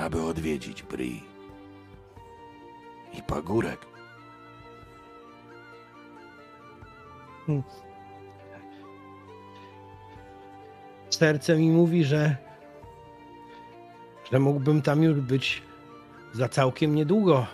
[0.00, 1.24] aby odwiedzić Bri
[3.18, 3.97] i pagórek.
[11.10, 12.48] Serce mi mówi, że
[14.32, 15.62] że mógłbym tam już być
[16.32, 17.46] za całkiem niedługo.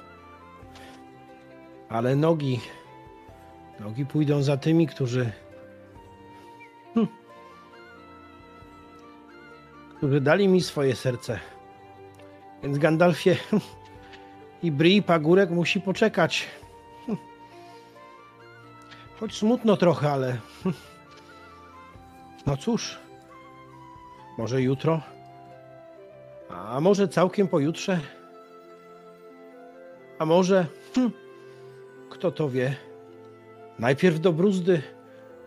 [1.89, 2.61] Ale nogi,
[3.81, 5.33] nogi pójdą za tymi, którzy.
[6.95, 7.07] Hm,
[9.97, 11.41] którzy dali mi swoje serce.
[12.63, 13.37] Więc Gandalfie
[14.63, 16.47] i Bri Pagórek musi poczekać.
[19.21, 20.39] Choć smutno trochę, ale.
[22.47, 22.99] No cóż,
[24.39, 25.01] może jutro,
[26.49, 28.01] a może całkiem pojutrze,
[30.19, 31.11] a może, hm,
[32.11, 32.77] kto to wie,
[33.79, 34.83] najpierw do bruzdy,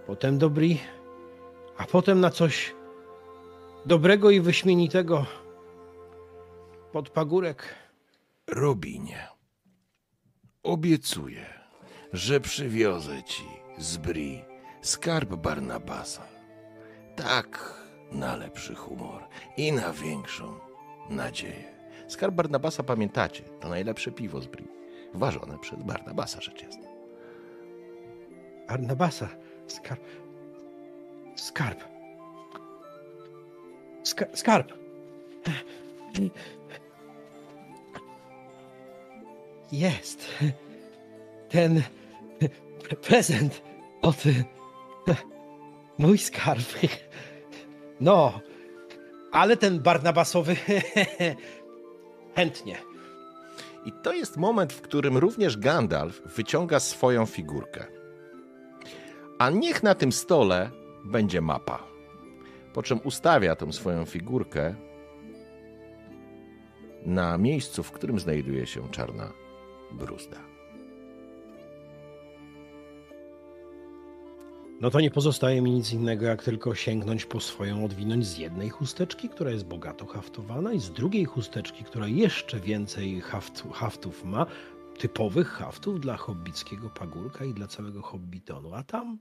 [0.08, 0.80] potem do Bri,
[1.78, 2.76] a potem na coś
[3.86, 5.26] dobrego i wyśmienitego
[6.92, 7.76] pod pagórek.
[8.48, 9.28] Robinie,
[10.64, 11.57] obiecuję,
[12.14, 13.44] że przywiozę ci
[13.78, 14.42] z Bri
[14.82, 16.28] skarb Barnabasa.
[17.16, 17.74] Tak
[18.12, 19.28] na lepszy humor
[19.58, 20.60] i na większą
[21.10, 21.78] nadzieję.
[22.08, 24.68] Skarb Barnabasa pamiętacie, to najlepsze piwo z Bri.
[25.14, 26.88] Ważone przez Barnabasa, rzecz jasna.
[28.68, 29.30] Barnabasa,
[29.68, 30.02] skarb.
[31.36, 31.84] Skarb.
[34.04, 34.74] Ska skarb.
[39.72, 40.28] Jest.
[41.50, 41.84] Ten
[42.96, 43.62] prezent
[44.02, 44.24] od.
[45.98, 46.66] Mój skarb.
[48.00, 48.40] No,
[49.32, 50.56] ale ten Barnabasowy.
[52.36, 52.78] Chętnie.
[53.86, 57.86] I to jest moment, w którym również Gandalf wyciąga swoją figurkę.
[59.40, 60.72] A niech na tym stole
[61.06, 61.84] będzie mapa.
[62.74, 64.76] Po czym ustawia tą swoją figurkę
[67.06, 69.34] na miejscu, w którym znajduje się czarna
[69.92, 70.57] bruzda.
[74.82, 78.70] No to nie pozostaje mi nic innego, jak tylko sięgnąć po swoją, odwinąć z jednej
[78.70, 84.46] chusteczki, która jest bogato haftowana, i z drugiej chusteczki, która jeszcze więcej haftu, haftów ma,
[84.98, 88.74] typowych haftów dla hobbickiego pagórka i dla całego hobbitonu.
[88.74, 89.18] A tam,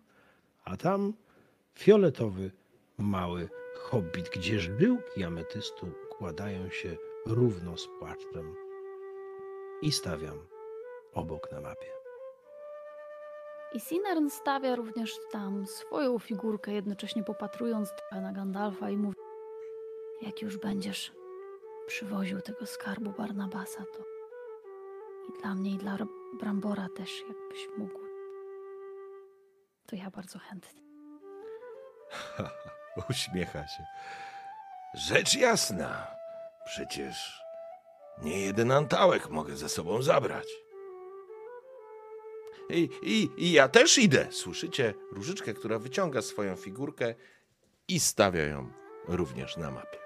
[0.65, 1.13] a tam
[1.75, 2.51] fioletowy,
[2.99, 8.55] mały hobbit, gdzie żyłki ametystu układają się równo z płaczem.
[9.83, 10.39] I stawiam
[11.15, 11.96] obok na mapie.
[13.73, 19.17] I Sinarn stawia również tam swoją figurkę, jednocześnie popatrując na Gandalfa i mówi:
[20.23, 21.13] Jak już będziesz
[21.87, 24.05] przywoził tego skarbu Barnabasa, to
[25.29, 25.99] i dla mnie, i dla
[26.41, 28.01] Brambora też, jakbyś mógł.
[29.87, 30.83] To ja bardzo chętnie.
[33.11, 33.85] Uśmiecha się.
[34.95, 36.07] Rzecz jasna,
[36.65, 37.43] przecież
[38.23, 40.47] nie jeden antałek mogę ze sobą zabrać.
[42.71, 44.27] I, i, I ja też idę.
[44.31, 47.15] Słyszycie różyczkę, która wyciąga swoją figurkę
[47.89, 48.71] i stawia ją
[49.09, 49.99] również na mapie.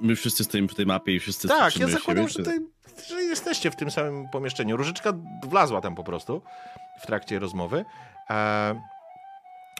[0.00, 2.68] My wszyscy stoimy przy tej mapie i wszyscy Tak, ja zakładam, siebie, że, tutaj,
[3.08, 4.76] że jesteście w tym samym pomieszczeniu.
[4.76, 5.12] Różyczka
[5.48, 6.42] wlazła tam po prostu
[7.02, 7.84] w trakcie rozmowy.
[8.30, 8.80] E,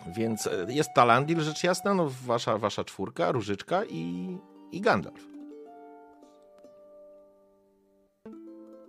[0.06, 4.36] więc jest Talandil, rzecz jasna, no, wasza, wasza czwórka, Różyczka i,
[4.72, 5.31] i Gandalf.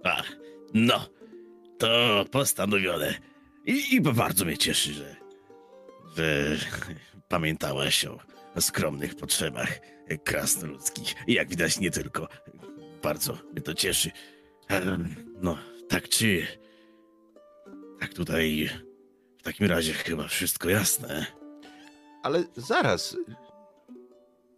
[0.03, 0.31] Ach,
[0.73, 1.09] no,
[1.77, 3.13] to postanowione.
[3.65, 5.15] I, I bardzo mnie cieszy, że,
[6.15, 6.55] że
[7.27, 8.19] pamiętałaś o,
[8.55, 9.79] o skromnych potrzebach
[10.23, 11.15] krasnoludzkich.
[11.27, 12.27] I jak widać, nie tylko.
[13.03, 14.11] Bardzo mnie to cieszy.
[15.41, 15.57] No,
[15.89, 16.47] tak czy...
[17.99, 18.69] Tak tutaj...
[19.39, 21.25] W takim razie chyba wszystko jasne.
[22.23, 23.17] Ale zaraz.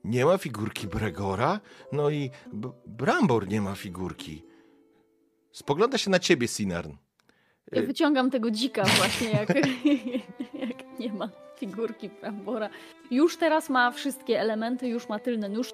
[0.03, 1.59] Nie ma figurki Bregora?
[1.91, 4.43] No i B- Brambor nie ma figurki.
[5.55, 6.91] Spogląda się na ciebie, Sinarn.
[7.71, 9.49] Ja wyciągam tego dzika właśnie, jak,
[10.69, 12.69] jak nie ma figurki Brambora.
[13.11, 15.69] Już teraz ma wszystkie elementy, już ma tylny nóż.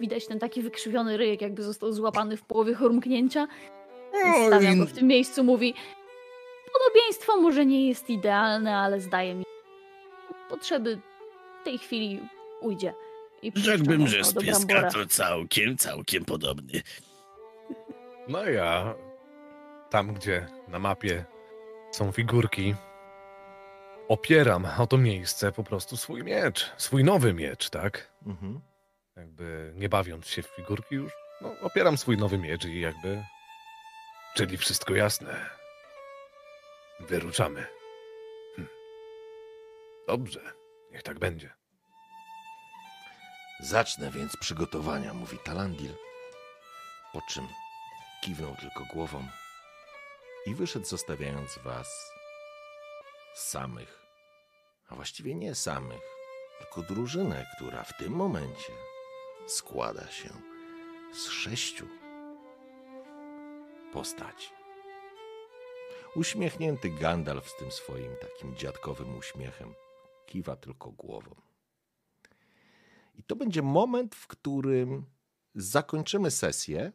[0.00, 3.48] Widać ten taki wykrzywiony ryjek, jakby został złapany w połowie chrumknięcia.
[4.46, 5.74] Stawia go w tym miejscu, mówi
[6.72, 9.44] Podobieństwo może nie jest idealne, ale zdaje mi
[10.48, 10.98] potrzeby
[11.60, 12.20] w tej chwili
[12.60, 12.94] ujdzie.
[13.42, 16.82] I Rzekłbym, że z pieska to całkiem, całkiem podobny.
[18.28, 18.94] No ja
[19.90, 21.24] tam, gdzie na mapie
[21.92, 22.74] są figurki,
[24.08, 28.12] opieram o to miejsce po prostu swój miecz, swój nowy miecz, tak?
[28.26, 28.60] Mhm.
[29.16, 33.24] Jakby nie bawiąc się w figurki już, no, opieram swój nowy miecz i jakby,
[34.34, 35.50] czyli wszystko jasne,
[37.00, 37.66] wyruszamy.
[38.56, 38.68] Hm.
[40.06, 40.40] Dobrze,
[40.90, 41.50] niech tak będzie.
[43.60, 45.94] Zacznę więc przygotowania, mówi Talandil.
[47.12, 47.48] Po czym
[48.24, 49.28] kiwnął tylko głową
[50.46, 52.10] i wyszedł, zostawiając was
[53.34, 54.02] samych.
[54.88, 56.02] A właściwie nie samych,
[56.58, 58.72] tylko drużynę, która w tym momencie
[59.46, 60.28] składa się
[61.12, 61.86] z sześciu
[63.92, 64.48] postaci.
[66.14, 69.74] Uśmiechnięty Gandalf z tym swoim takim dziadkowym uśmiechem
[70.26, 71.34] kiwa tylko głową.
[73.14, 75.06] I to będzie moment, w którym
[75.54, 76.92] zakończymy sesję